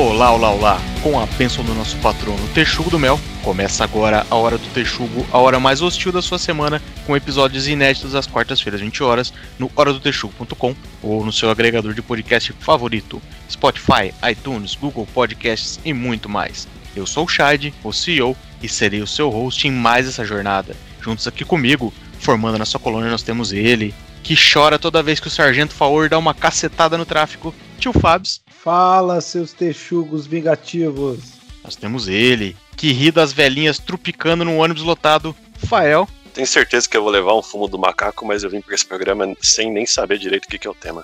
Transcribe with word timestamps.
Olá, 0.00 0.30
olá, 0.30 0.50
olá! 0.52 0.80
Com 1.02 1.18
a 1.18 1.26
bênção 1.26 1.64
do 1.64 1.74
nosso 1.74 1.96
patrono 1.96 2.46
Texugo 2.54 2.88
do 2.88 3.00
Mel, 3.00 3.18
começa 3.42 3.82
agora 3.82 4.24
a 4.30 4.34
Hora 4.36 4.56
do 4.56 4.68
Texugo, 4.68 5.26
a 5.32 5.38
hora 5.38 5.58
mais 5.58 5.82
hostil 5.82 6.12
da 6.12 6.22
sua 6.22 6.38
semana, 6.38 6.80
com 7.04 7.16
episódios 7.16 7.66
inéditos 7.66 8.14
às 8.14 8.24
quartas-feiras, 8.24 8.80
20 8.80 9.02
horas, 9.02 9.32
no 9.58 9.68
horadotexugo.com 9.74 10.76
ou 11.02 11.26
no 11.26 11.32
seu 11.32 11.50
agregador 11.50 11.94
de 11.94 12.00
podcast 12.00 12.52
favorito, 12.60 13.20
Spotify, 13.50 14.14
iTunes, 14.30 14.76
Google 14.76 15.04
Podcasts 15.12 15.80
e 15.84 15.92
muito 15.92 16.28
mais. 16.28 16.68
Eu 16.94 17.04
sou 17.04 17.24
o 17.24 17.28
Shad, 17.28 17.72
o 17.82 17.92
CEO, 17.92 18.36
e 18.62 18.68
serei 18.68 19.02
o 19.02 19.06
seu 19.06 19.28
host 19.28 19.66
em 19.66 19.72
mais 19.72 20.06
essa 20.06 20.24
jornada. 20.24 20.76
Juntos 21.02 21.26
aqui 21.26 21.44
comigo, 21.44 21.92
formando 22.20 22.56
na 22.56 22.64
sua 22.64 22.78
colônia, 22.78 23.10
nós 23.10 23.24
temos 23.24 23.52
ele, 23.52 23.92
que 24.22 24.36
chora 24.36 24.78
toda 24.78 25.02
vez 25.02 25.18
que 25.18 25.26
o 25.26 25.30
Sargento 25.30 25.74
Faor 25.74 26.08
dá 26.08 26.16
uma 26.16 26.34
cacetada 26.34 26.96
no 26.96 27.04
tráfico, 27.04 27.52
tio 27.80 27.92
Fabs. 27.92 28.40
Fala, 28.68 29.22
seus 29.22 29.54
texugos 29.54 30.26
vingativos. 30.26 31.20
Nós 31.64 31.74
temos 31.74 32.06
ele, 32.06 32.54
que 32.76 32.92
ri 32.92 33.10
das 33.10 33.32
velhinhas 33.32 33.78
trupicando 33.78 34.44
num 34.44 34.58
ônibus 34.58 34.82
lotado, 34.82 35.34
Fael. 35.54 36.06
Tenho 36.34 36.46
certeza 36.46 36.86
que 36.86 36.94
eu 36.94 37.02
vou 37.02 37.10
levar 37.10 37.34
um 37.34 37.42
fumo 37.42 37.66
do 37.66 37.78
macaco, 37.78 38.26
mas 38.26 38.44
eu 38.44 38.50
vim 38.50 38.60
para 38.60 38.74
esse 38.74 38.84
programa 38.84 39.34
sem 39.40 39.72
nem 39.72 39.86
saber 39.86 40.18
direito 40.18 40.44
o 40.44 40.48
que, 40.48 40.58
que 40.58 40.66
é 40.66 40.70
o 40.70 40.74
tema. 40.74 41.02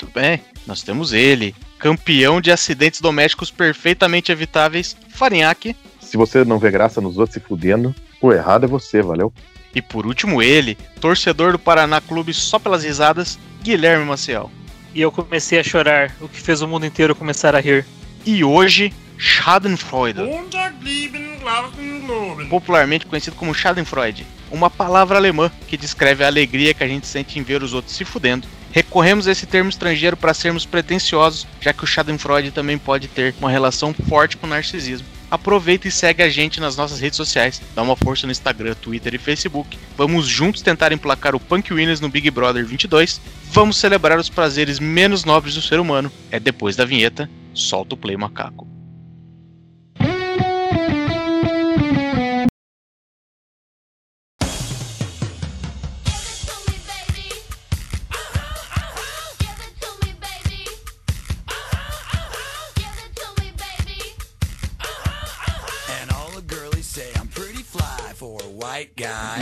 Tudo 0.00 0.10
bem, 0.10 0.40
nós 0.66 0.82
temos 0.82 1.12
ele, 1.12 1.54
campeão 1.78 2.40
de 2.40 2.50
acidentes 2.50 3.00
domésticos 3.00 3.48
perfeitamente 3.48 4.32
evitáveis, 4.32 4.96
Farinhaque. 5.08 5.76
Se 6.00 6.16
você 6.16 6.44
não 6.44 6.58
vê 6.58 6.68
graça 6.68 7.00
nos 7.00 7.16
outros 7.16 7.34
se 7.34 7.48
fudendo, 7.48 7.94
o 8.20 8.32
errado 8.32 8.64
é 8.64 8.66
você, 8.66 9.02
valeu? 9.02 9.32
E 9.72 9.80
por 9.80 10.04
último 10.04 10.42
ele, 10.42 10.76
torcedor 11.00 11.52
do 11.52 11.60
Paraná 11.60 12.00
Clube 12.00 12.34
só 12.34 12.58
pelas 12.58 12.82
risadas, 12.82 13.38
Guilherme 13.62 14.04
Maciel. 14.04 14.50
E 14.98 15.00
eu 15.00 15.12
comecei 15.12 15.60
a 15.60 15.62
chorar, 15.62 16.10
o 16.20 16.28
que 16.28 16.40
fez 16.40 16.60
o 16.60 16.66
mundo 16.66 16.84
inteiro 16.84 17.14
começar 17.14 17.54
a 17.54 17.60
rir. 17.60 17.86
E 18.26 18.42
hoje, 18.42 18.92
Schadenfreude. 19.16 20.18
Popularmente 22.50 23.06
conhecido 23.06 23.36
como 23.36 23.54
Schadenfreude, 23.54 24.26
uma 24.50 24.68
palavra 24.68 25.16
alemã 25.16 25.52
que 25.68 25.76
descreve 25.76 26.24
a 26.24 26.26
alegria 26.26 26.74
que 26.74 26.82
a 26.82 26.88
gente 26.88 27.06
sente 27.06 27.38
em 27.38 27.44
ver 27.44 27.62
os 27.62 27.74
outros 27.74 27.94
se 27.94 28.04
fudendo. 28.04 28.48
Recorremos 28.72 29.28
a 29.28 29.30
esse 29.30 29.46
termo 29.46 29.70
estrangeiro 29.70 30.16
para 30.16 30.34
sermos 30.34 30.66
pretensiosos, 30.66 31.46
já 31.60 31.72
que 31.72 31.84
o 31.84 31.86
Schadenfreude 31.86 32.50
também 32.50 32.76
pode 32.76 33.06
ter 33.06 33.36
uma 33.38 33.52
relação 33.52 33.94
forte 33.94 34.36
com 34.36 34.48
o 34.48 34.50
narcisismo. 34.50 35.06
Aproveita 35.30 35.86
e 35.86 35.90
segue 35.90 36.22
a 36.22 36.28
gente 36.28 36.60
nas 36.60 36.76
nossas 36.76 37.00
redes 37.00 37.16
sociais. 37.16 37.60
Dá 37.74 37.82
uma 37.82 37.96
força 37.96 38.26
no 38.26 38.32
Instagram, 38.32 38.74
Twitter 38.74 39.14
e 39.14 39.18
Facebook. 39.18 39.78
Vamos 39.96 40.26
juntos 40.26 40.62
tentar 40.62 40.92
emplacar 40.92 41.34
o 41.34 41.40
Punk 41.40 41.72
Winners 41.72 42.00
no 42.00 42.08
Big 42.08 42.30
Brother 42.30 42.64
22. 42.64 43.20
Vamos 43.50 43.76
celebrar 43.76 44.18
os 44.18 44.28
prazeres 44.28 44.78
menos 44.78 45.24
nobres 45.24 45.54
do 45.54 45.62
ser 45.62 45.80
humano. 45.80 46.10
É 46.30 46.40
depois 46.40 46.76
da 46.76 46.84
vinheta. 46.84 47.28
Solta 47.52 47.94
o 47.94 47.98
play 47.98 48.16
macaco. 48.16 48.77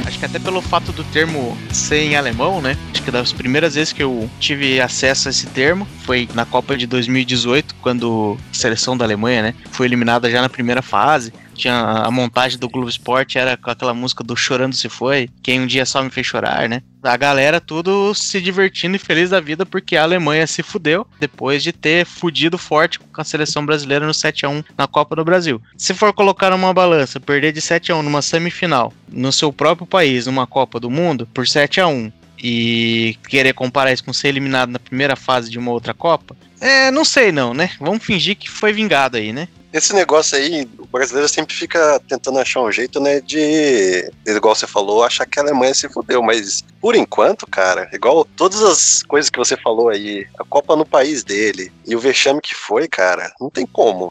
Acho 0.07 0.19
que 0.19 0.25
até 0.25 0.39
pelo 0.39 0.63
fato 0.63 0.93
do 0.93 1.03
termo 1.05 1.57
ser 1.73 1.99
em 1.99 2.17
alemão, 2.17 2.61
né? 2.61 2.77
Acho 2.93 3.03
que 3.03 3.11
das 3.11 3.33
primeiras 3.33 3.75
vezes 3.75 3.93
que 3.93 4.03
eu 4.03 4.31
tive 4.39 4.81
acesso 4.81 5.29
a 5.29 5.31
esse 5.31 5.47
termo 5.49 5.87
foi 6.05 6.29
na 6.35 6.45
Copa 6.45 6.77
de 6.77 6.87
2018, 6.87 7.75
quando 7.83 8.39
a 8.51 8.55
seleção 8.55 8.97
da 8.97 9.05
Alemanha, 9.05 9.43
né, 9.43 9.55
foi 9.71 9.87
eliminada 9.87 10.31
já 10.31 10.41
na 10.41 10.49
primeira 10.49 10.83
fase. 10.83 11.33
Tinha 11.57 11.81
a 11.81 12.11
montagem 12.11 12.59
do 12.59 12.69
Globo 12.69 12.89
Esporte, 12.89 13.39
era 13.39 13.57
com 13.57 13.71
aquela 13.71 13.95
música 13.95 14.23
do 14.23 14.37
Chorando 14.37 14.75
Se 14.75 14.89
Foi, 14.89 15.29
Quem 15.43 15.61
Um 15.61 15.67
Dia 15.67 15.87
Só 15.87 16.03
Me 16.03 16.11
Fez 16.11 16.27
Chorar, 16.27 16.69
né? 16.69 16.83
A 17.03 17.17
galera 17.17 17.61
tudo 17.61 18.13
se 18.15 18.41
divertindo 18.41 18.97
e 18.97 18.99
feliz 18.99 19.31
da 19.31 19.41
vida 19.41 19.65
porque 19.65 19.97
a 19.97 20.03
Alemanha 20.03 20.47
se 20.47 20.63
fudeu 20.63 21.07
depois 21.21 21.63
de 21.63 21.73
ter 21.73 22.05
fudido 22.05 22.59
forte 22.59 22.99
com 22.99 23.21
a 23.21 23.25
seleção 23.25 23.65
brasileira 23.65 24.05
no 24.05 24.13
7x1 24.13 24.65
na 24.77 24.87
Copa 24.87 25.15
do 25.15 25.25
Brasil. 25.25 25.63
Se 25.77 25.95
for 25.95 26.13
colocar 26.13 26.51
numa 26.51 26.75
balança, 26.75 27.21
perder 27.21 27.53
de 27.53 27.61
7x1 27.61 28.03
numa 28.03 28.23
semifinal 28.23 28.93
no 29.09 29.33
seu 29.33 29.53
próprio 29.53 29.87
país, 29.87 30.27
numa 30.27 30.47
Copa 30.47 30.81
do 30.81 30.91
Mundo, 30.91 31.29
por 31.33 31.45
7x1 31.45 32.13
e 32.43 33.17
querer 33.29 33.53
comparar 33.55 33.93
isso 33.93 34.05
com 34.05 34.13
ser 34.13 34.29
eliminado 34.29 34.71
na 34.71 34.79
primeira 34.79 35.17
fase 35.17 35.51
de 35.51 35.59
uma 35.59 35.71
outra 35.71 35.95
Copa, 35.95 36.37
é, 36.61 36.91
não 36.91 37.05
sei 37.05 37.33
não, 37.33 37.55
né? 37.55 37.71
Vamos 37.79 38.05
fingir 38.05 38.37
que 38.37 38.51
foi 38.51 38.73
vingado 38.73 39.17
aí, 39.17 39.33
né? 39.33 39.49
Esse 39.77 39.93
negócio 39.93 40.39
aí, 40.39 40.67
o 40.79 40.87
brasileiro 40.87 41.29
sempre 41.29 41.55
fica 41.55 42.01
tentando 42.09 42.39
achar 42.39 42.63
um 42.63 42.73
jeito, 42.73 42.99
né, 42.99 43.21
de, 43.21 44.11
igual 44.27 44.55
você 44.55 44.67
falou, 44.67 45.05
achar 45.05 45.27
que 45.27 45.39
a 45.39 45.43
Alemanha 45.43 45.75
se 45.75 45.87
fudeu, 45.89 46.23
mas 46.23 46.65
por 46.81 46.95
enquanto, 46.97 47.47
cara, 47.47 47.87
igual 47.93 48.25
todas 48.37 48.63
as 48.63 49.03
coisas 49.03 49.29
que 49.29 49.39
você 49.39 49.55
falou 49.57 49.91
aí, 49.91 50.27
a 50.39 50.45
Copa 50.45 50.75
no 50.77 50.87
país 50.87 51.23
dele 51.23 51.71
e 51.87 51.95
o 51.95 52.01
vexame 52.01 52.41
que 52.41 52.55
foi, 52.55 52.89
cara, 52.89 53.31
não 53.39 53.51
tem 53.51 53.67
como. 53.67 54.11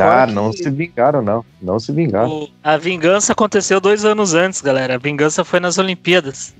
Ah, 0.00 0.26
não 0.26 0.52
se 0.52 0.68
vingaram, 0.68 1.22
não. 1.22 1.44
Não 1.62 1.78
se 1.78 1.92
vingaram. 1.92 2.30
O- 2.30 2.48
a 2.62 2.76
vingança 2.76 3.32
aconteceu 3.32 3.80
dois 3.80 4.04
anos 4.04 4.34
antes, 4.34 4.60
galera. 4.60 4.96
A 4.96 4.98
vingança 4.98 5.44
foi 5.44 5.60
nas 5.60 5.78
Olimpíadas. 5.78 6.54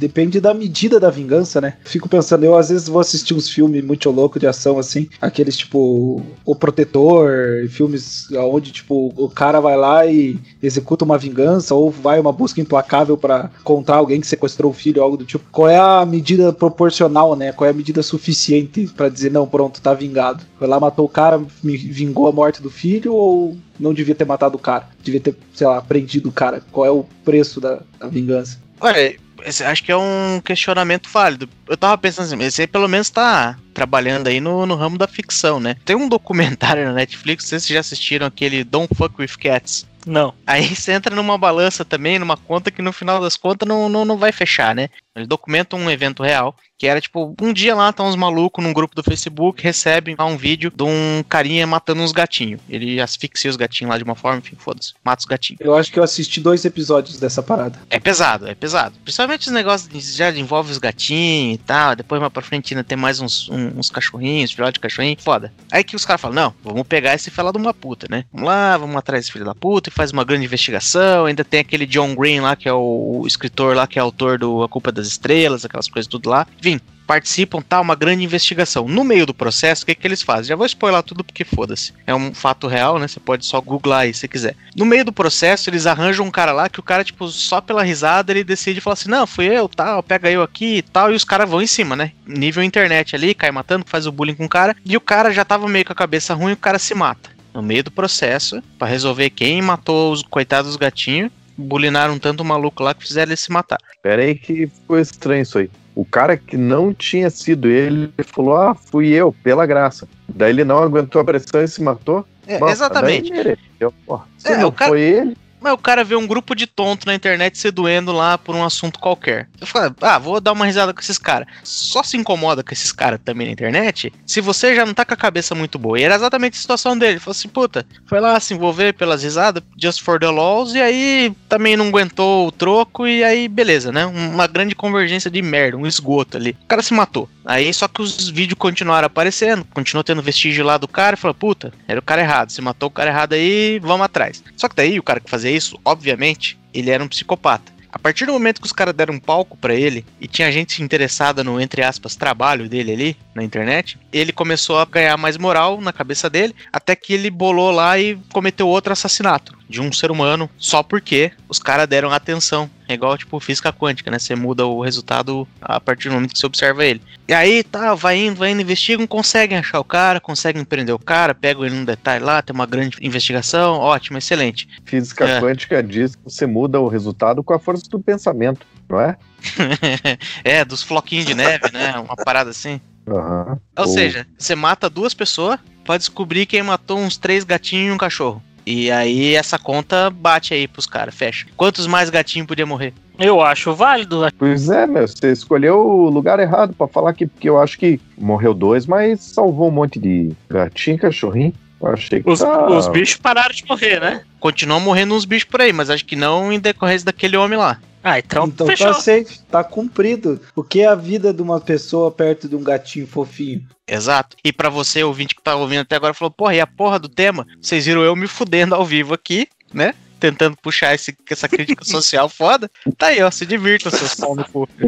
Depende 0.00 0.40
da 0.40 0.54
medida 0.54 0.98
da 0.98 1.10
vingança, 1.10 1.60
né? 1.60 1.74
Fico 1.84 2.08
pensando, 2.08 2.44
eu 2.44 2.56
às 2.56 2.70
vezes 2.70 2.88
vou 2.88 3.00
assistir 3.00 3.34
uns 3.34 3.50
filmes 3.50 3.84
muito 3.84 4.10
loucos 4.10 4.40
de 4.40 4.46
ação, 4.46 4.78
assim, 4.78 5.10
aqueles 5.20 5.58
tipo 5.58 6.22
O 6.42 6.56
Protetor, 6.56 7.68
filmes 7.68 8.26
onde, 8.32 8.72
tipo, 8.72 9.12
o 9.14 9.28
cara 9.28 9.60
vai 9.60 9.76
lá 9.76 10.06
e 10.06 10.38
executa 10.62 11.04
uma 11.04 11.18
vingança, 11.18 11.74
ou 11.74 11.90
vai 11.90 12.18
uma 12.18 12.32
busca 12.32 12.62
implacável 12.62 13.18
pra 13.18 13.50
encontrar 13.60 13.96
alguém 13.96 14.22
que 14.22 14.26
sequestrou 14.26 14.70
o 14.70 14.74
filho, 14.74 15.02
algo 15.02 15.18
do 15.18 15.26
tipo. 15.26 15.44
Qual 15.52 15.68
é 15.68 15.78
a 15.78 16.06
medida 16.06 16.50
proporcional, 16.50 17.36
né? 17.36 17.52
Qual 17.52 17.68
é 17.68 17.70
a 17.70 17.76
medida 17.76 18.02
suficiente 18.02 18.86
pra 18.96 19.10
dizer, 19.10 19.30
não, 19.30 19.46
pronto, 19.46 19.82
tá 19.82 19.92
vingado? 19.92 20.42
Foi 20.58 20.66
lá, 20.66 20.80
matou 20.80 21.04
o 21.04 21.10
cara, 21.10 21.38
me 21.62 21.76
vingou 21.76 22.26
a 22.26 22.32
morte 22.32 22.62
do 22.62 22.70
filho, 22.70 23.12
ou 23.12 23.54
não 23.78 23.92
devia 23.92 24.14
ter 24.14 24.24
matado 24.24 24.56
o 24.56 24.60
cara? 24.60 24.88
Devia 25.02 25.20
ter, 25.20 25.36
sei 25.52 25.66
lá, 25.66 25.82
prendido 25.82 26.30
o 26.30 26.32
cara. 26.32 26.62
Qual 26.72 26.86
é 26.86 26.90
o 26.90 27.04
preço 27.22 27.60
da, 27.60 27.82
da 27.98 28.08
vingança? 28.08 28.58
Olha, 28.80 29.14
acho 29.46 29.84
que 29.84 29.92
é 29.92 29.96
um 29.96 30.40
questionamento 30.44 31.08
válido. 31.08 31.48
Eu 31.68 31.76
tava 31.76 31.96
pensando 31.98 32.26
assim, 32.26 32.42
esse 32.42 32.62
aí 32.62 32.66
pelo 32.66 32.88
menos 32.88 33.10
tá 33.10 33.56
trabalhando 33.72 34.28
aí 34.28 34.40
no, 34.40 34.66
no 34.66 34.74
ramo 34.74 34.98
da 34.98 35.06
ficção, 35.06 35.60
né? 35.60 35.76
Tem 35.84 35.96
um 35.96 36.08
documentário 36.08 36.84
na 36.84 36.92
Netflix, 36.92 37.44
vocês 37.46 37.66
já 37.66 37.80
assistiram 37.80 38.26
aquele 38.26 38.64
Don't 38.64 38.94
Fuck 38.94 39.14
With 39.20 39.36
Cats. 39.38 39.86
Não. 40.06 40.34
Aí 40.46 40.74
você 40.74 40.92
entra 40.92 41.14
numa 41.14 41.36
balança 41.36 41.84
também, 41.84 42.18
numa 42.18 42.36
conta 42.36 42.70
que 42.70 42.82
no 42.82 42.92
final 42.92 43.20
das 43.20 43.36
contas 43.36 43.68
não, 43.68 43.88
não, 43.88 44.04
não 44.04 44.16
vai 44.16 44.32
fechar, 44.32 44.74
né? 44.74 44.88
Ele 45.16 45.26
documenta 45.26 45.76
um 45.76 45.90
evento 45.90 46.22
real, 46.22 46.54
que 46.78 46.86
era 46.86 47.00
tipo, 47.00 47.34
um 47.42 47.52
dia 47.52 47.74
lá 47.74 47.92
tá 47.92 48.02
uns 48.04 48.14
malucos 48.16 48.64
num 48.64 48.72
grupo 48.72 48.94
do 48.94 49.02
Facebook, 49.02 49.62
recebem 49.62 50.14
lá 50.18 50.24
um 50.24 50.36
vídeo 50.36 50.70
de 50.74 50.82
um 50.84 51.22
carinha 51.28 51.66
matando 51.66 52.00
uns 52.00 52.12
gatinhos. 52.12 52.60
Ele 52.68 53.00
asfixia 53.00 53.50
os 53.50 53.56
gatinhos 53.56 53.90
lá 53.90 53.98
de 53.98 54.04
uma 54.04 54.14
forma, 54.14 54.38
enfim, 54.38 54.56
foda-se, 54.56 54.94
mata 55.04 55.20
os 55.20 55.26
gatinhos. 55.26 55.60
Eu 55.60 55.74
acho 55.74 55.90
que 55.92 55.98
eu 55.98 56.02
assisti 56.04 56.40
dois 56.40 56.64
episódios 56.64 57.18
dessa 57.18 57.42
parada. 57.42 57.78
É 57.90 57.98
pesado, 57.98 58.46
é 58.46 58.54
pesado. 58.54 58.94
Principalmente 59.02 59.48
os 59.48 59.52
negócios 59.52 59.88
de- 59.90 60.00
já 60.16 60.30
envolve 60.30 60.70
os 60.70 60.78
gatinhos 60.78 61.56
e 61.56 61.58
tal. 61.58 61.96
Depois 61.96 62.20
mais 62.20 62.32
pra 62.32 62.40
frente 62.42 62.72
ainda 62.72 62.84
tem 62.84 62.96
mais 62.96 63.20
uns, 63.20 63.48
um- 63.50 63.78
uns 63.78 63.90
cachorrinhos, 63.90 64.52
filhote 64.52 64.74
de 64.74 64.80
cachorrinho. 64.80 65.16
Foda. 65.20 65.52
Aí 65.72 65.82
que 65.84 65.96
os 65.96 66.04
caras 66.04 66.20
falam: 66.20 66.34
não, 66.36 66.54
vamos 66.62 66.86
pegar 66.86 67.14
esse 67.14 67.30
fela 67.30 67.50
de 67.52 67.58
uma 67.58 67.74
puta, 67.74 68.06
né? 68.08 68.24
Vamos 68.32 68.48
lá, 68.48 68.78
vamos 68.78 68.96
atrás 68.96 69.24
desse 69.24 69.32
filho 69.32 69.44
da 69.44 69.54
puta 69.54 69.88
e 69.88 69.92
faz 69.92 70.12
uma 70.12 70.24
grande 70.24 70.44
investigação. 70.44 71.26
Ainda 71.26 71.44
tem 71.44 71.60
aquele 71.60 71.84
John 71.84 72.14
Green 72.14 72.40
lá, 72.40 72.54
que 72.56 72.68
é 72.68 72.72
o, 72.72 73.20
o 73.22 73.26
escritor 73.26 73.74
lá, 73.76 73.86
que 73.86 73.98
é 73.98 74.02
autor 74.02 74.38
do 74.38 74.62
A 74.62 74.68
Culpa 74.68 74.90
das 75.00 75.08
Estrelas, 75.08 75.64
aquelas 75.64 75.88
coisas 75.88 76.08
tudo 76.08 76.28
lá. 76.30 76.46
Enfim. 76.58 76.80
Participam, 77.06 77.60
tá? 77.60 77.80
Uma 77.80 77.96
grande 77.96 78.22
investigação. 78.22 78.86
No 78.86 79.02
meio 79.02 79.26
do 79.26 79.34
processo, 79.34 79.82
o 79.82 79.86
que, 79.86 79.96
que 79.96 80.06
eles 80.06 80.22
fazem? 80.22 80.44
Já 80.44 80.54
vou 80.54 80.64
spoiler 80.64 81.02
tudo 81.02 81.24
porque 81.24 81.44
foda-se. 81.44 81.92
É 82.06 82.14
um 82.14 82.32
fato 82.32 82.68
real, 82.68 83.00
né? 83.00 83.08
Você 83.08 83.18
pode 83.18 83.44
só 83.44 83.60
googlar 83.60 84.02
aí 84.02 84.14
se 84.14 84.28
quiser. 84.28 84.54
No 84.76 84.84
meio 84.84 85.04
do 85.04 85.12
processo, 85.12 85.68
eles 85.68 85.86
arranjam 85.86 86.24
um 86.24 86.30
cara 86.30 86.52
lá 86.52 86.68
que 86.68 86.78
o 86.78 86.84
cara, 86.84 87.02
tipo, 87.02 87.26
só 87.26 87.60
pela 87.60 87.82
risada, 87.82 88.30
ele 88.30 88.44
decide 88.44 88.80
falar 88.80 88.94
assim: 88.94 89.08
não, 89.08 89.26
fui 89.26 89.46
eu, 89.46 89.68
tal, 89.68 90.04
pega 90.04 90.30
eu 90.30 90.40
aqui 90.40 90.76
e 90.76 90.82
tal. 90.82 91.10
E 91.10 91.16
os 91.16 91.24
caras 91.24 91.50
vão 91.50 91.60
em 91.60 91.66
cima, 91.66 91.96
né? 91.96 92.12
Nível 92.24 92.62
internet 92.62 93.16
ali, 93.16 93.34
cai 93.34 93.50
matando, 93.50 93.84
faz 93.88 94.06
o 94.06 94.12
bullying 94.12 94.36
com 94.36 94.44
o 94.44 94.48
cara. 94.48 94.76
E 94.84 94.96
o 94.96 95.00
cara 95.00 95.32
já 95.32 95.44
tava 95.44 95.66
meio 95.66 95.84
com 95.84 95.92
a 95.92 95.96
cabeça 95.96 96.32
ruim, 96.32 96.52
o 96.52 96.56
cara 96.56 96.78
se 96.78 96.94
mata. 96.94 97.28
No 97.52 97.60
meio 97.60 97.82
do 97.82 97.90
processo, 97.90 98.62
pra 98.78 98.86
resolver 98.86 99.30
quem 99.30 99.60
matou 99.60 100.12
os 100.12 100.22
coitados 100.22 100.70
dos 100.70 100.76
gatinhos, 100.76 101.32
bulinaram 101.60 102.18
tanto 102.18 102.40
o 102.42 102.44
maluco 102.44 102.82
lá 102.82 102.94
que 102.94 103.06
fizeram 103.06 103.30
ele 103.30 103.36
se 103.36 103.52
matar. 103.52 103.78
Pera 104.02 104.22
aí 104.22 104.34
que 104.34 104.66
ficou 104.66 104.98
estranho 104.98 105.42
isso 105.42 105.58
aí. 105.58 105.70
O 105.94 106.04
cara 106.04 106.36
que 106.36 106.56
não 106.56 106.94
tinha 106.94 107.28
sido 107.30 107.68
ele, 107.68 108.12
ele 108.16 108.26
falou, 108.26 108.56
ah, 108.56 108.74
fui 108.74 109.08
eu, 109.08 109.34
pela 109.42 109.66
graça. 109.66 110.08
Daí 110.28 110.50
ele 110.50 110.64
não 110.64 110.78
aguentou 110.78 111.20
a 111.20 111.24
pressão 111.24 111.62
e 111.62 111.68
se 111.68 111.82
matou. 111.82 112.24
É, 112.46 112.56
exatamente. 112.70 113.30
daí 113.30 113.44
mereceu, 113.44 113.92
porra. 114.06 114.24
É, 114.44 114.64
o 114.64 114.72
cara- 114.72 114.90
foi 114.90 115.00
ele, 115.00 115.36
Mas 115.60 115.72
o 115.72 115.78
cara 115.78 116.04
vê 116.04 116.16
um 116.16 116.26
grupo 116.26 116.54
de 116.54 116.66
tonto 116.66 117.06
na 117.06 117.14
internet 117.14 117.58
se 117.58 117.70
doendo 117.70 118.12
lá 118.12 118.38
por 118.38 118.54
um 118.54 118.64
assunto 118.64 118.98
qualquer. 118.98 119.48
Eu 119.60 119.66
falo, 119.66 119.94
ah, 120.00 120.18
vou 120.18 120.40
dar 120.40 120.52
uma 120.52 120.66
risada 120.66 120.94
com 120.94 121.00
esses 121.00 121.18
caras. 121.18 121.46
Só 121.62 122.02
se 122.02 122.16
incomoda 122.16 122.62
com 122.62 122.72
esses 122.72 122.92
caras 122.92 123.20
também 123.24 123.46
na 123.46 123.52
internet 123.52 124.12
se 124.26 124.40
você 124.40 124.74
já 124.74 124.86
não 124.86 124.94
tá 124.94 125.04
com 125.04 125.14
a 125.14 125.16
cabeça 125.16 125.54
muito 125.54 125.78
boa. 125.78 125.98
E 125.98 126.02
era 126.02 126.14
exatamente 126.14 126.54
a 126.56 126.60
situação 126.60 126.96
dele. 126.96 127.12
Ele 127.12 127.20
falou 127.20 127.32
assim, 127.32 127.48
puta, 127.48 127.86
foi 128.06 128.20
lá 128.20 128.38
se 128.40 128.54
envolver 128.54 128.94
pelas 128.94 129.22
risadas, 129.22 129.62
just 129.76 130.02
for 130.02 130.18
the 130.18 130.28
laws, 130.28 130.74
e 130.74 130.80
aí 130.80 131.32
também 131.48 131.76
não 131.76 131.88
aguentou 131.88 132.46
o 132.46 132.52
troco, 132.52 133.06
e 133.06 133.22
aí 133.22 133.48
beleza, 133.48 133.92
né? 133.92 134.06
Uma 134.06 134.46
grande 134.46 134.74
convergência 134.74 135.30
de 135.30 135.42
merda, 135.42 135.76
um 135.76 135.86
esgoto 135.86 136.36
ali. 136.36 136.56
O 136.62 136.66
cara 136.66 136.82
se 136.82 136.94
matou. 136.94 137.28
Aí 137.44 137.72
só 137.74 137.88
que 137.88 138.02
os 138.02 138.28
vídeos 138.28 138.58
continuaram 138.58 139.06
aparecendo, 139.06 139.64
continuou 139.72 140.04
tendo 140.04 140.22
vestígio 140.22 140.64
lá 140.64 140.76
do 140.78 140.86
cara 140.86 141.14
e 141.14 141.18
falou, 141.18 141.34
puta, 141.34 141.72
era 141.88 141.98
o 141.98 142.02
cara 142.02 142.20
errado, 142.20 142.50
se 142.50 142.60
matou 142.60 142.88
o 142.88 142.92
cara 142.92 143.10
errado 143.10 143.32
aí, 143.32 143.78
vamos 143.80 144.04
atrás. 144.04 144.42
Só 144.56 144.68
que 144.68 144.76
daí 144.76 144.98
o 144.98 145.02
cara 145.02 145.20
que 145.20 145.30
fazia 145.30 145.49
isso, 145.50 145.78
obviamente, 145.84 146.58
ele 146.72 146.90
era 146.90 147.02
um 147.02 147.08
psicopata. 147.08 147.72
A 147.92 147.98
partir 147.98 148.24
do 148.24 148.32
momento 148.32 148.60
que 148.60 148.66
os 148.66 148.72
caras 148.72 148.94
deram 148.94 149.14
um 149.14 149.18
palco 149.18 149.56
pra 149.56 149.74
ele 149.74 150.04
e 150.20 150.28
tinha 150.28 150.52
gente 150.52 150.80
interessada 150.80 151.42
no, 151.42 151.60
entre 151.60 151.82
aspas, 151.82 152.14
trabalho 152.14 152.68
dele 152.68 152.92
ali 152.92 153.16
na 153.34 153.42
internet, 153.44 153.98
ele 154.12 154.32
começou 154.32 154.78
a 154.78 154.84
ganhar 154.84 155.16
mais 155.16 155.36
moral 155.36 155.80
na 155.80 155.92
cabeça 155.92 156.28
dele, 156.28 156.54
até 156.72 156.96
que 156.96 157.12
ele 157.12 157.30
bolou 157.30 157.70
lá 157.70 157.98
e 157.98 158.18
cometeu 158.32 158.66
outro 158.68 158.92
assassinato 158.92 159.60
de 159.70 159.80
um 159.80 159.92
ser 159.92 160.10
humano 160.10 160.50
só 160.58 160.82
porque 160.82 161.30
os 161.48 161.60
caras 161.60 161.86
deram 161.86 162.10
atenção. 162.10 162.68
É 162.88 162.94
igual, 162.94 163.16
tipo, 163.16 163.38
física 163.38 163.72
quântica, 163.72 164.10
né? 164.10 164.18
Você 164.18 164.34
muda 164.34 164.66
o 164.66 164.80
resultado 164.80 165.46
a 165.60 165.80
partir 165.80 166.08
do 166.08 166.14
momento 166.14 166.32
que 166.32 166.40
você 166.40 166.46
observa 166.46 166.84
ele. 166.84 167.00
E 167.28 167.32
aí, 167.32 167.62
tá, 167.62 167.94
vai 167.94 168.18
indo, 168.18 168.34
vai 168.34 168.50
indo, 168.50 168.60
investigam, 168.60 169.06
conseguem 169.06 169.56
achar 169.56 169.78
o 169.78 169.84
cara, 169.84 170.20
conseguem 170.20 170.64
prender 170.64 170.92
o 170.92 170.98
cara, 170.98 171.32
pegam 171.32 171.64
ele 171.64 171.76
num 171.76 171.84
detalhe 171.84 172.24
lá, 172.24 172.42
tem 172.42 172.52
uma 172.52 172.66
grande 172.66 172.98
investigação, 173.00 173.78
ótimo, 173.78 174.18
excelente. 174.18 174.66
Física 174.84 175.24
É. 175.24 175.40
quântica 175.40 175.80
diz 175.80 176.16
que 176.16 176.24
você 176.24 176.46
muda 176.46 176.80
o 176.80 176.88
resultado 176.88 177.44
com 177.44 177.54
a 177.54 177.60
força 177.60 177.88
do 177.88 178.00
pensamento, 178.00 178.66
não 178.88 179.00
é? 179.00 179.16
é, 180.42 180.64
dos 180.64 180.82
floquinhos 180.82 181.26
de 181.26 181.34
neve, 181.34 181.70
né? 181.72 181.96
Uma 181.96 182.16
parada 182.16 182.50
assim. 182.50 182.80
Aham. 183.08 183.58
Ou 183.78 183.86
Ou- 183.86 183.92
seja, 183.92 184.26
você 184.38 184.54
mata 184.54 184.88
duas 184.90 185.14
pessoas 185.14 185.58
pra 185.84 185.96
descobrir 185.96 186.46
quem 186.46 186.62
matou 186.62 186.98
uns 186.98 187.16
três 187.16 187.44
gatinhos 187.44 187.90
e 187.90 187.94
um 187.94 187.98
cachorro. 187.98 188.42
E 188.66 188.90
aí 188.90 189.34
essa 189.34 189.58
conta 189.58 190.10
bate 190.10 190.52
aí 190.54 190.68
pros 190.68 190.86
caras, 190.86 191.14
fecha. 191.14 191.46
Quantos 191.56 191.86
mais 191.86 192.10
gatinhos 192.10 192.46
podia 192.46 192.66
morrer? 192.66 192.92
Eu 193.18 193.40
acho 193.40 193.74
válido. 193.74 194.20
Pois 194.38 194.68
é, 194.70 194.86
meu, 194.86 195.06
você 195.08 195.32
escolheu 195.32 195.78
o 195.80 196.08
lugar 196.08 196.38
errado 196.38 196.72
pra 196.74 196.86
falar 196.86 197.12
que, 197.12 197.26
porque 197.26 197.48
eu 197.48 197.60
acho 197.60 197.78
que 197.78 198.00
morreu 198.16 198.54
dois, 198.54 198.86
mas 198.86 199.20
salvou 199.20 199.68
um 199.68 199.72
monte 199.72 199.98
de 199.98 200.32
gatinho 200.48 200.96
e 200.96 200.98
cachorrinho. 200.98 201.52
Eu 201.82 201.88
achei 201.88 202.22
que 202.22 202.30
Os, 202.30 202.40
tá... 202.40 202.66
os 202.68 202.88
bichos 202.88 203.16
pararam 203.16 203.54
de 203.54 203.64
morrer, 203.66 204.00
né? 204.00 204.22
Continuam 204.38 204.80
morrendo 204.80 205.14
uns 205.14 205.24
bichos 205.24 205.48
por 205.48 205.60
aí, 205.62 205.72
mas 205.72 205.88
acho 205.90 206.04
que 206.04 206.14
não 206.14 206.52
em 206.52 206.60
decorrência 206.60 207.06
daquele 207.06 207.36
homem 207.36 207.58
lá. 207.58 207.78
Ah, 208.02 208.18
então, 208.18 208.46
Então 208.46 208.66
fechou. 208.66 208.86
tá 208.88 208.94
safe, 208.94 209.38
tá 209.50 209.62
cumprido. 209.62 210.40
O 210.56 210.62
que 210.62 210.80
é 210.80 210.86
a 210.86 210.94
vida 210.94 211.32
de 211.34 211.42
uma 211.42 211.60
pessoa 211.60 212.10
perto 212.10 212.48
de 212.48 212.56
um 212.56 212.62
gatinho 212.62 213.06
fofinho? 213.06 213.66
Exato. 213.86 214.36
E 214.44 214.52
pra 214.52 214.68
você, 214.70 215.02
ouvinte 215.04 215.34
que 215.34 215.42
tá 215.42 215.54
ouvindo 215.54 215.80
até 215.80 215.96
agora, 215.96 216.14
falou, 216.14 216.30
porra, 216.30 216.54
e 216.54 216.60
a 216.60 216.66
porra 216.66 216.98
do 216.98 217.08
tema? 217.08 217.46
Vocês 217.60 217.84
viram 217.86 218.02
eu 218.02 218.16
me 218.16 218.26
fudendo 218.26 218.74
ao 218.74 218.84
vivo 218.86 219.12
aqui, 219.12 219.46
né? 219.72 219.94
Tentando 220.18 220.56
puxar 220.62 220.94
esse, 220.94 221.16
essa 221.30 221.48
crítica 221.48 221.82
social 221.84 222.28
foda. 222.28 222.70
Tá 222.96 223.06
aí, 223.08 223.22
ó, 223.22 223.30
se 223.30 223.44
divirta, 223.44 223.90
seus 223.90 224.14
pau 224.14 224.34
no 224.34 224.44
cu. 224.48 224.68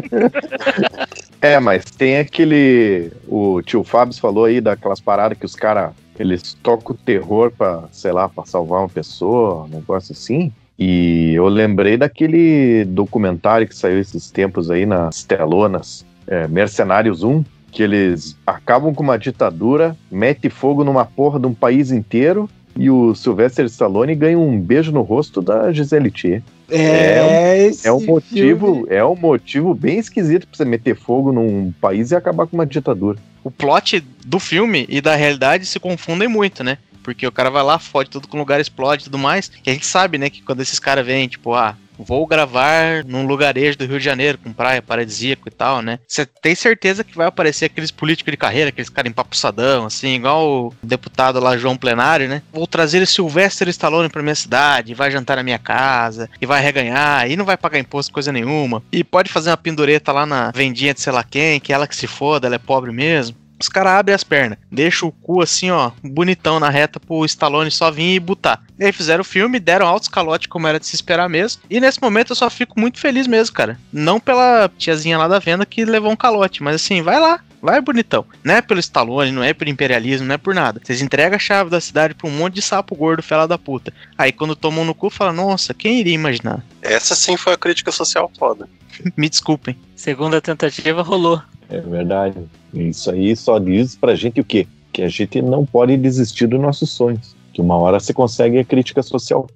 É, 1.41 1.59
mas 1.59 1.83
tem 1.83 2.19
aquele. 2.19 3.11
O 3.27 3.61
tio 3.61 3.83
Fábio 3.83 4.17
falou 4.17 4.45
aí 4.45 4.61
daquelas 4.61 5.01
paradas 5.01 5.37
que 5.37 5.45
os 5.45 5.55
caras. 5.55 5.91
Eles 6.17 6.53
tocam 6.63 6.95
o 6.95 6.97
terror 6.97 7.51
pra, 7.51 7.83
sei 7.91 8.11
lá, 8.11 8.29
pra 8.29 8.45
salvar 8.45 8.79
uma 8.81 8.87
pessoa, 8.87 9.63
um 9.63 9.67
negócio 9.67 10.13
assim. 10.13 10.53
E 10.85 11.33
eu 11.35 11.47
lembrei 11.47 11.95
daquele 11.95 12.83
documentário 12.83 13.65
que 13.65 13.73
saiu 13.73 14.01
esses 14.01 14.29
tempos 14.29 14.69
aí 14.69 14.85
nas 14.85 15.23
telonas, 15.23 16.05
é, 16.27 16.45
Mercenários 16.45 17.23
1, 17.23 17.41
que 17.71 17.81
eles 17.81 18.35
acabam 18.45 18.93
com 18.93 19.01
uma 19.01 19.17
ditadura, 19.17 19.95
mete 20.11 20.49
fogo 20.49 20.83
numa 20.83 21.05
porra 21.05 21.39
de 21.39 21.47
um 21.47 21.53
país 21.53 21.89
inteiro 21.89 22.49
e 22.75 22.89
o 22.89 23.15
Sylvester 23.15 23.63
Stallone 23.65 24.13
ganha 24.13 24.37
um 24.37 24.59
beijo 24.59 24.91
no 24.91 25.03
rosto 25.03 25.41
da 25.41 25.71
Gisele 25.71 26.11
Thier. 26.11 26.41
É, 26.69 27.65
esse 27.67 27.87
É 27.87 27.91
um 27.93 28.01
motivo, 28.05 28.73
filme- 28.75 28.87
é 28.93 29.05
um 29.05 29.15
motivo 29.15 29.73
bem 29.73 29.99
esquisito 29.99 30.45
pra 30.47 30.57
você 30.57 30.65
meter 30.65 30.95
fogo 30.97 31.31
num 31.31 31.71
país 31.79 32.11
e 32.11 32.15
acabar 32.15 32.45
com 32.45 32.57
uma 32.57 32.65
ditadura. 32.65 33.17
O 33.41 33.49
plot 33.49 34.03
do 34.25 34.37
filme 34.39 34.85
e 34.89 34.99
da 34.99 35.15
realidade 35.15 35.65
se 35.65 35.79
confundem 35.79 36.27
muito, 36.27 36.61
né? 36.61 36.77
Porque 37.03 37.27
o 37.27 37.31
cara 37.31 37.49
vai 37.49 37.63
lá, 37.63 37.77
fode 37.77 38.09
tudo 38.09 38.27
com 38.27 38.37
lugar, 38.37 38.59
explode 38.59 39.03
tudo 39.03 39.17
mais. 39.17 39.51
E 39.65 39.69
a 39.69 39.73
gente 39.73 39.85
sabe, 39.85 40.17
né, 40.17 40.29
que 40.29 40.41
quando 40.41 40.61
esses 40.61 40.79
caras 40.79 41.05
vêm, 41.05 41.27
tipo, 41.27 41.53
ah, 41.53 41.75
vou 41.97 42.25
gravar 42.25 43.03
num 43.05 43.25
lugarejo 43.25 43.77
do 43.77 43.85
Rio 43.85 43.99
de 43.99 44.05
Janeiro, 44.05 44.37
com 44.37 44.51
praia 44.51 44.81
paradisíaco 44.81 45.47
e 45.47 45.51
tal, 45.51 45.81
né? 45.81 45.99
Você 46.07 46.25
tem 46.25 46.55
certeza 46.55 47.03
que 47.03 47.15
vai 47.15 47.27
aparecer 47.27 47.65
aqueles 47.65 47.91
políticos 47.91 48.31
de 48.31 48.37
carreira, 48.37 48.69
aqueles 48.69 48.89
caras 48.89 49.09
empapuçadão, 49.09 49.85
assim, 49.85 50.15
igual 50.15 50.67
o 50.67 50.73
deputado 50.81 51.39
lá, 51.39 51.57
João 51.57 51.77
Plenário, 51.77 52.27
né? 52.27 52.41
Vou 52.51 52.67
trazer 52.67 53.01
o 53.01 53.07
Sylvester 53.07 53.67
Stallone 53.69 54.09
pra 54.09 54.23
minha 54.23 54.35
cidade, 54.35 54.93
vai 54.93 55.11
jantar 55.11 55.37
na 55.37 55.43
minha 55.43 55.59
casa, 55.59 56.29
e 56.41 56.45
vai 56.45 56.61
reganhar, 56.61 57.29
e 57.29 57.35
não 57.35 57.45
vai 57.45 57.57
pagar 57.57 57.79
imposto, 57.79 58.13
coisa 58.13 58.31
nenhuma. 58.31 58.83
E 58.91 59.03
pode 59.03 59.31
fazer 59.31 59.49
uma 59.49 59.57
pendureta 59.57 60.11
lá 60.11 60.25
na 60.25 60.51
vendinha 60.51 60.93
de 60.93 61.01
sei 61.01 61.13
lá 61.13 61.23
quem, 61.23 61.59
que 61.59 61.73
ela 61.73 61.87
que 61.87 61.95
se 61.95 62.07
foda, 62.07 62.47
ela 62.47 62.55
é 62.55 62.59
pobre 62.59 62.91
mesmo. 62.91 63.42
Os 63.63 63.69
caras 63.69 63.93
abrem 63.93 64.13
as 64.13 64.25
pernas, 64.25 64.57
deixam 64.69 65.07
o 65.07 65.11
cu 65.13 65.41
assim, 65.41 65.71
ó, 65.71 65.91
bonitão 66.03 66.59
na 66.59 66.69
reta 66.69 66.99
pro 66.99 67.23
Stallone 67.23 67.71
só 67.71 67.89
vir 67.89 68.15
e 68.15 68.19
botar. 68.19 68.61
E 68.77 68.83
aí 68.83 68.91
fizeram 68.91 69.21
o 69.21 69.25
filme, 69.25 69.57
deram 69.57 69.87
altos 69.87 70.09
calote 70.09 70.49
como 70.49 70.67
era 70.67 70.81
de 70.81 70.85
se 70.85 70.95
esperar 70.95 71.29
mesmo. 71.29 71.61
E 71.69 71.79
nesse 71.79 72.01
momento 72.01 72.33
eu 72.33 72.35
só 72.35 72.49
fico 72.49 72.77
muito 72.77 72.99
feliz 72.99 73.25
mesmo, 73.25 73.55
cara. 73.55 73.79
Não 73.91 74.19
pela 74.19 74.69
tiazinha 74.77 75.17
lá 75.17 75.29
da 75.29 75.39
venda 75.39 75.65
que 75.65 75.85
levou 75.85 76.11
um 76.11 76.15
calote, 76.15 76.61
mas 76.61 76.75
assim, 76.75 77.01
vai 77.01 77.17
lá, 77.21 77.39
vai 77.61 77.79
bonitão. 77.79 78.25
Não 78.43 78.55
é 78.55 78.61
pelo 78.61 78.81
Stallone, 78.81 79.31
não 79.31 79.41
é 79.41 79.53
por 79.53 79.69
imperialismo, 79.69 80.27
não 80.27 80.35
é 80.35 80.37
por 80.37 80.53
nada. 80.53 80.81
Vocês 80.83 81.01
entregam 81.01 81.37
a 81.37 81.39
chave 81.39 81.69
da 81.69 81.79
cidade 81.79 82.15
pra 82.15 82.27
um 82.27 82.31
monte 82.31 82.55
de 82.55 82.61
sapo 82.61 82.97
gordo, 82.97 83.23
fela 83.23 83.47
da 83.47 83.57
puta. 83.57 83.93
Aí 84.17 84.33
quando 84.33 84.57
tomam 84.57 84.83
no 84.83 84.93
cu, 84.93 85.09
fala, 85.09 85.31
nossa, 85.31 85.73
quem 85.73 86.01
iria 86.01 86.13
imaginar? 86.13 86.61
Essa 86.81 87.15
sim 87.15 87.37
foi 87.37 87.53
a 87.53 87.57
crítica 87.57 87.93
social 87.93 88.29
foda. 88.37 88.67
Me 89.15 89.29
desculpem. 89.29 89.77
Segunda 89.95 90.41
tentativa 90.41 91.01
rolou. 91.01 91.41
É 91.73 91.81
verdade. 91.81 92.37
Isso 92.71 93.09
aí 93.09 93.35
só 93.35 93.57
diz 93.57 93.95
pra 93.95 94.13
gente 94.13 94.39
o 94.39 94.45
quê? 94.45 94.67
Que 94.91 95.01
a 95.01 95.09
gente 95.09 95.41
não 95.41 95.65
pode 95.65 95.97
desistir 95.97 96.45
dos 96.45 96.61
nossos 96.61 96.91
sonhos. 96.91 97.35
Que 97.51 97.61
uma 97.61 97.75
hora 97.75 97.99
você 97.99 98.13
consegue 98.13 98.59
a 98.59 98.63
crítica 98.63 99.01
social. 99.01 99.47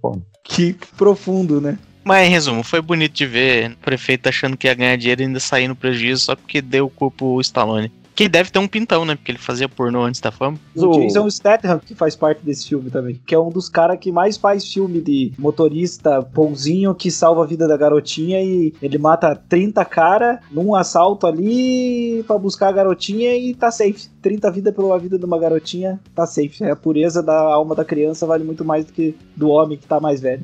Que 0.43 0.75
profundo, 0.97 1.61
né? 1.61 1.77
Mas 2.03 2.27
em 2.27 2.31
resumo, 2.31 2.63
foi 2.63 2.81
bonito 2.81 3.13
de 3.13 3.25
ver 3.27 3.71
o 3.71 3.77
prefeito 3.77 4.27
achando 4.27 4.57
que 4.57 4.65
ia 4.65 4.73
ganhar 4.73 4.95
dinheiro 4.95 5.21
e 5.21 5.25
ainda 5.25 5.39
sair 5.39 5.67
no 5.67 5.75
prejuízo 5.75 6.25
só 6.25 6.35
porque 6.35 6.61
deu 6.61 6.85
o 6.85 6.89
cu 6.89 7.11
pro 7.11 7.41
Stallone. 7.41 7.91
Que 8.17 8.27
deve 8.27 8.49
ter 8.49 8.57
um 8.57 8.67
pintão, 8.67 9.05
né? 9.05 9.15
Porque 9.15 9.31
ele 9.31 9.37
fazia 9.37 9.69
pornô 9.69 10.01
antes 10.03 10.19
da 10.19 10.31
fama. 10.31 10.57
O 10.75 10.87
O- 10.87 10.99
Jason 11.01 11.29
Statham, 11.29 11.77
que 11.77 11.93
faz 11.93 12.15
parte 12.15 12.43
desse 12.43 12.67
filme 12.67 12.89
também, 12.89 13.21
que 13.23 13.35
é 13.35 13.39
um 13.39 13.49
dos 13.51 13.69
caras 13.69 13.99
que 13.99 14.11
mais 14.11 14.35
faz 14.37 14.67
filme 14.73 14.99
de 14.99 15.31
motorista 15.37 16.19
bonzinho 16.21 16.95
que 16.95 17.11
salva 17.11 17.43
a 17.43 17.45
vida 17.45 17.67
da 17.67 17.77
garotinha 17.77 18.41
e 18.41 18.73
ele 18.81 18.97
mata 18.97 19.35
30 19.35 19.85
cara 19.85 20.39
num 20.49 20.73
assalto 20.73 21.27
ali 21.27 22.23
pra 22.25 22.39
buscar 22.39 22.69
a 22.69 22.71
garotinha 22.71 23.35
e 23.37 23.53
tá 23.53 23.69
safe. 23.69 24.09
30 24.19 24.49
vidas 24.51 24.73
pela 24.73 24.97
vida 24.97 25.19
de 25.19 25.23
uma 25.23 25.37
garotinha, 25.37 25.99
tá 26.15 26.25
safe. 26.25 26.63
É 26.63 26.71
a 26.71 26.75
pureza 26.75 27.21
da 27.21 27.37
alma 27.39 27.75
da 27.75 27.85
criança 27.85 28.25
vale 28.25 28.43
muito 28.43 28.65
mais 28.65 28.83
do 28.83 28.93
que 28.93 29.15
do 29.35 29.49
homem 29.49 29.77
que 29.77 29.85
tá 29.85 29.99
mais 29.99 30.19
velho. 30.19 30.43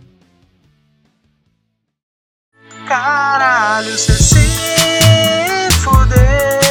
Caralho, 2.87 3.97
cê 3.97 4.13
se 4.13 5.71
fudeu. 5.79 6.62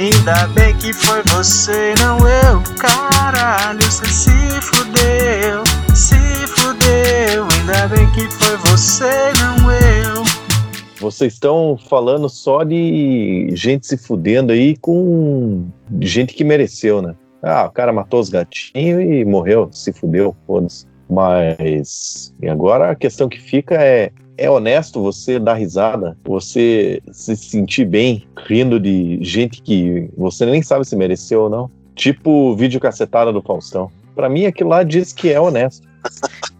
Ainda 0.00 0.46
bem 0.54 0.74
que 0.78 0.94
foi 0.94 1.22
você, 1.24 1.92
não 1.98 2.16
eu. 2.26 2.62
Caralho, 2.78 3.82
cê 3.82 4.06
se 4.06 4.30
fudeu. 4.62 5.62
Se 5.94 6.16
fudeu. 6.46 7.46
Ainda 7.58 7.86
bem 7.88 8.10
que 8.12 8.22
foi 8.30 8.56
você, 8.56 9.10
não 9.38 9.70
eu. 9.70 10.24
Vocês 10.98 11.34
estão 11.34 11.76
falando 11.90 12.30
só 12.30 12.64
de 12.64 13.50
gente 13.52 13.86
se 13.86 13.98
fudendo 13.98 14.52
aí 14.52 14.74
com 14.78 15.66
gente 16.00 16.32
que 16.32 16.44
mereceu, 16.44 17.02
né? 17.02 17.14
Ah, 17.42 17.66
o 17.66 17.70
cara 17.70 17.92
matou 17.92 18.20
os 18.20 18.30
gatinhos 18.30 19.02
e 19.02 19.22
morreu, 19.26 19.68
se 19.70 19.92
fudeu, 19.92 20.34
foda-se. 20.46 20.86
Mas. 21.10 22.32
E 22.40 22.48
agora 22.48 22.90
a 22.90 22.94
questão 22.94 23.28
que 23.28 23.38
fica 23.38 23.74
é. 23.74 24.10
É 24.40 24.48
honesto 24.48 25.02
você 25.02 25.38
dar 25.38 25.52
risada, 25.52 26.16
você 26.24 27.02
se 27.12 27.36
sentir 27.36 27.84
bem 27.84 28.26
rindo 28.46 28.80
de 28.80 29.18
gente 29.22 29.60
que 29.60 30.08
você 30.16 30.46
nem 30.46 30.62
sabe 30.62 30.86
se 30.86 30.96
mereceu 30.96 31.42
ou 31.42 31.50
não? 31.50 31.70
Tipo 31.94 32.56
vídeo 32.56 32.80
cacetada 32.80 33.30
do 33.34 33.42
Faustão. 33.42 33.90
Pra 34.14 34.30
mim 34.30 34.46
aquilo 34.46 34.70
lá 34.70 34.82
diz 34.82 35.12
que 35.12 35.30
é 35.30 35.38
honesto. 35.38 35.86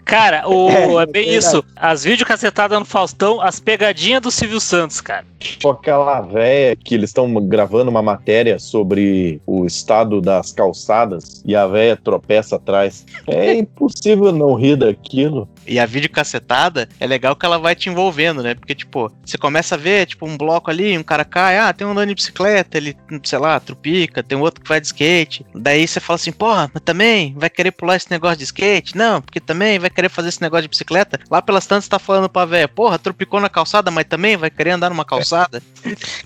Cara, 0.05 0.47
o, 0.47 0.69
É, 1.01 1.03
é 1.03 1.07
bem 1.07 1.31
é 1.31 1.37
isso. 1.37 1.65
As 1.77 2.05
videocacetadas 2.05 2.79
no 2.79 2.85
Faustão, 2.85 3.41
as 3.41 3.61
pegadinhas 3.61 4.21
do 4.21 4.31
Silvio 4.31 4.61
Santos, 4.61 5.01
cara. 5.01 5.25
Tipo 5.39 5.71
aquela 5.71 6.21
véia 6.21 6.77
que 6.77 6.95
eles 6.95 7.11
estão 7.11 7.33
gravando 7.47 7.91
uma 7.91 8.03
matéria 8.03 8.59
sobre 8.59 9.41
o 9.47 9.65
estado 9.65 10.21
das 10.21 10.53
calçadas 10.53 11.43
e 11.47 11.57
a 11.57 11.67
véia 11.67 11.97
tropeça 11.97 12.57
atrás. 12.57 13.07
É 13.27 13.55
impossível 13.55 14.33
não 14.33 14.55
rir 14.55 14.77
daquilo. 14.77 15.49
E 15.67 15.79
a 15.79 15.87
videocassetada 15.87 16.89
é 16.99 17.07
legal 17.07 17.37
que 17.37 17.47
ela 17.47 17.59
vai 17.59 17.75
te 17.75 17.89
envolvendo, 17.89 18.43
né? 18.43 18.55
Porque, 18.55 18.75
tipo, 18.75 19.11
você 19.25 19.39
começa 19.39 19.75
a 19.75 19.79
ver, 19.79 20.07
tipo, 20.07 20.27
um 20.27 20.37
bloco 20.37 20.71
ali, 20.71 20.97
um 20.97 21.03
cara 21.03 21.25
cai, 21.25 21.59
ah, 21.59 21.73
tem 21.73 21.87
um 21.87 21.91
andando 21.93 22.09
de 22.09 22.15
bicicleta, 22.15 22.77
ele, 22.77 22.97
sei 23.25 23.39
lá, 23.39 23.59
trupica, 23.61 24.23
tem 24.23 24.39
outro 24.39 24.61
que 24.63 24.69
vai 24.69 24.81
de 24.81 24.87
skate. 24.89 25.45
Daí 25.55 25.87
você 25.87 26.01
fala 26.01 26.17
assim, 26.17 26.33
porra, 26.33 26.71
mas 26.73 26.83
também 26.83 27.35
vai 27.37 27.49
querer 27.51 27.71
pular 27.73 27.97
esse 27.97 28.11
negócio 28.11 28.39
de 28.39 28.45
skate? 28.45 28.97
Não, 28.97 29.21
porque 29.21 29.41
também 29.41 29.79
vai 29.79 29.91
querer 29.91 30.09
fazer 30.09 30.29
esse 30.31 30.43
negócio 30.43 30.63
de 30.63 30.69
bicicleta. 30.69 31.19
Lá 31.31 31.41
pelas 31.43 31.67
tantas 31.67 31.89
tá 31.89 31.99
falando 31.99 32.29
pra 32.29 32.45
véia, 32.45 32.69
porra, 32.69 32.99
trupicou 32.99 33.41
na 33.41 33.49
calçada, 33.49 33.91
mas 33.91 34.05
também 34.05 34.37
vai 34.37 34.51
querer 34.51 34.71
andar 34.71 34.91
numa 34.91 35.05
calçada. 35.05 35.63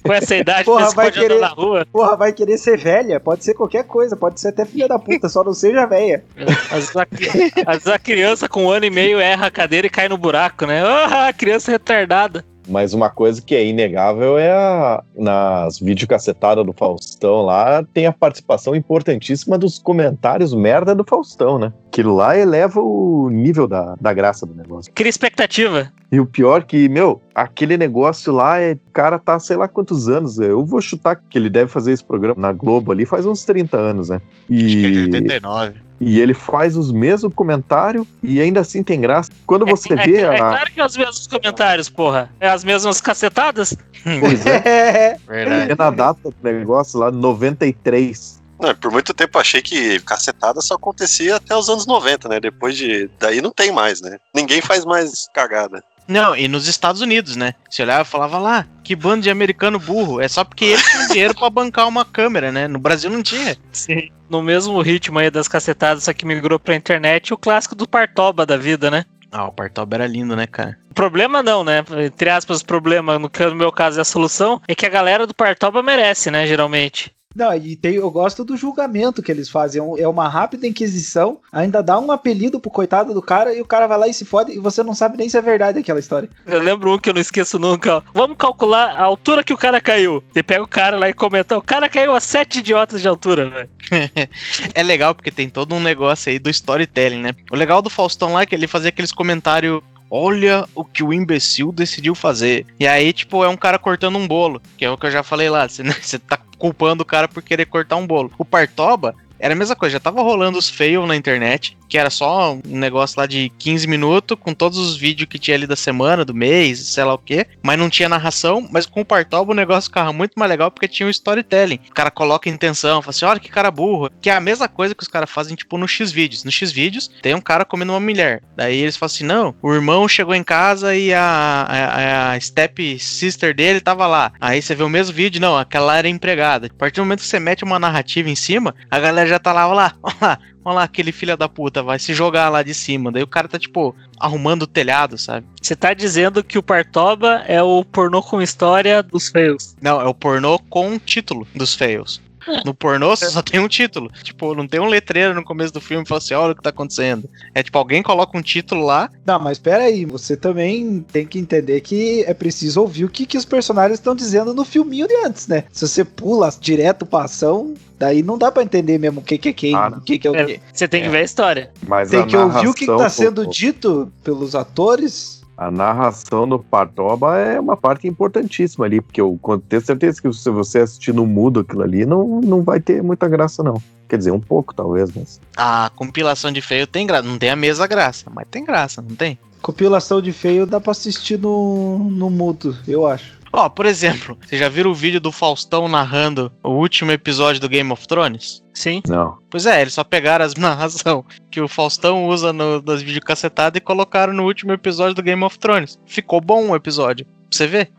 Com 0.03 0.13
essa 0.13 0.35
idade, 0.37 0.65
Porra, 0.65 0.87
você 0.87 0.95
vai 0.97 1.07
pode 1.07 1.19
andar 1.19 1.29
querer- 1.29 1.41
na 1.41 1.49
rua. 1.49 1.87
Porra, 1.91 2.17
vai 2.17 2.33
querer 2.33 2.59
ser 2.59 2.79
velha? 2.79 3.21
Pode 3.21 3.45
ser 3.45 3.55
qualquer 3.55 3.85
coisa, 3.85 4.17
pode 4.17 4.41
ser 4.41 4.49
até 4.49 4.65
filha 4.65 4.89
da 4.89 4.99
puta, 4.99 5.29
só 5.29 5.43
não 5.45 5.53
seja 5.55 5.87
velha. 5.87 6.25
Às 6.71 6.93
vezes, 6.93 7.87
a, 7.87 7.99
criança 7.99 8.49
com 8.49 8.65
um 8.65 8.71
ano 8.71 8.85
e 8.87 8.91
meio 8.91 9.21
erra 9.25 9.47
a 9.47 9.51
cadeira 9.51 9.87
e 9.87 9.91
cai 9.91 10.09
no 10.09 10.19
buraco, 10.19 10.67
né? 10.67 10.83
Ah, 10.85 11.33
criança 11.33 11.71
retardada. 11.71 12.45
Mas 12.69 12.95
uma 12.95 13.11
coisa 13.11 13.43
que 13.43 13.55
é 13.55 13.67
inegável 13.67 14.39
é 14.39 14.51
a, 14.51 15.03
nas 15.17 15.79
videocassetadas 15.79 16.65
do 16.65 16.73
Faustão 16.73 17.43
lá, 17.43 17.85
tem 17.93 18.07
a 18.07 18.13
participação 18.13 18.75
importantíssima 18.75 19.59
dos 19.59 19.79
comentários 19.79 20.55
merda 20.55 20.95
do 20.95 21.05
Faustão, 21.05 21.59
né? 21.59 21.73
Aquilo 21.89 22.17
lá 22.17 22.37
eleva 22.37 22.81
o 22.81 23.29
nível 23.31 23.69
da, 23.69 23.95
da 24.01 24.13
graça 24.13 24.47
do 24.47 24.55
negócio. 24.55 24.93
Cria 24.95 25.11
expectativa. 25.11 25.93
E 26.11 26.19
o 26.19 26.27
pior 26.27 26.65
que, 26.65 26.89
meu, 26.89 27.21
aquele 27.35 27.77
negócio 27.77 28.33
lá, 28.33 28.61
é, 28.61 28.73
o 28.73 28.93
cara 28.93 29.19
tá 29.19 29.39
sei 29.39 29.57
lá 29.57 29.69
quantos 29.69 30.09
anos. 30.09 30.39
Eu 30.39 30.65
vou 30.65 30.81
chutar 30.81 31.17
que 31.17 31.37
ele 31.37 31.51
deve 31.51 31.71
fazer 31.71 31.93
esse 31.93 32.05
programa 32.05 32.41
na 32.41 32.53
Globo 32.53 32.93
ali 32.93 33.05
faz 33.05 33.27
uns 33.27 33.45
30 33.45 33.77
anos, 33.77 34.09
né? 34.09 34.17
Acho 34.17 34.47
que 34.47 34.87
é 34.87 34.91
de 34.91 34.99
E, 34.99 35.05
89. 35.05 35.84
E 36.01 36.21
ele 36.21 36.35
faz 36.35 36.77
os 36.77 36.91
mesmos 36.93 37.33
comentários 37.35 38.07
e 38.23 38.41
ainda 38.41 38.61
assim 38.61 38.83
tem 38.83 39.01
graça. 39.01 39.31
Quando 39.47 39.65
você 39.65 39.93
é, 39.93 39.97
vê 39.97 40.17
é 40.19 40.27
a. 40.27 40.37
claro 40.37 40.73
que 40.73 40.81
é 40.81 40.87
os 40.87 40.97
mesmos 40.97 41.27
comentários, 41.27 41.89
porra. 41.89 42.31
É 42.41 42.49
as 42.49 42.65
mesmas 42.65 43.01
cacetadas. 43.01 43.77
Pois 44.21 44.45
é, 44.47 44.63
É, 44.65 45.17
Verdade. 45.27 45.73
é 45.73 45.75
na 45.77 45.91
data 45.91 46.31
do 46.31 46.37
negócio 46.43 46.99
lá, 46.99 47.11
93. 47.11 48.43
Não, 48.61 48.75
por 48.75 48.91
muito 48.91 49.13
tempo 49.13 49.37
eu 49.37 49.41
achei 49.41 49.61
que 49.61 50.01
cacetada 50.01 50.61
só 50.61 50.75
acontecia 50.75 51.37
até 51.37 51.57
os 51.57 51.69
anos 51.69 51.87
90, 51.87 52.29
né? 52.29 52.41
Depois 52.41 52.77
de. 52.77 53.11
Daí 53.19 53.41
não 53.41 53.51
tem 53.51 53.73
mais, 53.73 54.01
né? 54.01 54.19
Ninguém 54.35 54.61
faz 54.61 54.85
mais 54.85 55.29
cagada. 55.35 55.83
Não, 56.07 56.37
e 56.37 56.47
nos 56.49 56.69
Estados 56.69 57.01
Unidos, 57.01 57.37
né? 57.37 57.55
Você 57.69 57.83
olhava 57.83 58.03
e 58.03 58.11
falava 58.11 58.39
lá, 58.39 58.67
que 58.83 58.95
bando 58.95 59.23
de 59.23 59.31
americano 59.31 59.79
burro. 59.79 60.21
É 60.21 60.29
só 60.29 60.45
porque 60.45 60.67
eles 60.67 60.83
tinham 60.83 61.09
dinheiro 61.09 61.35
pra 61.35 61.51
bancar 61.51 61.89
uma 61.89 62.05
câmera, 62.05 62.53
né? 62.53 62.69
No 62.69 62.79
Brasil 62.79 63.11
não 63.11 63.23
tinha. 63.23 63.57
Sim. 63.73 64.11
No 64.29 64.43
mesmo 64.43 64.81
ritmo 64.81 65.19
aí 65.19 65.31
das 65.31 65.49
cacetadas, 65.49 66.05
só 66.05 66.13
que 66.13 66.27
migrou 66.27 66.59
pra 66.59 66.75
internet, 66.75 67.33
o 67.33 67.39
clássico 67.39 67.75
do 67.75 67.89
Partoba 67.89 68.45
da 68.45 68.57
vida, 68.57 68.91
né? 68.91 69.05
Ah, 69.31 69.47
o 69.47 69.53
Partoba 69.53 69.97
era 69.97 70.07
lindo, 70.07 70.37
né, 70.37 70.47
cara? 70.47 70.79
O 70.91 70.95
problema 70.95 71.43
não, 71.43 71.65
né? 71.65 71.85
Entre 72.05 72.31
aspas, 72.31 72.63
problema, 72.63 73.19
no, 73.19 73.29
no 73.29 73.55
meu 73.57 73.73
caso 73.73 73.99
é 73.99 74.03
a 74.03 74.05
solução, 74.05 74.63
é 74.69 74.75
que 74.77 74.87
a 74.87 74.91
galera 74.91 75.27
do 75.27 75.35
Partoba 75.35 75.83
merece, 75.83 76.31
né, 76.31 76.47
geralmente. 76.47 77.13
Não, 77.35 77.53
e 77.55 77.75
tem, 77.77 77.95
eu 77.95 78.11
gosto 78.11 78.45
do 78.45 78.57
julgamento 78.57 79.23
que 79.23 79.31
eles 79.33 79.49
fazem. 79.49 79.81
É 79.81 79.83
um- 79.83 79.99
É 79.99 80.07
uma 80.09 80.29
rápida 80.29 80.67
inquisição, 80.67 81.41
ainda 81.53 81.83
dá 81.83 81.99
um 81.99 82.13
apelido 82.13 82.61
pro 82.61 82.71
coitado 82.71 83.13
do 83.15 83.21
cara 83.23 83.53
e 83.55 83.61
o 83.61 83.65
cara 83.65 83.87
vai 83.87 83.99
lá 83.99 84.09
e 84.09 84.15
se 84.15 84.25
fode 84.25 84.53
e 84.53 84.59
você 84.59 84.83
não 84.83 84.95
sabe 84.95 85.17
nem 85.17 85.29
se 85.29 85.37
é 85.37 85.43
verdade 85.43 85.79
aquela 85.79 85.99
história. 85.99 86.29
Eu 86.47 86.61
lembro 86.61 86.93
um 86.95 86.99
que 86.99 87.09
eu 87.11 87.15
não 87.15 87.21
esqueço 87.21 87.59
nunca, 87.59 87.97
ó. 87.97 88.03
Vamos 88.13 88.37
calcular 88.37 88.91
a 88.91 89.03
altura 89.03 89.43
que 89.43 89.53
o 89.53 89.59
cara 89.59 89.81
caiu. 89.81 90.23
Você 90.33 90.43
pega 90.43 90.63
o 90.63 90.69
cara 90.69 90.97
lá 90.99 91.09
e 91.09 91.13
comenta, 91.15 91.57
o 91.59 91.63
cara 91.63 91.89
caiu 91.89 92.15
a 92.15 92.21
sete 92.21 92.59
idiotas 92.61 93.01
de 93.01 93.09
altura, 93.09 93.49
velho. 93.51 93.69
É 94.75 94.83
legal 94.83 95.15
porque 95.15 95.31
tem 95.31 95.49
todo 95.49 95.75
um 95.75 95.81
negócio 95.81 96.31
aí 96.31 96.39
do 96.39 96.51
storytelling, 96.51 97.21
né? 97.21 97.31
O 97.51 97.57
legal 97.57 97.81
do 97.83 97.91
Faustão 97.91 98.33
lá 98.35 98.43
é 98.43 98.47
que 98.47 98.55
ele 98.55 98.67
fazia 98.67 98.89
aqueles 98.91 99.13
comentários. 99.13 99.81
Olha 100.17 100.65
o 100.77 100.85
que 100.85 101.03
o 101.03 101.13
imbecil 101.13 101.73
decidiu 101.73 102.15
fazer. 102.15 102.65
E 102.79 102.87
aí, 102.87 103.13
tipo, 103.13 103.43
é 103.43 103.49
um 103.49 103.57
cara 103.57 103.81
cortando 103.81 104.17
um 104.17 104.29
bolo. 104.29 104.63
Que 104.79 104.85
é 104.85 104.91
o 104.91 104.97
que 104.97 105.07
eu 105.07 105.11
já 105.11 105.25
falei 105.25 105.51
lá. 105.51 105.69
Você 105.69 105.83
você 106.01 106.21
tá 106.21 106.39
culpando 106.57 107.03
o 107.03 107.07
cara 107.07 107.27
por 107.27 107.43
querer 107.43 107.67
cortar 107.67 107.97
um 107.97 108.07
bolo. 108.07 108.31
O 108.39 108.45
Partoba 108.45 109.17
era 109.45 109.53
a 109.53 109.57
mesma 109.57 109.77
coisa. 109.77 109.93
Já 109.93 110.01
tava 110.01 110.23
rolando 110.23 110.57
os 110.57 110.71
fail 110.71 111.07
na 111.07 111.15
internet. 111.15 111.77
Que 111.87 111.99
era 111.99 112.09
só 112.09 112.55
um 112.55 112.79
negócio 112.79 113.21
lá 113.21 113.27
de 113.27 113.53
15 113.59 113.87
minutos. 113.87 114.39
Com 114.41 114.55
todos 114.55 114.79
os 114.79 114.97
vídeos 114.97 115.29
que 115.29 115.39
tinha 115.39 115.55
ali 115.55 115.67
da 115.67 115.77
semana, 115.77 116.25
do 116.25 116.33
mês, 116.33 116.79
sei 116.79 117.05
lá 117.05 117.13
o 117.13 117.19
quê. 117.19 117.47
Mas 117.63 117.79
não 117.79 117.91
tinha 117.91 118.09
narração. 118.09 118.67
Mas 118.73 118.87
com 118.87 119.03
o 119.03 119.05
Partoba 119.05 119.53
o 119.53 119.55
negócio 119.55 119.91
ficava 119.91 120.15
muito 120.15 120.33
mais 120.39 120.49
legal 120.49 120.71
porque 120.71 120.89
tinha 120.89 121.07
o 121.07 121.11
storytelling. 121.11 121.79
O 121.91 121.93
cara 121.93 122.11
coloca 122.11 122.49
intenção. 122.49 123.03
Fala 123.03 123.11
assim, 123.11 123.25
olha 123.27 123.39
que 123.39 123.51
cara 123.51 123.71
burro. 123.71 124.11
Que 124.23 124.31
é 124.31 124.35
a 124.35 124.41
mesma 124.41 124.67
coisa 124.67 124.95
que 124.95 125.03
os 125.03 125.09
caras 125.09 125.31
fazem, 125.31 125.55
tipo, 125.55 125.77
no 125.77 125.87
X-Vídeos. 125.87 126.43
No 126.43 126.51
X-Vídeos 126.51 127.11
tem 127.21 127.35
um 127.35 127.41
cara 127.41 127.67
comendo 127.67 127.93
uma 127.93 128.01
mulher. 128.01 128.43
Daí 128.57 128.79
eles 128.79 128.97
falam 128.97 129.13
assim, 129.13 129.25
não, 129.25 129.55
o 129.61 129.75
irmão 129.75 130.09
chegou 130.09 130.35
em 130.35 130.43
casa 130.43 130.97
e 130.97 131.13
a, 131.13 131.21
a, 131.21 132.33
a 132.33 132.41
step 132.41 132.99
sister 132.99 133.55
dele 133.55 133.83
tava 133.83 134.07
lá. 134.07 134.33
Aí 134.41 134.63
você 134.63 134.75
vê 134.75 134.83
o 134.83 134.89
mesmo 134.89 135.15
vídeo, 135.15 135.39
não, 135.39 135.59
aquela 135.59 135.99
era 135.99 136.09
empregada. 136.09 136.69
A 136.69 136.79
partir 136.79 136.97
do 136.97 137.05
momento 137.05 137.21
que 137.21 137.27
você 137.27 137.39
mete 137.39 137.63
uma 137.63 137.79
narrativa 137.79 138.31
em 138.31 138.35
cima, 138.35 138.75
a 138.91 138.99
galera 138.99 139.29
já 139.34 139.34
tá 139.39 139.53
lá, 139.53 139.67
olha 139.67 139.77
lá, 139.77 139.95
olha 140.03 140.17
lá. 140.21 140.39
Olha 140.65 140.77
lá, 140.77 140.83
aquele 140.85 141.13
filho 141.13 141.37
da 141.37 141.47
puta 141.47 141.83
vai 141.83 141.99
se 141.99 142.15
jogar 142.15 142.49
lá 142.49 142.63
de 142.63 142.73
cima. 142.73 143.13
Daí 143.13 143.23
o 143.23 143.27
cara 143.27 143.47
tá, 143.47 143.59
tipo, 143.59 143.95
arrumando 144.19 144.63
o 144.63 144.67
telhado, 144.67 145.19
sabe? 145.19 145.47
Você 145.61 145.77
tá 145.77 145.93
dizendo 145.93 146.43
que 146.43 146.57
o 146.57 146.63
Partoba 146.63 147.45
é 147.47 147.63
o 147.63 147.85
pornô 147.85 148.23
com 148.23 148.41
história 148.41 149.03
dos 149.03 149.29
feios. 149.29 149.77
Não, 149.83 150.01
é 150.01 150.07
o 150.07 150.15
pornô 150.15 150.59
com 150.59 150.99
título 150.99 151.47
dos 151.55 151.75
fails. 151.75 152.19
No 152.65 152.75
pornô 152.75 153.17
você 153.17 153.29
só 153.31 153.43
tem 153.43 153.61
um 153.61 153.69
título. 153.69 154.11
Tipo, 154.23 154.55
não 154.55 154.67
tem 154.67 154.81
um 154.81 154.87
letreiro 154.87 155.35
no 155.35 155.45
começo 155.45 155.73
do 155.73 155.81
filme 155.81 156.03
que 156.05 156.09
fala 156.09 156.19
assim, 156.19 156.35
olha 156.35 156.53
o 156.53 156.57
que 156.57 156.63
tá 156.63 156.71
acontecendo. 156.71 157.29
É 157.55 157.63
tipo, 157.63 157.77
alguém 157.79 158.03
coloca 158.03 158.37
um 158.37 158.43
título 158.43 158.85
lá. 158.85 159.11
Não, 159.25 159.39
mas 159.39 159.59
pera 159.59 159.85
aí, 159.85 160.05
você 160.05 160.37
também 160.37 161.05
tem 161.13 161.27
que 161.27 161.39
entender 161.39 161.81
que 161.81 162.23
é 162.27 162.35
preciso 162.35 162.81
ouvir 162.81 163.05
o 163.05 163.09
que, 163.09 163.27
que 163.27 163.39
os 163.39 163.45
personagens 163.45 163.99
estão 163.99 164.15
dizendo 164.15 164.53
no 164.55 164.65
filminho 164.65 165.07
de 165.09 165.15
antes, 165.25 165.47
né? 165.49 165.65
Se 165.73 165.87
você 165.87 166.05
pula 166.05 166.53
direto 166.61 167.07
pra 167.07 167.25
ação, 167.25 167.75
daí 167.99 168.23
não 168.23 168.37
dá 168.37 168.51
pra 168.53 168.63
entender 168.63 168.99
mesmo 168.99 169.21
o 169.21 169.25
que, 169.25 169.39
que 169.39 169.49
é 169.49 169.53
quem, 169.53 169.75
Ah, 169.75 169.93
o 169.97 170.01
que, 170.01 170.19
que 170.19 170.27
é 170.27 170.31
o 170.31 170.37
É, 170.37 170.45
quê. 170.45 170.61
Você 170.73 170.87
tem 170.89 171.03
que 171.03 171.09
É. 171.09 171.11
ver 171.11 171.19
a 171.19 171.23
história. 171.23 171.71
Mas 171.87 172.11
Tem 172.11 172.21
a 172.21 172.27
que 172.27 172.37
ouvir 172.37 172.69
o 172.69 172.75
que, 172.75 172.87
que 172.87 172.97
tá 172.97 173.09
sendo 173.09 173.45
pô, 173.45 173.51
dito 173.51 174.13
pelos 174.23 174.55
atores. 174.55 175.44
A 175.57 175.71
narração 175.71 176.49
do 176.49 176.59
Partoba 176.59 177.39
é 177.39 177.61
uma 177.61 177.77
parte 177.77 178.09
importantíssima 178.09 178.85
ali, 178.85 179.01
porque 179.01 179.21
eu 179.21 179.39
tenho 179.69 179.83
certeza 179.83 180.21
que 180.21 180.33
se 180.33 180.51
você 180.51 180.81
assistir 180.81 181.15
no 181.15 181.27
mudo 181.27 181.61
aquilo 181.61 181.83
ali, 181.83 182.05
não, 182.05 182.41
não 182.41 182.63
vai 182.63 182.81
ter 182.81 183.03
muita 183.03 183.29
graça, 183.29 183.63
não. 183.63 183.81
Quer 184.09 184.19
dizer, 184.19 184.33
um 184.33 184.41
pouco 184.41 184.75
talvez, 184.75 185.11
mas. 185.15 185.41
A 185.57 185.91
compilação 185.95 186.51
de 186.51 186.61
feio 186.61 186.87
tem 186.87 187.07
graça. 187.07 187.27
Não 187.27 187.39
tem 187.39 187.51
a 187.51 187.57
mesma 187.57 187.87
graça, 187.87 188.31
mas 188.35 188.47
tem 188.51 188.65
graça, 188.65 189.01
não 189.01 189.15
tem? 189.15 189.39
Compilação 189.63 190.21
de 190.21 190.33
feio 190.33 190.67
dá 190.67 190.81
pra 190.81 190.91
assistir 190.91 191.39
no, 191.39 191.99
no 191.99 192.29
mudo, 192.29 192.77
eu 192.87 193.07
acho. 193.07 193.34
Ó, 193.57 193.69
por 193.69 193.87
exemplo, 193.87 194.37
vocês 194.45 194.61
já 194.61 194.69
viram 194.69 194.91
o 194.91 194.95
vídeo 194.95 195.21
do 195.21 195.31
Faustão 195.31 195.87
narrando 195.87 196.51
o 196.61 196.71
último 196.71 197.13
episódio 197.13 197.61
do 197.61 197.69
Game 197.69 197.93
of 197.93 198.05
Thrones? 198.09 198.65
Sim. 198.75 199.01
Não. 199.07 199.39
Pois 199.49 199.65
é, 199.65 199.81
eles 199.81 199.95
só 199.95 200.03
pegaram 200.03 200.45
as 200.45 200.57
narração 200.59 201.25
que 201.53 201.61
o 201.61 201.69
Faustão 201.69 202.27
usa 202.27 202.53
no, 202.53 202.83
das 202.83 203.01
videocassetadas 203.01 203.79
e 203.79 203.81
colocaram 203.81 204.33
no 204.33 204.43
último 204.43 204.73
episódio 204.73 205.15
do 205.15 205.23
Game 205.23 205.45
of 205.45 205.57
Thrones. 205.61 206.01
Ficou 206.05 206.41
bom 206.41 206.71
o 206.71 206.75
episódio. 206.75 207.25
Pra 207.25 207.33
você 207.53 207.67
ver? 207.69 207.93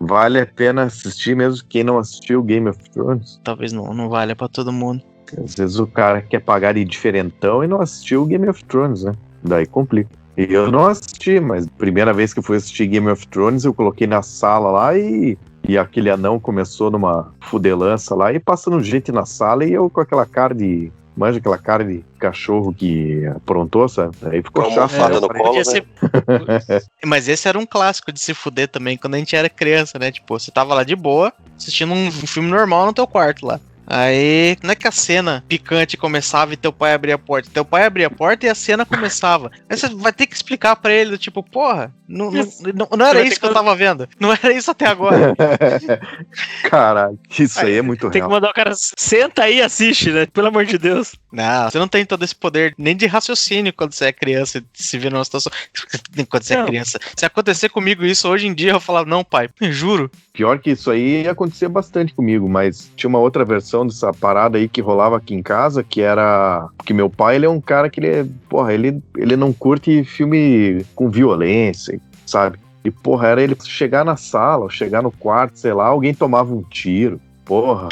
Vale 0.00 0.40
a 0.40 0.46
pena 0.46 0.82
assistir 0.82 1.36
mesmo 1.36 1.64
quem 1.68 1.84
não 1.84 1.96
assistiu 1.96 2.42
Game 2.42 2.68
of 2.68 2.80
Thrones. 2.90 3.40
Talvez 3.44 3.72
não, 3.72 3.94
não 3.94 4.08
valha 4.08 4.34
pra 4.34 4.48
todo 4.48 4.72
mundo. 4.72 5.04
Às 5.40 5.54
vezes 5.54 5.78
o 5.78 5.86
cara 5.86 6.20
quer 6.20 6.40
pagar 6.40 6.74
de 6.74 6.84
diferentão 6.84 7.62
e 7.62 7.68
não 7.68 7.80
assistiu 7.80 8.26
Game 8.26 8.48
of 8.48 8.64
Thrones, 8.64 9.04
né? 9.04 9.12
Daí 9.44 9.66
complica. 9.66 10.10
Eu 10.38 10.70
não 10.70 10.86
assisti, 10.86 11.40
mas 11.40 11.66
primeira 11.66 12.12
vez 12.12 12.32
que 12.32 12.38
eu 12.38 12.42
fui 12.44 12.56
assistir 12.56 12.86
Game 12.86 13.08
of 13.10 13.26
Thrones, 13.26 13.64
eu 13.64 13.74
coloquei 13.74 14.06
na 14.06 14.22
sala 14.22 14.70
lá 14.70 14.96
e, 14.96 15.36
e 15.66 15.76
aquele 15.76 16.08
anão 16.10 16.38
começou 16.38 16.92
numa 16.92 17.32
fudelança 17.40 18.14
lá 18.14 18.32
e 18.32 18.38
passando 18.38 18.80
gente 18.80 19.10
na 19.10 19.26
sala 19.26 19.64
e 19.64 19.72
eu 19.72 19.90
com 19.90 20.00
aquela 20.00 20.24
cara 20.24 20.54
de. 20.54 20.92
Manja 21.16 21.38
aquela 21.40 21.58
cara 21.58 21.84
de 21.84 22.04
cachorro 22.20 22.72
que 22.72 23.26
aprontou, 23.26 23.88
sabe? 23.88 24.14
Aí 24.26 24.40
ficou 24.40 24.62
Com 24.62 24.70
a 24.70 24.72
chato. 24.72 24.94
almofada 24.94 25.14
né? 25.14 25.20
no 25.20 25.28
colo, 25.28 25.56
né? 25.56 25.64
ser- 25.64 26.84
Mas 27.04 27.26
esse 27.26 27.48
era 27.48 27.58
um 27.58 27.66
clássico 27.66 28.12
de 28.12 28.20
se 28.20 28.32
fuder 28.32 28.68
também 28.68 28.96
quando 28.96 29.16
a 29.16 29.18
gente 29.18 29.34
era 29.34 29.50
criança, 29.50 29.98
né? 29.98 30.12
Tipo, 30.12 30.38
você 30.38 30.52
tava 30.52 30.72
lá 30.74 30.84
de 30.84 30.94
boa, 30.94 31.32
assistindo 31.56 31.92
um, 31.92 32.06
um 32.06 32.10
filme 32.12 32.48
normal 32.48 32.86
no 32.86 32.92
teu 32.92 33.04
quarto 33.04 33.44
lá. 33.44 33.58
Aí, 33.90 34.56
não 34.62 34.70
é 34.72 34.74
que 34.74 34.86
a 34.86 34.92
cena 34.92 35.42
picante 35.48 35.96
começava 35.96 36.52
e 36.52 36.56
teu 36.56 36.72
pai 36.72 36.92
abria 36.92 37.14
a 37.14 37.18
porta. 37.18 37.48
Teu 37.52 37.64
pai 37.64 37.84
abria 37.84 38.06
a 38.08 38.10
porta 38.10 38.44
e 38.46 38.48
a 38.48 38.54
cena 38.54 38.84
começava. 38.84 39.50
Aí 39.68 39.76
você 39.76 39.88
vai 39.88 40.12
ter 40.12 40.26
que 40.26 40.34
explicar 40.36 40.76
pra 40.76 40.92
ele, 40.92 41.12
do 41.12 41.18
tipo, 41.18 41.42
porra, 41.42 41.92
não, 42.06 42.30
não, 42.30 42.44
não- 42.74 42.88
não 42.98 43.06
era 43.06 43.22
isso 43.22 43.38
que 43.40 43.46
eu 43.46 43.50
que- 43.50 43.54
tava 43.54 43.74
vendo. 43.74 44.08
Não 44.20 44.30
era 44.32 44.52
isso 44.52 44.70
até 44.70 44.86
agora. 44.86 45.34
Caralho, 46.64 47.18
isso 47.38 47.60
aí 47.60 47.74
é 47.76 47.82
muito 47.82 48.02
Tem 48.10 48.12
que 48.12 48.18
real. 48.18 48.30
mandar 48.30 48.50
o 48.50 48.54
cara, 48.54 48.72
senta 48.76 49.44
aí 49.44 49.56
e 49.58 49.62
assiste, 49.62 50.10
né? 50.10 50.26
Pelo 50.26 50.48
amor 50.48 50.64
de 50.64 50.78
Deus. 50.78 51.14
Não, 51.32 51.70
você 51.70 51.78
não 51.78 51.88
tem 51.88 52.04
todo 52.04 52.24
esse 52.24 52.34
poder 52.34 52.74
nem 52.78 52.96
de 52.96 53.06
raciocínio 53.06 53.72
quando 53.72 53.92
você 53.92 54.06
é 54.06 54.12
criança 54.12 54.58
e 54.58 54.64
se 54.82 54.98
vê 54.98 55.10
numa 55.10 55.24
situação. 55.24 55.52
Quando 56.28 56.42
você 56.42 56.54
é 56.54 56.58
Não. 56.58 56.66
criança. 56.66 56.98
Se 57.16 57.24
acontecer 57.24 57.68
comigo 57.68 58.04
isso 58.04 58.28
hoje 58.28 58.46
em 58.46 58.54
dia, 58.54 58.72
eu 58.72 58.80
falar, 58.80 59.04
não, 59.06 59.22
pai, 59.22 59.48
juro. 59.70 60.10
Pior 60.32 60.58
que 60.58 60.70
isso 60.70 60.90
aí 60.90 61.26
acontecia 61.28 61.68
bastante 61.68 62.12
comigo, 62.12 62.48
mas 62.48 62.90
tinha 62.96 63.08
uma 63.08 63.18
outra 63.18 63.44
versão 63.44 63.77
dessa 63.86 64.12
parada 64.12 64.58
aí 64.58 64.68
que 64.68 64.80
rolava 64.80 65.16
aqui 65.16 65.34
em 65.34 65.42
casa, 65.42 65.82
que 65.82 66.00
era. 66.00 66.68
Porque 66.76 66.92
meu 66.92 67.08
pai, 67.08 67.36
ele 67.36 67.46
é 67.46 67.48
um 67.48 67.60
cara 67.60 67.88
que 67.88 68.00
ele 68.00 68.08
é. 68.08 68.26
Porra, 68.48 68.72
ele, 68.72 69.02
ele 69.16 69.36
não 69.36 69.52
curte 69.52 70.04
filme 70.04 70.84
com 70.94 71.10
violência, 71.10 72.00
sabe? 72.26 72.58
E, 72.84 72.90
porra, 72.90 73.28
era 73.28 73.42
ele 73.42 73.56
chegar 73.64 74.04
na 74.04 74.16
sala, 74.16 74.70
chegar 74.70 75.02
no 75.02 75.10
quarto, 75.10 75.58
sei 75.58 75.72
lá, 75.72 75.86
alguém 75.86 76.14
tomava 76.14 76.54
um 76.54 76.62
tiro, 76.62 77.20
porra, 77.44 77.88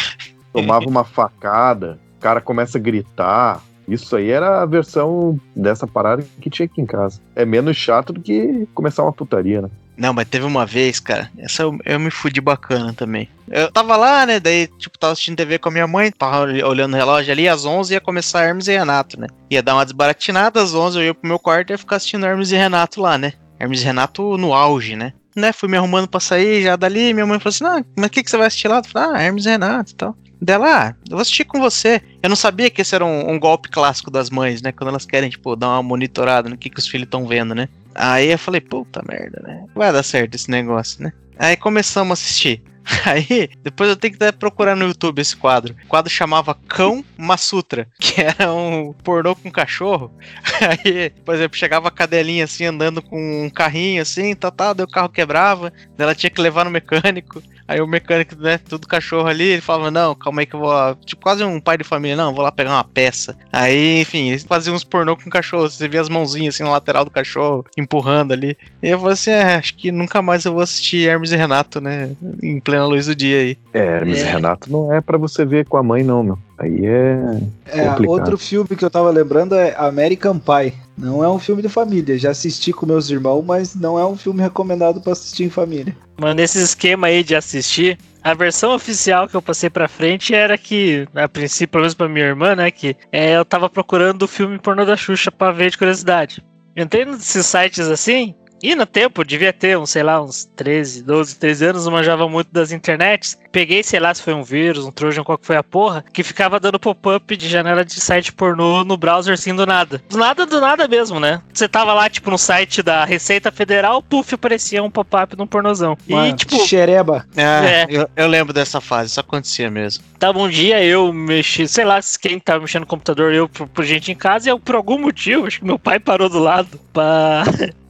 tomava 0.53 0.87
uma 0.87 1.05
facada, 1.05 1.99
o 2.17 2.21
cara 2.21 2.41
começa 2.41 2.79
a 2.79 2.81
gritar. 2.81 3.63
Isso 3.87 4.17
aí 4.17 4.31
era 4.31 4.63
a 4.63 4.67
versão 4.67 5.39
dessa 5.55 5.87
parada 5.87 6.25
que 6.41 6.51
tinha 6.51 6.67
aqui 6.67 6.81
em 6.81 6.87
casa. 6.87 7.21
É 7.35 7.45
menos 7.45 7.77
chato 7.77 8.13
do 8.13 8.21
que 8.21 8.67
começar 8.75 9.03
uma 9.03 9.13
putaria, 9.13 9.63
né? 9.63 9.71
Não, 9.97 10.13
mas 10.13 10.29
teve 10.29 10.45
uma 10.45 10.67
vez, 10.67 11.01
cara, 11.01 11.31
essa 11.39 11.63
eu, 11.63 11.79
eu 11.85 11.99
me 11.99 12.11
fudi 12.11 12.41
bacana 12.41 12.93
também. 12.93 13.29
Eu 13.49 13.71
tava 13.73 13.97
lá, 13.97 14.27
né, 14.27 14.39
daí, 14.39 14.67
tipo, 14.79 14.99
tava 14.99 15.13
assistindo 15.13 15.37
TV 15.37 15.59
com 15.59 15.69
a 15.69 15.73
minha 15.73 15.87
mãe, 15.87 16.11
tava 16.11 16.45
olhando 16.67 16.95
o 16.95 16.97
relógio 16.97 17.33
ali, 17.33 17.49
às 17.49 17.65
11 17.65 17.95
ia 17.95 18.01
começar 18.01 18.45
Hermes 18.45 18.69
e 18.69 18.73
Renato, 18.73 19.19
né? 19.19 19.29
Ia 19.51 19.63
dar 19.63 19.75
uma 19.75 19.85
desbaratinada, 19.85 20.63
às 20.63 20.75
11 20.75 20.99
eu 20.99 21.05
ia 21.05 21.15
pro 21.15 21.29
meu 21.29 21.39
quarto 21.39 21.71
e 21.71 21.73
ia 21.73 21.79
ficar 21.79 21.97
assistindo 21.97 22.27
Hermes 22.27 22.53
e 22.53 22.57
Renato 22.57 23.01
lá, 23.01 23.17
né? 23.17 23.33
Hermes 23.59 23.81
e 23.81 23.85
Renato 23.85 24.37
no 24.37 24.53
auge, 24.53 24.97
né? 24.97 25.13
Né, 25.35 25.53
fui 25.53 25.69
me 25.69 25.77
arrumando 25.77 26.09
pra 26.09 26.19
sair 26.19 26.63
já 26.63 26.77
dali, 26.77 27.13
minha 27.13 27.27
mãe 27.27 27.39
falou 27.39 27.51
assim, 27.51 27.65
ah, 27.65 27.85
mas 27.97 28.07
o 28.07 28.11
que, 28.11 28.23
que 28.23 28.31
você 28.31 28.39
vai 28.39 28.47
assistir 28.47 28.69
lá? 28.69 28.79
Eu 28.79 28.85
falei, 28.85 29.09
ah, 29.11 29.23
Hermes 29.23 29.47
e 29.47 29.51
Renato 29.51 29.93
e 29.93 29.95
tal. 29.95 30.17
Dela, 30.41 30.67
ah, 30.67 30.95
eu 31.09 31.17
vou 31.17 31.21
assistir 31.21 31.45
com 31.45 31.61
você. 31.61 32.03
Eu 32.23 32.29
não 32.29 32.37
sabia 32.37 32.71
que 32.71 32.83
esse 32.83 32.95
era 32.95 33.05
um, 33.05 33.31
um 33.31 33.39
golpe 33.39 33.71
clássico 33.71 34.11
das 34.11 34.29
mães, 34.29 34.61
né? 34.61 34.71
Quando 34.71 34.91
elas 34.91 35.07
querem, 35.07 35.31
tipo, 35.31 35.57
dar 35.57 35.69
uma 35.69 35.83
monitorada 35.83 36.49
no 36.49 36.59
que, 36.59 36.69
que 36.69 36.79
os 36.79 36.87
filhos 36.87 37.07
estão 37.07 37.27
vendo, 37.27 37.55
né? 37.55 37.69
Aí 37.97 38.31
eu 38.31 38.39
falei, 38.39 38.61
puta 38.61 39.03
merda, 39.09 39.43
né? 39.43 39.65
Vai 39.75 39.93
dar 39.93 40.03
certo 40.03 40.35
esse 40.35 40.51
negócio, 40.51 41.03
né? 41.03 41.13
Aí 41.39 41.57
começamos 41.57 42.11
a 42.11 42.15
assistir. 42.15 42.63
Aí, 43.05 43.51
depois 43.63 43.91
eu 43.91 43.97
tenho 43.97 44.17
que 44.17 44.33
procurar 44.33 44.77
no 44.77 44.87
YouTube 44.87 45.21
esse 45.21 45.37
quadro. 45.37 45.75
O 45.85 45.89
quadro 45.89 46.11
chamava 46.11 46.57
Cão 46.69 47.05
Masutra, 47.17 47.89
que 47.99 48.21
era 48.21 48.53
um 48.53 48.93
pornô 48.93 49.35
com 49.35 49.51
cachorro. 49.51 50.13
Aí, 50.61 51.11
por 51.25 51.35
exemplo, 51.35 51.59
chegava 51.59 51.89
a 51.89 51.91
cadelinha 51.91 52.45
assim, 52.45 52.65
andando 52.65 53.03
com 53.03 53.47
um 53.47 53.51
carrinho 53.51 54.03
assim, 54.03 54.35
tal, 54.35 54.53
tal, 54.53 54.75
daí 54.75 54.85
o 54.85 54.91
carro 54.91 55.09
quebrava, 55.09 55.73
ela 55.99 56.15
tinha 56.15 56.31
que 56.31 56.41
levar 56.41 56.65
no 56.65 56.71
mecânico. 56.71 57.43
Aí 57.69 57.81
o 57.81 57.87
mecânico, 57.87 58.37
né, 58.37 58.59
tudo 58.59 58.87
cachorro 58.87 59.27
ali, 59.27 59.45
ele 59.45 59.61
falava, 59.61 59.91
não, 59.91 60.15
calma 60.15 60.41
aí 60.43 60.47
que 60.47 60.55
eu 60.55 60.61
vou. 60.61 60.95
Tipo, 61.05 61.23
quase 61.23 61.43
um 61.45 61.61
pai 61.61 61.77
de 61.79 61.85
família, 61.85 62.17
não, 62.17 62.33
vou 62.35 62.43
lá 62.45 62.53
pegar 62.53 62.71
uma 62.71 62.85
peça. 62.85 63.37
Aí, 63.53 64.01
enfim, 64.01 64.29
eles 64.29 64.45
faziam 64.45 64.75
uns 64.77 64.85
pornô 64.85 65.17
com 65.17 65.29
o 65.29 65.33
cachorro. 65.33 65.69
Você 65.69 65.89
via 65.89 66.01
as 66.01 66.09
mãozinhas 66.09 66.55
assim 66.55 66.63
na 66.63 66.71
lateral 66.71 67.05
do 67.05 67.11
cachorro, 67.11 67.65
empurrando 67.77 68.33
ali. 68.33 68.57
E 68.83 68.89
eu 68.89 68.99
falei 68.99 69.15
assim, 69.15 69.31
é, 69.31 69.55
acho 69.57 69.75
que 69.77 69.91
nunca 69.91 70.23
mais 70.23 70.45
eu 70.45 70.53
vou 70.53 70.63
assistir 70.63 71.09
Hermes 71.09 71.33
e 71.33 71.37
Renato, 71.37 71.81
né? 71.81 72.11
Em 72.43 72.61
plena 72.61 72.87
luz 72.87 73.07
do 73.07 73.15
dia 73.17 73.39
aí. 73.41 73.59
É, 73.75 73.79
Hermes 73.97 74.19
É. 74.19 74.23
e 74.23 74.33
Renato 74.33 74.71
não 74.71 74.93
é 74.93 75.01
pra 75.01 75.19
você 75.19 75.45
ver 75.45 75.67
com 75.67 75.77
a 75.77 75.83
mãe, 75.83 76.03
não, 76.03 76.23
meu. 76.23 76.39
Aí 76.59 76.87
é. 76.87 77.39
É, 77.67 77.85
Complicado. 77.89 78.09
outro 78.09 78.39
filme 78.39 78.69
que 78.77 78.85
eu 78.85 78.91
tava 78.91 79.11
lembrando 79.11 79.55
é 79.55 79.75
American 79.77 80.39
Pie. 80.39 80.75
Não 80.97 81.23
é 81.23 81.29
um 81.29 81.39
filme 81.39 81.61
de 81.61 81.69
família. 81.69 82.19
Já 82.19 82.31
assisti 82.31 82.73
com 82.73 82.87
meus 82.87 83.11
irmãos, 83.11 83.43
mas 83.43 83.75
não 83.75 83.99
é 83.99 84.07
um 84.07 84.17
filme 84.17 84.41
recomendado 84.41 85.01
pra 85.01 85.13
assistir 85.13 85.45
em 85.45 85.51
família. 85.51 85.95
Mas 86.19 86.35
nesse 86.35 86.59
esquema 86.59 87.09
aí 87.09 87.23
de 87.23 87.37
assistir, 87.37 87.99
a 88.23 88.33
versão 88.33 88.75
oficial 88.75 89.29
que 89.29 89.35
eu 89.37 89.43
passei 89.43 89.69
pra 89.69 89.87
frente 89.87 90.35
era 90.35 90.57
que, 90.57 91.07
a 91.15 91.29
princípio, 91.29 91.73
pelo 91.73 91.83
menos 91.83 91.95
pra 91.95 92.09
minha 92.09 92.25
irmã, 92.25 92.57
né, 92.57 92.71
que 92.71 92.97
é, 93.13 93.37
eu 93.37 93.45
tava 93.45 93.69
procurando 93.69 94.23
o 94.23 94.29
filme 94.29 94.59
pornô 94.59 94.87
da 94.87 94.97
Xuxa 94.97 95.31
pra 95.31 95.53
ver 95.53 95.71
de 95.71 95.79
curiosidade. 95.79 96.43
Entrei 96.75 97.05
nesses 97.05 97.47
sites 97.47 97.87
assim, 97.89 98.35
e 98.63 98.75
no 98.75 98.87
tempo, 98.87 99.25
devia 99.25 99.53
ter 99.53 99.77
uns, 99.79 99.91
sei 99.91 100.03
lá, 100.03 100.21
uns 100.21 100.45
13, 100.57 101.03
12, 101.03 101.37
13 101.37 101.65
anos, 101.67 101.85
não 101.85 101.93
manjava 101.93 102.29
muito 102.29 102.49
das 102.53 102.73
internets. 102.73 103.39
Peguei, 103.53 103.83
sei 103.83 104.01
lá, 104.01 104.15
se 104.15 104.23
foi 104.23 104.35
um 104.35 104.43
vírus, 104.43 104.85
um 104.85 104.91
trojan, 104.91 105.23
qual 105.23 105.39
que 105.39 105.47
foi 105.47 105.57
a 105.57 105.63
porra, 105.63 106.05
que 106.13 106.23
ficava 106.23 106.59
dando 106.59 106.79
pop-up 106.79 107.37
de 107.37 107.49
janela 107.49 107.85
de 107.85 108.01
site 108.01 108.33
pornô 108.33 108.85
no 108.85 108.97
browser 108.97 109.35
assim 109.35 109.55
do 109.55 109.67
nada. 109.67 110.03
Do 110.09 110.19
nada, 110.19 110.47
do 110.47 110.61
nada 110.61 110.89
mesmo, 110.89 111.21
né? 111.21 111.41
Você 111.53 111.69
tava 111.69 111.93
lá, 111.93 112.09
tipo, 112.09 112.31
no 112.31 112.39
site 112.39 112.83
da 112.83 113.05
Receita 113.05 113.51
Federal, 113.51 114.03
puf, 114.03 114.35
aparecia 114.35 114.83
um 114.83 114.91
pop-up 114.91 115.37
num 115.37 115.47
pornozão. 115.47 115.97
E, 116.09 116.13
Uma 116.13 116.33
tipo, 116.33 116.57
xereba. 116.67 117.27
É, 117.37 117.43
É. 117.67 117.87
Eu, 117.89 118.09
eu 118.17 118.27
lembro 118.27 118.53
dessa 118.53 118.81
fase, 118.81 119.11
isso 119.11 119.21
acontecia 119.21 119.71
mesmo. 119.71 120.05
Tava 120.19 120.39
um 120.39 120.49
dia 120.49 120.83
eu 120.83 121.13
mexi, 121.13 121.69
sei 121.69 121.85
lá 121.85 122.01
quem 122.21 122.39
tava 122.39 122.61
mexendo 122.61 122.83
no 122.83 122.87
computador, 122.87 123.33
eu 123.33 123.49
por, 123.49 123.69
por 123.69 123.85
gente 123.85 124.11
em 124.11 124.15
casa, 124.15 124.49
e 124.49 124.51
eu, 124.51 124.59
por 124.59 124.75
algum 124.75 124.99
motivo, 124.99 125.47
acho 125.47 125.59
que 125.59 125.65
meu 125.65 125.79
pai 125.79 125.99
parou 125.99 126.29
do 126.29 126.39
lado 126.39 126.81
pra. 126.93 127.45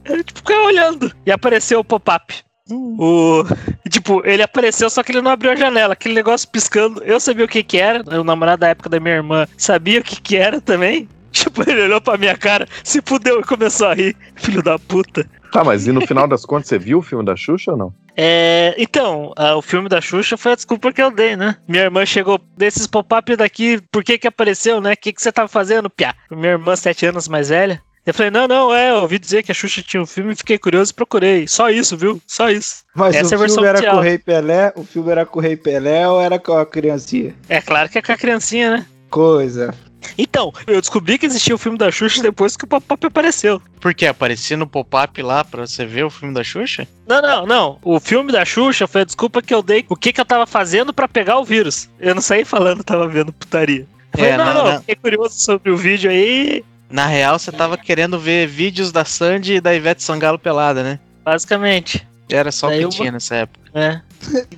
Eu, 0.07 0.23
tipo, 0.23 0.39
ficar 0.39 0.61
olhando. 0.63 1.11
E 1.25 1.31
apareceu 1.31 1.79
o 1.79 1.83
pop-up. 1.83 2.35
O. 2.69 3.43
Tipo, 3.89 4.21
ele 4.25 4.43
apareceu, 4.43 4.89
só 4.89 5.01
que 5.01 5.11
ele 5.11 5.21
não 5.21 5.31
abriu 5.31 5.51
a 5.51 5.55
janela. 5.55 5.93
Aquele 5.93 6.15
negócio 6.15 6.49
piscando. 6.49 7.01
Eu 7.03 7.19
sabia 7.19 7.45
o 7.45 7.47
que 7.47 7.63
que 7.63 7.77
era. 7.77 8.03
O 8.19 8.23
namorado 8.23 8.61
da 8.61 8.69
época 8.69 8.89
da 8.89 8.99
minha 8.99 9.15
irmã 9.15 9.47
sabia 9.57 9.99
o 9.99 10.03
que 10.03 10.21
que 10.21 10.35
era 10.35 10.59
também. 10.59 11.07
Tipo, 11.31 11.69
ele 11.69 11.83
olhou 11.83 12.01
pra 12.01 12.17
minha 12.17 12.35
cara, 12.35 12.67
se 12.83 12.99
fudeu 13.05 13.39
e 13.39 13.43
começou 13.43 13.87
a 13.87 13.93
rir. 13.93 14.15
Filho 14.35 14.63
da 14.63 14.79
puta. 14.79 15.29
Tá, 15.51 15.63
mas 15.63 15.85
e 15.85 15.91
no 15.91 16.05
final 16.05 16.27
das 16.27 16.43
contas, 16.45 16.67
você 16.67 16.79
viu 16.79 16.97
o 16.97 17.01
filme 17.01 17.23
da 17.23 17.35
Xuxa 17.35 17.71
ou 17.71 17.77
não? 17.77 17.93
É, 18.15 18.73
então, 18.77 19.31
ah, 19.37 19.55
o 19.55 19.61
filme 19.61 19.87
da 19.87 20.01
Xuxa 20.01 20.35
foi 20.35 20.53
a 20.53 20.55
desculpa 20.55 20.91
que 20.91 21.01
eu 21.01 21.11
dei, 21.11 21.35
né? 21.35 21.55
Minha 21.67 21.83
irmã 21.83 22.03
chegou 22.05 22.41
desses 22.57 22.87
pop-up 22.87 23.35
daqui, 23.35 23.79
por 23.91 24.03
que 24.03 24.17
que 24.17 24.27
apareceu, 24.27 24.81
né? 24.81 24.93
O 24.93 24.97
que 24.97 25.13
que 25.13 25.21
você 25.21 25.31
tava 25.31 25.47
fazendo, 25.47 25.89
piá? 25.89 26.15
Minha 26.31 26.53
irmã, 26.53 26.75
sete 26.75 27.05
anos 27.05 27.27
mais 27.27 27.49
velha. 27.49 27.79
Eu 28.07 28.13
falei, 28.13 28.31
não, 28.31 28.47
não, 28.47 28.73
é, 28.73 28.89
eu 28.91 28.95
ouvi 29.01 29.19
dizer 29.19 29.43
que 29.43 29.51
a 29.51 29.55
Xuxa 29.55 29.83
tinha 29.85 30.01
um 30.01 30.05
filme, 30.05 30.33
fiquei 30.33 30.57
curioso 30.57 30.91
e 30.91 30.95
procurei. 30.95 31.45
Só 31.47 31.69
isso, 31.69 31.97
viu? 31.97 32.21
Só 32.25 32.49
isso. 32.49 32.77
Mas 32.95 33.13
Essa 33.15 33.35
é 33.35 33.35
a 33.35 33.37
o 33.37 33.39
versão 33.41 33.55
filme 33.63 33.67
era 33.79 33.91
com 33.91 33.97
o 33.97 34.01
Rei 34.01 34.17
Pelé, 34.17 34.73
o 34.77 34.83
filme 34.85 35.11
era 35.11 35.25
com 35.25 35.39
o 35.39 35.41
Rei 35.41 35.57
Pelé 35.57 36.07
ou 36.07 36.21
era 36.21 36.39
com 36.39 36.53
a 36.57 36.65
criancinha? 36.65 37.35
É 37.49 37.59
claro 37.61 37.89
que 37.89 37.97
é 37.97 38.01
com 38.01 38.11
a 38.13 38.17
criancinha, 38.17 38.71
né? 38.77 38.85
Coisa. 39.09 39.73
Então, 40.17 40.53
eu 40.65 40.79
descobri 40.79 41.17
que 41.17 41.25
existia 41.25 41.53
o 41.53 41.57
filme 41.57 41.77
da 41.77 41.91
Xuxa 41.91 42.21
depois 42.21 42.55
que 42.55 42.63
o 42.63 42.67
pop-up 42.67 43.05
apareceu. 43.05 43.61
Por 43.81 43.93
quê? 43.93 44.05
Aparecia 44.07 44.55
no 44.55 44.65
pop-up 44.65 45.21
lá 45.21 45.43
pra 45.43 45.67
você 45.67 45.85
ver 45.85 46.05
o 46.05 46.09
filme 46.09 46.33
da 46.33 46.43
Xuxa? 46.45 46.87
Não, 47.05 47.21
não, 47.21 47.45
não. 47.45 47.79
O 47.83 47.99
filme 47.99 48.31
da 48.31 48.45
Xuxa 48.45 48.87
foi 48.87 49.01
a 49.01 49.05
desculpa 49.05 49.41
que 49.41 49.53
eu 49.53 49.61
dei. 49.61 49.85
O 49.89 49.95
que 49.97 50.13
que 50.13 50.21
eu 50.21 50.25
tava 50.25 50.45
fazendo 50.47 50.93
pra 50.93 51.09
pegar 51.09 51.39
o 51.39 51.43
vírus? 51.43 51.89
Eu 51.99 52.15
não 52.15 52.21
saí 52.21 52.45
falando, 52.45 52.83
tava 52.85 53.05
vendo 53.07 53.33
putaria. 53.33 53.85
Eu 54.13 54.19
falei, 54.19 54.31
É, 54.31 54.37
não, 54.37 54.45
na- 54.45 54.53
não, 54.53 54.63
na- 54.65 54.79
fiquei 54.79 54.95
curioso 54.95 55.37
sobre 55.39 55.71
o 55.71 55.75
vídeo 55.77 56.09
aí, 56.09 56.63
Na 56.89 57.05
real, 57.07 57.37
você 57.37 57.51
tava 57.51 57.77
querendo 57.77 58.17
ver 58.19 58.47
vídeos 58.47 58.91
da 58.91 59.03
Sandy 59.03 59.55
e 59.55 59.61
da 59.61 59.73
Ivete 59.75 60.03
Sangalo 60.03 60.39
pelada, 60.39 60.83
né? 60.83 60.99
basicamente. 61.23 62.07
Era 62.29 62.51
só 62.51 62.67
o 62.67 62.69
Daí 62.69 62.79
que 62.79 62.85
eu- 62.85 62.89
tinha 62.89 63.11
nessa 63.11 63.35
época. 63.35 63.59
É. 63.73 64.01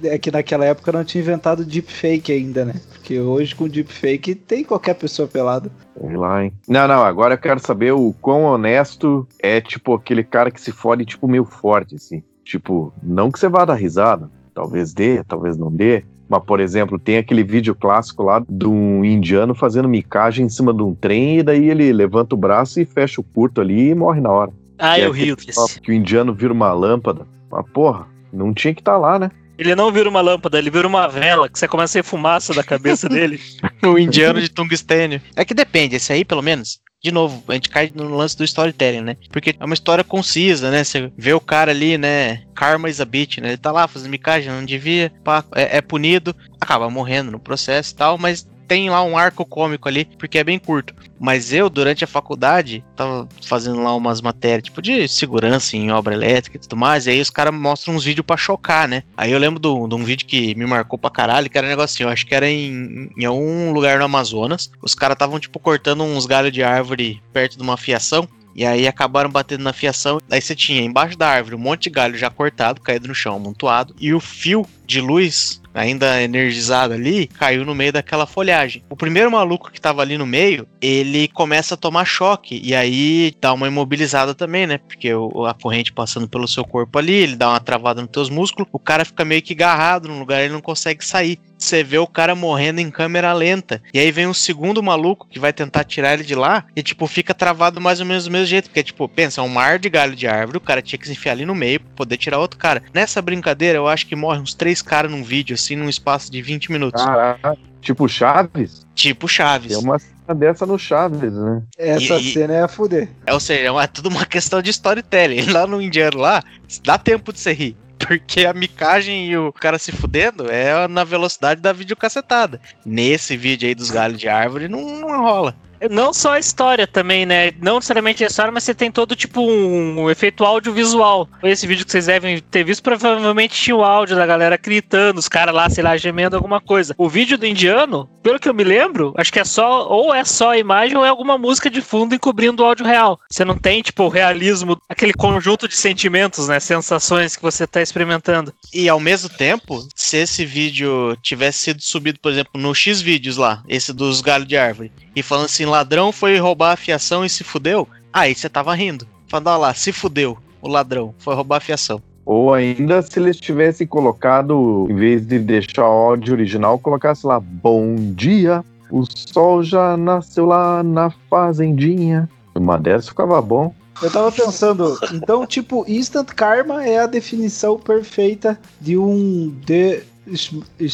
É 0.03 0.17
que 0.17 0.31
naquela 0.31 0.65
época 0.65 0.91
não 0.91 1.03
tinha 1.03 1.21
inventado 1.21 1.65
deepfake 1.65 2.31
ainda, 2.31 2.63
né? 2.65 2.75
Porque 2.93 3.19
hoje 3.19 3.53
com 3.55 3.67
deepfake 3.67 4.33
tem 4.33 4.63
qualquer 4.63 4.93
pessoa 4.95 5.27
pelada. 5.27 5.69
Sei 5.99 6.15
lá, 6.15 6.43
hein? 6.43 6.53
Não, 6.67 6.87
não, 6.87 7.03
agora 7.03 7.33
eu 7.33 7.37
quero 7.37 7.59
saber 7.59 7.91
o 7.91 8.13
quão 8.21 8.43
honesto 8.43 9.27
é, 9.41 9.59
tipo, 9.59 9.93
aquele 9.93 10.23
cara 10.23 10.49
que 10.51 10.61
se 10.61 10.71
fode, 10.71 11.05
tipo, 11.05 11.27
meio 11.27 11.43
forte, 11.45 11.95
assim. 11.95 12.23
Tipo, 12.45 12.93
não 13.03 13.31
que 13.31 13.37
você 13.39 13.49
vá 13.49 13.65
dar 13.65 13.75
risada. 13.75 14.29
Talvez 14.53 14.93
dê, 14.93 15.23
talvez 15.23 15.57
não 15.57 15.71
dê. 15.71 16.03
Mas, 16.29 16.43
por 16.43 16.59
exemplo, 16.59 16.99
tem 16.99 17.17
aquele 17.17 17.43
vídeo 17.43 17.73
clássico 17.73 18.21
lá 18.21 18.43
de 18.47 18.67
um 18.67 19.03
indiano 19.03 19.55
fazendo 19.55 19.89
micagem 19.89 20.45
em 20.45 20.49
cima 20.49 20.71
de 20.71 20.83
um 20.83 20.93
trem 20.93 21.39
e 21.39 21.43
daí 21.43 21.69
ele 21.69 21.91
levanta 21.91 22.35
o 22.35 22.37
braço 22.37 22.79
e 22.79 22.85
fecha 22.85 23.19
o 23.19 23.23
curto 23.23 23.59
ali 23.59 23.89
e 23.89 23.95
morre 23.95 24.21
na 24.21 24.29
hora. 24.29 24.51
Ah, 24.77 24.99
é 24.99 25.05
eu 25.05 25.11
rio 25.11 25.35
papo 25.35 25.81
Que 25.81 25.91
o 25.91 25.93
indiano 25.93 26.33
vira 26.33 26.53
uma 26.53 26.71
lâmpada. 26.71 27.25
Mas, 27.51 27.65
porra, 27.73 28.07
não 28.31 28.53
tinha 28.53 28.75
que 28.75 28.81
estar 28.81 28.97
lá, 28.97 29.17
né? 29.17 29.31
Ele 29.57 29.75
não 29.75 29.91
vira 29.91 30.07
uma 30.07 30.21
lâmpada, 30.21 30.57
ele 30.57 30.69
vira 30.69 30.87
uma 30.87 31.07
vela, 31.07 31.49
que 31.49 31.59
você 31.59 31.67
começa 31.67 31.91
a 31.91 31.93
sair 31.93 32.03
fumaça 32.03 32.53
da 32.53 32.63
cabeça 32.63 33.09
dele. 33.09 33.41
O 33.83 33.97
indiano 33.97 34.41
de 34.41 34.49
tungstênio. 34.49 35.21
É 35.35 35.43
que 35.43 35.53
depende, 35.53 35.95
esse 35.95 36.11
aí, 36.11 36.25
pelo 36.25 36.41
menos. 36.41 36.79
De 37.01 37.13
novo, 37.13 37.41
a 37.47 37.53
gente 37.53 37.69
cai 37.69 37.89
no 37.95 38.09
lance 38.09 38.37
do 38.37 38.43
storytelling, 38.43 39.01
né? 39.01 39.15
Porque 39.31 39.55
é 39.57 39.65
uma 39.65 39.73
história 39.73 40.03
concisa, 40.03 40.69
né? 40.69 40.83
Você 40.83 41.09
vê 41.17 41.33
o 41.33 41.39
cara 41.39 41.71
ali, 41.71 41.97
né? 41.97 42.43
Karma 42.53 42.89
is 42.89 42.99
a 42.99 43.05
bitch, 43.05 43.37
né? 43.37 43.49
Ele 43.49 43.57
tá 43.57 43.71
lá 43.71 43.87
fazendo 43.87 44.11
micagem, 44.11 44.51
não 44.51 44.65
devia, 44.65 45.09
pá, 45.23 45.43
é, 45.55 45.77
é 45.77 45.81
punido, 45.81 46.35
acaba 46.59 46.89
morrendo 46.89 47.31
no 47.31 47.39
processo 47.39 47.93
e 47.93 47.95
tal, 47.95 48.17
mas 48.17 48.45
tem 48.69 48.87
lá 48.87 49.03
um 49.03 49.17
arco 49.17 49.43
cômico 49.43 49.89
ali, 49.89 50.05
porque 50.05 50.37
é 50.37 50.43
bem 50.43 50.59
curto. 50.59 50.93
Mas 51.19 51.51
eu, 51.51 51.69
durante 51.71 52.03
a 52.03 52.07
faculdade, 52.07 52.85
tava 52.95 53.27
fazendo 53.43 53.81
lá 53.81 53.93
umas 53.95 54.21
matérias, 54.21 54.63
tipo, 54.63 54.79
de 54.79 55.07
segurança 55.07 55.75
em 55.75 55.91
obra 55.91 56.13
elétrica 56.13 56.55
e 56.55 56.59
tudo 56.59 56.77
mais, 56.77 57.07
e 57.07 57.09
aí 57.09 57.19
os 57.19 57.31
caras 57.31 57.53
mostram 57.53 57.95
uns 57.95 58.05
vídeos 58.05 58.25
pra 58.25 58.37
chocar, 58.37 58.87
né? 58.87 59.03
Aí 59.17 59.31
eu 59.31 59.39
lembro 59.39 59.59
de 59.59 59.95
um 59.95 60.03
vídeo 60.03 60.27
que 60.27 60.53
me 60.53 60.67
marcou 60.67 60.99
pra 60.99 61.09
caralho, 61.09 61.49
que 61.49 61.57
era 61.57 61.65
um 61.65 61.69
negocinho, 61.69 62.07
eu 62.07 62.13
acho 62.13 62.27
que 62.27 62.35
era 62.35 62.47
em, 62.47 63.09
em 63.17 63.25
algum 63.25 63.71
lugar 63.73 63.97
no 63.97 64.05
Amazonas. 64.05 64.69
Os 64.83 64.93
caras 64.93 65.15
estavam, 65.15 65.39
tipo, 65.39 65.59
cortando 65.59 66.03
uns 66.03 66.27
galhos 66.27 66.53
de 66.53 66.61
árvore 66.61 67.21
perto 67.33 67.57
de 67.57 67.63
uma 67.63 67.75
fiação. 67.75 68.29
E 68.55 68.65
aí 68.65 68.87
acabaram 68.87 69.29
batendo 69.29 69.63
na 69.63 69.71
fiação. 69.71 70.19
Aí 70.29 70.41
você 70.41 70.53
tinha 70.53 70.81
embaixo 70.81 71.17
da 71.17 71.29
árvore 71.29 71.55
um 71.55 71.59
monte 71.59 71.83
de 71.83 71.91
galho 71.91 72.17
já 72.17 72.29
cortado, 72.29 72.81
caído 72.81 73.07
no 73.07 73.15
chão, 73.15 73.35
amontoado. 73.35 73.95
E 73.99 74.13
o 74.13 74.19
fio 74.19 74.65
de 74.85 74.99
luz, 74.99 75.58
ainda 75.73 76.21
energizado 76.21 76.93
ali, 76.93 77.27
caiu 77.27 77.65
no 77.65 77.75
meio 77.75 77.93
daquela 77.93 78.25
folhagem. 78.25 78.83
O 78.89 78.95
primeiro 78.95 79.31
maluco 79.31 79.71
que 79.71 79.79
tava 79.79 80.01
ali 80.01 80.17
no 80.17 80.25
meio, 80.25 80.67
ele 80.81 81.27
começa 81.29 81.75
a 81.75 81.77
tomar 81.77 82.05
choque. 82.05 82.59
E 82.63 82.75
aí 82.75 83.33
dá 83.39 83.53
uma 83.53 83.67
imobilizada 83.67 84.33
também, 84.33 84.67
né? 84.67 84.77
Porque 84.77 85.09
a 85.47 85.53
corrente 85.53 85.93
passando 85.93 86.27
pelo 86.27 86.47
seu 86.47 86.63
corpo 86.63 86.97
ali, 86.97 87.13
ele 87.13 87.35
dá 87.35 87.49
uma 87.49 87.59
travada 87.59 88.01
nos 88.01 88.11
teus 88.11 88.29
músculos. 88.29 88.69
O 88.71 88.79
cara 88.79 89.05
fica 89.05 89.23
meio 89.25 89.41
que 89.41 89.53
agarrado 89.53 90.07
num 90.07 90.19
lugar, 90.19 90.41
ele 90.41 90.53
não 90.53 90.61
consegue 90.61 91.05
sair. 91.05 91.39
Você 91.59 91.83
vê 91.83 91.97
o 91.97 92.07
cara 92.07 92.33
morrendo 92.35 92.79
em 92.79 92.89
câmera 92.89 93.33
lenta. 93.33 93.81
E 93.93 93.99
aí 93.99 94.11
vem 94.11 94.25
um 94.27 94.33
segundo 94.33 94.81
maluco 94.81 95.27
que 95.29 95.37
vai 95.39 95.51
tentar 95.53 95.83
tirar 95.83 96.13
ele 96.13 96.23
de 96.23 96.33
lá 96.35 96.65
e, 96.75 96.81
tipo, 96.81 97.05
fica 97.05 97.33
travado 97.33 97.81
mais 97.81 97.99
ou 97.99 98.05
menos 98.05 98.23
do 98.25 98.31
mesmo 98.31 98.45
jeito. 98.47 98.69
Porque, 98.69 98.81
tipo, 98.83 99.07
pensa, 99.09 99.41
é 99.41 99.43
um 99.43 99.49
mar 99.49 99.77
de 99.77 99.89
galho 99.89 100.15
de 100.15 100.27
árvore, 100.27 100.57
o 100.57 100.61
cara 100.61 100.81
tinha 100.81 100.97
que 100.97 101.05
se 101.05 101.11
enfiar 101.13 101.33
ali 101.33 101.45
no 101.45 101.53
meio 101.53 101.79
pra 101.81 101.89
poder 101.95 102.17
tirar 102.17 102.39
outro 102.39 102.57
cara. 102.57 102.81
Nessa 102.93 103.21
brincadeira, 103.21 103.77
eu 103.77 103.87
acho 103.87 104.07
que 104.07 104.15
morre 104.15 104.39
uns 104.39 104.53
três 104.53 104.81
caras 104.81 105.11
num 105.11 105.23
vídeo, 105.23 105.53
assim, 105.53 105.75
num 105.75 105.89
espaço 105.89 106.31
de 106.31 106.41
20 106.41 106.71
minutos. 106.71 107.03
Caraca, 107.03 107.57
tipo 107.81 108.07
Chaves? 108.07 108.87
Tipo 108.95 109.27
Chaves. 109.27 109.69
Tem 109.69 109.77
uma 109.77 109.99
cena 109.99 110.35
dessa 110.35 110.65
no 110.65 110.77
Chaves, 110.79 111.33
né? 111.33 111.61
Essa 111.77 112.15
E- 112.19 112.33
cena 112.33 112.53
é 112.53 112.61
a 112.63 112.67
fuder. 112.67 113.09
É, 113.25 113.33
ou 113.33 113.39
seja, 113.39 113.61
é 113.63 113.71
uma- 113.71 113.87
tudo 113.87 114.09
uma 114.09 114.25
questão 114.25 114.61
de 114.61 114.69
storytelling. 114.69 115.41
Lá 115.51 115.67
no 115.67 115.81
indiano 115.81 116.17
lá, 116.19 116.41
dá 116.83 116.97
tempo 116.97 117.33
de 117.33 117.39
você 117.39 117.51
rir. 117.53 117.75
Porque 118.07 118.45
a 118.45 118.53
micagem 118.53 119.27
e 119.27 119.37
o 119.37 119.51
cara 119.51 119.77
se 119.77 119.91
fudendo 119.91 120.49
é 120.49 120.87
na 120.87 121.03
velocidade 121.03 121.61
da 121.61 121.73
videocassetada. 121.73 122.59
Nesse 122.85 123.35
vídeo 123.35 123.67
aí 123.67 123.75
dos 123.75 123.91
galhos 123.91 124.19
de 124.19 124.27
árvore 124.27 124.67
não, 124.67 124.99
não 124.99 125.21
rola. 125.21 125.55
Não 125.89 126.13
só 126.13 126.33
a 126.33 126.39
história 126.39 126.85
também, 126.85 127.25
né? 127.25 127.51
Não 127.61 127.75
necessariamente 127.75 128.23
a 128.23 128.27
história, 128.27 128.51
mas 128.51 128.63
você 128.63 128.73
tem 128.73 128.91
todo 128.91 129.15
tipo 129.15 129.41
um, 129.41 130.09
efeito 130.09 130.43
audiovisual. 130.43 131.27
Esse 131.43 131.67
vídeo 131.67 131.85
que 131.85 131.91
vocês 131.91 132.07
devem 132.07 132.39
ter 132.39 132.63
visto 132.63 132.83
provavelmente 132.83 133.59
tinha 133.59 133.75
o 133.75 133.83
áudio 133.83 134.15
da 134.15 134.25
galera 134.25 134.57
gritando, 134.57 135.19
os 135.19 135.29
caras 135.29 135.53
lá, 135.53 135.69
sei 135.69 135.83
lá, 135.83 135.95
gemendo 135.97 136.35
alguma 136.35 136.59
coisa. 136.59 136.93
O 136.97 137.07
vídeo 137.07 137.37
do 137.37 137.45
indiano, 137.45 138.09
pelo 138.21 138.39
que 138.39 138.49
eu 138.49 138.53
me 138.53 138.63
lembro, 138.63 139.13
acho 139.17 139.31
que 139.31 139.39
é 139.39 139.45
só, 139.45 139.87
ou 139.87 140.13
é 140.13 140.25
só 140.25 140.51
a 140.51 140.57
imagem 140.57 140.97
ou 140.97 141.05
é 141.05 141.09
alguma 141.09 141.37
música 141.37 141.69
de 141.69 141.81
fundo 141.81 142.15
encobrindo 142.15 142.63
o 142.63 142.65
áudio 142.65 142.85
real. 142.85 143.19
Você 143.29 143.45
não 143.45 143.57
tem, 143.57 143.81
tipo, 143.81 144.03
o 144.03 144.09
realismo, 144.09 144.77
aquele 144.89 145.13
conjunto 145.13 145.67
de 145.67 145.75
sentimentos, 145.75 146.47
né? 146.47 146.59
Sensações 146.59 147.35
que 147.35 147.41
você 147.41 147.65
tá 147.65 147.81
experimentando. 147.81 148.53
E 148.73 148.89
ao 148.89 148.99
mesmo 148.99 149.29
tempo, 149.29 149.87
se 149.95 150.17
esse 150.17 150.45
vídeo 150.45 151.15
tivesse 151.21 151.59
sido 151.59 151.81
subido, 151.81 152.19
por 152.19 152.31
exemplo, 152.31 152.59
no 152.59 152.73
X 152.73 153.01
vídeos 153.01 153.37
lá, 153.37 153.63
esse 153.67 153.93
dos 153.93 154.21
galhos 154.21 154.47
de 154.47 154.57
árvore, 154.57 154.91
e 155.15 155.23
falando 155.23 155.45
assim, 155.45 155.65
ladrão 155.69 156.11
foi 156.11 156.37
roubar 156.37 156.73
a 156.73 156.77
fiação 156.77 157.23
e 157.23 157.29
se 157.29 157.43
fudeu, 157.43 157.87
aí 158.11 158.35
você 158.35 158.49
tava 158.49 158.73
rindo. 158.73 159.07
Falando, 159.27 159.47
olha 159.47 159.57
lá, 159.57 159.73
se 159.73 159.91
fudeu, 159.91 160.37
o 160.61 160.67
ladrão 160.67 161.13
foi 161.19 161.35
roubar 161.35 161.57
a 161.57 161.61
fiação. 161.61 162.01
Ou 162.25 162.53
ainda 162.53 163.01
se 163.01 163.19
eles 163.19 163.37
tivessem 163.37 163.87
colocado, 163.87 164.87
em 164.89 164.95
vez 164.95 165.25
de 165.25 165.39
deixar 165.39 165.83
o 165.83 166.09
áudio 166.09 166.33
original, 166.33 166.77
colocasse 166.77 167.25
lá, 167.25 167.39
bom 167.39 167.95
dia, 167.95 168.63
o 168.91 169.03
sol 169.05 169.63
já 169.63 169.97
nasceu 169.97 170.45
lá 170.45 170.83
na 170.83 171.11
fazendinha. 171.29 172.29
Uma 172.55 172.77
dessas 172.77 173.09
ficava 173.09 173.41
bom. 173.41 173.73
Eu 174.01 174.11
tava 174.11 174.31
pensando, 174.31 174.97
então, 175.13 175.45
tipo, 175.45 175.83
instant 175.87 176.27
karma 176.29 176.85
é 176.85 176.99
a 176.99 177.05
definição 177.05 177.77
perfeita 177.77 178.59
de 178.79 178.97
um 178.97 179.53
de 179.65 180.03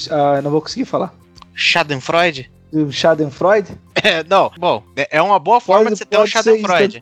ah, 0.10 0.42
não 0.42 0.52
vou 0.52 0.62
conseguir 0.62 0.86
falar. 0.86 1.14
Schadenfreude? 1.54 2.50
De 2.72 2.80
um 2.80 2.92
Schadenfreude? 2.92 3.78
É, 4.06 4.24
não, 4.30 4.52
bom, 4.58 4.84
é 4.96 5.18
é 5.18 5.22
uma 5.22 5.40
boa 5.40 5.60
forma 5.60 5.90
de 5.90 5.98
você 5.98 6.06
ter 6.06 6.18
um 6.18 6.20
pode 6.20 6.32
Schadenfreude. 6.32 7.02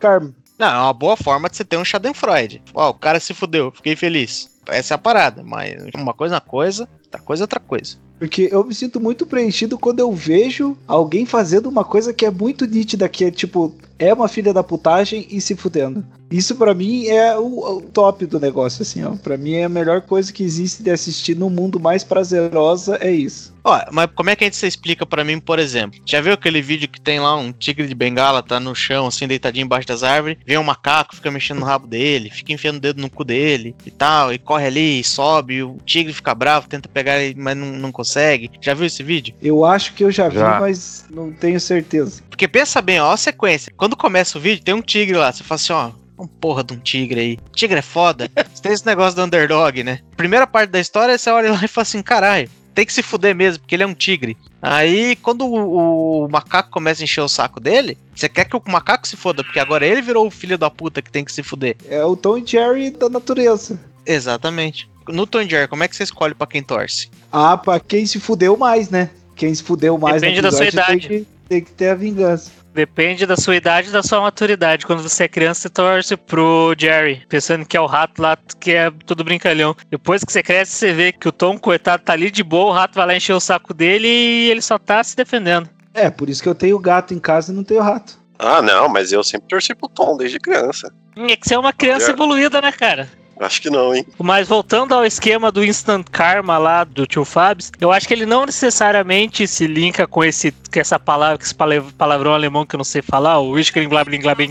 Não, 0.57 0.67
é 0.67 0.79
uma 0.81 0.93
boa 0.93 1.17
forma 1.17 1.49
de 1.49 1.57
você 1.57 1.65
ter 1.65 1.77
um 1.77 1.83
Schadenfreude. 1.83 2.61
Ó, 2.73 2.89
o 2.89 2.93
cara 2.93 3.19
se 3.19 3.33
fudeu, 3.33 3.71
fiquei 3.71 3.95
feliz. 3.95 4.49
Essa 4.67 4.93
é 4.93 4.95
a 4.95 4.97
parada, 4.97 5.43
mas 5.43 5.75
uma 5.95 6.13
coisa 6.13 6.35
é 6.35 6.37
uma 6.37 6.41
coisa, 6.41 6.87
outra 7.03 7.21
coisa 7.21 7.43
é 7.43 7.45
outra 7.45 7.59
coisa. 7.59 7.97
Porque 8.17 8.47
eu 8.49 8.63
me 8.63 8.73
sinto 8.73 9.01
muito 9.01 9.25
preenchido 9.25 9.77
quando 9.77 9.99
eu 9.99 10.11
vejo 10.13 10.77
alguém 10.87 11.25
fazendo 11.25 11.67
uma 11.67 11.83
coisa 11.83 12.13
que 12.13 12.25
é 12.25 12.31
muito 12.31 12.65
nítida, 12.65 13.09
que 13.09 13.25
é 13.25 13.31
tipo, 13.31 13.75
é 14.03 14.13
uma 14.13 14.27
filha 14.27 14.53
da 14.53 14.63
putagem 14.63 15.27
e 15.29 15.39
se 15.39 15.55
fudendo. 15.55 16.05
Isso 16.31 16.55
pra 16.55 16.73
mim 16.73 17.05
é 17.07 17.37
o, 17.37 17.77
o 17.77 17.81
top 17.81 18.25
do 18.25 18.39
negócio, 18.39 18.81
assim, 18.81 19.03
ó. 19.03 19.11
Pra 19.11 19.37
mim 19.37 19.53
é 19.53 19.65
a 19.65 19.69
melhor 19.69 20.01
coisa 20.01 20.33
que 20.33 20.43
existe 20.43 20.81
de 20.81 20.89
assistir 20.89 21.35
no 21.35 21.47
mundo 21.47 21.79
mais 21.79 22.03
prazerosa, 22.03 22.97
é 22.99 23.11
isso. 23.11 23.53
Ó, 23.63 23.79
mas 23.91 24.09
como 24.13 24.29
é 24.29 24.35
que 24.35 24.43
a 24.43 24.47
gente 24.47 24.57
se 24.57 24.67
explica 24.67 25.05
pra 25.05 25.23
mim, 25.23 25.39
por 25.39 25.57
exemplo? 25.57 25.99
Já 26.05 26.19
viu 26.19 26.33
aquele 26.33 26.61
vídeo 26.61 26.89
que 26.89 26.99
tem 26.99 27.19
lá 27.19 27.35
um 27.35 27.53
tigre 27.53 27.87
de 27.87 27.95
bengala, 27.95 28.43
tá 28.43 28.59
no 28.59 28.75
chão, 28.75 29.07
assim, 29.07 29.27
deitadinho 29.27 29.65
embaixo 29.65 29.87
das 29.87 30.03
árvores, 30.03 30.37
vem 30.45 30.57
um 30.57 30.63
macaco, 30.63 31.15
fica 31.15 31.31
mexendo 31.31 31.59
no 31.59 31.65
rabo 31.65 31.87
dele, 31.87 32.29
fica 32.29 32.51
enfiando 32.51 32.77
o 32.77 32.81
dedo 32.81 32.99
no 32.99 33.09
cu 33.09 33.23
dele 33.23 33.75
e 33.85 33.91
tal, 33.91 34.33
e 34.33 34.37
corre 34.37 34.65
ali, 34.65 34.99
e 34.99 35.03
sobe, 35.03 35.55
e 35.55 35.63
o 35.63 35.77
tigre 35.85 36.11
fica 36.11 36.33
bravo, 36.35 36.67
tenta 36.67 36.89
pegar 36.89 37.21
ele, 37.21 37.39
mas 37.39 37.55
não, 37.55 37.67
não 37.73 37.91
consegue. 37.91 38.49
Já 38.59 38.73
viu 38.73 38.87
esse 38.87 39.03
vídeo? 39.03 39.35
Eu 39.41 39.63
acho 39.63 39.93
que 39.93 40.03
eu 40.03 40.11
já 40.11 40.27
vi, 40.27 40.39
Já. 40.39 40.59
mas 40.59 41.05
não 41.09 41.31
tenho 41.31 41.59
certeza. 41.59 42.21
Porque 42.29 42.47
pensa 42.47 42.81
bem, 42.81 42.99
ó, 42.99 43.11
a 43.11 43.17
sequência. 43.17 43.71
Quando 43.77 43.92
começa 43.95 44.37
o 44.37 44.41
vídeo, 44.41 44.63
tem 44.63 44.73
um 44.73 44.81
tigre 44.81 45.17
lá, 45.17 45.31
você 45.31 45.43
fala 45.43 45.55
assim, 45.55 45.73
ó. 45.73 45.91
Um 46.17 46.27
porra 46.27 46.63
de 46.63 46.73
um 46.73 46.77
tigre 46.77 47.19
aí. 47.19 47.39
Tigre 47.55 47.79
é 47.79 47.81
foda. 47.81 48.29
Você 48.53 48.61
tem 48.61 48.71
esse 48.71 48.85
negócio 48.85 49.15
do 49.15 49.23
underdog, 49.23 49.83
né? 49.83 49.99
Primeira 50.15 50.45
parte 50.45 50.69
da 50.69 50.79
história, 50.79 51.17
você 51.17 51.29
olha 51.29 51.51
lá 51.51 51.59
e 51.63 51.67
fala 51.67 51.81
assim, 51.81 52.03
caralho, 52.03 52.49
tem 52.73 52.85
que 52.85 52.93
se 52.93 53.03
fuder 53.03 53.35
mesmo, 53.35 53.61
porque 53.61 53.75
ele 53.75 53.83
é 53.83 53.87
um 53.87 53.93
tigre. 53.93 54.37
Aí, 54.61 55.15
quando 55.17 55.45
o, 55.45 56.25
o 56.25 56.29
macaco 56.29 56.71
começa 56.71 57.01
a 57.01 57.05
encher 57.05 57.21
o 57.21 57.27
saco 57.27 57.59
dele, 57.59 57.97
você 58.15 58.27
quer 58.27 58.45
que 58.45 58.55
o 58.55 58.61
macaco 58.67 59.07
se 59.07 59.15
foda, 59.15 59.43
porque 59.43 59.59
agora 59.59 59.85
ele 59.85 60.01
virou 60.01 60.25
o 60.27 60.31
filho 60.31 60.57
da 60.57 60.69
puta 60.69 61.01
que 61.01 61.11
tem 61.11 61.23
que 61.23 61.31
se 61.31 61.43
fuder. 61.43 61.75
É 61.87 62.03
o 62.03 62.15
Tom 62.15 62.37
e 62.37 62.45
Jerry 62.45 62.91
da 62.91 63.09
natureza. 63.09 63.79
Exatamente. 64.05 64.89
No 65.07 65.27
Tom 65.27 65.41
e 65.41 65.49
Jerry, 65.49 65.67
como 65.67 65.83
é 65.83 65.87
que 65.87 65.95
você 65.95 66.03
escolhe 66.03 66.33
pra 66.33 66.47
quem 66.47 66.63
torce? 66.63 67.09
Ah, 67.31 67.57
pra 67.57 67.79
quem 67.79 68.05
se 68.05 68.19
fudeu 68.19 68.55
mais, 68.55 68.89
né? 68.89 69.09
Quem 69.35 69.53
se 69.53 69.63
fudeu 69.63 69.97
mais 69.97 70.21
Depende 70.21 70.41
da 70.41 70.51
sua 70.51 70.67
idade. 70.67 71.07
Tem 71.07 71.19
que, 71.19 71.27
tem 71.49 71.61
que 71.61 71.71
ter 71.71 71.89
a 71.89 71.95
vingança. 71.95 72.51
Depende 72.73 73.25
da 73.25 73.37
sua 73.37 73.55
idade 73.55 73.89
e 73.89 73.91
da 73.91 74.01
sua 74.01 74.19
maturidade. 74.19 74.85
Quando 74.85 75.03
você 75.03 75.25
é 75.25 75.27
criança, 75.27 75.61
você 75.61 75.69
torce 75.69 76.17
pro 76.17 76.73
Jerry, 76.77 77.23
pensando 77.29 77.65
que 77.65 77.77
é 77.77 77.81
o 77.81 77.85
rato 77.85 78.21
lá, 78.21 78.35
que 78.59 78.71
é 78.71 78.91
tudo 79.05 79.23
brincalhão. 79.23 79.75
Depois 79.89 80.23
que 80.23 80.31
você 80.31 80.41
cresce, 80.41 80.73
você 80.73 80.93
vê 80.93 81.11
que 81.11 81.27
o 81.27 81.31
Tom, 81.31 81.57
coitado, 81.59 82.03
tá 82.03 82.13
ali 82.13 82.31
de 82.31 82.43
boa, 82.43 82.71
o 82.71 82.73
rato 82.73 82.95
vai 82.95 83.05
lá 83.05 83.15
encher 83.15 83.33
o 83.33 83.39
saco 83.39 83.73
dele 83.73 84.07
e 84.07 84.49
ele 84.49 84.61
só 84.61 84.79
tá 84.79 85.03
se 85.03 85.15
defendendo. 85.15 85.69
É, 85.93 86.09
por 86.09 86.29
isso 86.29 86.41
que 86.41 86.49
eu 86.49 86.55
tenho 86.55 86.79
gato 86.79 87.13
em 87.13 87.19
casa 87.19 87.51
e 87.51 87.55
não 87.55 87.63
tenho 87.63 87.81
rato. 87.81 88.17
Ah, 88.39 88.61
não, 88.61 88.89
mas 88.89 89.11
eu 89.11 89.23
sempre 89.23 89.47
torci 89.47 89.75
pro 89.75 89.87
Tom 89.87 90.17
desde 90.17 90.39
criança. 90.39 90.91
É 91.15 91.35
que 91.35 91.47
você 91.47 91.53
é 91.53 91.59
uma 91.59 91.71
criança 91.71 92.09
evoluída, 92.09 92.59
né, 92.59 92.71
cara? 92.71 93.07
Acho 93.39 93.61
que 93.61 93.69
não, 93.69 93.93
hein? 93.93 94.05
Mas 94.19 94.47
voltando 94.47 94.93
ao 94.93 95.05
esquema 95.05 95.51
do 95.51 95.63
Instant 95.65 96.07
Karma 96.09 96.57
lá 96.57 96.83
do 96.83 97.05
tio 97.05 97.25
Fabs, 97.25 97.71
eu 97.79 97.91
acho 97.91 98.07
que 98.07 98.13
ele 98.13 98.25
não 98.25 98.45
necessariamente 98.45 99.47
se 99.47 99.65
linka 99.67 100.07
com 100.07 100.23
esse 100.23 100.51
com 100.51 100.79
essa 100.79 100.97
palavra, 100.99 101.37
com 101.37 101.43
esse 101.43 101.53
pala- 101.53 101.85
palavrão 101.97 102.33
alemão 102.33 102.65
que 102.65 102.75
eu 102.75 102.77
não 102.77 102.83
sei 102.83 103.01
falar, 103.01 103.39
o 103.39 103.53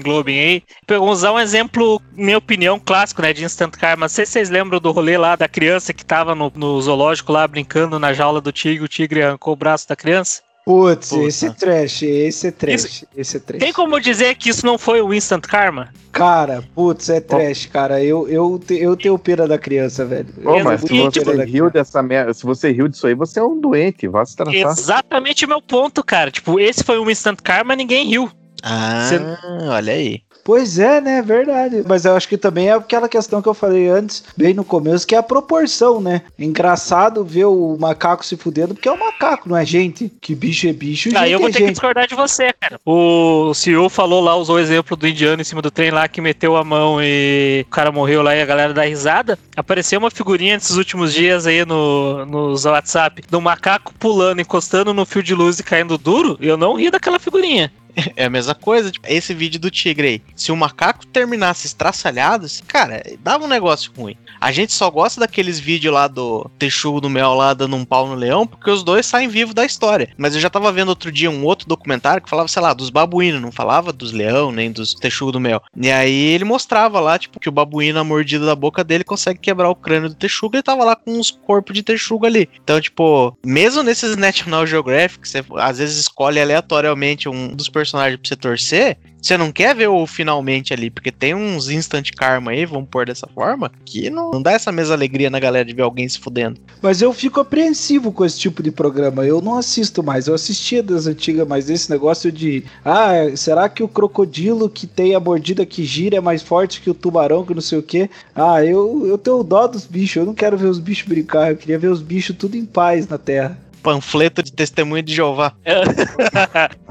Globing 0.03 0.39
aí. 0.39 0.63
Vou 0.89 1.11
usar 1.11 1.33
um 1.33 1.39
exemplo, 1.39 2.01
minha 2.13 2.39
opinião, 2.39 2.79
clássico, 2.79 3.23
né, 3.23 3.33
de 3.33 3.45
Instant 3.45 3.73
Karma. 3.73 4.05
Não 4.05 4.09
sei 4.09 4.27
se 4.27 4.33
vocês 4.33 4.51
lembram 4.51 4.79
do 4.79 4.93
rolê 4.93 5.17
lá 5.17 5.37
da 5.37 5.49
criança 5.49 5.93
que 5.93 6.05
tava 6.05 6.35
no, 6.35 6.53
no 6.55 6.81
zoológico 6.81 7.33
lá 7.33 7.47
brincando 7.47 7.99
na 7.99 8.13
jaula 8.13 8.41
do 8.41 8.53
tigre, 8.53 8.85
o 8.85 8.89
tigre 8.89 9.23
arrancou 9.23 9.53
o 9.53 9.57
braço 9.57 9.89
da 9.89 9.97
criança. 9.97 10.43
Putz, 10.65 11.09
Puta. 11.09 11.25
esse 11.25 11.47
é 11.47 11.51
trash, 11.51 12.03
esse 12.03 12.47
é 12.47 12.51
trash, 12.53 13.05
esse 13.17 13.37
é 13.37 13.41
trash. 13.41 13.61
Tem 13.61 13.73
como 13.73 14.01
dizer 14.01 14.37
que 14.37 14.49
isso 14.51 14.65
não 14.65 14.79
foi 14.79 15.03
o 15.03 15.13
Instant 15.13 15.45
Karma? 15.45 15.89
Cara, 16.13 16.63
putz, 16.75 17.09
é 17.09 17.21
trash, 17.21 17.67
cara. 17.67 18.03
Eu, 18.03 18.29
eu, 18.29 18.61
te- 18.65 18.79
eu 18.79 18.97
tenho 18.97 19.19
pena 19.19 19.49
da 19.49 19.59
criança, 19.59 20.05
velho. 20.05 20.29
Eu 20.41 20.63
mas 20.63 20.81
se 20.83 20.87
você 20.87 21.37
da 21.37 21.45
riu 21.45 21.69
dessa 21.71 22.01
merda, 22.03 22.33
se 22.33 22.45
você 22.45 22.71
riu 22.71 22.87
disso 22.87 23.07
aí, 23.09 23.15
você 23.15 23.41
é 23.41 23.43
um 23.43 23.61
doente, 23.61 24.07
vá 24.07 24.25
se 24.25 24.37
tratar. 24.37 24.53
Exatamente 24.55 25.45
o 25.45 25.49
meu 25.49 25.61
ponto, 25.61 26.05
cara. 26.05 26.31
Tipo, 26.31 26.61
esse 26.61 26.85
foi 26.85 26.99
um 27.01 27.11
Instant 27.11 27.41
Karma, 27.43 27.75
ninguém 27.75 28.07
riu. 28.07 28.31
Ah, 28.63 29.09
Você- 29.09 29.67
olha 29.69 29.93
aí. 29.95 30.23
Pois 30.45 30.79
é, 30.79 31.01
né? 31.01 31.23
Verdade. 31.23 31.83
Mas 31.87 32.05
eu 32.05 32.17
acho 32.17 32.29
que 32.29 32.37
também 32.37 32.69
é 32.69 32.73
aquela 32.73 33.09
questão 33.09 33.41
que 33.41 33.49
eu 33.49 33.55
falei 33.55 33.89
antes, 33.89 34.25
bem 34.37 34.53
no 34.55 34.65
começo, 34.65 35.07
que 35.07 35.15
é 35.15 35.19
a 35.19 35.23
proporção, 35.23 36.01
né? 36.01 36.23
Engraçado 36.39 37.25
ver 37.25 37.45
o 37.47 37.77
macaco 37.79 38.25
se 38.25 38.37
fudendo, 38.37 38.75
porque 38.75 38.89
é 38.89 38.93
um 38.93 38.99
macaco, 38.99 39.49
não 39.49 39.57
é 39.57 39.65
gente. 39.65 40.13
Que 40.21 40.35
bicho 40.35 40.67
é 40.69 40.73
bicho, 40.73 41.11
Ah, 41.15 41.21
gente 41.21 41.33
eu 41.33 41.39
vou 41.39 41.49
é 41.49 41.53
ter 41.53 41.59
que 41.59 41.65
gente. 41.65 41.73
discordar 41.73 42.07
de 42.07 42.15
você, 42.15 42.53
cara. 42.53 42.81
O 42.85 43.53
CEO 43.55 43.89
falou 43.89 44.21
lá, 44.21 44.35
usou 44.37 44.57
o 44.57 44.61
exemplo 44.61 44.97
do 44.97 45.07
indiano 45.07 45.41
em 45.41 45.45
cima 45.45 45.63
do 45.63 45.71
trem 45.71 45.91
lá 45.91 46.07
que 46.09 46.21
meteu 46.21 46.57
a 46.57 46.65
mão 46.65 46.99
e 47.03 47.65
o 47.67 47.71
cara 47.71 47.93
morreu 47.93 48.23
lá 48.23 48.35
e 48.35 48.43
a 48.43 48.47
galera 48.47 48.73
dá 48.75 48.83
risada. 48.85 49.39
Apareceu 49.57 49.99
uma 49.99 50.11
figurinha 50.11 50.55
nesses 50.55 50.77
últimos 50.77 51.13
dias 51.13 51.47
aí 51.47 51.65
no, 51.65 52.25
nos 52.27 52.65
WhatsApp 52.65 53.23
do 53.31 53.41
macaco 53.41 53.93
pulando, 53.99 54.41
encostando 54.41 54.93
no 54.95 55.07
fio 55.07 55.23
de 55.23 55.35
luz 55.35 55.59
e 55.59 55.63
caindo 55.63 55.97
duro. 55.99 56.37
E 56.41 56.47
eu 56.49 56.57
não 56.57 56.75
ri 56.75 56.91
daquela 56.91 57.19
figurinha. 57.19 57.73
É 58.17 58.27
a 58.27 58.31
mesma 58.31 58.55
coisa, 58.55 58.91
tipo, 58.91 59.07
esse 59.09 59.33
vídeo 59.35 59.61
do 59.61 59.71
tigre 59.71 60.07
aí. 60.07 60.23
Se 60.37 60.53
o 60.53 60.57
macaco 60.57 61.07
terminasse 61.07 61.67
estraçalhado, 61.67 62.47
cara, 62.67 63.03
dava 63.21 63.45
um 63.45 63.49
negócio 63.49 63.91
ruim. 63.97 64.17
A 64.41 64.53
gente 64.53 64.73
só 64.73 64.91
gosta 64.91 65.21
daqueles 65.21 65.59
vídeos 65.59 65.95
lá 65.95 66.09
do 66.09 66.51
Texugo 66.59 67.01
do 67.01 67.11
Mel 67.11 67.35
lá 67.35 67.55
dando 67.55 67.77
um 67.77 67.85
pau 67.85 68.07
no 68.07 68.15
leão, 68.15 68.47
porque 68.47 68.71
os 68.71 68.83
dois 68.83 69.07
saem 69.07 69.29
vivos 69.29 69.55
da 69.55 69.65
história. 69.65 70.11
Mas 70.17 70.35
eu 70.35 70.41
já 70.41 70.51
tava 70.51 70.73
vendo 70.73 70.89
outro 70.89 71.13
dia 71.13 71.31
um 71.31 71.45
outro 71.45 71.69
documentário 71.69 72.23
que 72.23 72.31
falava, 72.31 72.49
sei 72.49 72.63
lá, 72.63 72.75
dos 72.75 72.91
babuínos, 72.91 73.41
não 73.41 73.53
falava 73.53 73.93
dos 73.93 74.13
leão, 74.13 74.53
nem 74.53 74.71
dos 74.71 74.95
Texugo 74.95 75.33
do 75.33 75.41
Mel. 75.41 75.63
E 75.77 75.91
aí 75.91 76.27
ele 76.33 76.45
mostrava 76.45 77.01
lá, 77.01 77.19
tipo, 77.19 77.41
que 77.41 77.49
o 77.49 77.53
babuíno, 77.53 77.99
a 77.99 78.05
mordida 78.05 78.45
da 78.45 78.55
boca 78.55 78.83
dele, 78.83 79.05
consegue 79.05 79.39
quebrar 79.39 79.71
o 79.71 79.77
crânio 79.77 80.09
do 80.09 80.15
Texugo 80.15 80.57
e 80.57 80.63
tava 80.63 80.85
lá 80.85 80.97
com 80.97 81.13
uns 81.13 81.31
corpos 81.31 81.75
de 81.75 81.83
Texugo 81.83 82.27
ali. 82.27 82.49
Então, 82.63 82.81
tipo, 82.81 83.37
mesmo 83.45 83.83
nesses 83.83 84.17
National 84.17 84.67
Geographic, 84.67 85.29
você 85.29 85.45
às 85.57 85.79
vezes 85.79 85.99
escolhe 85.99 86.41
aleatoriamente 86.41 87.29
um 87.29 87.49
dos 87.49 87.69
personagem 87.83 88.17
pra 88.17 88.29
você 88.29 88.37
torcer, 88.37 88.97
você 89.21 89.37
não 89.37 89.53
quer 89.53 89.75
ver 89.75 89.89
o 89.89 90.05
finalmente 90.05 90.73
ali, 90.73 90.91
porque 90.91 91.13
tem 91.13 91.35
uns 91.35 91.69
instant 91.69 92.11
karma 92.17 92.51
aí, 92.51 92.67
vamos 92.67 92.89
pôr 92.89 93.07
dessa 93.07 93.27
forma, 93.29 93.71
que 93.85 94.11
não, 94.11 94.33
não 94.33 94.43
dá 94.43 94.53
essa 94.53 94.73
mesma 94.73 94.95
alegria 94.95 95.31
na 95.31 95.39
galera 95.39 95.65
de 95.65 95.73
ver 95.73 95.83
alguém 95.83 96.09
se 96.09 96.19
fudendo. 96.19 96.61
Mas 96.81 97.01
eu 97.01 97.13
fico 97.13 97.39
apreensivo 97.39 98.11
com 98.11 98.25
esse 98.25 98.39
tipo 98.39 98.61
de 98.63 98.73
programa. 98.73 99.25
Eu 99.25 99.41
não 99.41 99.57
assisto 99.57 100.03
mais. 100.03 100.27
Eu 100.27 100.35
assistia 100.35 100.83
das 100.83 101.07
antigas, 101.07 101.47
mas 101.47 101.71
esse 101.71 101.89
negócio 101.89 102.33
de. 102.33 102.65
Ah, 102.85 103.13
será 103.37 103.69
que 103.69 103.85
o 103.85 103.89
crocodilo 103.89 104.69
que 104.69 104.89
tem 104.89 105.15
a 105.15 105.21
mordida 105.21 105.65
que 105.65 105.85
gira 105.85 106.17
é 106.17 106.21
mais 106.21 106.43
forte 106.43 106.81
que 106.81 106.91
o 106.91 106.95
tubarão, 106.95 107.45
que 107.45 107.55
não 107.55 107.61
sei 107.61 107.79
o 107.79 107.83
quê? 107.83 108.11
Ah, 108.35 108.65
eu, 108.65 109.07
eu 109.07 109.17
tenho 109.17 109.45
dó 109.45 109.69
dos 109.69 109.87
bichos. 109.87 110.17
Eu 110.17 110.27
não 110.27 110.35
quero 110.35 110.59
ver 110.59 110.67
os 110.67 110.81
bichos 110.81 111.07
brincar. 111.07 111.51
Eu 111.51 111.57
queria 111.57 111.79
ver 111.79 111.89
os 111.89 112.03
bichos 112.03 112.35
tudo 112.37 112.57
em 112.57 112.67
paz 112.67 113.07
na 113.07 113.19
Terra. 113.19 113.57
Panfleto 113.83 114.43
de 114.43 114.53
testemunho 114.53 115.03
de 115.03 115.15
Jeová. 115.15 115.53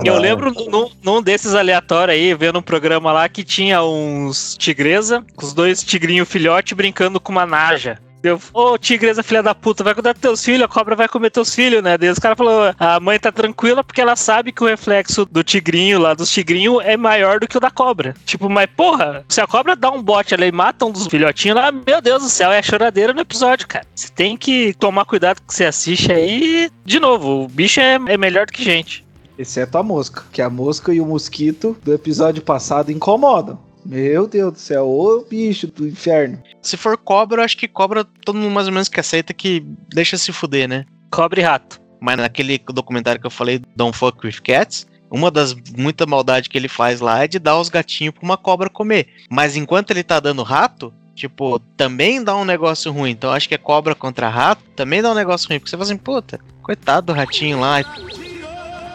Eu 0.04 0.17
lembro 0.19 0.51
num, 0.69 0.89
num 1.01 1.21
desses 1.21 1.56
aleatórios 1.56 2.17
aí, 2.17 2.34
vendo 2.34 2.60
um 2.60 2.62
programa 2.62 3.12
lá 3.12 3.30
que 3.30 3.43
tinha 3.43 3.84
uns 3.84 4.56
tigresa, 4.58 5.23
com 5.36 5.45
os 5.45 5.54
dois 5.54 5.84
tigrinhos 5.84 6.30
filhote 6.30 6.75
brincando 6.75 7.19
com 7.19 7.32
uma 7.32 7.45
naja. 7.45 7.99
Eu, 8.24 8.40
ô 8.54 8.78
tigresa 8.78 9.24
filha 9.24 9.42
da 9.42 9.56
puta, 9.56 9.84
vai 9.84 9.94
cuidar 9.94 10.14
dos 10.14 10.22
teus 10.22 10.44
filhos, 10.44 10.64
a 10.64 10.68
cobra 10.68 10.96
vai 10.96 11.08
comer 11.08 11.32
teus 11.32 11.56
filhos, 11.56 11.82
né? 11.82 11.98
Daí 11.98 12.10
os 12.10 12.20
caras 12.20 12.38
falaram, 12.38 12.76
a 12.78 13.00
mãe 13.00 13.20
tá 13.20 13.32
tranquila 13.32 13.84
porque 13.84 14.00
ela 14.00 14.16
sabe 14.16 14.52
que 14.52 14.64
o 14.64 14.68
reflexo 14.68 15.26
do 15.26 15.44
tigrinho 15.44 16.00
lá, 16.00 16.14
dos 16.14 16.30
tigrinhos, 16.32 16.84
é 16.84 16.96
maior 16.96 17.40
do 17.40 17.48
que 17.48 17.58
o 17.58 17.60
da 17.60 17.72
cobra. 17.72 18.14
Tipo, 18.26 18.48
mas 18.50 18.70
porra, 18.76 19.26
se 19.28 19.42
a 19.42 19.48
cobra 19.48 19.76
dá 19.76 19.90
um 19.90 20.04
bote 20.04 20.36
ali 20.36 20.48
e 20.48 20.52
mata 20.52 20.86
um 20.86 20.92
dos 20.92 21.08
filhotinhos 21.08 21.58
lá, 21.58 21.72
meu 21.72 22.02
Deus 22.02 22.22
do 22.22 22.30
céu, 22.30 22.52
é 22.52 22.60
a 22.60 22.64
choradeira 22.64 23.14
no 23.14 23.22
episódio, 23.22 23.68
cara. 23.68 23.86
Você 23.96 24.10
tem 24.10 24.38
que 24.38 24.74
tomar 24.76 25.06
cuidado 25.06 25.42
que 25.42 25.54
você 25.54 25.66
assiste 25.66 26.12
aí. 26.12 26.70
De 26.86 27.00
novo, 27.00 27.44
o 27.44 27.48
bicho 27.48 27.80
é, 27.80 27.96
é 27.96 28.18
melhor 28.18 28.46
do 28.46 28.54
que 28.54 28.64
gente. 28.64 29.06
Exceto 29.38 29.78
a 29.78 29.84
mosca, 29.84 30.24
que 30.32 30.42
a 30.42 30.50
mosca 30.50 30.94
e 30.94 31.02
o 31.02 31.06
mosquito 31.06 31.76
do 31.84 31.94
episódio 31.94 32.44
passado 32.44 32.92
incomodam. 32.92 33.58
Meu 33.86 34.28
Deus 34.28 34.54
do 34.54 34.60
céu, 34.60 34.88
ô 34.88 35.26
bicho 35.28 35.67
do 35.67 35.88
inferno. 35.88 36.41
Se 36.62 36.78
for 36.78 36.98
cobra, 36.98 37.41
eu 37.41 37.46
acho 37.46 37.58
que 37.58 37.67
cobra 37.67 38.04
todo 38.04 38.38
mundo 38.38 38.52
mais 38.52 38.67
ou 38.67 38.74
menos 38.74 38.88
que 38.88 39.00
aceita 39.00 39.34
que 39.34 39.65
deixa 39.94 40.17
se 40.17 40.32
fuder, 40.32 40.67
né? 40.67 40.86
Cobra 41.10 41.39
e 41.39 41.44
rato. 41.44 41.82
Mas 42.00 42.17
naquele 42.17 42.58
documentário 42.58 43.20
que 43.20 43.28
eu 43.28 43.32
falei, 43.32 43.62
Don't 43.76 43.98
Fuck 43.98 44.26
With 44.26 44.41
Cats, 44.44 44.88
uma 45.10 45.30
das 45.30 45.54
muita 45.78 46.06
maldade 46.06 46.50
que 46.50 46.58
ele 46.58 46.67
faz 46.67 47.02
lá 47.02 47.24
é 47.24 47.28
de 47.28 47.38
dar 47.38 47.60
os 47.60 47.70
gatinhos 47.70 48.13
pra 48.13 48.24
uma 48.24 48.38
cobra 48.38 48.70
comer. 48.70 49.08
Mas 49.30 49.56
enquanto 49.56 49.91
ele 49.91 50.04
tá 50.04 50.20
dando 50.20 50.41
rato, 50.41 50.94
tipo, 51.13 51.60
também 51.76 52.24
dá 52.24 52.36
um 52.36 52.46
negócio 52.46 52.91
ruim. 52.91 53.12
Então 53.12 53.32
acho 53.32 53.48
que 53.48 53.56
é 53.56 53.58
cobra 53.58 53.94
contra 53.94 54.30
rato, 54.30 54.63
também 54.76 55.02
dá 55.02 55.12
um 55.12 55.15
negócio 55.15 55.50
ruim. 55.50 55.60
Porque 55.60 55.70
você 55.70 55.78
fala 55.78 55.84
assim, 55.84 55.98
puta, 55.98 56.39
coitado 56.63 57.08
do 57.08 57.13
ratinho 57.13 57.60
lá. 57.60 57.84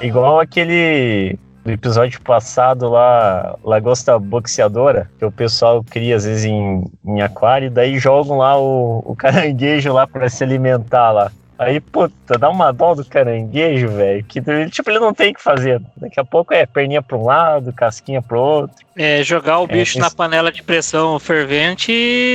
Igual 0.01 0.41
aquele 0.41 1.39
do 1.67 1.73
episódio 1.73 2.21
passado 2.21 2.89
lá, 2.89 3.57
Lagosta 3.65 4.17
Boxeadora, 4.19 5.11
que 5.19 5.25
o 5.25 5.33
pessoal 5.33 5.83
cria 5.83 6.15
às 6.15 6.25
vezes 6.25 6.45
em, 6.45 6.85
em 7.05 7.21
aquário, 7.21 7.71
daí 7.71 7.99
jogam 7.99 8.39
lá 8.39 8.57
o, 8.57 9.03
o 9.05 9.17
caranguejo 9.17 9.93
lá 9.93 10.07
para 10.07 10.29
se 10.29 10.45
alimentar 10.45 11.11
lá. 11.11 11.33
Aí, 11.59 11.81
puta, 11.81 12.39
dá 12.39 12.51
uma 12.51 12.71
dó 12.71 12.95
do 12.95 13.05
caranguejo, 13.05 13.89
velho, 13.89 14.23
que 14.25 14.43
tipo, 14.71 14.91
ele 14.91 15.01
não 15.01 15.13
tem 15.13 15.33
o 15.33 15.35
que 15.35 15.43
fazer. 15.43 15.81
Daqui 15.97 16.21
a 16.21 16.25
pouco 16.25 16.53
é 16.53 16.67
perninha 16.67 17.03
para 17.03 17.17
um 17.17 17.25
lado, 17.25 17.73
casquinha 17.73 18.21
pro 18.21 18.39
outro. 18.39 18.77
É, 18.95 19.25
jogar 19.25 19.61
o 19.61 19.67
bicho 19.67 19.99
É, 19.99 20.03
na 20.03 20.11
panela 20.11 20.53
de 20.53 20.63
pressão 20.63 21.19
fervente 21.19 21.91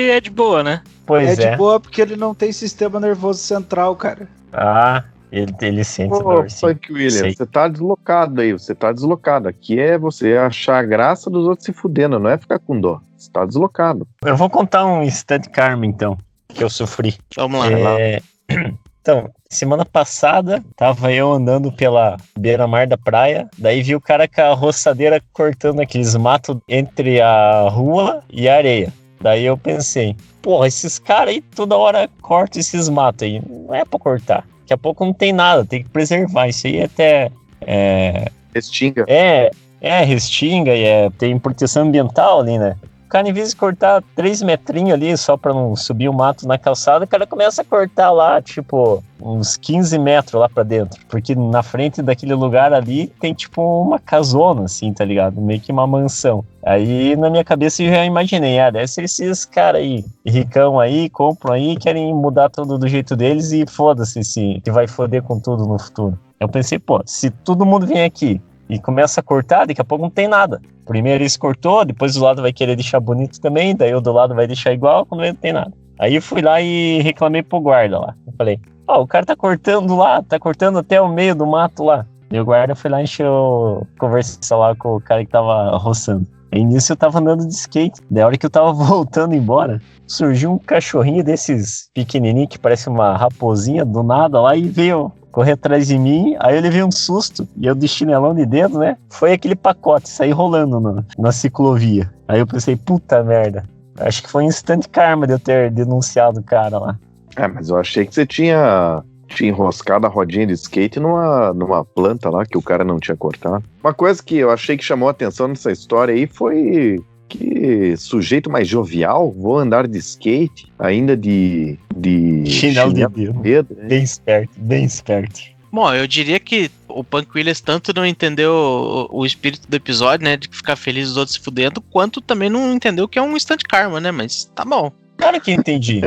é 0.09 0.19
de 0.19 0.31
boa, 0.31 0.63
né? 0.63 0.81
Pois 1.05 1.39
é 1.39 1.43
é. 1.43 1.51
de 1.51 1.57
boa 1.57 1.79
porque 1.79 2.01
ele 2.01 2.17
não 2.17 2.33
tem 2.33 2.51
sistema 2.51 2.99
nervoso 2.99 3.39
central, 3.39 3.95
cara. 3.95 4.27
Ah, 4.51 5.03
ele, 5.31 5.53
ele 5.61 5.83
sente 5.83 6.09
dor, 6.09 6.49
sim. 6.49 6.59
Frank 6.59 6.91
Williams, 6.91 7.13
Sei. 7.13 7.33
você 7.33 7.45
tá 7.45 7.67
deslocado 7.67 8.41
aí, 8.41 8.51
você 8.51 8.75
tá 8.75 8.91
deslocado. 8.91 9.47
Aqui 9.47 9.79
é 9.79 9.97
você 9.97 10.35
achar 10.35 10.79
a 10.79 10.83
graça 10.83 11.29
dos 11.29 11.47
outros 11.47 11.65
se 11.65 11.73
fudendo, 11.73 12.19
não 12.19 12.29
é 12.29 12.37
ficar 12.37 12.59
com 12.59 12.79
dó. 12.79 12.99
Você 13.15 13.31
tá 13.31 13.45
deslocado. 13.45 14.07
Eu 14.25 14.35
vou 14.35 14.49
contar 14.49 14.85
um 14.85 15.01
instant 15.01 15.47
karma, 15.47 15.85
então, 15.85 16.17
que 16.49 16.63
eu 16.63 16.69
sofri. 16.69 17.15
Vamos 17.35 17.59
lá. 17.59 17.99
É, 17.99 18.21
Então, 19.01 19.31
semana 19.49 19.83
passada, 19.83 20.63
tava 20.75 21.11
eu 21.11 21.31
andando 21.31 21.71
pela 21.71 22.17
beira-mar 22.37 22.85
da 22.85 22.95
praia, 22.95 23.49
daí 23.57 23.81
vi 23.81 23.95
o 23.95 24.01
cara 24.01 24.27
com 24.27 24.41
a 24.41 24.53
roçadeira 24.53 25.19
cortando 25.33 25.79
aqueles 25.79 26.15
matos 26.15 26.57
entre 26.69 27.19
a 27.19 27.67
rua 27.67 28.21
e 28.29 28.47
a 28.47 28.55
areia. 28.55 28.93
Daí 29.19 29.43
eu 29.43 29.57
pensei, 29.57 30.15
porra, 30.39 30.67
esses 30.67 30.99
caras 30.99 31.33
aí 31.33 31.41
toda 31.41 31.75
hora 31.77 32.07
cortam 32.21 32.59
esses 32.59 32.87
matos 32.89 33.23
aí. 33.23 33.41
Não 33.47 33.73
é 33.73 33.83
pra 33.83 33.99
cortar. 33.99 34.45
Daqui 34.71 34.73
a 34.73 34.77
pouco 34.77 35.03
não 35.03 35.13
tem 35.13 35.33
nada, 35.33 35.65
tem 35.65 35.83
que 35.83 35.89
preservar. 35.89 36.47
Isso 36.47 36.65
aí 36.65 36.81
até 36.81 37.29
é, 37.59 38.31
Extinga. 38.55 39.03
é, 39.05 39.51
é 39.81 40.03
restinga 40.03 40.73
e 40.73 40.83
é, 40.85 41.09
tem 41.09 41.37
proteção 41.37 41.83
ambiental 41.83 42.39
ali, 42.39 42.57
né? 42.57 42.77
O 43.05 43.09
cara, 43.09 43.27
em 43.27 43.33
vez 43.33 43.49
de 43.49 43.57
cortar 43.57 44.01
três 44.15 44.41
metrinhos 44.41 44.93
ali 44.93 45.17
só 45.17 45.35
pra 45.35 45.53
não 45.53 45.75
subir 45.75 46.07
o 46.07 46.13
mato 46.13 46.47
na 46.47 46.57
calçada, 46.57 47.03
o 47.03 47.07
cara 47.07 47.27
começa 47.27 47.61
a 47.61 47.65
cortar 47.65 48.11
lá, 48.11 48.41
tipo, 48.41 49.03
uns 49.21 49.57
15 49.57 49.99
metros 49.99 50.39
lá 50.39 50.47
pra 50.47 50.63
dentro. 50.63 51.01
Porque 51.09 51.35
na 51.35 51.61
frente 51.61 52.01
daquele 52.01 52.33
lugar 52.33 52.71
ali 52.71 53.07
tem, 53.19 53.33
tipo, 53.33 53.61
uma 53.81 53.99
casona, 53.99 54.63
assim, 54.63 54.93
tá 54.93 55.03
ligado? 55.03 55.41
Meio 55.41 55.59
que 55.59 55.73
uma 55.73 55.85
mansão. 55.85 56.45
Aí 56.63 57.15
na 57.15 57.29
minha 57.29 57.43
cabeça 57.43 57.81
eu 57.81 57.89
já 57.89 58.05
imaginei, 58.05 58.59
ah, 58.59 58.69
deve 58.69 58.87
ser 58.87 59.03
esses 59.03 59.45
caras 59.45 59.81
aí, 59.81 60.05
ricão 60.25 60.79
aí, 60.79 61.09
compram 61.09 61.53
aí, 61.53 61.75
querem 61.75 62.13
mudar 62.13 62.49
tudo 62.49 62.77
do 62.77 62.87
jeito 62.87 63.15
deles 63.15 63.51
e 63.51 63.65
foda-se, 63.67 64.23
se 64.23 64.61
que 64.63 64.71
vai 64.71 64.87
foder 64.87 65.23
com 65.23 65.39
tudo 65.39 65.65
no 65.65 65.79
futuro. 65.79 66.17
Eu 66.39 66.47
pensei, 66.47 66.77
pô, 66.77 67.01
se 67.05 67.29
todo 67.29 67.65
mundo 67.65 67.87
vem 67.87 68.03
aqui 68.03 68.39
e 68.69 68.79
começa 68.79 69.19
a 69.19 69.23
cortar, 69.23 69.65
daqui 69.65 69.81
a 69.81 69.85
pouco 69.85 70.03
não 70.03 70.11
tem 70.11 70.27
nada. 70.27 70.61
Primeiro 70.85 71.23
eles 71.23 71.37
cortou, 71.37 71.83
depois 71.83 72.13
do 72.13 72.23
lado 72.23 72.41
vai 72.41 72.53
querer 72.53 72.75
deixar 72.75 72.99
bonito 72.99 73.39
também, 73.41 73.75
daí 73.75 73.93
o 73.93 74.01
do 74.01 74.11
lado 74.11 74.35
vai 74.35 74.45
deixar 74.45 74.71
igual, 74.71 75.05
quando 75.05 75.21
não 75.21 75.35
tem 75.35 75.53
nada. 75.53 75.73
Aí 75.99 76.15
eu 76.15 76.21
fui 76.21 76.41
lá 76.41 76.61
e 76.61 77.01
reclamei 77.01 77.43
pro 77.43 77.59
guarda 77.59 77.99
lá. 77.99 78.15
Eu 78.25 78.33
falei, 78.37 78.59
ó, 78.87 79.01
o 79.01 79.07
cara 79.07 79.25
tá 79.25 79.35
cortando 79.35 79.95
lá, 79.95 80.21
tá 80.23 80.39
cortando 80.39 80.79
até 80.79 80.99
o 80.99 81.07
meio 81.07 81.35
do 81.35 81.45
mato 81.45 81.83
lá. 81.83 82.05
E 82.31 82.39
o 82.39 82.45
guarda 82.45 82.75
foi 82.75 82.89
lá 82.89 83.01
e 83.01 83.03
encheu 83.03 83.85
conversa 83.99 84.55
lá 84.55 84.75
com 84.75 84.95
o 84.95 85.01
cara 85.01 85.23
que 85.23 85.31
tava 85.31 85.77
roçando. 85.77 86.25
Aí 86.51 86.63
nisso 86.63 86.91
eu 86.91 86.97
tava 86.97 87.19
andando 87.19 87.47
de 87.47 87.53
skate. 87.53 88.01
Da 88.09 88.25
hora 88.25 88.37
que 88.37 88.45
eu 88.45 88.49
tava 88.49 88.71
voltando 88.73 89.33
embora, 89.33 89.81
surgiu 90.05 90.51
um 90.51 90.57
cachorrinho 90.57 91.23
desses 91.23 91.89
pequenininho 91.93 92.47
que 92.47 92.59
parece 92.59 92.89
uma 92.89 93.15
raposinha 93.15 93.85
do 93.85 94.03
nada 94.03 94.41
lá 94.41 94.55
e 94.55 94.67
veio 94.67 95.11
correr 95.31 95.53
atrás 95.53 95.87
de 95.87 95.97
mim. 95.97 96.35
Aí 96.39 96.55
eu 96.57 96.61
levei 96.61 96.83
um 96.83 96.91
susto 96.91 97.47
e 97.55 97.65
eu 97.65 97.73
de 97.73 97.87
chinelão 97.87 98.35
de 98.35 98.45
dedo, 98.45 98.77
né? 98.79 98.97
Foi 99.09 99.31
aquele 99.31 99.55
pacote, 99.55 100.09
saí 100.09 100.31
rolando 100.31 100.79
no- 100.79 101.05
na 101.17 101.31
ciclovia. 101.31 102.11
Aí 102.27 102.39
eu 102.39 102.47
pensei, 102.47 102.75
puta 102.75 103.23
merda. 103.23 103.63
Acho 103.97 104.23
que 104.23 104.29
foi 104.29 104.43
instant 104.45 104.85
karma 104.91 105.25
de 105.27 105.33
eu 105.33 105.39
ter 105.39 105.71
denunciado 105.71 106.39
o 106.39 106.43
cara 106.43 106.77
lá. 106.79 106.99
É, 107.35 107.47
mas 107.47 107.69
eu 107.69 107.77
achei 107.77 108.05
que 108.05 108.13
você 108.13 108.25
tinha, 108.25 109.01
tinha 109.35 109.49
enroscado 109.49 110.05
a 110.05 110.09
rodinha 110.09 110.45
de 110.45 110.53
skate 110.53 110.99
numa, 110.99 111.53
numa 111.53 111.83
planta 111.83 112.29
lá 112.29 112.45
que 112.45 112.57
o 112.57 112.61
cara 112.61 112.83
não 112.83 112.99
tinha 112.99 113.17
cortado. 113.17 113.63
Uma 113.83 113.93
coisa 113.93 114.21
que 114.21 114.37
eu 114.37 114.51
achei 114.51 114.77
que 114.77 114.83
chamou 114.83 115.07
a 115.07 115.11
atenção 115.11 115.47
nessa 115.47 115.71
história 115.71 116.13
aí 116.13 116.27
foi 116.27 117.01
que 117.31 117.95
sujeito 117.95 118.49
mais 118.49 118.67
jovial, 118.67 119.31
vou 119.31 119.57
andar 119.57 119.87
de 119.87 119.97
skate, 119.99 120.71
ainda 120.77 121.15
de. 121.15 121.79
de 121.95 122.43
Chinelo 122.45 122.93
de 122.93 123.03
no 123.03 123.09
dedo. 123.09 123.41
dedo. 123.41 123.77
Bem 123.87 124.03
esperto, 124.03 124.51
bem 124.57 124.83
esperto. 124.83 125.39
Bom, 125.71 125.91
eu 125.93 126.05
diria 126.05 126.37
que 126.37 126.69
o 126.89 127.01
Punk 127.01 127.29
Williams 127.33 127.61
tanto 127.61 127.93
não 127.95 128.05
entendeu 128.05 128.51
o, 128.51 129.21
o 129.21 129.25
espírito 129.25 129.69
do 129.69 129.75
episódio, 129.75 130.25
né? 130.25 130.35
De 130.35 130.49
ficar 130.49 130.75
feliz 130.75 131.09
os 131.09 131.17
outros 131.17 131.37
se 131.37 131.41
fudendo, 131.41 131.79
quanto 131.79 132.19
também 132.19 132.49
não 132.49 132.73
entendeu 132.73 133.07
que 133.07 133.17
é 133.17 133.21
um 133.21 133.37
instant 133.37 133.61
karma, 133.63 134.01
né? 134.01 134.11
Mas 134.11 134.51
tá 134.53 134.65
bom. 134.65 134.91
Claro 135.15 135.39
que 135.39 135.51
entendi. 135.51 136.01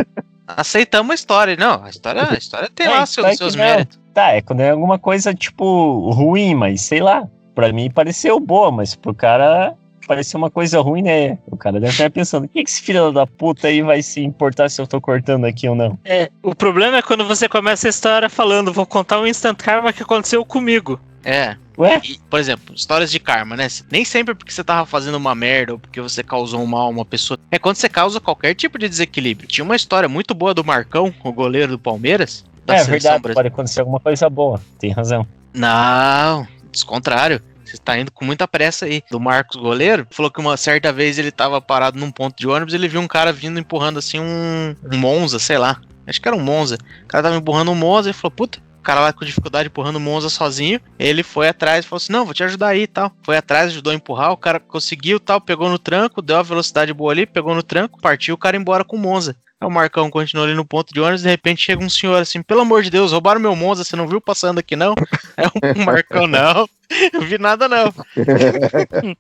Aceitamos 0.47 1.11
a 1.11 1.15
história. 1.15 1.57
Não, 1.57 1.83
a 1.85 1.91
história, 1.91 2.29
a 2.31 2.35
história 2.35 2.71
tem 2.75 2.87
É, 2.89 2.91
lá 2.91 3.07
seus, 3.07 3.27
que 3.27 3.37
seus 3.37 3.57
méritos. 3.57 3.99
Tá, 4.13 4.33
é 4.33 4.41
quando 4.41 4.61
é 4.61 4.71
alguma 4.71 4.99
coisa, 4.99 5.35
tipo, 5.35 6.11
ruim, 6.11 6.55
mas 6.55 6.83
sei 6.83 7.01
lá. 7.01 7.27
Pra 7.55 7.73
mim 7.73 7.89
pareceu 7.89 8.41
boa, 8.41 8.71
mas 8.73 8.97
pro 8.97 9.15
cara 9.15 9.77
pareceu 10.07 10.39
uma 10.39 10.51
coisa 10.51 10.81
ruim, 10.81 11.03
né? 11.03 11.39
O 11.47 11.57
cara 11.57 11.81
deve 11.81 11.93
estar 11.93 12.11
pensando, 12.11 12.45
o 12.45 12.49
que, 12.49 12.63
que 12.63 12.71
esse 12.71 12.83
filho 12.83 13.13
da 13.13 13.27
puta 13.27 13.69
aí 13.69 13.81
vai 13.83 14.03
se 14.03 14.21
importar 14.21 14.69
se 14.69 14.81
eu 14.81 14.87
tô 14.87 15.01
cortando 15.01 15.45
aqui 15.45 15.69
ou 15.69 15.75
não? 15.75 15.99
É, 16.05 16.31
o 16.43 16.55
problema 16.55 16.99
é 16.99 17.03
quando 17.03 17.25
você 17.25 17.49
começa 17.49 17.87
a 17.87 17.91
história 17.91 18.29
falando, 18.29 18.73
vou 18.73 18.87
contar 18.87 19.21
um 19.21 19.27
instant 19.27 19.57
karma 19.57 19.93
que 19.93 20.03
aconteceu 20.03 20.45
comigo. 20.45 21.01
É. 21.25 21.57
Ué? 21.79 22.01
E, 22.05 22.19
por 22.31 22.39
exemplo, 22.39 22.75
histórias 22.75 23.11
de 23.11 23.19
karma, 23.19 23.57
né? 23.57 23.67
Nem 23.91 24.05
sempre 24.05 24.35
porque 24.35 24.53
você 24.53 24.63
tava 24.63 24.87
fazendo 24.87 25.17
uma 25.17 25.35
merda 25.35 25.73
ou 25.73 25.79
porque 25.79 26.01
você 26.01 26.23
causou 26.23 26.61
um 26.63 26.67
mal 26.67 26.87
a 26.87 26.89
uma 26.89 27.05
pessoa. 27.05 27.39
É 27.51 27.59
quando 27.59 27.77
você 27.77 27.89
causa 27.89 28.21
qualquer 28.21 28.55
tipo 28.55 28.79
de 28.79 28.89
desequilíbrio. 28.89 29.49
Tinha 29.49 29.65
uma 29.65 29.75
história 29.75 30.09
muito 30.09 30.35
boa 30.35 30.55
do 30.55 30.65
Marcão, 30.65 31.13
o 31.25 31.33
goleiro 31.33 31.73
do 31.73 31.79
Palmeiras. 31.79 32.45
Da 32.65 32.75
é 32.75 32.79
seleção 32.79 32.93
verdade, 32.93 33.23
brasileira. 33.23 33.35
pode 33.35 33.49
acontecer 33.49 33.81
alguma 33.81 34.01
coisa 34.01 34.31
boa, 34.31 34.61
tem 34.79 34.91
razão. 34.91 35.27
Não, 35.53 36.47
descontrário. 36.71 37.41
Você 37.65 37.79
tá 37.79 37.99
indo 37.99 38.13
com 38.13 38.25
muita 38.25 38.47
pressa 38.47 38.87
aí. 38.87 39.03
Do 39.11 39.19
Marcos 39.19 39.61
Goleiro, 39.61 40.07
falou 40.11 40.31
que 40.31 40.41
uma 40.41 40.57
certa 40.57 40.93
vez 40.93 41.19
ele 41.19 41.33
tava 41.33 41.61
parado 41.61 41.99
num 41.99 42.11
ponto 42.11 42.37
de 42.37 42.47
ônibus 42.47 42.75
ele 42.75 42.89
viu 42.89 43.01
um 43.01 43.09
cara 43.09 43.33
vindo 43.33 43.59
empurrando 43.59 43.99
assim 43.99 44.21
um, 44.21 44.77
um 44.93 44.99
Monza, 44.99 45.39
sei 45.39 45.59
lá. 45.59 45.81
Acho 46.07 46.21
que 46.21 46.29
era 46.29 46.37
um 46.37 46.41
Monza. 46.41 46.77
O 47.03 47.07
cara 47.07 47.25
tava 47.25 47.37
empurrando 47.37 47.71
um 47.71 47.75
Monza 47.75 48.11
e 48.11 48.13
falou: 48.13 48.31
Puta, 48.33 48.63
cara 48.85 49.01
lá 49.01 49.13
com 49.13 49.25
dificuldade 49.25 49.69
empurrando 49.69 49.97
o 49.97 50.01
Monza 50.01 50.29
sozinho. 50.29 50.81
Ele 50.99 51.23
foi 51.23 51.49
atrás 51.49 51.85
e 51.85 51.89
falou 51.89 51.97
assim: 51.97 52.13
Não, 52.13 52.25
vou 52.25 52.35
te 52.35 52.45
ajudar 52.45 52.69
aí 52.69 52.83
e 52.83 52.87
tal. 52.87 53.11
Foi 53.23 53.37
atrás, 53.37 53.69
ajudou 53.69 53.93
a 53.93 53.97
empurrar. 53.97 54.33
O 54.33 54.37
cara 54.37 54.61
conseguiu 54.61 55.19
tal, 55.19 55.41
pegou 55.41 55.69
no 55.69 55.79
tranco, 55.79 56.23
deu 56.23 56.37
a 56.37 56.43
velocidade 56.43 56.93
boa 56.93 57.13
ali, 57.13 57.27
pegou 57.27 57.55
no 57.55 57.63
tranco, 57.63 58.01
partiu 58.01 58.35
o 58.35 58.39
cara 58.39 58.57
embora 58.57 58.85
com 58.85 58.97
o 58.97 59.01
Monza. 59.01 59.37
Aí 59.61 59.67
o 59.67 59.71
Marcão 59.71 60.11
continuou 60.11 60.47
ali 60.47 60.55
no 60.55 60.65
ponto 60.65 60.93
de 60.93 61.01
ônibus, 61.01 61.23
de 61.23 61.29
repente 61.29 61.63
chega 61.63 61.83
um 61.83 61.89
senhor 61.89 62.21
assim, 62.21 62.43
pelo 62.43 62.61
amor 62.61 62.83
de 62.83 62.91
Deus, 62.91 63.13
roubaram 63.13 63.41
meu 63.41 63.57
Monza, 63.57 63.85
você 63.85 63.97
não 63.97 64.07
viu 64.07 64.21
passando 64.21 64.59
aqui 64.59 64.77
não? 64.77 64.95
Aí 65.37 65.47
o 65.81 65.85
Marcão, 65.85 66.27
não, 66.27 66.69
eu 67.13 67.23
vi 67.23 67.39
nada 67.39 67.69
não. 67.69 67.93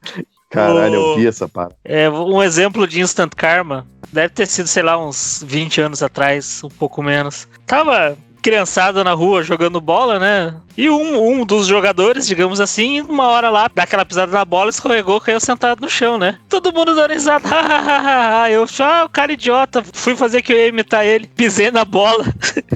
Caralho, 0.50 0.94
eu 0.94 1.16
vi 1.16 1.26
essa 1.26 1.48
parada. 1.48 1.74
É, 1.84 2.08
um 2.08 2.40
exemplo 2.40 2.86
de 2.86 3.00
instant 3.00 3.32
karma 3.34 3.88
deve 4.12 4.34
ter 4.34 4.46
sido, 4.46 4.68
sei 4.68 4.84
lá, 4.84 4.96
uns 4.96 5.42
20 5.44 5.80
anos 5.80 6.02
atrás, 6.02 6.62
um 6.62 6.68
pouco 6.68 7.02
menos. 7.02 7.48
Tava 7.66 8.16
criançada 8.44 9.02
na 9.02 9.14
rua 9.14 9.42
jogando 9.42 9.80
bola, 9.80 10.18
né? 10.18 10.54
E 10.76 10.90
um, 10.90 11.40
um 11.40 11.46
dos 11.46 11.66
jogadores, 11.66 12.26
digamos 12.26 12.60
assim, 12.60 13.00
uma 13.00 13.26
hora 13.28 13.48
lá, 13.48 13.70
dá 13.74 13.84
aquela 13.84 14.04
pisada 14.04 14.30
na 14.30 14.44
bola, 14.44 14.68
escorregou, 14.68 15.18
caiu 15.18 15.40
sentado 15.40 15.80
no 15.80 15.88
chão, 15.88 16.18
né? 16.18 16.38
Todo 16.46 16.70
mundo 16.70 16.94
dando 16.94 17.14
risada. 17.14 17.48
eu 18.52 18.66
só, 18.66 18.84
ah, 18.84 19.04
o 19.06 19.08
cara 19.08 19.32
idiota, 19.32 19.82
fui 19.94 20.14
fazer 20.14 20.42
que 20.42 20.52
eu 20.52 20.58
ia 20.58 20.68
imitar 20.68 21.06
ele, 21.06 21.26
pisei 21.26 21.70
na 21.70 21.86
bola, 21.86 22.22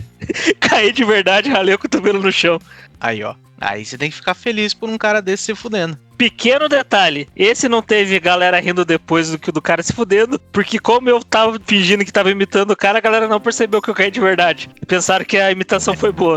caí 0.59 0.91
de 0.91 1.05
verdade, 1.05 1.51
ralei 1.51 1.75
o 1.75 1.79
cotovelo 1.79 2.23
no 2.23 2.33
chão. 2.33 2.59
Aí, 2.99 3.23
ó. 3.23 3.35
Aí 3.61 3.85
você 3.85 3.99
tem 3.99 4.09
que 4.09 4.17
ficar 4.17 4.33
feliz 4.33 4.73
por 4.73 4.89
um 4.89 4.97
cara 4.97 5.21
desse 5.21 5.45
se 5.45 5.55
fudendo. 5.55 5.99
Pequeno 6.19 6.69
detalhe, 6.69 7.29
esse 7.37 7.69
não 7.69 7.81
teve 7.81 8.19
galera 8.19 8.59
rindo 8.59 8.85
depois 8.85 9.31
do 9.31 9.39
que 9.39 9.53
do 9.53 9.63
cara 9.63 9.85
se 9.85 9.93
fudendo, 9.93 10.37
porque 10.51 10.81
como 10.81 11.09
eu 11.09 11.23
tava 11.23 11.61
fingindo 11.65 12.05
que 12.05 12.13
tava 12.13 12.29
imitando 12.29 12.73
o 12.73 12.77
cara, 12.77 12.99
a 12.99 13.01
galera 13.01 13.29
não 13.29 13.41
percebeu 13.41 13.81
que 13.81 13.89
eu 13.89 13.95
caí 13.95 14.11
de 14.11 14.19
verdade. 14.19 14.69
Pensaram 14.89 15.25
que 15.25 15.39
a 15.39 15.53
imitação 15.53 15.95
foi 15.95 16.11
boa. 16.11 16.37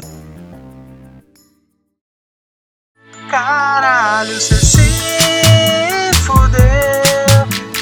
Caralho, 3.27 4.39
cê 4.39 4.55
se 4.57 6.13
fudeu. 6.25 6.61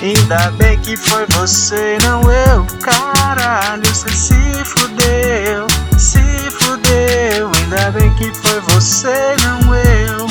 Ainda 0.02 0.52
bem 0.52 0.80
que 0.80 0.96
foi 0.96 1.26
você, 1.32 1.98
não 2.02 2.22
eu. 2.32 2.66
Caralho, 2.82 3.86
cê 3.94 4.08
se 4.08 4.64
fudeu. 4.64 5.68
Se 5.98 6.22
fudeu. 6.52 7.52
Ainda 7.58 7.92
bem 7.92 8.16
que 8.16 8.34
foi 8.36 8.62
você, 8.62 9.36
não 9.44 9.76
eu. 9.76 10.29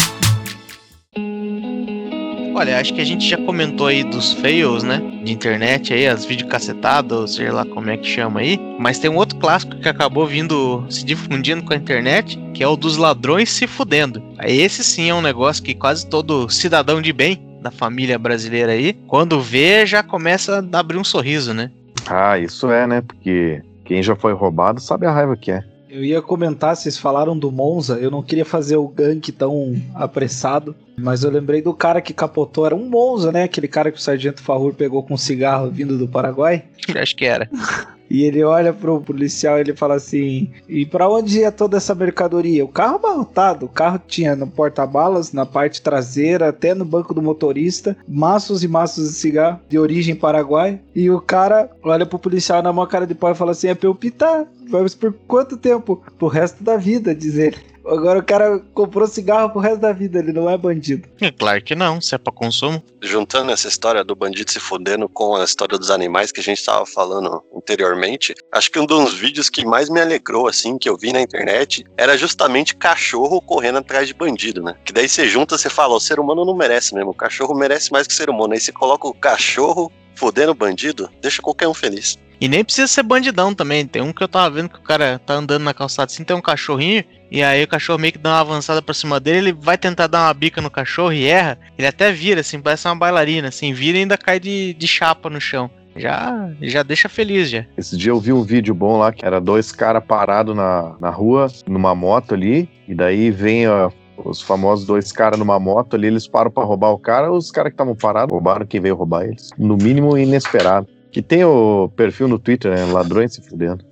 Olha, 2.59 2.81
acho 2.81 2.93
que 2.93 3.01
a 3.01 3.05
gente 3.05 3.25
já 3.25 3.37
comentou 3.37 3.87
aí 3.87 4.03
dos 4.03 4.33
fails, 4.33 4.83
né? 4.83 5.01
De 5.23 5.33
internet 5.33 5.95
aí, 5.95 6.09
as 6.09 6.25
videocacetadas, 6.25 7.37
sei 7.37 7.53
lá 7.53 7.65
como 7.65 7.89
é 7.89 7.97
que 7.97 8.05
chama 8.05 8.41
aí. 8.41 8.59
Mas 8.77 8.99
tem 8.99 9.09
um 9.09 9.15
outro 9.15 9.39
clássico 9.39 9.77
que 9.77 9.89
acabou 9.89 10.27
vindo 10.27 10.85
se 10.91 11.05
difundindo 11.05 11.63
com 11.63 11.73
a 11.73 11.77
internet, 11.77 12.37
que 12.53 12.61
é 12.61 12.67
o 12.67 12.75
dos 12.75 12.97
ladrões 12.97 13.49
se 13.49 13.69
fudendo. 13.69 14.21
Esse 14.43 14.83
sim 14.83 15.09
é 15.09 15.15
um 15.15 15.23
negócio 15.23 15.63
que 15.63 15.73
quase 15.73 16.05
todo 16.09 16.49
cidadão 16.49 17.01
de 17.01 17.13
bem 17.13 17.41
da 17.63 17.71
família 17.71 18.19
brasileira 18.19 18.73
aí, 18.73 18.93
quando 19.07 19.41
vê, 19.41 19.87
já 19.87 20.03
começa 20.03 20.59
a 20.73 20.79
abrir 20.81 20.99
um 20.99 21.05
sorriso, 21.05 21.55
né? 21.55 21.71
Ah, 22.09 22.41
isso 22.41 22.73
é, 22.73 22.89
né? 22.89 23.01
Porque 23.03 23.63
quem 23.85 24.03
já 24.03 24.17
foi 24.17 24.33
roubado 24.33 24.81
sabe 24.81 25.07
a 25.07 25.13
raiva 25.13 25.37
que 25.37 25.53
é. 25.53 25.63
Eu 25.89 26.05
ia 26.05 26.21
comentar, 26.21 26.77
vocês 26.77 26.99
falaram 26.99 27.39
do 27.39 27.51
Monza, 27.51 27.99
eu 27.99 28.11
não 28.11 28.23
queria 28.23 28.45
fazer 28.45 28.77
o 28.77 28.87
gank 28.87 29.33
tão 29.33 29.75
apressado, 29.95 30.77
mas 30.97 31.25
eu 31.25 31.31
lembrei 31.31 31.63
do 31.63 31.73
cara 31.73 32.01
que 32.01 32.13
capotou, 32.13 32.67
era 32.67 32.77
um 32.77 32.89
Monza, 32.89 33.33
né? 33.33 33.45
Aquele 33.45 33.69
cara 33.69 33.91
que 33.91 33.99
o 33.99 34.01
Sargento 34.01 34.43
Farrur 34.43 34.75
pegou 34.75 35.03
com 35.03 35.15
um 35.15 35.19
cigarro 35.19 35.71
vindo 35.71 35.97
do 35.97 36.07
Paraguai. 36.07 36.65
Acho 36.95 37.17
que 37.17 37.25
era. 37.25 37.49
E 38.11 38.25
ele 38.25 38.43
olha 38.43 38.73
pro 38.73 39.01
policial 39.01 39.59
e 39.59 39.61
ele 39.61 39.77
fala 39.77 39.95
assim: 39.95 40.51
E 40.69 40.87
pra 40.87 41.09
onde 41.09 41.41
ia 41.41 41.53
toda 41.53 41.77
essa 41.77 41.95
mercadoria? 41.95 42.65
O 42.65 42.69
carro 42.69 42.97
abarrotado. 42.97 43.67
O 43.67 43.69
carro 43.69 44.01
tinha 44.07 44.35
no 44.35 44.47
porta-balas, 44.47 45.33
na 45.33 45.45
parte 45.45 45.83
traseira, 45.83 46.49
até 46.49 46.75
no 46.75 46.85
banco 46.85 47.13
do 47.13 47.23
motorista, 47.23 47.97
maços 48.09 48.63
e 48.63 48.69
maços 48.69 49.09
de 49.09 49.15
cigarro 49.15 49.61
de 49.69 49.79
origem 49.79 50.15
paraguai. 50.15 50.81
E 50.95 51.11
o 51.11 51.21
cara 51.21 51.71
olha 51.83 52.07
pro 52.07 52.19
policial 52.19 52.63
na 52.63 52.73
mão 52.73 52.87
cara 52.87 53.07
de 53.07 53.15
pau 53.15 53.33
e 53.33 53.35
fala 53.35 53.53
assim: 53.53 53.69
É 53.69 53.75
pra 53.75 53.89
eu 53.89 53.95
pitar. 53.95 54.47
Mas 54.71 54.95
por 54.95 55.13
quanto 55.27 55.57
tempo? 55.57 56.03
Pro 56.19 56.29
resto 56.29 56.63
da 56.63 56.77
vida, 56.77 57.15
diz 57.15 57.37
ele. 57.37 57.57
Agora 57.89 58.19
o 58.19 58.23
cara 58.23 58.59
comprou 58.75 59.07
cigarro 59.07 59.51
pro 59.51 59.61
resto 59.61 59.81
da 59.81 59.93
vida, 59.93 60.19
ele 60.19 60.33
não 60.33 60.49
é 60.49 60.57
bandido. 60.57 61.09
É 61.21 61.31
claro 61.31 61.63
que 61.63 61.75
não, 61.75 62.01
se 62.01 62.15
é 62.15 62.19
pra 62.19 62.33
consumo. 62.33 62.83
Juntando 63.03 63.51
essa 63.51 63.69
história 63.69 64.05
do 64.05 64.15
bandido 64.15 64.51
se 64.51 64.61
fudendo 64.61 65.09
com 65.09 65.37
a 65.37 65.45
história 65.45 65.79
dos 65.79 65.91
animais 65.91 66.33
que 66.33 66.41
a 66.41 66.43
gente 66.43 66.65
tava 66.65 66.85
falando 66.85 67.43
anteriormente, 67.55 68.35
acho 68.53 68.71
que 68.71 68.79
um 68.79 68.87
dos 68.87 69.15
vídeos 69.15 69.49
que 69.49 69.65
mais 69.65 69.89
me 69.89 70.01
alegrou, 70.01 70.49
assim, 70.49 70.79
que 70.79 70.89
eu 70.89 70.97
vi 70.97 71.13
na 71.13 71.21
internet, 71.21 71.85
era 71.97 72.17
justamente 72.17 72.77
cachorro 72.77 73.41
correndo 73.41 73.79
atrás 73.79 74.07
de 74.07 74.15
bandido, 74.15 74.63
né? 74.63 74.75
Que 74.85 74.93
daí 74.93 75.09
você 75.09 75.29
junta, 75.29 75.57
você 75.57 75.71
fala, 75.71 75.95
o 75.95 76.01
ser 76.01 76.19
humano 76.21 76.45
não 76.45 76.57
merece 76.57 76.95
mesmo, 76.95 77.11
o 77.11 77.15
cachorro 77.15 77.55
merece 77.55 77.91
mais 77.93 78.07
que 78.07 78.13
o 78.13 78.17
ser 78.17 78.29
humano. 78.29 78.55
Aí 78.55 78.61
você 78.61 78.73
coloca 78.73 79.07
o 79.07 79.15
cachorro 79.15 79.91
fudendo 80.15 80.53
o 80.53 80.55
bandido, 80.55 81.09
deixa 81.21 81.41
qualquer 81.41 81.69
um 81.69 81.75
feliz. 81.75 82.19
E 82.41 82.49
nem 82.49 82.65
precisa 82.65 82.87
ser 82.87 83.03
bandidão 83.03 83.55
também. 83.55 83.87
Tem 83.87 84.03
um 84.03 84.13
que 84.13 84.23
eu 84.23 84.29
tava 84.29 84.51
vendo 84.51 84.69
que 84.69 84.79
o 84.79 84.83
cara 84.83 85.21
tá 85.25 85.35
andando 85.35 85.63
na 85.63 85.75
calçada 85.75 86.11
assim, 86.11 86.25
tem 86.25 86.37
um 86.37 86.41
cachorrinho, 86.41 87.05
e 87.31 87.43
aí 87.43 87.63
o 87.63 87.69
cachorro 87.69 87.99
meio 87.99 88.13
que 88.13 88.19
dá 88.19 88.31
uma 88.31 88.41
avançada 88.41 88.81
pra 88.81 88.95
cima 88.95 89.19
dele, 89.21 89.39
ele 89.39 89.53
vai 89.53 89.77
tentar 89.77 90.07
dar 90.07 90.27
uma 90.27 90.35
bica 90.35 90.61
no 90.61 90.71
cachorro 90.71 91.13
e 91.13 91.27
erra. 91.27 91.59
Ele 91.77 91.87
até 91.87 92.13
vira, 92.13 92.41
assim, 92.41 92.61
parece 92.61 92.87
uma 92.89 92.97
bailarina, 92.97 93.49
assim, 93.49 93.73
vira 93.73 93.99
e 93.99 94.03
ainda 94.03 94.17
cai 94.17 94.39
de, 94.39 94.73
de 94.75 94.87
chapa 94.87 95.29
no 95.29 95.41
chão. 95.41 95.71
Já, 95.97 96.49
já 96.63 96.83
deixa 96.83 97.09
feliz, 97.09 97.51
já. 97.51 97.65
Esse 97.77 97.97
dia 97.97 98.13
eu 98.13 98.21
vi 98.21 98.33
um 98.33 98.43
vídeo 98.43 98.73
bom 98.73 98.99
lá 98.99 99.13
que 99.13 99.25
era 99.25 99.41
dois 99.41 99.73
caras 99.73 100.05
parados 100.05 100.55
na, 100.55 100.95
na 101.01 101.11
rua, 101.11 101.49
numa 101.67 101.95
moto 101.95 102.35
ali, 102.35 102.69
e 102.87 102.95
daí 102.95 103.33
vem 103.33 103.69
ó, 103.69 103.91
os 104.17 104.41
famosos 104.41 104.87
dois 104.87 105.11
caras 105.11 105.39
numa 105.39 105.59
moto 105.59 105.95
ali, 105.95 106.07
eles 106.07 106.27
param 106.27 106.51
pra 106.51 106.63
roubar 106.63 106.91
o 106.91 106.99
cara, 106.99 107.33
os 107.33 107.51
caras 107.51 107.71
que 107.71 107.75
estavam 107.75 107.97
parados 107.97 108.33
roubaram 108.33 108.65
quem 108.65 108.81
veio 108.81 108.95
roubar 108.95 109.25
eles. 109.25 109.51
No 109.59 109.77
mínimo 109.77 110.17
inesperado. 110.17 110.87
Que 111.19 111.23
tem 111.23 111.45
o 111.45 111.91
perfil 111.97 112.29
no 112.29 112.39
Twitter, 112.39 112.71
né? 112.71 112.85
Ladrões 112.93 113.35
se 113.35 113.43
fudendo. 113.43 113.85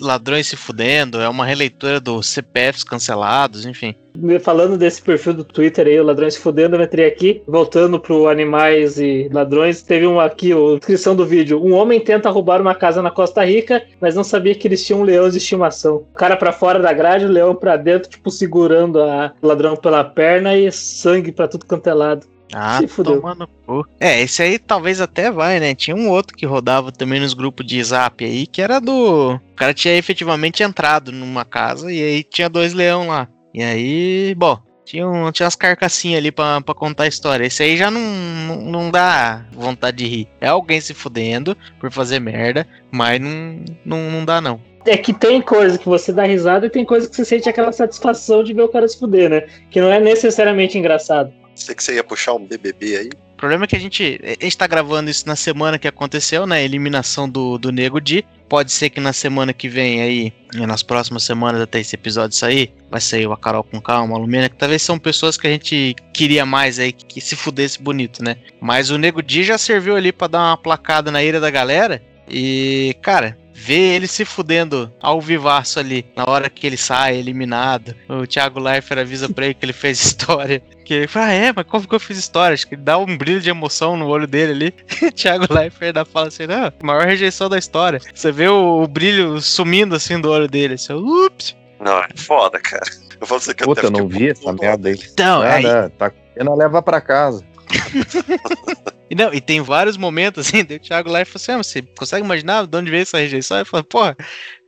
Ladrões 0.00 0.46
se 0.46 0.54
fudendo, 0.56 1.20
é 1.20 1.28
uma 1.28 1.44
releitura 1.44 1.98
dos 1.98 2.28
CPFs 2.28 2.84
cancelados, 2.84 3.66
enfim. 3.66 3.92
Falando 4.40 4.78
desse 4.78 5.02
perfil 5.02 5.34
do 5.34 5.42
Twitter 5.42 5.88
aí, 5.88 5.98
o 5.98 6.04
Ladrões 6.04 6.34
se 6.34 6.40
Fudendo, 6.40 6.76
eu 6.76 6.82
entrei 6.82 7.06
aqui, 7.06 7.42
voltando 7.44 7.98
pro 7.98 8.28
Animais 8.28 9.00
e 9.00 9.28
Ladrões, 9.32 9.82
teve 9.82 10.06
um 10.06 10.20
aqui, 10.20 10.52
a 10.52 10.76
descrição 10.76 11.16
do 11.16 11.26
vídeo. 11.26 11.60
Um 11.60 11.72
homem 11.72 11.98
tenta 11.98 12.30
roubar 12.30 12.60
uma 12.60 12.74
casa 12.76 13.02
na 13.02 13.10
Costa 13.10 13.44
Rica, 13.44 13.82
mas 14.00 14.14
não 14.14 14.22
sabia 14.22 14.54
que 14.54 14.68
eles 14.68 14.86
tinham 14.86 15.00
um 15.00 15.04
leão 15.04 15.28
de 15.28 15.38
estimação. 15.38 15.96
O 15.96 16.14
cara 16.14 16.36
pra 16.36 16.52
fora 16.52 16.78
da 16.78 16.92
grade, 16.92 17.24
o 17.24 17.28
leão 17.28 17.52
pra 17.52 17.76
dentro, 17.76 18.08
tipo, 18.08 18.30
segurando 18.30 19.02
a 19.02 19.32
o 19.42 19.46
ladrão 19.48 19.74
pela 19.74 20.04
perna 20.04 20.56
e 20.56 20.70
sangue 20.70 21.32
pra 21.32 21.48
tudo 21.48 21.66
quanto 21.66 21.88
é 21.88 21.94
lado. 21.94 22.26
Ah, 22.52 22.78
Se 22.80 22.88
fudeu. 22.88 23.20
toma 23.20 23.34
no 23.34 23.46
cu. 23.46 23.86
É, 23.98 24.20
esse 24.20 24.42
aí 24.42 24.58
talvez 24.58 25.00
até 25.00 25.30
vai, 25.30 25.60
né? 25.60 25.74
Tinha 25.74 25.96
um 25.96 26.08
outro 26.10 26.36
que 26.36 26.46
rodava 26.46 26.90
também 26.90 27.20
nos 27.20 27.34
grupos 27.34 27.66
de 27.66 27.82
zap 27.82 28.24
aí, 28.24 28.46
que 28.46 28.60
era 28.62 28.80
do. 28.80 29.34
O 29.34 29.54
cara 29.56 29.74
tinha 29.74 29.94
efetivamente 29.94 30.62
entrado 30.62 31.12
numa 31.12 31.44
casa 31.44 31.92
e 31.92 32.02
aí 32.02 32.22
tinha 32.24 32.48
dois 32.48 32.72
leão 32.72 33.08
lá. 33.08 33.28
E 33.52 33.62
aí, 33.62 34.34
bom, 34.36 34.58
tinha, 34.84 35.06
um, 35.08 35.30
tinha 35.30 35.44
umas 35.46 35.54
carcassinhas 35.54 36.18
ali 36.18 36.32
pra, 36.32 36.60
pra 36.60 36.74
contar 36.74 37.04
a 37.04 37.08
história. 37.08 37.44
Esse 37.46 37.62
aí 37.62 37.76
já 37.76 37.90
não, 37.90 38.00
não, 38.00 38.56
não 38.62 38.90
dá 38.90 39.44
vontade 39.52 39.98
de 39.98 40.06
rir. 40.06 40.28
É 40.40 40.48
alguém 40.48 40.80
se 40.80 40.92
fudendo 40.94 41.56
por 41.78 41.90
fazer 41.92 42.18
merda, 42.20 42.66
mas 42.90 43.20
não, 43.20 43.62
não, 43.84 44.10
não 44.10 44.24
dá 44.24 44.40
não. 44.40 44.60
É 44.86 44.96
que 44.96 45.12
tem 45.12 45.42
coisa 45.42 45.78
que 45.78 45.86
você 45.86 46.10
dá 46.12 46.24
risada 46.24 46.66
e 46.66 46.70
tem 46.70 46.84
coisa 46.84 47.08
que 47.08 47.14
você 47.14 47.24
sente 47.24 47.48
aquela 47.48 47.70
satisfação 47.70 48.42
de 48.42 48.54
ver 48.54 48.62
o 48.62 48.68
cara 48.68 48.88
se 48.88 48.98
fuder, 48.98 49.28
né? 49.28 49.46
Que 49.70 49.80
não 49.80 49.92
é 49.92 50.00
necessariamente 50.00 50.78
engraçado. 50.78 51.32
Sei 51.60 51.74
que 51.74 51.84
você 51.84 51.94
ia 51.94 52.04
puxar 52.04 52.34
um 52.34 52.46
BBB 52.46 52.96
aí. 52.96 53.10
O 53.34 53.36
problema 53.36 53.64
é 53.64 53.66
que 53.66 53.76
a 53.76 53.78
gente, 53.78 54.20
gente 54.40 54.58
tá 54.58 54.66
gravando 54.66 55.10
isso 55.10 55.26
na 55.26 55.36
semana 55.36 55.78
que 55.78 55.88
aconteceu, 55.88 56.46
né? 56.46 56.56
A 56.56 56.62
eliminação 56.62 57.28
do, 57.28 57.58
do 57.58 57.70
Nego 57.70 58.00
Di. 58.00 58.24
Pode 58.48 58.72
ser 58.72 58.90
que 58.90 59.00
na 59.00 59.12
semana 59.12 59.52
que 59.52 59.68
vem 59.68 60.02
aí, 60.02 60.32
nas 60.54 60.82
próximas 60.82 61.22
semanas 61.22 61.60
até 61.60 61.80
esse 61.80 61.94
episódio 61.94 62.36
sair, 62.36 62.72
vai 62.90 63.00
sair 63.00 63.26
o 63.26 63.32
A 63.32 63.38
Carol 63.38 63.62
com 63.62 63.80
Calma, 63.80 64.16
a 64.16 64.18
Lumena, 64.18 64.48
que 64.48 64.56
talvez 64.56 64.82
são 64.82 64.98
pessoas 64.98 65.36
que 65.36 65.46
a 65.46 65.50
gente 65.50 65.94
queria 66.12 66.44
mais 66.44 66.78
aí, 66.78 66.92
que, 66.92 67.20
se 67.20 67.36
fudesse 67.36 67.80
bonito, 67.80 68.22
né? 68.22 68.36
Mas 68.60 68.90
o 68.90 68.98
Nego 68.98 69.22
Di 69.22 69.44
já 69.44 69.56
serviu 69.56 69.96
ali 69.96 70.12
pra 70.12 70.26
dar 70.26 70.40
uma 70.40 70.56
placada 70.56 71.10
na 71.10 71.22
ira 71.22 71.40
da 71.40 71.50
galera. 71.50 72.02
E, 72.28 72.96
cara, 73.00 73.38
ver 73.54 73.94
ele 73.94 74.06
se 74.06 74.24
fudendo 74.24 74.92
ao 75.00 75.20
vivaço 75.20 75.78
ali, 75.78 76.06
na 76.16 76.24
hora 76.28 76.48
que 76.48 76.66
ele 76.66 76.76
sai 76.76 77.16
eliminado. 77.16 77.94
O 78.08 78.26
Thiago 78.26 78.60
Leifert 78.60 79.00
avisa 79.00 79.28
pra 79.28 79.46
ele 79.46 79.54
que 79.54 79.64
ele 79.64 79.72
fez 79.72 80.00
história. 80.04 80.62
Que 80.84 80.94
ele 80.94 81.06
fala, 81.06 81.26
ah, 81.26 81.32
é, 81.32 81.52
mas 81.54 81.66
como 81.66 81.86
que 81.86 81.94
eu 81.94 82.00
fiz 82.00 82.18
história? 82.18 82.54
Acho 82.54 82.66
que 82.66 82.76
dá 82.76 82.98
um 82.98 83.16
brilho 83.16 83.40
de 83.40 83.50
emoção 83.50 83.96
no 83.96 84.08
olho 84.08 84.26
dele 84.26 84.52
ali. 84.52 84.74
Thiago 85.12 85.52
Leifert 85.52 85.88
ainda 85.88 86.04
fala 86.04 86.28
assim, 86.28 86.46
não, 86.46 86.72
maior 86.82 87.06
rejeição 87.06 87.48
da 87.48 87.58
história. 87.58 88.00
Você 88.14 88.32
vê 88.32 88.48
o, 88.48 88.82
o 88.82 88.88
brilho 88.88 89.40
sumindo 89.40 89.94
assim 89.94 90.20
do 90.20 90.30
olho 90.30 90.48
dele. 90.48 90.74
Assim, 90.74 90.94
ups. 90.94 91.56
Não, 91.80 91.98
é 91.98 92.08
foda, 92.16 92.58
cara. 92.58 92.84
Eu 93.20 93.26
falo 93.26 93.40
pra 93.40 93.46
você 93.46 93.54
que 93.54 93.64
Puta, 93.64 93.82
eu 93.82 93.90
não 93.90 94.08
vi 94.08 94.30
essa 94.30 94.52
merda 94.52 94.88
aí. 94.88 94.98
Então, 95.12 95.42
aí, 95.42 95.62
Nada, 95.62 95.92
tá 95.98 96.10
comendo, 96.10 96.56
leva 96.56 96.82
pra 96.82 97.00
casa. 97.00 97.44
E 99.10 99.14
não, 99.14 99.34
e 99.34 99.40
tem 99.40 99.60
vários 99.60 99.96
momentos 99.96 100.46
assim, 100.48 100.60
o 100.60 100.78
Thiago 100.78 101.10
Leifert 101.10 101.42
falou 101.42 101.60
assim, 101.60 101.80
ah, 101.80 101.82
você 101.82 101.82
consegue 101.98 102.24
imaginar 102.24 102.66
de 102.66 102.76
onde 102.76 102.90
veio 102.90 103.02
essa 103.02 103.18
rejeição? 103.18 103.58
Ele 103.58 103.64
falou, 103.64 103.84
porra, 103.84 104.16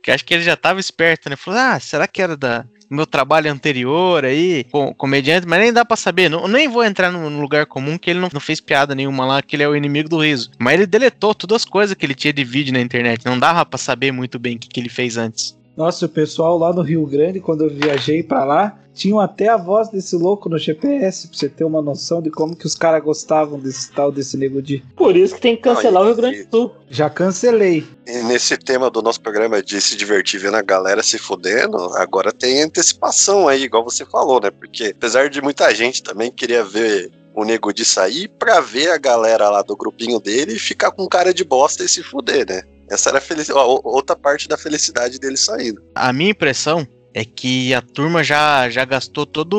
que 0.03 0.11
acho 0.11 0.25
que 0.25 0.33
ele 0.33 0.43
já 0.43 0.57
tava 0.57 0.79
esperto, 0.79 1.29
né? 1.29 1.35
Falou, 1.35 1.59
ah, 1.59 1.79
será 1.79 2.07
que 2.07 2.21
era 2.21 2.35
da 2.35 2.65
meu 2.93 3.07
trabalho 3.07 3.51
anterior 3.51 4.23
aí, 4.23 4.65
com 4.65 4.93
comediante, 4.93 5.47
mas 5.47 5.59
nem 5.59 5.73
dá 5.73 5.83
pra 5.83 5.97
saber. 5.97 6.29
Não, 6.29 6.47
nem 6.47 6.67
vou 6.67 6.83
entrar 6.83 7.11
no 7.11 7.41
lugar 7.41 7.65
comum 7.65 7.97
que 7.97 8.09
ele 8.09 8.19
não, 8.19 8.29
não 8.31 8.39
fez 8.39 8.61
piada 8.61 8.93
nenhuma 8.93 9.25
lá, 9.25 9.41
que 9.41 9.55
ele 9.55 9.63
é 9.63 9.67
o 9.67 9.75
inimigo 9.75 10.07
do 10.07 10.21
riso. 10.21 10.51
Mas 10.59 10.75
ele 10.75 10.85
deletou 10.85 11.33
todas 11.33 11.63
as 11.63 11.65
coisas 11.65 11.95
que 11.95 12.05
ele 12.05 12.13
tinha 12.13 12.31
de 12.31 12.43
vídeo 12.43 12.73
na 12.73 12.79
internet. 12.79 13.25
Não 13.25 13.39
dava 13.39 13.65
pra 13.65 13.77
saber 13.77 14.11
muito 14.11 14.37
bem 14.37 14.55
o 14.55 14.59
que, 14.59 14.67
que 14.67 14.79
ele 14.79 14.89
fez 14.89 15.17
antes. 15.17 15.57
Nossa, 15.75 16.05
o 16.05 16.09
pessoal 16.09 16.57
lá 16.57 16.71
no 16.71 16.81
Rio 16.81 17.05
Grande, 17.05 17.39
quando 17.39 17.63
eu 17.63 17.69
viajei 17.69 18.21
pra 18.21 18.45
lá, 18.45 18.77
tinham 18.93 19.19
até 19.19 19.49
a 19.49 19.57
voz 19.57 19.89
desse 19.89 20.15
louco 20.15 20.47
no 20.47 20.57
GPS, 20.57 21.27
pra 21.27 21.37
você 21.37 21.49
ter 21.49 21.63
uma 21.63 21.81
noção 21.81 22.21
de 22.21 22.29
como 22.29 22.55
que 22.55 22.67
os 22.67 22.75
caras 22.75 23.03
gostavam 23.03 23.59
desse 23.59 23.91
tal 23.91 24.11
desse 24.11 24.37
nego 24.37 24.61
de. 24.61 24.83
Por 24.95 25.17
isso 25.17 25.35
que 25.35 25.41
tem 25.41 25.55
que 25.55 25.63
cancelar 25.63 26.03
o 26.03 26.05
Rio 26.05 26.15
Grande 26.15 26.43
do 26.43 26.57
Sul. 26.57 26.75
Já 26.89 27.09
cancelei. 27.09 27.83
E 28.05 28.23
nesse 28.23 28.55
tema 28.55 28.91
do 28.91 29.01
nosso 29.01 29.19
programa 29.19 29.63
de 29.63 29.81
se 29.81 29.95
divertir 29.95 30.39
vendo 30.39 30.57
a 30.57 30.61
galera 30.61 31.01
se 31.01 31.17
fudendo, 31.17 31.77
agora 31.95 32.31
tem 32.31 32.61
antecipação 32.61 33.47
aí, 33.47 33.63
igual 33.63 33.83
você 33.83 34.05
falou, 34.05 34.39
né? 34.39 34.51
Porque 34.51 34.93
apesar 34.95 35.29
de 35.29 35.41
muita 35.41 35.73
gente 35.73 36.03
também 36.03 36.31
queria 36.31 36.63
ver 36.63 37.11
o 37.35 37.43
nego 37.43 37.73
de 37.73 37.83
sair 37.83 38.27
pra 38.27 38.59
ver 38.59 38.91
a 38.91 38.97
galera 38.97 39.49
lá 39.49 39.63
do 39.63 39.75
grupinho 39.75 40.19
dele 40.19 40.53
e 40.53 40.59
ficar 40.59 40.91
com 40.91 41.07
cara 41.07 41.33
de 41.33 41.43
bosta 41.43 41.83
e 41.83 41.89
se 41.89 42.03
fuder, 42.03 42.45
né? 42.47 42.61
Essa 42.89 43.09
era 43.09 43.19
a 43.19 43.63
outra 43.63 44.15
parte 44.15 44.47
da 44.47 44.57
felicidade 44.57 45.19
dele 45.19 45.37
saindo. 45.37 45.81
A 45.95 46.11
minha 46.13 46.31
impressão 46.31 46.87
é 47.13 47.23
que 47.23 47.73
a 47.73 47.81
turma 47.81 48.23
já, 48.23 48.69
já 48.69 48.83
gastou 48.83 49.25
toda 49.25 49.55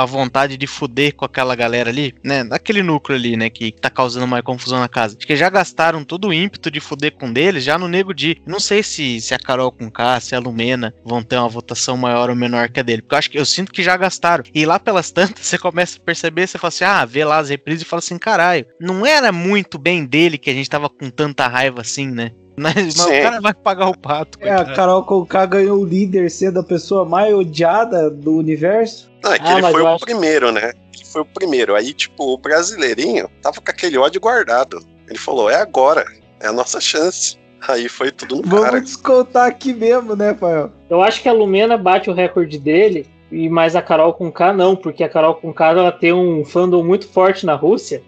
a 0.00 0.04
vontade 0.06 0.56
de 0.56 0.66
fuder 0.66 1.14
com 1.14 1.24
aquela 1.24 1.54
galera 1.54 1.90
ali, 1.90 2.14
né? 2.24 2.42
Naquele 2.42 2.82
núcleo 2.82 3.18
ali, 3.18 3.36
né? 3.36 3.50
Que 3.50 3.70
tá 3.70 3.90
causando 3.90 4.26
mais 4.26 4.42
confusão 4.42 4.80
na 4.80 4.88
casa. 4.88 5.16
Acho 5.16 5.26
que 5.26 5.36
já 5.36 5.50
gastaram 5.50 6.04
todo 6.04 6.28
o 6.28 6.32
ímpeto 6.32 6.70
de 6.70 6.80
fuder 6.80 7.12
com 7.12 7.32
deles 7.32 7.62
já 7.62 7.78
no 7.78 7.88
Nego 7.88 8.14
Di. 8.14 8.40
Não 8.46 8.58
sei 8.58 8.82
se, 8.82 9.20
se 9.20 9.34
a 9.34 9.38
Carol 9.38 9.70
com 9.70 9.90
K, 9.90 10.20
se 10.20 10.34
a 10.34 10.38
Lumena 10.38 10.94
vão 11.04 11.22
ter 11.22 11.36
uma 11.36 11.48
votação 11.48 11.96
maior 11.96 12.30
ou 12.30 12.36
menor 12.36 12.70
que 12.70 12.80
a 12.80 12.82
dele. 12.82 13.02
Porque 13.02 13.14
eu 13.14 13.18
acho 13.18 13.30
que 13.30 13.38
eu 13.38 13.44
sinto 13.44 13.72
que 13.72 13.82
já 13.82 13.96
gastaram. 13.96 14.44
E 14.54 14.64
lá 14.64 14.78
pelas 14.78 15.10
tantas, 15.10 15.44
você 15.46 15.58
começa 15.58 15.98
a 15.98 16.02
perceber, 16.02 16.46
você 16.46 16.58
fala 16.58 16.68
assim, 16.68 16.84
ah, 16.84 17.04
vê 17.04 17.24
lá 17.24 17.38
as 17.38 17.50
reprises 17.50 17.82
e 17.82 17.86
fala 17.86 17.98
assim, 17.98 18.18
caralho, 18.18 18.66
não 18.80 19.04
era 19.04 19.30
muito 19.30 19.78
bem 19.78 20.04
dele 20.06 20.38
que 20.38 20.50
a 20.50 20.54
gente 20.54 20.70
tava 20.70 20.88
com 20.88 21.10
tanta 21.10 21.46
raiva 21.46 21.82
assim, 21.82 22.08
né? 22.08 22.32
Mas, 22.58 22.74
mas 22.74 23.00
o 23.00 23.08
cara 23.08 23.40
vai 23.40 23.52
pagar 23.52 23.88
o 23.88 23.96
pato. 23.98 24.38
É, 24.40 24.50
a 24.50 24.56
coitado. 24.56 24.76
Carol 24.76 25.02
Conká 25.04 25.44
ganhou 25.44 25.78
o 25.80 25.84
líder 25.84 26.30
sendo 26.30 26.60
a 26.60 26.62
pessoa 26.62 27.04
mais 27.04 27.34
odiada 27.34 28.08
do 28.10 28.34
universo. 28.36 29.10
Não, 29.22 29.32
é 29.34 29.38
que 29.38 29.46
Ah, 29.46 29.58
ele 29.58 29.70
foi 29.70 29.82
o 29.82 29.88
acho- 29.88 30.04
primeiro, 30.04 30.50
né? 30.52 30.72
Ele 30.94 31.04
foi 31.04 31.20
o 31.20 31.24
primeiro. 31.26 31.74
Aí, 31.74 31.92
tipo, 31.92 32.32
o 32.32 32.38
brasileirinho 32.38 33.28
tava 33.42 33.60
com 33.60 33.70
aquele 33.70 33.98
ódio 33.98 34.20
guardado. 34.20 34.78
Ele 35.08 35.18
falou, 35.18 35.50
é 35.50 35.56
agora, 35.60 36.04
é 36.40 36.46
a 36.46 36.52
nossa 36.52 36.80
chance. 36.80 37.36
Aí 37.68 37.88
foi 37.88 38.10
tudo 38.10 38.36
no 38.36 38.42
Vamos 38.42 38.64
cara. 38.64 38.80
descontar 38.80 39.46
aqui 39.48 39.74
mesmo, 39.74 40.16
né, 40.16 40.34
Fael? 40.34 40.70
Eu 40.88 41.02
acho 41.02 41.20
que 41.20 41.28
a 41.28 41.32
Lumena 41.32 41.76
bate 41.76 42.08
o 42.08 42.14
recorde 42.14 42.58
dele, 42.58 43.06
e 43.30 43.48
mais 43.48 43.74
a 43.76 43.82
Carol 43.82 44.14
com 44.14 44.30
K 44.32 44.52
não, 44.52 44.74
porque 44.76 45.02
a 45.04 45.08
Carol 45.08 45.34
com 45.34 45.52
K 45.52 45.70
ela 45.72 45.92
tem 45.92 46.12
um 46.12 46.44
fandom 46.44 46.82
muito 46.84 47.08
forte 47.08 47.44
na 47.44 47.54
Rússia. 47.54 48.02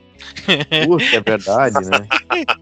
Puta, 0.86 1.16
é 1.16 1.20
verdade, 1.20 1.76
né? 1.88 2.06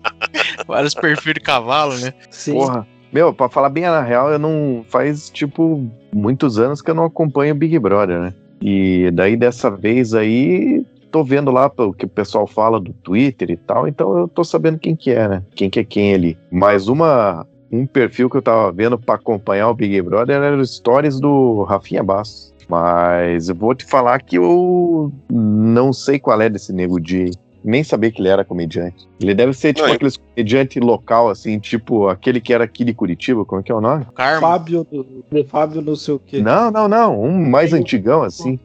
Vários 0.67 0.95
perfis 0.95 1.35
de 1.35 1.41
cavalo, 1.41 1.97
né? 1.99 2.13
Sim. 2.31 2.55
Porra. 2.55 2.87
Meu, 3.13 3.33
pra 3.33 3.49
falar 3.49 3.71
bem 3.71 3.85
a 3.85 4.03
real, 4.03 4.31
eu 4.31 4.39
não. 4.39 4.85
Faz, 4.89 5.31
tipo, 5.31 5.89
muitos 6.13 6.59
anos 6.59 6.83
que 6.83 6.91
eu 6.91 6.95
não 6.95 7.05
acompanho 7.05 7.55
o 7.55 7.57
Big 7.57 7.79
Brother, 7.79 8.21
né? 8.21 8.35
E 8.61 9.11
daí 9.13 9.37
dessa 9.37 9.71
vez 9.71 10.13
aí, 10.13 10.85
tô 11.11 11.23
vendo 11.23 11.51
lá 11.51 11.71
o 11.79 11.93
que 11.93 12.05
o 12.05 12.09
pessoal 12.09 12.47
fala 12.47 12.81
do 12.81 12.93
Twitter 12.93 13.51
e 13.51 13.57
tal, 13.57 13.87
então 13.87 14.17
eu 14.19 14.29
tô 14.29 14.43
sabendo 14.45 14.79
quem 14.79 14.97
que 14.97 15.11
é, 15.11 15.29
né? 15.29 15.43
Quem 15.55 15.71
que 15.71 15.81
é 15.81 15.85
quem 15.85 16.15
ali. 16.15 16.39
Mais 16.51 16.89
uma. 16.89 17.47
Um 17.71 17.85
perfil 17.85 18.31
que 18.31 18.37
eu 18.37 18.43
tava 18.43 18.71
vendo 18.71 18.97
pra 18.97 19.17
acompanhar 19.17 19.69
o 19.69 19.75
Big 19.75 20.01
Brother 20.01 20.37
era 20.37 20.57
os 20.57 20.77
stories 20.77 21.19
do 21.19 21.65
Rafinha 21.65 22.03
Bastos. 22.03 22.55
Mas 22.69 23.49
eu 23.49 23.55
vou 23.55 23.75
te 23.75 23.85
falar 23.85 24.21
que 24.21 24.37
eu 24.37 25.13
não 25.31 25.93
sei 25.93 26.19
qual 26.19 26.41
é 26.41 26.49
desse 26.49 26.73
nego 26.73 27.01
de 27.01 27.31
nem 27.67 27.83
sabia 27.85 28.11
que 28.11 28.21
ele 28.23 28.29
era 28.29 28.45
comediante. 28.45 29.07
Ele 29.21 29.35
deve 29.35 29.53
ser 29.53 29.73
tipo 29.75 29.83
Não, 29.83 29.89
eu- 29.89 29.95
aqueles 29.97 30.17
comediante 30.17 30.79
local, 30.81 31.29
assim, 31.29 31.59
tipo 31.59 32.09
aquele 32.09 32.41
que 32.41 32.53
era 32.53 32.65
aqui 32.65 32.85
de 32.85 32.95
Curitiba, 32.95 33.45
como 33.45 33.61
é 33.61 33.65
que 33.65 33.73
é 33.73 33.75
o 33.75 33.81
nome? 33.81 34.07
Karma. 34.15 34.41
Fábio, 34.41 34.87
do- 34.91 35.45
Fábio 35.47 35.83
não 35.83 35.97
sei 35.97 36.15
o 36.15 36.19
quê. 36.19 36.41
Não, 36.41 36.71
não, 36.71 36.87
não, 36.89 37.21
um 37.23 37.49
mais 37.51 37.73
antigão, 37.73 38.23
assim. 38.23 38.59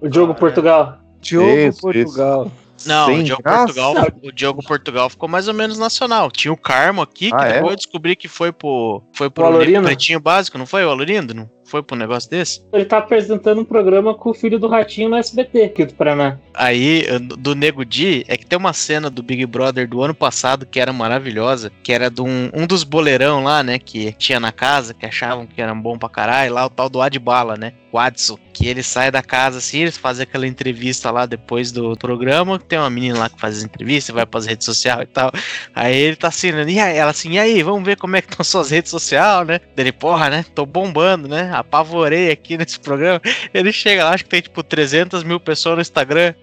O 0.00 0.08
Diogo 0.08 0.34
Portugal. 0.34 0.98
Diogo 1.20 1.48
Isso, 1.48 1.80
Portugal. 1.80 2.50
Não, 2.86 3.06
Sem 3.06 3.20
o 3.20 3.24
Diogo, 3.24 3.42
graça. 3.42 3.64
Portugal, 3.64 3.94
o 4.22 4.30
Diogo 4.32 4.62
Portugal 4.62 5.10
ficou 5.10 5.28
mais 5.28 5.48
ou 5.48 5.54
menos 5.54 5.78
nacional. 5.78 6.30
Tinha 6.30 6.52
o 6.52 6.56
Carmo 6.56 7.02
aqui, 7.02 7.28
que 7.30 7.34
Ah, 7.36 7.48
é? 7.48 7.52
depois 7.54 7.72
eu 7.72 7.76
descobri 7.76 8.14
que 8.14 8.28
foi 8.28 8.52
pro, 8.52 9.02
foi 9.12 9.28
pro 9.28 9.42
O 9.42 9.46
Alorino? 9.46 9.82
Pretinho 9.82 10.20
Básico, 10.20 10.56
não 10.56 10.64
foi 10.64 10.84
o 10.84 10.90
Alorindo? 10.90 11.34
Não 11.34 11.50
foi 11.68 11.82
pro 11.82 11.96
negócio 11.96 12.30
desse? 12.30 12.62
Ele 12.72 12.84
tá 12.84 12.98
apresentando 12.98 13.60
um 13.60 13.64
programa 13.64 14.14
com 14.14 14.30
o 14.30 14.34
filho 14.34 14.58
do 14.58 14.68
Ratinho 14.68 15.08
no 15.08 15.16
SBT, 15.16 15.62
aqui 15.62 15.84
do 15.84 15.94
Paraná. 15.94 16.38
Aí, 16.54 17.06
do 17.20 17.54
Nego 17.54 17.84
Di, 17.84 18.24
é 18.26 18.36
que 18.36 18.44
tem 18.44 18.58
uma 18.58 18.72
cena 18.72 19.08
do 19.08 19.22
Big 19.22 19.44
Brother 19.46 19.88
do 19.88 20.02
ano 20.02 20.14
passado 20.14 20.66
que 20.66 20.80
era 20.80 20.92
maravilhosa, 20.92 21.70
que 21.82 21.92
era 21.92 22.10
de 22.10 22.20
um, 22.20 22.50
um 22.52 22.66
dos 22.66 22.82
boleirão 22.84 23.44
lá, 23.44 23.62
né, 23.62 23.78
que 23.78 24.12
tinha 24.12 24.40
na 24.40 24.50
casa, 24.50 24.94
que 24.94 25.06
achavam 25.06 25.46
que 25.46 25.60
era 25.60 25.74
bom 25.74 25.98
pra 25.98 26.08
caralho, 26.08 26.54
lá 26.54 26.66
o 26.66 26.70
tal 26.70 26.88
do 26.88 27.00
Adbala, 27.00 27.56
né, 27.56 27.72
o 27.92 27.98
Adson, 27.98 28.38
que 28.52 28.66
ele 28.66 28.82
sai 28.82 29.10
da 29.10 29.22
casa 29.22 29.58
assim, 29.58 29.78
eles 29.78 29.96
fazem 29.96 30.24
aquela 30.24 30.46
entrevista 30.46 31.10
lá 31.10 31.26
depois 31.26 31.70
do 31.70 31.96
programa, 31.96 32.58
tem 32.58 32.78
uma 32.78 32.90
menina 32.90 33.18
lá 33.18 33.30
que 33.30 33.40
faz 33.40 33.58
as 33.58 33.64
entrevistas, 33.64 34.14
vai 34.14 34.26
pras 34.26 34.46
redes 34.46 34.64
sociais 34.64 35.02
e 35.02 35.12
tal, 35.12 35.30
aí 35.74 35.96
ele 35.96 36.16
tá 36.16 36.28
assim, 36.28 36.50
né, 36.50 36.64
e 36.68 36.80
aí, 36.80 36.96
ela 36.96 37.10
assim, 37.10 37.32
e 37.32 37.38
aí, 37.38 37.62
vamos 37.62 37.84
ver 37.84 37.96
como 37.96 38.16
é 38.16 38.22
que 38.22 38.30
estão 38.30 38.44
suas 38.44 38.70
redes 38.70 38.90
sociais, 38.90 39.46
né, 39.46 39.60
dele, 39.76 39.92
porra, 39.92 40.28
né, 40.28 40.44
tô 40.54 40.66
bombando, 40.66 41.28
né, 41.28 41.50
apavorei 41.60 42.30
aqui 42.30 42.56
nesse 42.56 42.78
programa, 42.78 43.20
ele 43.52 43.72
chega 43.72 44.04
lá, 44.04 44.14
acho 44.14 44.24
que 44.24 44.30
tem 44.30 44.40
tipo 44.40 44.62
300 44.62 45.22
mil 45.22 45.40
pessoas 45.40 45.76
no 45.76 45.82
Instagram, 45.82 46.34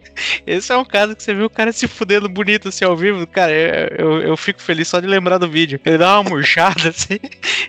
esse 0.46 0.72
é 0.72 0.78
um 0.78 0.86
caso 0.86 1.16
que 1.16 1.24
você 1.24 1.34
viu 1.34 1.46
o 1.46 1.50
cara 1.50 1.72
se 1.72 1.88
fudendo 1.88 2.30
bonito 2.30 2.70
assim 2.70 2.86
ao 2.86 2.96
vivo. 2.96 3.26
Cara, 3.28 3.52
eu, 3.52 3.88
eu, 3.98 4.22
eu 4.22 4.38
fico 4.38 4.62
feliz 4.62 4.88
só 4.88 5.00
de 5.00 5.08
lembrar 5.08 5.38
do 5.38 5.50
vídeo. 5.50 5.80
Ele 5.86 5.98
dá 5.98 6.20
uma 6.20 6.30
murchada 6.30 6.90
assim. 6.90 7.20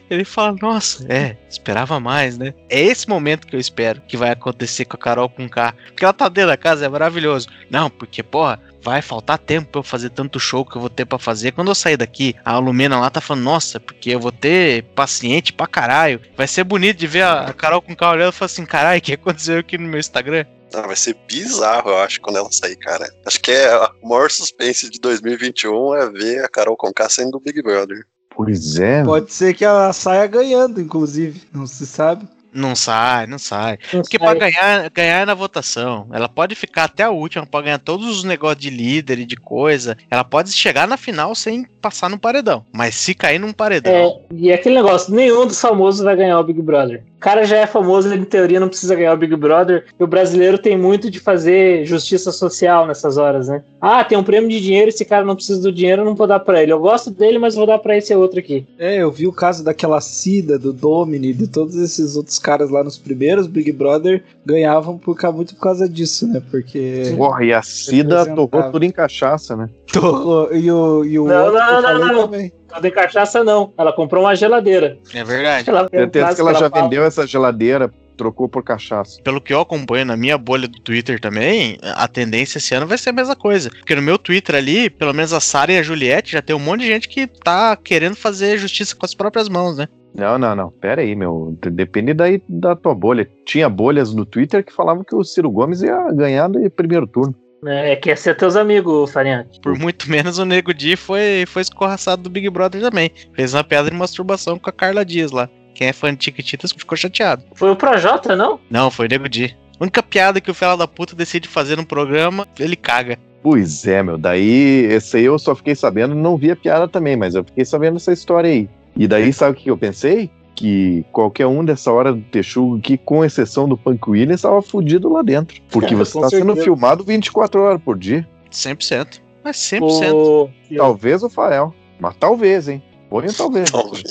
Ele 0.09 0.25
fala, 0.25 0.57
nossa, 0.61 1.05
é, 1.13 1.37
esperava 1.49 1.99
mais, 1.99 2.39
né? 2.39 2.55
É 2.69 2.81
esse 2.81 3.09
momento 3.09 3.47
que 3.47 3.57
eu 3.57 3.61
espero 3.61 4.01
que 4.07 4.17
vai 4.17 4.31
acontecer 4.31 4.85
com 4.85 4.97
a 4.97 4.99
Carol 4.99 5.29
com 5.29 5.49
K. 5.49 5.75
Porque 5.87 6.05
ela 6.05 6.13
tá 6.13 6.29
dentro 6.29 6.51
da 6.51 6.57
casa, 6.57 6.87
é 6.87 6.89
maravilhoso. 6.89 7.49
Não, 7.71 7.91
porque, 7.91 8.23
porra, 8.23 8.61
vai 8.87 9.03
faltar 9.03 9.37
tempo 9.37 9.69
pra 9.73 9.79
eu 9.81 9.83
fazer 9.83 10.11
tanto 10.11 10.39
show 10.39 10.65
que 10.65 10.77
eu 10.77 10.81
vou 10.81 10.89
ter 10.89 11.05
pra 11.05 11.19
fazer. 11.19 11.51
Quando 11.51 11.69
eu 11.69 11.75
sair 11.75 11.97
daqui, 11.97 12.37
a 12.45 12.57
Lumena 12.57 13.01
lá 13.01 13.11
tá 13.11 13.21
falando, 13.21 13.43
nossa, 13.43 13.81
porque 13.81 14.11
eu 14.11 14.21
vou 14.21 14.31
ter 14.31 14.85
paciente 14.95 15.53
pra 15.53 15.67
caralho. 15.67 16.21
Vai 16.37 16.47
ser 16.47 16.63
bonito 16.63 16.97
de 16.97 17.07
ver 17.09 17.23
a 17.23 17.47
a 17.47 17.53
Carol 17.53 17.83
com 17.83 17.95
K 17.95 18.11
olhando 18.11 18.33
e 18.33 18.37
falar 18.37 18.47
assim, 18.47 18.65
caralho, 18.65 18.99
o 18.99 19.03
que 19.03 19.13
aconteceu 19.13 19.59
aqui 19.59 19.77
no 19.77 19.89
meu 19.89 19.99
Instagram? 19.99 20.47
Ah, 20.73 20.83
vai 20.83 20.97
ser 20.97 21.17
bizarro, 21.27 21.91
eu 21.91 21.99
acho, 21.99 22.21
quando 22.21 22.37
ela 22.37 22.51
sair, 22.51 22.77
cara. 22.77 23.09
Acho 23.27 23.41
que 23.41 23.51
é 23.51 23.77
o 24.03 24.09
maior 24.09 24.31
suspense 24.31 24.89
de 24.89 25.01
2021 25.01 25.95
é 25.95 26.11
ver 26.11 26.45
a 26.45 26.49
Carol 26.49 26.77
Conká 26.77 27.09
saindo 27.09 27.33
do 27.33 27.41
Big 27.41 27.61
Brother. 27.63 28.05
Pois 28.35 28.79
é. 28.79 29.03
Pode 29.03 29.33
ser 29.33 29.55
que 29.55 29.65
ela 29.65 29.93
saia 29.93 30.27
ganhando, 30.27 30.81
inclusive. 30.81 31.43
Não 31.53 31.67
se 31.67 31.87
sabe. 31.87 32.29
Não 32.57 32.75
sai, 32.75 33.27
não 33.27 33.39
sai. 33.39 33.79
Não 33.93 34.01
Porque 34.01 34.19
sai. 34.19 34.27
pra 34.27 34.39
ganhar, 34.39 34.91
ganhar 34.91 35.23
é 35.23 35.25
na 35.27 35.35
votação. 35.35 36.09
Ela 36.13 36.29
pode 36.29 36.55
ficar 36.55 36.85
até 36.85 37.03
a 37.03 37.11
última, 37.11 37.47
pode 37.47 37.67
ganhar 37.67 37.79
todos 37.79 38.07
os 38.07 38.25
negócios 38.25 38.63
de 38.63 38.71
líder 38.71 39.19
e 39.19 39.27
de 39.27 39.37
coisa. 39.37 39.97
Ela 40.11 40.25
pode 40.25 40.51
chegar 40.53 40.89
na 40.89 40.97
final 40.97 41.35
sem 41.35 41.65
passar 41.65 42.09
no 42.09 42.19
paredão. 42.19 42.65
Mas 42.73 42.95
se 42.95 43.15
cair 43.15 43.39
num 43.39 43.53
paredão. 43.53 43.93
É, 43.93 44.35
e 44.35 44.51
é 44.51 44.55
aquele 44.55 44.77
negócio, 44.77 45.15
nenhum 45.15 45.47
dos 45.47 45.61
famosos 45.61 46.03
vai 46.03 46.17
ganhar 46.17 46.41
o 46.41 46.45
Big 46.45 46.61
Brother. 46.63 47.05
O 47.17 47.19
cara 47.19 47.45
já 47.45 47.57
é 47.57 47.67
famoso, 47.67 48.09
ele 48.13 48.21
em 48.21 48.25
teoria 48.25 48.61
não 48.61 48.69
precisa 48.69 48.95
ganhar 48.95 49.15
o 49.15 49.17
Big 49.17 49.35
Brother. 49.35 49.87
E 49.99 50.05
o 50.05 50.07
brasileiro 50.07 50.59
tem 50.59 50.77
muito 50.77 51.11
de 51.11 51.19
fazer 51.19 51.85
justiça 51.87 52.31
social 52.31 52.87
nessas 52.87 53.17
horas, 53.17 53.49
né? 53.49 53.63
Ah, 53.81 54.05
tem 54.05 54.19
um 54.19 54.23
prêmio 54.23 54.51
de 54.51 54.61
dinheiro, 54.61 54.91
esse 54.91 55.05
cara 55.05 55.25
não 55.25 55.35
precisa 55.35 55.61
do 55.63 55.73
dinheiro, 55.73 56.03
eu 56.03 56.07
não 56.07 56.15
vou 56.15 56.27
dar 56.27 56.41
pra 56.41 56.63
ele. 56.63 56.73
Eu 56.73 56.79
gosto 56.79 57.11
dele, 57.11 57.39
mas 57.39 57.55
vou 57.55 57.67
dar 57.67 57.79
pra 57.79 57.97
esse 57.97 58.15
outro 58.15 58.39
aqui. 58.39 58.67
É, 58.79 59.03
eu 59.03 59.11
vi 59.11 59.27
o 59.27 59.33
caso 59.33 59.65
daquela 59.65 60.01
Cida, 60.01 60.59
do 60.59 60.73
Domini, 60.75 61.33
de 61.33 61.47
todos 61.49 61.75
esses 61.77 62.17
outros 62.17 62.39
caras 62.39 62.69
lá 62.71 62.85
nos 62.85 62.99
primeiros 62.99 63.47
Big 63.47 63.73
Brother 63.73 64.23
ganhavam 64.45 64.99
por, 64.99 65.17
muito 65.33 65.55
por 65.55 65.61
causa 65.63 65.89
disso, 65.89 66.29
né? 66.29 66.43
Porque. 66.51 67.15
Porra, 67.17 67.45
e 67.45 67.53
a 67.53 67.63
Cida 67.63 68.27
torrou 68.27 68.71
tudo 68.71 68.85
em 68.85 68.91
cachaça, 68.91 69.57
né? 69.57 69.69
Torrou- 69.93 70.53
E 70.55 70.71
o, 70.71 71.05
e 71.05 71.19
o 71.19 71.27
Não, 71.27 71.45
outro 71.47 71.59
não, 71.59 71.83
não, 71.83 71.99
não. 72.13 72.23
também. 72.25 72.53
Não 72.71 72.81
tem 72.81 72.91
cachaça, 72.91 73.43
não. 73.45 73.73
Ela 73.79 73.93
comprou 73.93 74.25
uma 74.25 74.35
geladeira. 74.35 74.99
É 75.15 75.25
verdade. 75.25 75.69
Ela, 75.71 75.89
Certeza 75.89 76.35
que 76.35 76.41
ela 76.41 76.55
já 76.55 76.69
fala- 76.71 76.83
vendeu 76.83 77.05
essa 77.05 77.27
geladeira, 77.27 77.91
trocou 78.17 78.49
por 78.49 78.63
cachaça. 78.63 79.21
Pelo 79.23 79.41
que 79.41 79.53
eu 79.53 79.61
acompanho 79.61 80.05
na 80.07 80.17
minha 80.17 80.37
bolha 80.39 80.67
do 80.67 80.81
Twitter 80.81 81.21
também, 81.21 81.79
a 81.83 82.09
tendência 82.09 82.59
esse 82.59 82.75
ano 82.75 82.87
vai 82.87 82.97
ser 82.99 83.11
a 83.11 83.13
mesma 83.13 83.37
coisa. 83.37 83.71
Porque 83.71 83.95
no 83.95 84.03
meu 84.03 84.19
Twitter 84.19 84.55
ali, 84.57 84.89
pelo 84.91 85.13
menos 85.15 85.33
a 85.33 85.41
Sara 85.41 85.73
e 85.73 85.79
a 85.79 85.83
Juliette, 85.83 86.33
já 86.33 86.43
tem 86.43 86.57
um 86.57 86.59
monte 86.59 86.81
de 86.81 86.87
gente 86.89 87.09
que 87.09 87.27
tá 87.27 87.77
querendo 87.77 88.17
fazer 88.17 88.59
justiça 88.59 88.97
com 88.97 89.05
as 89.05 89.15
próprias 89.15 89.49
mãos, 89.49 89.77
né? 89.77 89.87
Não, 90.15 90.39
não, 90.39 90.57
não. 90.57 90.71
Pera 90.71 91.03
aí, 91.03 91.15
meu. 91.15 91.55
Depende 91.61 92.15
daí 92.15 92.43
da 92.49 92.75
tua 92.75 92.95
bolha. 92.95 93.29
Tinha 93.45 93.69
bolhas 93.69 94.15
no 94.15 94.25
Twitter 94.25 94.65
que 94.65 94.73
falavam 94.73 95.05
que 95.05 95.15
o 95.15 95.23
Ciro 95.23 95.51
Gomes 95.51 95.83
ia 95.83 96.11
ganhar 96.13 96.49
no 96.49 96.71
primeiro 96.71 97.07
turno. 97.07 97.35
É, 97.65 97.97
quer 97.97 98.17
ser 98.17 98.37
teus 98.37 98.57
amigos, 98.57 99.13
Farinha. 99.13 99.47
Por 99.63 99.79
muito 99.79 100.11
menos 100.11 100.39
o 100.39 100.45
Nego 100.45 100.75
Di 100.75 100.97
foi, 100.97 101.45
foi 101.47 101.63
escorraçado 101.63 102.23
do 102.23 102.31
Big 102.31 102.49
Brother 102.51 102.81
também. 102.81 103.11
Fez 103.35 103.55
uma 103.55 103.65
piada 103.65 103.91
de 103.91 103.97
masturbação 103.97 104.59
com 104.59 104.69
a 104.69 104.73
Carla 104.73 105.05
Dias 105.05 105.31
lá. 105.31 105.49
Quem 105.75 105.89
é 105.89 105.93
fã 105.93 106.15
de 106.15 106.25
Chiquititas 106.25 106.73
ficou 106.73 106.97
chateado. 106.97 107.45
Foi 107.55 107.71
o 107.71 107.77
Projota, 107.77 108.35
não? 108.35 108.61
Não, 108.71 108.91
foi 108.91 109.07
o 109.07 109.09
Nego 109.09 109.29
Di. 109.29 109.57
A 109.79 109.85
única 109.85 110.03
piada 110.03 110.41
que 110.41 110.51
o 110.51 110.55
Fela 110.55 110.77
da 110.77 110.89
Puta 110.89 111.15
decide 111.15 111.49
fazer 111.49 111.77
no 111.77 111.85
programa, 111.85 112.47
ele 112.59 112.77
caga. 112.77 113.19
Pois 113.43 113.87
é, 113.87 114.03
meu. 114.03 114.17
Daí, 114.17 114.87
esse 114.91 115.19
aí 115.19 115.25
eu 115.25 115.39
só 115.39 115.55
fiquei 115.55 115.75
sabendo, 115.75 116.15
não 116.15 116.37
vi 116.37 116.51
a 116.51 116.57
piada 116.57 116.89
também, 116.89 117.17
mas 117.17 117.35
eu 117.35 117.45
fiquei 117.45 117.65
sabendo 117.65 117.97
essa 117.97 118.13
história 118.13 118.51
aí. 118.51 118.69
E 118.97 119.07
daí, 119.07 119.33
sabe 119.33 119.53
o 119.53 119.55
que 119.55 119.71
eu 119.71 119.77
pensei? 119.77 120.31
Que 120.57 121.05
qualquer 121.13 121.47
um 121.47 121.65
dessa 121.65 121.93
hora 121.93 122.13
do 122.13 122.23
Texugo, 122.23 122.81
que 122.81 122.97
com 122.97 123.25
exceção 123.25 123.69
do 123.69 123.77
Punk 123.77 124.09
Williams, 124.11 124.37
estava 124.41 124.61
fudido 124.63 125.13
lá 125.13 125.23
dentro. 125.23 125.61
Porque 125.71 125.93
É, 125.95 125.97
você 125.97 126.17
está 126.19 126.31
sendo 126.31 126.57
filmado 126.57 127.05
24 127.05 127.61
horas 127.61 127.81
por 127.83 127.97
dia. 127.99 128.27
100%. 128.51 129.21
Mas 129.45 129.57
100%. 129.59 130.13
O... 130.15 130.51
Talvez 130.77 131.23
o 131.23 131.29
Fael. 131.31 131.75
Mas 132.01 132.17
talvez, 132.19 132.69
hein? 132.69 132.83
Põe 133.09 133.27
um 133.29 133.33
talvez. 133.33 133.71
Talvez. 133.71 134.03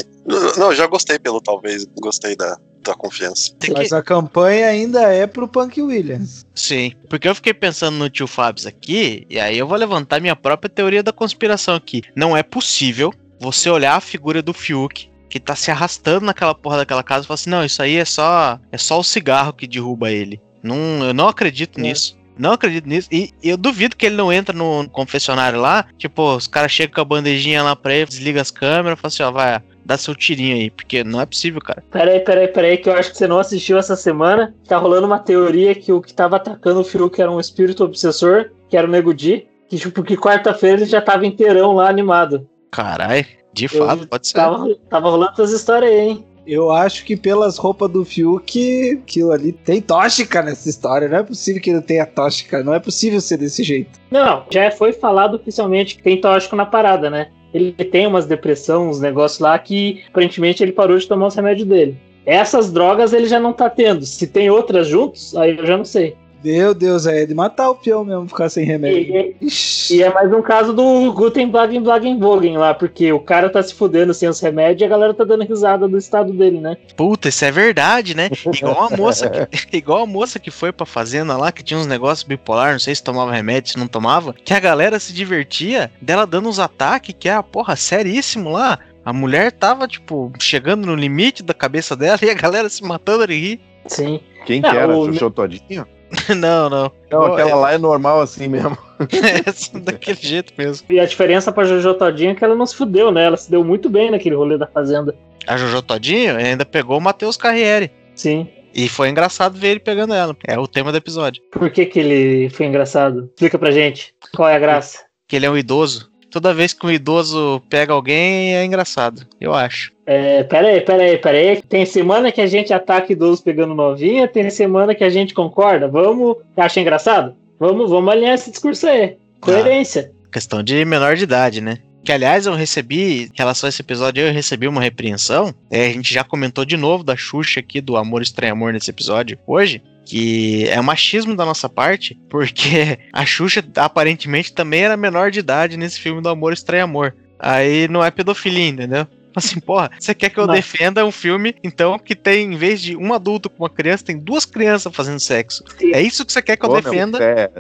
Não, 0.58 0.74
já 0.74 0.88
gostei 0.88 1.20
pelo 1.20 1.42
talvez, 1.42 1.86
gostei 2.00 2.36
da, 2.36 2.58
da 2.84 2.94
confiança. 2.94 3.54
Tem 3.60 3.74
que- 3.74 3.80
Mas 3.80 3.92
a 3.92 4.02
campanha 4.02 4.68
ainda 4.68 5.02
é 5.14 5.28
pro 5.28 5.48
Punk 5.48 5.82
Williams. 5.82 6.46
Sim, 6.56 6.94
porque 7.10 7.28
eu 7.28 7.36
fiquei 7.36 7.54
pensando 7.54 7.98
no 7.98 8.10
tio 8.10 8.26
Fabs 8.28 8.66
aqui, 8.66 9.26
e 9.30 9.40
aí 9.40 9.58
eu 9.58 9.68
vou 9.68 9.78
levantar 9.78 10.22
minha 10.22 10.36
própria 10.36 10.70
teoria 10.70 11.04
da 11.04 11.12
conspiração 11.12 11.76
aqui. 11.76 12.02
Não 12.16 12.36
é 12.36 12.42
possível 12.42 13.12
você 13.40 13.70
olhar 13.70 13.96
a 13.96 14.00
figura 14.02 14.42
do 14.42 14.54
Fiuk, 14.54 15.10
que 15.30 15.40
tá 15.40 15.56
se 15.56 15.72
arrastando 15.72 16.26
naquela 16.26 16.54
porra 16.56 16.78
daquela 16.78 17.04
casa, 17.04 17.24
e 17.24 17.28
falar 17.28 17.36
assim: 17.36 17.50
não, 17.50 17.64
isso 17.66 17.82
aí 17.82 17.98
é 17.98 18.06
só, 18.06 18.60
é 18.72 18.78
só 18.78 19.00
o 19.00 19.04
cigarro 19.04 19.54
que 19.54 19.68
derruba 19.68 20.12
ele. 20.12 20.40
Não, 20.64 20.76
eu 21.06 21.14
não 21.14 21.28
acredito 21.28 21.80
É. 21.80 21.82
nisso. 21.84 22.18
Não 22.38 22.52
acredito 22.52 22.86
nisso. 22.90 23.08
E 23.14 23.32
eu 23.42 23.56
duvido 23.56 23.96
que 23.96 24.06
ele 24.06 24.16
não 24.16 24.32
entra 24.34 24.54
no 24.54 24.90
confessionário 24.90 25.58
lá. 25.58 25.86
Tipo, 25.98 26.36
os 26.36 26.48
caras 26.48 26.70
chegam 26.70 26.94
com 26.96 27.00
a 27.02 27.06
bandejinha 27.06 27.64
lá 27.64 27.78
pra 27.78 27.94
ele, 27.96 28.08
desliga 28.08 28.42
as 28.42 28.52
câmeras, 28.52 29.00
fala 29.00 29.08
assim: 29.08 29.24
ó, 29.24 29.32
vai, 29.32 29.62
dá 29.86 29.98
seu 29.98 30.14
tirinho 30.14 30.56
aí. 30.58 30.70
Porque 30.70 31.02
não 31.02 31.22
é 31.22 31.26
possível, 31.26 31.62
cara. 31.62 31.82
Peraí, 31.92 32.20
peraí, 32.20 32.48
peraí, 32.50 32.78
que 32.78 32.90
eu 32.90 32.94
acho 32.94 33.12
que 33.12 33.18
você 33.18 33.26
não 33.26 33.40
assistiu 33.40 33.78
essa 33.78 33.96
semana. 33.96 34.54
Tá 34.68 34.78
rolando 34.78 35.08
uma 35.08 35.18
teoria 35.20 35.74
que 35.74 35.94
o 35.94 36.02
que 36.02 36.14
tava 36.14 36.36
atacando 36.36 36.82
o 36.82 36.84
Fiuk 36.84 37.22
era 37.22 37.32
um 37.32 37.40
espírito 37.40 37.86
obsessor, 37.86 38.52
que 38.70 38.76
era 38.76 38.86
o 38.86 38.92
Nego 38.92 39.14
Di, 39.14 39.48
que 39.70 39.78
tipo, 39.78 40.04
que 40.04 40.18
quarta-feira 40.18 40.80
ele 40.82 40.86
já 40.88 41.00
tava 41.02 41.26
inteirão 41.26 41.72
lá 41.74 41.88
animado. 41.88 42.50
Carai, 42.70 43.26
de 43.56 43.68
fato, 43.70 44.08
pode 44.08 44.28
ser. 44.28 44.34
Tava, 44.34 44.76
tava 44.90 45.10
rolando 45.10 45.32
essas 45.32 45.52
histórias 45.52 45.92
aí, 45.92 46.00
hein? 46.10 46.26
Eu 46.46 46.70
acho 46.70 47.06
que 47.06 47.16
pelas 47.16 47.58
roupas 47.58 47.90
do 47.90 48.06
Fiuk, 48.06 49.00
aquilo 49.02 49.32
ali 49.32 49.52
tem 49.52 49.82
tóxica 49.82 50.44
nessa 50.44 50.70
história. 50.70 51.08
Não 51.08 51.18
é 51.18 51.24
possível 51.24 51.60
que 51.60 51.72
ele 51.72 51.82
tenha 51.82 52.06
tóxica. 52.06 52.64
Não 52.64 52.74
é 52.74 52.80
possível 52.80 53.20
ser 53.20 53.38
desse 53.38 53.64
jeito. 53.64 54.00
Não, 54.12 54.44
já 54.52 54.70
foi 54.70 54.94
falado 54.94 55.36
oficialmente 55.36 55.96
que 55.96 56.04
tem 56.04 56.22
tóxico 56.22 56.56
na 56.56 56.66
parada, 56.66 57.10
né? 57.10 57.30
Ele 57.52 57.72
tem 57.72 58.06
umas 58.06 58.28
depressão, 58.28 58.90
uns 58.90 59.00
negócios 59.00 59.40
lá 59.40 59.58
que 59.58 60.04
aparentemente 60.10 60.62
ele 60.62 60.74
parou 60.74 60.98
de 60.98 61.08
tomar 61.08 61.28
os 61.28 61.36
remédios 61.36 61.68
dele. 61.68 61.98
Essas 62.26 62.72
drogas 62.72 63.14
ele 63.14 63.28
já 63.28 63.40
não 63.40 63.54
tá 63.54 63.70
tendo. 63.70 64.06
Se 64.06 64.28
tem 64.28 64.50
outras 64.50 64.88
juntos, 64.88 65.36
aí 65.36 65.58
eu 65.58 65.66
já 65.66 65.78
não 65.78 65.86
sei. 65.86 66.16
Meu 66.46 66.76
Deus, 66.76 67.08
é 67.08 67.26
de 67.26 67.34
matar 67.34 67.72
o 67.72 67.76
peão 67.76 68.06
mesmo, 68.06 68.28
ficar 68.28 68.50
sem 68.50 68.64
remédio. 68.64 69.36
E, 69.42 69.96
e 69.96 70.04
é 70.04 70.14
mais 70.14 70.32
um 70.32 70.42
caso 70.44 70.74
do 70.74 71.12
Guten 71.12 71.50
Blagen 71.50 71.82
Blagenbogen 71.82 72.58
lá, 72.58 72.74
porque 72.74 73.12
o 73.12 73.20
cara 73.20 73.50
tá 73.50 73.64
se 73.64 73.74
fudendo 73.74 74.14
sem 74.14 74.30
os 74.30 74.40
remédios 74.40 74.82
e 74.82 74.86
a 74.86 74.88
galera 74.88 75.14
tá 75.14 75.24
dando 75.24 75.44
risada 75.44 75.88
do 75.88 75.98
estado 75.98 76.32
dele, 76.32 76.60
né? 76.62 76.78
Puta, 76.96 77.30
isso 77.30 77.44
é 77.44 77.52
verdade, 77.52 78.16
né? 78.16 78.30
Igual 78.54 78.84
a 78.84 78.90
moça 78.96 79.28
que, 79.30 79.76
igual 79.78 80.04
a 80.04 80.06
moça 80.06 80.40
que 80.40 80.52
foi 80.52 80.72
pra 80.72 80.86
fazenda 80.86 81.36
lá, 81.36 81.52
que 81.52 81.64
tinha 81.64 81.80
uns 81.80 81.88
negócios 81.88 82.28
bipolar, 82.28 82.74
não 82.74 82.80
sei 82.80 82.94
se 82.94 83.04
tomava 83.04 83.32
remédio, 83.32 83.72
se 83.72 83.80
não 83.80 83.88
tomava, 83.88 84.34
que 84.34 84.54
a 84.54 84.60
galera 84.60 85.00
se 85.00 85.14
divertia 85.14 85.92
dela 86.00 86.28
dando 86.28 86.48
uns 86.48 86.60
ataques, 86.60 87.16
que 87.18 87.28
é 87.28 87.34
a 87.34 87.42
porra 87.44 87.76
seríssimo 87.76 88.52
lá. 88.52 88.78
A 89.04 89.12
mulher 89.14 89.52
tava, 89.52 89.88
tipo, 89.88 90.32
chegando 90.40 90.86
no 90.86 90.96
limite 90.96 91.42
da 91.44 91.54
cabeça 91.54 91.96
dela 91.96 92.20
e 92.24 92.30
a 92.30 92.34
galera 92.36 92.70
se 92.70 92.84
matando 92.84 93.26
de 93.28 93.34
rir. 93.34 93.60
Sim. 93.88 94.20
Quem 94.46 94.62
Não, 94.62 94.70
que 94.70 94.78
era? 94.78 94.96
o- 94.96 95.06
Xuxô 95.12 95.30
Todinho? 95.32 95.88
não, 96.38 96.70
não. 96.70 96.92
Não, 97.12 97.34
aquela 97.34 97.56
lá 97.56 97.74
é 97.74 97.78
normal 97.78 98.22
assim 98.22 98.48
mesmo. 98.48 98.78
É 98.98 99.80
daquele 99.80 100.20
jeito 100.22 100.54
mesmo. 100.58 100.88
E 100.90 101.02
a 101.02 101.06
diferença 101.06 101.52
pra 101.52 101.66
Jojo 101.66 101.96
Todinho 101.96 102.32
é 102.32 102.36
que 102.36 102.46
ela 102.46 102.56
não 102.56 102.66
se 102.66 102.78
fudeu, 102.78 103.12
né? 103.12 103.26
Ela 103.26 103.36
se 103.36 103.52
deu 103.52 103.62
muito 103.62 103.90
bem 103.90 104.10
naquele 104.10 104.36
rolê 104.36 104.58
da 104.58 104.68
fazenda. 104.68 105.14
A 105.46 105.58
Jojo 105.58 105.82
Todinho 105.82 106.38
ainda 106.38 106.66
pegou 106.66 106.98
o 106.98 107.02
Matheus 107.02 107.36
Carriere. 107.36 107.92
Sim. 108.16 108.48
E 108.74 108.88
foi 108.88 109.10
engraçado 109.10 109.58
ver 109.58 109.70
ele 109.70 109.80
pegando 109.80 110.14
ela. 110.14 110.36
É 110.46 110.58
o 110.58 110.68
tema 110.68 110.92
do 110.92 110.98
episódio. 110.98 111.42
Por 111.52 111.70
que, 111.70 111.86
que 111.86 112.00
ele 112.00 112.50
foi 112.50 112.66
engraçado? 112.66 113.30
Explica 113.30 113.60
pra 113.60 113.72
gente. 113.72 114.14
Qual 114.34 114.48
é 114.48 114.56
a 114.56 114.60
graça? 114.60 115.00
Que 115.28 115.36
ele 115.36 115.46
é 115.46 115.50
um 115.50 115.58
idoso. 115.58 116.10
Toda 116.36 116.54
vez 116.54 116.74
que 116.74 116.86
um 116.86 116.92
idoso 116.92 117.64
pega 117.70 117.94
alguém, 117.94 118.58
é 118.58 118.66
engraçado. 118.66 119.26
Eu 119.40 119.54
acho. 119.54 119.94
É, 120.06 120.44
pera 120.44 120.68
aí, 120.68 120.82
pera 120.82 121.04
aí, 121.04 121.18
pera 121.18 121.38
aí. 121.38 121.62
Tem 121.62 121.86
semana 121.86 122.30
que 122.30 122.42
a 122.42 122.46
gente 122.46 122.74
ataca 122.74 123.14
idosos 123.14 123.40
pegando 123.40 123.74
novinha, 123.74 124.28
tem 124.28 124.50
semana 124.50 124.94
que 124.94 125.06
a 125.06 125.10
gente 125.10 125.34
concorda. 125.34 125.88
Vamos. 125.88 126.36
Acha 126.58 126.82
engraçado? 126.82 127.34
Vamos, 127.58 127.90
vamos 127.90 128.12
alinhar 128.12 128.34
esse 128.34 128.52
discurso 128.52 128.86
aí. 128.86 129.16
Coerência. 129.40 130.12
Questão 130.30 130.62
de 130.62 130.84
menor 130.84 131.16
de 131.16 131.24
idade, 131.24 131.62
né? 131.62 131.78
Que 132.04 132.12
aliás 132.12 132.46
eu 132.46 132.54
recebi, 132.54 133.24
em 133.24 133.32
relação 133.34 133.68
a 133.68 133.70
esse 133.70 133.82
episódio, 133.82 134.22
eu 134.22 134.34
recebi 134.34 134.68
uma 134.68 134.82
repreensão. 134.82 135.56
É, 135.72 135.86
a 135.86 135.90
gente 135.94 136.14
já 136.14 136.26
comentou 136.26 136.66
de 136.66 136.76
novo 136.76 137.02
da 137.02 137.16
Xuxa 137.16 137.62
aqui, 137.62 137.80
do 137.80 137.96
Amor 137.96 138.22
Estranho 138.22 138.52
Amor 138.52 138.74
nesse 138.74 138.90
episódio 138.90 139.40
hoje. 139.48 139.82
Que 140.06 140.68
é 140.70 140.80
machismo 140.82 141.36
da 141.36 141.44
nossa 141.46 141.68
parte, 141.68 142.16
porque 142.30 143.00
a 143.12 143.26
Xuxa 143.26 143.64
aparentemente 143.78 144.54
também 144.54 144.82
era 144.82 144.96
menor 144.96 145.32
de 145.32 145.40
idade 145.40 145.78
nesse 145.78 146.00
filme 146.00 146.22
do 146.22 146.30
Amor 146.30 146.54
Estranho 146.54 146.84
Amor. 146.84 147.16
Aí 147.40 147.88
não 147.88 148.04
é 148.04 148.12
pedofilia, 148.12 148.68
entendeu? 148.68 149.08
Assim, 149.36 149.60
porra, 149.60 149.92
você 150.00 150.14
quer 150.14 150.30
que 150.30 150.40
eu 150.40 150.48
Não. 150.48 150.54
defenda 150.54 151.06
um 151.06 151.12
filme, 151.12 151.56
então, 151.64 152.00
que 152.00 152.16
tem, 152.16 152.54
em 152.54 152.58
vez 152.58 152.82
de 152.82 152.96
um 152.96 153.14
adulto 153.14 153.50
com 153.50 153.64
uma 153.64 153.70
criança, 153.70 154.06
tem 154.06 154.18
duas 154.18 154.46
crianças 154.46 154.96
fazendo 154.96 155.20
sexo. 155.20 155.64
Sim. 155.78 155.94
É 155.94 156.02
isso 156.02 156.26
que 156.26 156.32
você 156.32 156.42
quer 156.42 156.56
que 156.56 156.66
eu 156.66 156.70
Ô, 156.70 156.74
meu, 156.74 156.82
defenda? 156.82 157.18
é, 157.22 157.52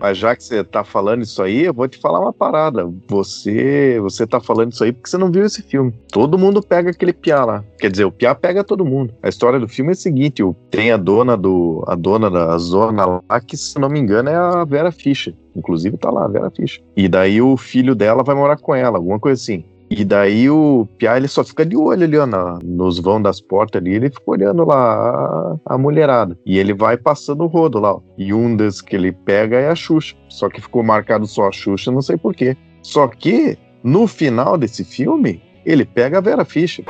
mas 0.00 0.16
já 0.18 0.34
que 0.36 0.44
você 0.44 0.62
tá 0.62 0.84
falando 0.84 1.22
isso 1.22 1.42
aí, 1.42 1.64
eu 1.64 1.74
vou 1.74 1.88
te 1.88 1.98
falar 1.98 2.20
uma 2.20 2.32
parada. 2.32 2.88
Você, 3.08 3.98
você 4.00 4.26
tá 4.26 4.40
falando 4.40 4.72
isso 4.72 4.84
aí 4.84 4.92
porque 4.92 5.10
você 5.10 5.18
não 5.18 5.30
viu 5.30 5.44
esse 5.44 5.62
filme. 5.62 5.92
Todo 6.10 6.38
mundo 6.38 6.62
pega 6.62 6.90
aquele 6.90 7.12
piá 7.12 7.44
lá. 7.44 7.64
Quer 7.78 7.90
dizer, 7.90 8.04
o 8.04 8.12
piá 8.12 8.34
pega 8.34 8.62
todo 8.64 8.84
mundo. 8.84 9.14
A 9.22 9.28
história 9.28 9.58
do 9.58 9.68
filme 9.68 9.90
é 9.90 9.92
a 9.92 9.96
seguinte: 9.96 10.42
tem 10.70 10.92
a 10.92 10.96
dona 10.96 11.36
do, 11.36 11.84
a 11.86 11.94
dona 11.94 12.30
da 12.30 12.56
zona 12.58 13.04
lá 13.06 13.40
que, 13.40 13.56
se 13.56 13.78
não 13.78 13.88
me 13.88 13.98
engano, 13.98 14.28
é 14.28 14.34
a 14.34 14.64
Vera 14.64 14.92
Fischer. 14.92 15.34
Inclusive 15.54 15.96
tá 15.96 16.10
lá, 16.10 16.24
a 16.24 16.28
Vera 16.28 16.50
Fischer. 16.50 16.82
E 16.96 17.08
daí 17.08 17.40
o 17.40 17.56
filho 17.56 17.94
dela 17.94 18.22
vai 18.22 18.34
morar 18.34 18.56
com 18.56 18.74
ela, 18.74 18.98
alguma 18.98 19.18
coisa 19.18 19.40
assim. 19.40 19.64
E 19.88 20.04
daí 20.04 20.50
o 20.50 20.86
Piá, 20.98 21.16
ele 21.16 21.28
só 21.28 21.44
fica 21.44 21.64
de 21.64 21.76
olho 21.76 22.02
ali, 22.04 22.18
ó, 22.18 22.26
na- 22.26 22.58
nos 22.64 22.98
vão 22.98 23.22
das 23.22 23.40
portas 23.40 23.80
ali, 23.80 23.94
ele 23.94 24.10
fica 24.10 24.22
olhando 24.26 24.64
lá 24.64 25.56
a, 25.64 25.74
a 25.74 25.78
mulherada. 25.78 26.36
E 26.44 26.58
ele 26.58 26.74
vai 26.74 26.96
passando 26.96 27.44
o 27.44 27.46
rodo 27.46 27.78
lá, 27.78 27.94
ó. 27.94 28.00
E 28.18 28.34
um 28.34 28.56
das 28.56 28.80
que 28.80 28.96
ele 28.96 29.12
pega 29.12 29.56
é 29.58 29.68
a 29.68 29.74
Xuxa. 29.76 30.16
Só 30.28 30.48
que 30.48 30.60
ficou 30.60 30.82
marcado 30.82 31.26
só 31.26 31.46
a 31.48 31.52
Xuxa, 31.52 31.92
não 31.92 32.02
sei 32.02 32.16
porquê. 32.16 32.56
Só 32.82 33.06
que, 33.06 33.56
no 33.82 34.06
final 34.08 34.58
desse 34.58 34.82
filme, 34.84 35.40
ele 35.64 35.84
pega 35.84 36.18
a 36.18 36.20
Vera 36.20 36.44
Fischer, 36.44 36.84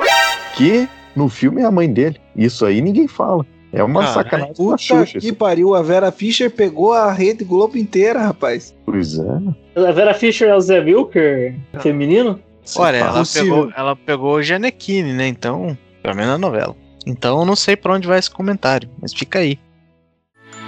que 0.55 0.87
no 1.15 1.29
filme 1.29 1.61
é 1.61 1.65
a 1.65 1.71
mãe 1.71 1.91
dele. 1.91 2.17
Isso 2.35 2.65
aí 2.65 2.81
ninguém 2.81 3.07
fala. 3.07 3.45
É 3.73 3.83
uma 3.83 3.99
Caralho. 3.99 4.13
sacanagem 4.15 4.53
com 4.55 4.63
a 4.63 4.71
Puta 4.71 4.77
Xuxa. 4.83 5.19
que 5.19 5.27
isso. 5.27 5.35
pariu, 5.35 5.75
a 5.75 5.81
Vera 5.83 6.11
Fischer 6.11 6.49
pegou 6.49 6.93
a 6.93 7.11
rede 7.11 7.43
Globo 7.43 7.77
inteira, 7.77 8.21
rapaz. 8.21 8.73
Pois 8.85 9.19
é. 9.19 9.39
A 9.87 9.91
Vera 9.91 10.13
Fischer 10.13 10.47
é 10.49 10.55
o 10.55 10.61
Zé 10.61 10.79
Wilker 10.79 11.53
feminino? 11.81 12.39
Olha, 12.75 12.97
ela 12.97 13.13
Possível. 13.19 13.55
pegou, 13.55 13.73
ela 13.75 13.95
pegou 13.95 14.35
o 14.35 14.43
Gianecchini, 14.43 15.13
né? 15.13 15.27
Então, 15.27 15.77
pelo 16.03 16.15
menos 16.15 16.31
na 16.31 16.37
novela. 16.37 16.75
Então 17.05 17.39
eu 17.39 17.45
não 17.45 17.55
sei 17.55 17.75
pra 17.77 17.93
onde 17.93 18.07
vai 18.07 18.19
esse 18.19 18.29
comentário, 18.29 18.89
mas 19.01 19.13
fica 19.13 19.39
aí. 19.39 19.57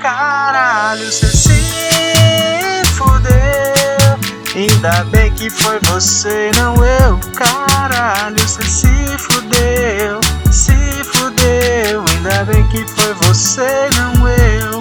Caralho, 0.02 1.12
cê 1.12 1.28
se 1.28 2.86
fudeu. 2.96 3.40
Ainda 4.56 5.04
bem 5.06 5.32
que 5.34 5.50
foi 5.50 5.80
você, 5.92 6.52
não 6.56 6.76
eu. 6.86 7.20
Caralho, 7.36 8.40
cê 8.48 8.64
se 8.64 9.18
fudeu. 9.18 10.20
Se 10.52 10.74
fudeu. 11.04 12.06
Ainda 12.16 12.46
bem 12.46 12.66
que 12.70 12.88
foi 12.88 13.14
você, 13.16 13.90
não 13.98 14.28
eu. 14.30 14.80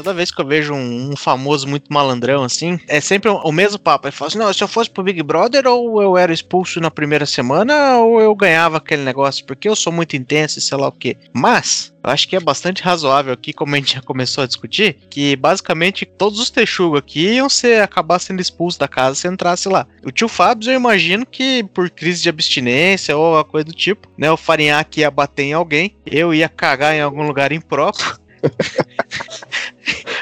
Toda 0.00 0.14
vez 0.14 0.30
que 0.30 0.40
eu 0.40 0.46
vejo 0.46 0.72
um, 0.72 1.10
um 1.12 1.16
famoso 1.16 1.68
muito 1.68 1.92
malandrão 1.92 2.42
assim, 2.42 2.80
é 2.88 3.02
sempre 3.02 3.30
o, 3.30 3.52
mesmo 3.52 3.78
papo. 3.78 4.06
Ele 4.06 4.16
fala 4.16 4.28
assim: 4.28 4.38
não, 4.38 4.50
se 4.50 4.64
eu 4.64 4.66
fosse 4.66 4.88
pro 4.88 5.02
Big 5.02 5.22
Brother, 5.22 5.66
ou 5.66 6.00
eu 6.00 6.16
era 6.16 6.32
expulso 6.32 6.80
na 6.80 6.90
primeira 6.90 7.26
semana, 7.26 7.98
ou 7.98 8.18
eu 8.18 8.34
ganhava 8.34 8.78
aquele 8.78 9.02
negócio, 9.02 9.44
porque 9.44 9.68
eu 9.68 9.76
sou 9.76 9.92
muito 9.92 10.16
intenso 10.16 10.58
e 10.58 10.62
sei 10.62 10.78
lá 10.78 10.88
o 10.88 10.92
quê. 10.92 11.18
Mas, 11.34 11.92
eu 12.02 12.10
acho 12.10 12.26
que 12.26 12.34
é 12.34 12.40
bastante 12.40 12.82
razoável 12.82 13.30
aqui, 13.30 13.52
como 13.52 13.74
a 13.74 13.78
gente 13.78 13.92
já 13.92 14.00
começou 14.00 14.42
a 14.42 14.46
discutir, 14.46 14.96
que 15.10 15.36
basicamente 15.36 16.06
todos 16.06 16.40
os 16.40 16.48
texugos 16.48 16.98
aqui 16.98 17.34
iam 17.34 17.50
ser, 17.50 17.82
acabar 17.82 18.18
sendo 18.20 18.40
expulsos 18.40 18.78
da 18.78 18.88
casa 18.88 19.16
se 19.16 19.28
entrasse 19.28 19.68
lá. 19.68 19.86
O 20.02 20.10
tio 20.10 20.28
Fábio, 20.28 20.70
eu 20.70 20.76
imagino 20.76 21.26
que 21.26 21.62
por 21.74 21.90
crise 21.90 22.22
de 22.22 22.30
abstinência 22.30 23.14
ou 23.14 23.26
alguma 23.26 23.44
coisa 23.44 23.66
do 23.66 23.74
tipo, 23.74 24.08
né? 24.16 24.32
O 24.32 24.36
Farinhaque 24.38 25.00
ia 25.00 25.10
bater 25.10 25.42
em 25.42 25.52
alguém, 25.52 25.94
eu 26.06 26.32
ia 26.32 26.48
cagar 26.48 26.94
em 26.94 27.02
algum 27.02 27.26
lugar 27.26 27.52
impróprio. 27.52 28.18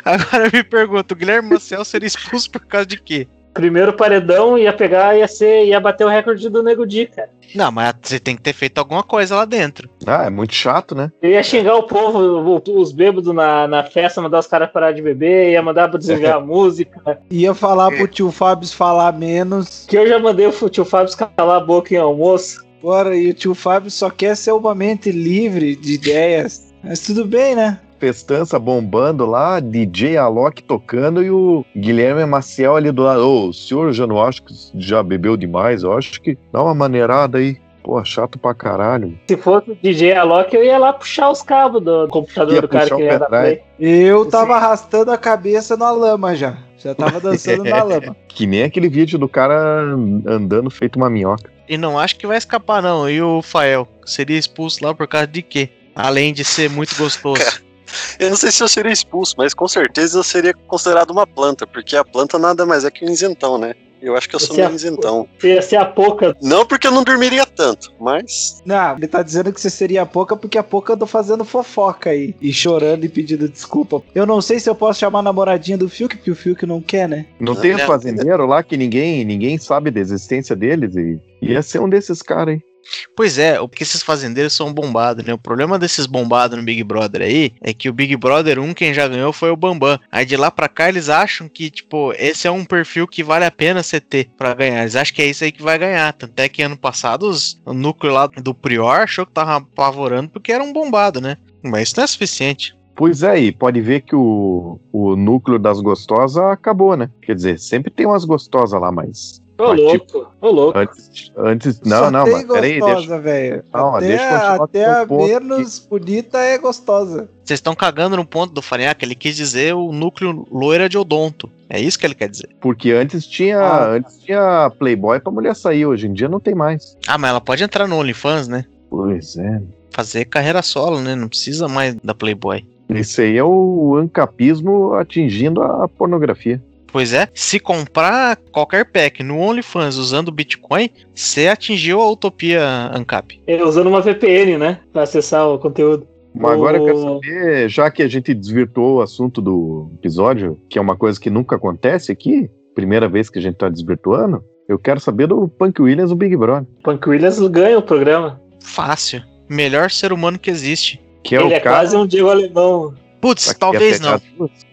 Agora 0.09 0.47
eu 0.47 0.51
me 0.53 0.65
pergunto, 0.65 1.13
o 1.13 1.17
Guilherme 1.17 1.51
Maciel 1.51 1.85
seria 1.85 2.07
expulso 2.07 2.51
por 2.51 2.65
causa 2.65 2.87
de 2.87 2.99
quê? 2.99 3.29
Primeiro 3.53 3.93
paredão 3.93 4.57
ia 4.57 4.73
pegar, 4.73 5.19
ia 5.19 5.29
ser, 5.29 5.67
ia 5.67 5.79
bater 5.79 6.07
o 6.07 6.09
recorde 6.09 6.49
do 6.49 6.63
Nego 6.63 6.87
Di, 6.87 7.07
cara. 7.07 7.29
Não, 7.55 7.71
mas 7.71 7.95
você 8.01 8.19
tem 8.19 8.37
que 8.37 8.41
ter 8.43 8.55
feito 8.55 8.79
alguma 8.79 9.03
coisa 9.03 9.37
lá 9.37 9.45
dentro. 9.45 9.91
Ah, 10.07 10.27
é 10.27 10.31
muito 10.31 10.55
chato, 10.55 10.95
né? 10.95 11.11
Eu 11.21 11.31
ia 11.31 11.43
xingar 11.43 11.75
o 11.75 11.83
povo, 11.83 12.63
os 12.75 12.93
bêbados 12.93 13.35
na, 13.35 13.67
na 13.67 13.85
festa, 13.85 14.23
mandar 14.23 14.39
os 14.39 14.47
caras 14.47 14.71
parar 14.71 14.93
de 14.93 15.03
beber, 15.03 15.51
ia 15.53 15.63
mandar 15.63 15.89
pra 15.89 15.99
desligar 15.99 16.37
a 16.37 16.41
música. 16.45 17.21
Ia 17.31 17.53
falar 17.53 17.91
pro 17.91 18.07
tio 18.07 18.31
Fábio 18.31 18.69
falar 18.69 19.13
menos. 19.13 19.85
Que 19.87 19.99
eu 19.99 20.07
já 20.07 20.19
mandei 20.19 20.47
o 20.47 20.71
tio 20.71 20.85
Fábio 20.85 21.15
calar 21.17 21.57
a 21.57 21.65
boca 21.65 21.93
em 21.93 21.99
almoço. 21.99 22.65
Bora, 22.81 23.15
e 23.15 23.31
o 23.31 23.35
tio 23.35 23.55
Fábio 23.55 23.91
só 23.91 24.09
quer 24.09 24.37
ser 24.37 24.53
uma 24.53 24.75
mente 24.75 25.11
livre 25.11 25.75
de 25.75 25.95
ideias. 25.95 26.73
Mas 26.83 27.01
tudo 27.01 27.25
bem, 27.25 27.57
né? 27.57 27.81
Festança 27.99 28.59
bombando 28.59 29.27
lá, 29.27 29.61
DJ 29.61 30.17
Alok 30.17 30.63
tocando 30.63 31.23
e 31.23 31.31
o 31.31 31.65
Guilherme 31.77 32.25
Maciel 32.25 32.77
ali 32.77 32.91
do 32.93 33.03
lado. 33.03 33.21
Ô, 33.21 33.49
o 33.49 33.53
senhor 33.53 33.93
já 33.93 34.07
não 34.07 34.23
acha 34.23 34.41
que 34.43 34.55
já 34.75 35.03
bebeu 35.03 35.37
demais? 35.37 35.83
Eu 35.83 35.93
acho 35.97 36.21
que 36.21 36.39
dá 36.53 36.63
uma 36.63 36.75
maneirada 36.75 37.39
aí. 37.39 37.57
Pô, 37.83 38.05
chato 38.05 38.39
pra 38.39 38.55
caralho. 38.55 39.19
Se 39.27 39.37
fosse 39.37 39.75
DJ 39.83 40.13
Alok, 40.13 40.55
eu 40.55 40.63
ia 40.63 40.77
lá 40.79 40.93
puxar 40.93 41.31
os 41.31 41.43
cabos 41.43 41.83
do 41.83 42.07
computador 42.09 42.55
Ia 42.55 42.61
do 42.61 42.69
cara 42.69 42.95
que 42.95 43.03
ia 43.03 43.19
dar 43.19 43.27
play. 43.27 43.63
Eu 43.79 44.27
tava 44.27 44.57
arrastando 44.57 45.11
a 45.11 45.17
cabeça 45.17 45.77
na 45.77 45.91
lama 45.91 46.37
já. 46.37 46.59
Já 46.77 46.95
tava 46.95 47.19
dançando 47.19 47.65
na 47.65 47.83
lama. 47.85 48.15
Que 48.29 48.47
nem 48.47 48.63
aquele 48.63 48.89
vídeo 48.89 49.19
do 49.19 49.29
cara 49.29 49.81
andando 50.27 50.71
feito 50.71 50.97
uma 50.97 51.09
minhoca. 51.09 51.51
E 51.69 51.77
não 51.77 51.99
acho 51.99 52.17
que 52.17 52.27
vai 52.27 52.37
escapar, 52.37 52.83
não. 52.83 53.09
E 53.09 53.21
o 53.21 53.43
Fael? 53.43 53.89
Seria 54.05 54.39
expulso 54.39 54.85
lá 54.85 54.95
por 54.95 55.07
causa 55.07 55.27
de 55.27 55.43
quê? 55.43 55.71
Além 55.95 56.33
de 56.33 56.45
ser 56.45 56.71
muito 56.71 56.97
gostoso. 56.97 57.63
Eu 58.19 58.31
não 58.31 58.37
sei 58.37 58.51
se 58.51 58.63
eu 58.63 58.69
seria 58.69 58.93
expulso, 58.93 59.35
mas 59.39 59.55
com 59.55 59.69
certeza 59.69 60.19
eu 60.19 60.23
seria 60.23 60.53
considerado 60.67 61.11
uma 61.11 61.27
planta, 61.27 61.67
porque 61.67 61.97
a 61.97 62.05
planta 62.05 62.39
nada 62.39 62.67
mais 62.67 62.85
é 62.85 62.91
que 62.91 63.05
um 63.05 63.11
isentão, 63.11 63.59
né? 63.59 63.75
Eu 64.01 64.17
acho 64.17 64.29
que 64.29 64.37
eu 64.37 64.41
sou 64.41 64.55
Você 64.55 64.63
é- 64.63 64.65
meio 64.67 64.77
isentão. 64.77 65.29
Você 65.39 65.55
ia 65.55 65.63
ser 65.63 65.77
a 65.77 65.85
pouca. 65.85 66.33
Não 66.41 66.65
porque 66.65 66.87
eu 66.87 66.93
não 66.93 67.03
dormiria 67.03 67.45
tanto, 67.45 67.93
mas. 67.99 68.63
Não, 68.65 68.97
ele 68.97 69.09
tá 69.09 69.23
dizendo 69.23 69.53
que 69.53 69.61
você 69.61 69.69
seria 69.69 70.03
a 70.03 70.07
pouca 70.07 70.37
porque 70.37 70.57
a 70.57 70.63
pouca 70.63 70.93
eu 70.93 70.97
tô 70.97 71.07
fazendo 71.07 71.45
fofoca 71.45 72.11
aí. 72.11 72.35
E 72.41 72.53
chorando 72.53 73.05
e 73.05 73.09
pedindo 73.09 73.49
desculpa. 73.49 74.01
Eu 74.15 74.25
não 74.25 74.41
sei 74.41 74.61
se 74.61 74.71
eu 74.71 74.75
posso 74.75 75.01
chamar 75.01 75.19
a 75.19 75.23
namoradinha 75.23 75.77
do 75.77 75.89
Fiuk, 75.89 76.17
porque 76.17 76.31
o 76.31 76.37
Fiuk 76.37 76.65
não 76.65 76.81
quer, 76.81 77.09
né? 77.09 77.27
Não 77.41 77.55
Não, 77.55 77.61
tem 77.61 77.73
é. 77.73 77.79
fazendeiro 77.79 78.47
lá 78.47 78.63
que 78.63 78.77
ninguém, 78.77 79.25
ninguém 79.25 79.59
sabe 79.59 79.91
da 79.91 79.99
existência 79.99 80.55
deles 80.55 80.95
e 80.95 81.19
ia 81.43 81.61
ser 81.63 81.81
um 81.81 81.89
desses 81.89 82.23
caras 82.23 82.55
aí. 82.55 82.68
Pois 83.17 83.39
é, 83.39 83.59
porque 83.59 83.83
esses 83.83 84.03
fazendeiros 84.03 84.53
são 84.53 84.73
bombados, 84.73 85.25
né? 85.25 85.33
O 85.35 85.39
problema 85.39 85.79
desses 85.79 86.07
bombados 86.07 86.57
no 86.57 86.65
Big 86.65 86.83
Brother 86.85 87.23
aí 87.23 87.53
é 87.61 87.73
que 87.75 87.89
o 87.89 87.93
Big 87.93 88.17
Brother 88.17 88.59
1 88.59 88.73
quem 88.75 88.95
já 88.95 89.07
ganhou 89.09 89.33
foi 89.33 89.51
o 89.51 89.57
Bambam. 89.57 89.99
Aí 90.11 90.25
de 90.25 90.37
lá 90.37 90.51
pra 90.51 90.69
cá 90.69 90.89
eles 90.89 91.09
acham 91.09 91.49
que, 91.49 91.71
tipo, 91.71 92.13
esse 92.17 92.47
é 92.47 92.51
um 92.51 92.65
perfil 92.65 93.07
que 93.07 93.23
vale 93.23 93.45
a 93.45 93.51
pena 93.51 93.83
você 93.83 94.01
ter 94.01 94.31
pra 94.37 94.55
ganhar. 94.55 94.83
Eles 94.83 94.97
acham 94.97 95.15
que 95.15 95.23
é 95.23 95.27
isso 95.27 95.45
aí 95.45 95.53
que 95.53 95.63
vai 95.63 95.79
ganhar. 95.79 96.13
Tanto 96.13 96.39
é 96.41 96.49
que 96.49 96.63
ano 96.63 96.77
passado 96.77 97.29
os- 97.29 97.61
o 97.65 97.73
núcleo 97.75 98.13
lá 98.13 98.27
do 98.27 98.55
Prior 98.55 99.01
achou 99.01 99.27
que 99.27 99.33
tava 99.33 99.57
apavorando 99.57 100.31
porque 100.31 100.53
era 100.53 100.63
um 100.65 100.73
bombado, 100.73 101.21
né? 101.21 101.37
Mas 101.63 101.89
isso 101.89 101.95
não 101.97 102.05
é 102.05 102.07
suficiente. 102.07 102.77
Pois 102.95 103.23
é, 103.23 103.39
e 103.39 103.53
pode 103.53 103.81
ver 103.81 104.01
que 104.01 104.15
o, 104.17 104.81
o 104.93 105.15
núcleo 105.15 105.57
das 105.59 105.81
gostosas 105.81 106.43
acabou, 106.43 106.97
né? 106.97 107.09
Quer 107.23 107.35
dizer, 107.37 107.59
sempre 107.61 107.93
tem 107.93 108.07
umas 108.07 108.25
gostosas 108.25 108.81
lá, 108.81 108.91
mas. 108.91 109.41
Ô, 109.59 109.69
mas, 109.69 109.81
tipo, 109.91 110.19
louco, 110.19 110.33
ô, 110.41 110.51
louco. 110.51 110.79
antes, 110.79 111.33
antes. 111.37 111.81
Não, 111.81 112.05
Só 112.05 112.11
não, 112.13 112.25
tem 112.25 112.33
mas 112.35 112.45
peraí, 112.47 112.71
deixa. 112.81 112.87
gostosa, 112.95 113.19
velho. 113.21 113.65
Não, 113.75 113.97
Até, 113.97 114.07
deixa 114.07 114.23
eu 114.25 114.29
continuar 114.31 114.65
até 114.65 114.85
a 114.85 115.07
menos 115.07 115.79
bonita 115.81 116.39
é 116.39 116.59
gostosa. 116.59 117.29
Vocês 117.45 117.59
estão 117.59 117.75
cagando 117.75 118.17
no 118.17 118.25
ponto 118.25 118.53
do 118.55 118.63
Farinhaque. 118.63 119.05
Ele 119.05 119.15
quis 119.17 119.35
dizer 119.35 119.75
o 119.75 119.91
núcleo 119.91 120.47
loira 120.51 120.89
de 120.89 120.97
odonto. 120.97 121.51
É 121.69 121.81
isso 121.81 121.99
que 121.99 122.07
ele 122.07 122.15
quer 122.15 122.29
dizer. 122.29 122.49
Porque 122.61 122.93
antes 122.93 123.27
tinha, 123.27 123.59
Ah. 123.61 123.89
antes 123.91 124.19
tinha 124.23 124.71
Playboy 124.79 125.19
pra 125.21 125.33
mulher 125.33 125.57
sair, 125.57 125.85
hoje 125.87 126.07
em 126.07 126.13
dia 126.13 126.29
não 126.29 126.39
tem 126.41 126.55
mais. 126.55 126.97
Ah, 127.07 127.19
mas 127.19 127.31
ela 127.31 127.41
pode 127.41 127.65
entrar 127.65 127.89
no 127.89 127.97
OnlyFans, 127.97 128.47
né? 128.49 128.65
Pois 128.89 129.37
é. 129.37 129.61
Fazer 129.91 130.25
carreira 130.27 130.63
solo, 130.63 131.01
né? 131.01 131.15
Não 131.17 131.29
precisa 131.29 131.67
mais 131.67 131.97
da 131.97 132.15
Playboy. 132.15 132.65
Esse 132.89 133.21
aí 133.23 133.37
é 133.37 133.45
o 133.45 133.97
ancapismo 133.97 134.95
atingindo 134.95 135.63
a 135.63 135.87
pornografia. 135.89 136.63
Pois 136.99 137.13
é, 137.13 137.29
se 137.33 137.61
comprar 137.61 138.37
qualquer 138.51 138.85
pack 138.91 139.23
no 139.23 139.39
OnlyFans 139.39 139.95
usando 139.95 140.33
Bitcoin, 140.33 140.91
você 141.15 141.47
atingiu 141.47 142.01
a 142.01 142.11
utopia 142.11 142.91
ANCAP. 142.93 143.41
É, 143.47 143.63
usando 143.63 143.87
uma 143.87 144.01
VPN, 144.01 144.59
né? 144.59 144.81
Pra 144.93 145.03
acessar 145.05 145.47
o 145.47 145.61
conteúdo. 145.61 146.09
Mas 146.35 146.51
agora 146.55 146.77
eu 146.77 146.85
quero 146.85 146.97
O- 146.99 147.03
saber, 147.23 147.69
já 147.69 147.89
que 147.89 148.03
a 148.03 148.09
gente 148.09 148.35
desvirtuou 148.35 148.97
o 148.97 149.01
assunto 149.01 149.41
do 149.41 149.93
episódio, 149.95 150.59
que 150.69 150.77
é 150.77 150.83
uma 150.83 150.97
coisa 150.97 151.21
que 151.21 151.31
nunca 151.31 151.55
acontece 151.55 152.11
aqui, 152.11 152.51
primeira 152.75 153.09
vez 153.09 153.31
que 153.31 153.39
a 153.39 153.43
gente 153.43 153.55
tá 153.55 153.69
desvirtuando, 153.69 154.43
eu 154.69 154.77
quero 154.77 154.99
saber 154.99 155.29
do 155.29 155.47
Punk 155.47 155.81
Williams 155.81 156.11
no 156.11 156.17
Big 156.17 156.37
Brother. 156.37 156.67
Punk 156.83 157.09
Williams 157.09 157.39
ganha 157.47 157.79
o 157.79 157.83
programa. 157.83 158.41
Fácil. 158.61 159.23
Melhor 159.49 159.89
ser 159.93 160.13
humano 160.13 160.37
que 160.37 160.51
existe. 160.51 161.01
Que 161.23 161.37
é 161.37 161.39
Ele 161.39 161.49
o 161.49 161.53
é 161.53 161.61
cara 161.61 161.77
quase 161.77 161.97
um 161.97 162.05
Diego 162.05 162.29
Alemão. 162.29 162.93
Putz, 163.21 163.55
talvez 163.55 164.01
não. 164.01 164.21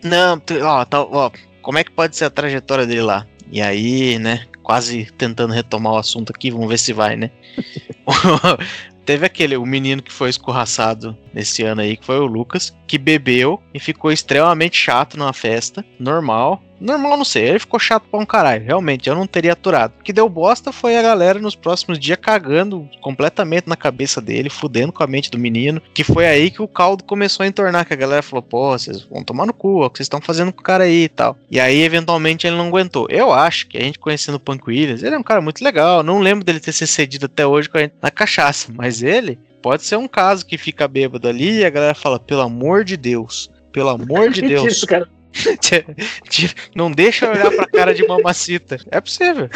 Não, 0.03 0.41
ó, 0.63 0.85
tal- 0.85 1.09
ó, 1.11 1.29
como 1.65 1.79
é 1.79 1.83
que 1.83 1.89
pode 1.89 2.15
ser 2.15 2.25
a 2.25 2.29
trajetória 2.29 2.85
dele 2.85 3.01
lá? 3.01 3.25
E 3.51 3.59
aí, 3.59 4.19
né, 4.19 4.45
quase 4.61 5.05
tentando 5.17 5.51
retomar 5.51 5.93
o 5.93 5.97
assunto 5.97 6.29
aqui, 6.29 6.51
vamos 6.51 6.69
ver 6.69 6.77
se 6.77 6.93
vai, 6.93 7.15
né? 7.15 7.31
Teve 9.03 9.25
aquele, 9.25 9.57
o 9.57 9.65
menino 9.65 10.03
que 10.03 10.11
foi 10.11 10.29
escorraçado 10.29 11.17
nesse 11.35 11.63
ano 11.63 11.81
aí, 11.81 11.97
que 11.97 12.05
foi 12.05 12.17
o 12.17 12.25
Lucas, 12.25 12.73
que 12.87 12.97
bebeu 12.97 13.61
e 13.73 13.79
ficou 13.79 14.11
extremamente 14.11 14.77
chato 14.77 15.17
numa 15.17 15.33
festa, 15.33 15.85
normal. 15.99 16.63
Normal, 16.79 17.17
não 17.17 17.25
sei, 17.25 17.47
ele 17.47 17.59
ficou 17.59 17.79
chato 17.79 18.03
pra 18.09 18.19
um 18.19 18.25
caralho, 18.25 18.65
realmente, 18.65 19.07
eu 19.07 19.15
não 19.15 19.25
teria 19.25 19.53
aturado. 19.53 19.93
O 19.99 20.03
que 20.03 20.11
deu 20.11 20.27
bosta 20.27 20.73
foi 20.73 20.97
a 20.97 21.01
galera 21.01 21.39
nos 21.39 21.55
próximos 21.55 21.97
dias 21.97 22.17
cagando 22.21 22.87
completamente 23.01 23.67
na 23.67 23.77
cabeça 23.77 24.21
dele, 24.21 24.49
fudendo 24.49 24.91
com 24.91 25.01
a 25.01 25.07
mente 25.07 25.31
do 25.31 25.39
menino, 25.39 25.81
que 25.93 26.03
foi 26.03 26.27
aí 26.27 26.51
que 26.51 26.61
o 26.61 26.67
caldo 26.67 27.03
começou 27.03 27.43
a 27.43 27.47
entornar, 27.47 27.85
que 27.85 27.93
a 27.93 27.97
galera 27.97 28.21
falou, 28.21 28.43
pô, 28.43 28.71
vocês 28.71 29.03
vão 29.03 29.23
tomar 29.23 29.45
no 29.45 29.53
cu, 29.53 29.81
ó, 29.81 29.85
o 29.85 29.89
que 29.89 29.97
vocês 29.97 30.05
estão 30.05 30.19
fazendo 30.21 30.51
com 30.51 30.59
o 30.59 30.63
cara 30.63 30.83
aí 30.83 31.05
e 31.05 31.09
tal. 31.09 31.37
E 31.49 31.59
aí, 31.59 31.81
eventualmente, 31.81 32.45
ele 32.45 32.57
não 32.57 32.67
aguentou. 32.67 33.07
Eu 33.09 33.31
acho 33.31 33.67
que 33.67 33.77
a 33.77 33.81
gente 33.81 33.97
conhecendo 33.97 34.35
o 34.35 34.39
Punk 34.39 34.67
Williams, 34.67 35.01
ele 35.01 35.15
é 35.15 35.17
um 35.17 35.23
cara 35.23 35.41
muito 35.41 35.63
legal, 35.63 36.03
não 36.03 36.19
lembro 36.19 36.43
dele 36.43 36.59
ter 36.59 36.73
se 36.73 36.85
cedido 36.85 37.25
até 37.25 37.47
hoje 37.47 37.69
com 37.69 37.77
a 37.77 37.81
gente 37.81 37.95
na 38.01 38.11
cachaça, 38.11 38.71
mas 38.75 39.01
ele 39.01 39.39
pode 39.65 39.83
ser 39.83 39.95
um 39.95 40.07
caso 40.07 40.45
que 40.45 40.59
fica 40.59 40.87
bêbado 40.87 41.27
ali 41.27 41.61
e 41.61 41.65
a 41.65 41.71
galera 41.71 41.95
fala, 41.95 42.19
pelo 42.19 42.41
amor 42.41 42.83
de 42.83 42.95
Deus, 42.95 43.49
pelo 43.73 43.89
amor 43.89 44.29
de 44.29 44.43
Deus, 44.47 44.63
Isso, 44.63 44.85
cara. 44.85 45.09
Não 46.75 46.91
deixa 46.91 47.31
olhar 47.31 47.49
pra 47.49 47.65
cara 47.65 47.91
de 47.91 48.07
mamacita. 48.07 48.77
É 48.91 49.01
possível. 49.01 49.49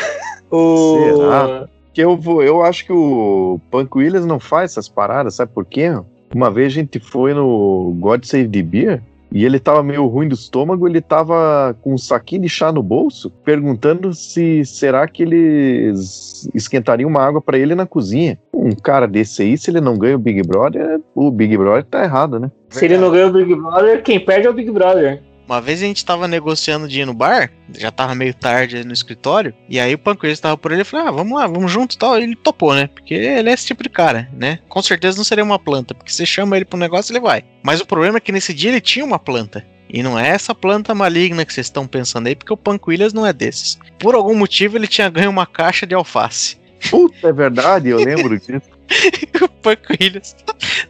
O... 0.49 1.15
Será? 1.15 1.69
Que 1.93 2.01
eu 2.01 2.17
vou, 2.17 2.41
eu 2.41 2.63
acho 2.63 2.85
que 2.85 2.91
o 2.91 3.61
Punk 3.69 3.95
Williams 3.95 4.25
não 4.25 4.39
faz 4.39 4.71
essas 4.71 4.89
paradas, 4.89 5.35
sabe 5.35 5.53
por 5.53 5.63
quê? 5.63 5.91
Uma 6.33 6.49
vez 6.49 6.73
a 6.73 6.75
gente 6.75 6.99
foi 6.99 7.35
no 7.35 7.95
God 7.99 8.23
Save 8.23 8.49
the 8.49 8.63
Beer 8.63 9.03
e 9.31 9.45
ele 9.45 9.59
tava 9.59 9.83
meio 9.83 10.05
ruim 10.05 10.27
do 10.27 10.35
estômago, 10.35 10.87
ele 10.87 11.01
tava 11.01 11.75
com 11.81 11.93
um 11.93 11.97
saquinho 11.97 12.41
de 12.41 12.49
chá 12.49 12.71
no 12.71 12.81
bolso, 12.81 13.29
perguntando 13.43 14.13
se 14.13 14.65
será 14.65 15.07
que 15.07 15.23
eles 15.23 16.49
esquentariam 16.53 17.09
uma 17.09 17.21
água 17.21 17.41
pra 17.41 17.57
ele 17.57 17.75
na 17.75 17.85
cozinha. 17.85 18.39
Um 18.53 18.71
cara 18.71 19.07
desse 19.07 19.43
aí, 19.43 19.57
se 19.57 19.69
ele 19.69 19.79
não 19.79 19.97
ganha 19.97 20.15
o 20.15 20.19
Big 20.19 20.41
Brother, 20.41 20.99
o 21.13 21.31
Big 21.31 21.55
Brother 21.55 21.83
tá 21.83 22.03
errado, 22.03 22.39
né? 22.39 22.51
Se 22.69 22.85
ele 22.85 22.97
não 22.97 23.11
ganha 23.11 23.27
o 23.27 23.31
Big 23.33 23.55
Brother, 23.55 24.03
quem 24.03 24.19
perde 24.19 24.47
é 24.47 24.49
o 24.49 24.53
Big 24.53 24.71
Brother. 24.71 25.21
Uma 25.49 25.59
vez 25.59 25.81
a 25.81 25.85
gente 25.85 26.05
tava 26.05 26.27
negociando 26.27 26.87
de 26.87 27.01
ir 27.01 27.05
no 27.05 27.13
bar, 27.13 27.51
já 27.75 27.89
tava 27.89 28.13
meio 28.13 28.35
tarde 28.35 28.83
no 28.83 28.93
escritório, 28.93 29.51
e 29.67 29.79
aí 29.79 29.95
o 29.95 29.97
Pancreas 29.97 30.39
tava 30.39 30.55
por 30.55 30.71
ele 30.71 30.83
e 30.83 30.85
falou: 30.85 31.07
Ah, 31.07 31.11
vamos 31.11 31.39
lá, 31.39 31.47
vamos 31.47 31.71
junto 31.71 31.95
e 31.95 31.97
tal. 31.97 32.19
E 32.19 32.23
ele 32.23 32.35
topou, 32.35 32.75
né? 32.75 32.85
Porque 32.85 33.15
ele 33.15 33.49
é 33.49 33.53
esse 33.53 33.65
tipo 33.65 33.81
de 33.81 33.89
cara, 33.89 34.29
né? 34.31 34.59
Com 34.69 34.79
certeza 34.83 35.17
não 35.17 35.23
seria 35.23 35.43
uma 35.43 35.57
planta, 35.57 35.95
porque 35.95 36.11
você 36.11 36.23
chama 36.23 36.55
ele 36.55 36.65
pro 36.65 36.77
negócio 36.77 37.11
ele 37.11 37.19
vai. 37.19 37.43
Mas 37.63 37.81
o 37.81 37.85
problema 37.87 38.17
é 38.17 38.21
que 38.21 38.31
nesse 38.31 38.53
dia 38.53 38.69
ele 38.69 38.79
tinha 38.79 39.03
uma 39.03 39.17
planta. 39.17 39.65
E 39.91 40.03
não 40.03 40.19
é 40.19 40.27
essa 40.27 40.53
planta 40.53 40.93
maligna 40.93 41.43
que 41.43 41.51
vocês 41.51 41.65
estão 41.65 41.87
pensando 41.87 42.27
aí, 42.27 42.35
porque 42.35 42.53
o 42.53 42.57
Punk 42.57 42.87
Williams 42.87 43.11
não 43.11 43.25
é 43.25 43.33
desses. 43.33 43.79
Por 43.97 44.13
algum 44.13 44.35
motivo 44.35 44.77
ele 44.77 44.85
tinha 44.85 45.09
ganho 45.09 45.31
uma 45.31 45.47
caixa 45.47 45.87
de 45.87 45.95
alface. 45.95 46.59
Puta, 46.91 47.27
é 47.27 47.33
verdade, 47.33 47.89
eu 47.89 47.97
lembro 47.97 48.37
disso. 48.39 48.69
o 49.41 49.49
Punk 49.49 49.81
Williams 49.99 50.35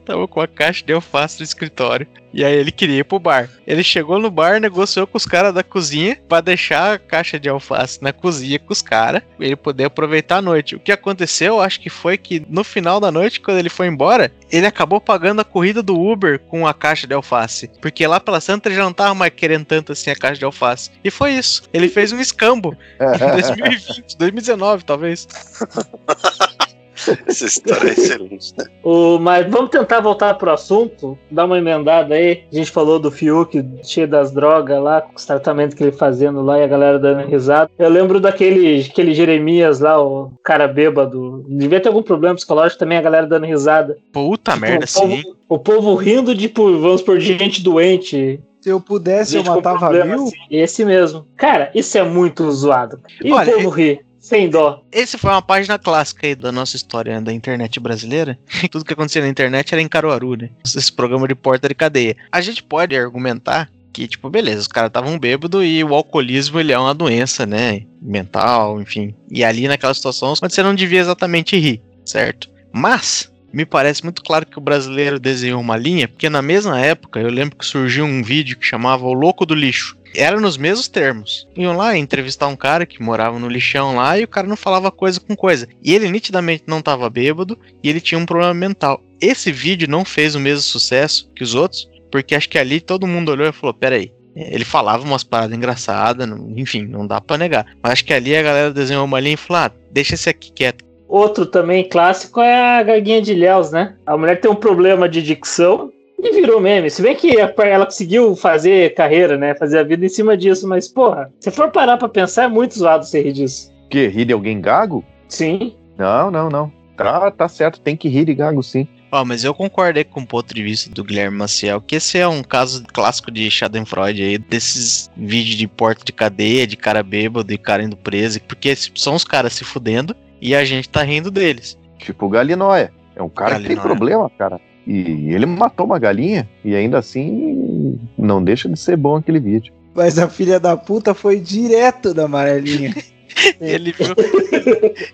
tava 0.03 0.28
com 0.28 0.41
a 0.41 0.47
caixa 0.47 0.86
de 0.86 0.91
alface 0.91 1.39
no 1.39 1.45
escritório. 1.45 2.05
E 2.34 2.43
aí 2.43 2.53
ele 2.53 2.71
queria 2.71 2.99
ir 2.99 3.03
pro 3.03 3.19
bar. 3.19 3.49
Ele 3.65 3.84
chegou 3.84 4.19
no 4.19 4.30
bar, 4.30 4.59
negociou 4.59 5.07
com 5.07 5.17
os 5.17 5.25
caras 5.25 5.53
da 5.53 5.63
cozinha 5.63 6.17
pra 6.27 6.41
deixar 6.41 6.93
a 6.93 6.99
caixa 6.99 7.39
de 7.39 7.49
alface 7.49 8.01
na 8.01 8.13
cozinha 8.13 8.59
com 8.59 8.71
os 8.71 8.82
caras, 8.82 9.21
pra 9.38 9.45
ele 9.45 9.55
poder 9.55 9.86
aproveitar 9.86 10.38
a 10.38 10.41
noite. 10.41 10.75
O 10.75 10.80
que 10.80 10.91
aconteceu, 10.91 11.59
acho 11.59 11.80
que 11.80 11.89
foi 11.89 12.17
que 12.17 12.45
no 12.49 12.63
final 12.63 12.99
da 12.99 13.11
noite, 13.11 13.39
quando 13.39 13.57
ele 13.57 13.69
foi 13.69 13.88
embora, 13.88 14.32
ele 14.51 14.65
acabou 14.65 15.01
pagando 15.01 15.41
a 15.41 15.45
corrida 15.45 15.82
do 15.82 15.99
Uber 15.99 16.39
com 16.39 16.67
a 16.67 16.73
caixa 16.73 17.07
de 17.07 17.13
alface. 17.13 17.69
Porque 17.82 18.05
lá 18.05 18.19
pela 18.19 18.41
Santa 18.41 18.69
ele 18.69 18.75
já 18.75 18.84
não 18.84 18.93
tava 18.93 19.13
mais 19.13 19.34
querendo 19.36 19.65
tanto 19.65 19.91
assim 19.91 20.09
a 20.09 20.15
caixa 20.15 20.39
de 20.39 20.45
alface. 20.45 20.91
E 21.03 21.11
foi 21.11 21.34
isso. 21.34 21.63
Ele 21.73 21.88
fez 21.88 22.11
um 22.11 22.19
escambo 22.19 22.77
em 22.99 23.32
2020, 23.32 24.17
2019 24.17 24.84
talvez. 24.84 25.27
Essa 27.28 27.45
história 27.45 27.89
é 27.89 27.91
excelente, 27.93 28.54
né? 28.58 28.66
O, 28.84 29.20
mas 29.20 29.50
vamos 29.50 29.70
tentar 29.70 30.02
voltar 30.02 30.34
pro 30.36 30.52
assunto, 30.52 31.18
dar 31.32 31.45
uma 31.45 31.58
emendada 31.58 32.16
aí. 32.16 32.43
A 32.52 32.56
gente 32.56 32.72
falou 32.72 33.00
do 33.00 33.12
Fiuk 33.12 33.64
cheio 33.84 34.08
das 34.08 34.32
drogas 34.32 34.82
lá, 34.82 35.02
com 35.02 35.16
os 35.16 35.26
tratamentos 35.26 35.76
que 35.76 35.84
ele 35.84 35.91
fazendo 35.91 36.41
lá 36.41 36.60
e 36.60 36.64
a 36.64 36.68
galera 36.68 37.00
dando 37.00 37.28
risada. 37.28 37.70
Eu 37.78 37.89
lembro 37.89 38.20
daquele 38.20 38.86
aquele 38.89 39.14
Jeremias 39.14 39.80
lá, 39.80 40.02
o 40.02 40.32
cara 40.43 40.68
bêbado. 40.68 41.45
Devia 41.47 41.80
ter 41.80 41.89
algum 41.89 42.04
problema 42.04 42.36
psicológico 42.36 42.80
também, 42.80 42.97
a 42.97 43.02
galera 43.02 43.28
dando 43.28 43.45
risada. 43.45 43.97
Puta 44.12 44.54
Tipo, 44.54 44.62
merda, 44.62 44.86
o 44.86 44.93
povo, 44.93 45.16
sim. 45.16 45.24
O 45.47 45.60
povo 45.60 45.95
rindo 45.95 46.36
de, 46.36 46.41
tipo, 46.47 46.80
vamos 46.80 47.02
por 47.02 47.20
gente 47.20 47.62
doente. 47.62 48.39
Se 48.62 48.70
eu 48.70 48.82
pudesse, 48.82 49.38
eu 49.38 49.43
matava 49.43 49.89
mil. 50.06 50.26
assim. 50.26 50.36
Esse 50.52 50.84
mesmo. 50.84 51.26
Cara, 51.38 51.72
isso 51.74 51.97
é 51.97 52.04
muito 52.04 52.52
zoado. 52.52 53.00
E 53.24 53.32
Olha, 53.32 53.52
o 53.52 53.56
povo 53.56 53.70
ri, 53.70 54.02
sem 54.20 54.49
dó. 54.49 54.84
Esse 54.91 55.17
foi 55.17 55.32
uma 55.32 55.41
página 55.41 55.80
clássica 55.80 56.28
aí 56.28 56.36
da 56.36 56.51
nossa 56.51 56.76
história 56.76 57.20
da 57.22 57.34
internet 57.34 57.80
brasileira. 57.80 58.38
Tudo 58.70 58.86
que 58.86 58.93
acontecia 58.93 59.22
na 59.22 59.28
internet 59.28 59.74
era 59.74 59.82
em 59.82 59.88
Caruaru, 59.88 60.36
né? 60.36 60.49
Esse 60.63 60.91
programa 60.91 61.28
de 61.28 61.36
porta 61.36 61.67
de 61.67 61.74
cadeia. 61.74 62.15
A 62.32 62.41
gente 62.41 62.61
pode 62.61 62.95
argumentar 62.95 63.70
que, 63.91 64.07
tipo, 64.07 64.30
beleza, 64.30 64.61
os 64.61 64.67
caras 64.67 64.89
estavam 64.89 65.17
bêbados 65.17 65.65
e 65.65 65.84
o 65.84 65.93
alcoolismo 65.93 66.59
ele 66.59 66.72
é 66.72 66.78
uma 66.78 66.93
doença, 66.93 67.45
né? 67.45 67.84
Mental, 68.01 68.80
enfim. 68.82 69.15
E 69.32 69.43
ali 69.43 69.67
naquela 69.67 69.93
situação 69.93 70.36
você 70.36 70.61
não 70.61 70.76
devia 70.76 70.99
exatamente 70.99 71.57
rir, 71.57 71.82
certo? 72.05 72.49
Mas. 72.72 73.32
Me 73.51 73.65
parece 73.65 74.03
muito 74.03 74.22
claro 74.22 74.45
que 74.45 74.59
o 74.59 74.61
brasileiro 74.61 75.20
desenhou 75.20 75.59
uma 75.59 75.76
linha, 75.76 76.07
porque 76.07 76.30
na 76.30 76.39
mesma 76.39 76.80
época 76.80 77.20
eu 77.20 77.32
lembro 77.32 77.57
que 77.57 77.65
surgiu 77.65 78.05
um 78.05 78.22
vídeo 78.22 78.55
que 78.55 78.63
chamava 78.63 79.07
O 79.07 79.11
Louco 79.11 79.43
do 79.43 79.55
Lixo. 79.55 79.97
Era 80.16 80.39
nos 80.39 80.57
mesmos 80.57 80.88
termos. 80.88 81.47
Iam 81.55 81.76
lá 81.76 81.95
entrevistar 81.97 82.47
um 82.47 82.55
cara 82.55 82.86
que 82.86 83.01
morava 83.01 83.38
no 83.38 83.47
lixão 83.47 83.95
lá 83.95 84.18
e 84.18 84.24
o 84.24 84.28
cara 84.28 84.47
não 84.47 84.55
falava 84.55 84.91
coisa 84.91 85.20
com 85.20 85.36
coisa. 85.36 85.68
E 85.84 85.93
ele 85.93 86.10
nitidamente 86.10 86.64
não 86.68 86.80
estava 86.80 87.10
bêbado 87.10 87.57
e 87.84 87.89
ele 87.89 88.01
tinha 88.01 88.20
um 88.20 88.26
problema 88.26 88.53
mental. 88.53 89.01
Esse 89.22 89.51
vídeo 89.51 89.89
não 89.89 90.03
fez 90.03 90.36
o 90.36 90.39
mesmo 90.39 90.62
sucesso 90.62 91.30
que 91.36 91.43
os 91.43 91.53
outros, 91.53 91.89
porque 92.12 92.36
acho 92.36 92.49
que 92.49 92.57
ali 92.57 92.80
todo 92.82 93.07
mundo 93.07 93.32
olhou 93.32 93.47
e 93.47 93.53
falou: 93.53 93.74
peraí. 93.74 94.12
Ele 94.36 94.64
falava 94.64 95.03
umas 95.03 95.24
paradas 95.24 95.57
engraçadas, 95.57 96.30
enfim, 96.55 96.86
não 96.86 97.05
dá 97.05 97.20
pra 97.20 97.38
negar. 97.38 97.66
Mas 97.82 97.93
acho 97.93 98.05
que 98.05 98.14
ali 98.14 98.38
a 98.38 98.41
galera 98.41 98.72
desenhou 98.72 99.03
uma 99.03 99.20
linha 99.20 99.34
e 99.34 99.38
falou: 99.38 99.64
ah, 99.64 99.72
deixa 99.91 100.14
esse 100.16 100.30
aqui 100.30 100.51
quieto. 100.51 100.86
Outro 101.10 101.45
também 101.47 101.89
clássico 101.89 102.39
é 102.39 102.80
a 102.80 102.84
Gaguinha 102.84 103.22
de 103.22 103.32
Ilhéus, 103.32 103.72
né? 103.72 103.95
A 104.05 104.16
mulher 104.16 104.39
tem 104.39 104.49
um 104.49 104.55
problema 104.55 105.10
de 105.10 105.24
dicção 105.24 105.91
e 106.28 106.32
virou 106.34 106.59
meme. 106.59 106.89
Se 106.89 107.01
bem 107.01 107.15
que 107.15 107.38
ela 107.38 107.86
conseguiu 107.86 108.36
fazer 108.36 108.93
carreira, 108.93 109.38
né? 109.38 109.55
Fazer 109.55 109.80
a 109.80 109.84
vida 109.84 110.05
em 110.05 110.09
cima 110.09 110.36
disso, 110.36 110.67
mas, 110.67 110.88
porra, 110.88 111.32
se 111.39 111.51
for 111.51 111.72
parar 111.72 111.97
pra 111.97 112.09
pensar, 112.09 112.43
é 112.43 112.47
muito 112.47 112.78
zoado 112.78 113.05
você 113.05 113.22
rir 113.22 113.34
disso. 113.34 113.72
Que 113.89 114.07
rir 114.07 114.26
de 114.26 114.34
alguém 114.34 114.59
gago? 114.61 115.03
Sim. 115.28 115.76
Não, 115.97 116.30
não, 116.30 116.49
não. 116.49 116.72
Tá, 116.97 117.32
tá 117.32 117.47
certo, 117.47 117.80
tem 117.80 117.95
que 117.95 118.09
rir 118.09 118.26
de 118.26 118.34
gago 118.34 118.61
sim. 118.61 118.88
Ó, 119.11 119.26
mas 119.26 119.43
eu 119.43 119.53
concordei 119.53 120.03
com 120.03 120.22
o 120.22 120.28
ponto 120.28 120.53
de 120.53 120.61
vista 120.61 120.89
do 120.91 121.03
Guilherme 121.03 121.36
Maciel, 121.38 121.82
que 121.82 121.95
esse 121.95 122.17
é 122.20 122.28
um 122.28 122.43
caso 122.43 122.84
clássico 122.93 123.32
de 123.32 123.49
Schadenfreude 123.49 124.22
aí, 124.22 124.38
desses 124.38 125.09
vídeos 125.17 125.55
de 125.55 125.67
porta 125.67 126.03
de 126.05 126.11
cadeia, 126.11 126.67
de 126.67 126.78
cara 126.78 127.01
bêbado 127.01 127.51
e 127.51 127.57
cara 127.57 127.82
indo 127.82 127.97
preso, 127.97 128.39
porque 128.43 128.76
são 128.76 129.15
os 129.15 129.24
caras 129.24 129.53
se 129.53 129.63
fudendo 129.63 130.15
e 130.39 130.53
a 130.53 130.63
gente 130.63 130.88
tá 130.88 131.01
rindo 131.01 131.32
deles. 131.32 131.78
Tipo 131.97 132.28
o 132.28 132.30
Galinóia. 132.30 132.93
É 133.15 133.24
um 133.24 133.30
cara 133.30 133.55
que 133.55 133.67
tem 133.67 133.76
Galinóia. 133.76 133.88
problema, 133.88 134.32
cara. 134.38 134.61
E 134.90 135.36
ele 135.36 135.46
matou 135.46 135.86
uma 135.86 136.00
galinha 136.00 136.50
e 136.66 136.76
ainda 136.76 136.98
assim 136.98 138.00
não 138.18 138.44
deixa 138.44 138.68
de 138.68 138.80
ser 138.80 138.98
bom 138.98 139.18
aquele 139.18 139.40
vídeo. 139.40 139.72
Mas 139.94 140.18
a 140.18 140.28
filha 140.28 140.60
da 140.60 140.76
puta 140.76 141.14
foi 141.14 141.40
direto 141.40 142.12
da 142.12 142.26
amarelinha. 142.26 142.96
Ele 143.62 143.94
viu, 143.94 144.08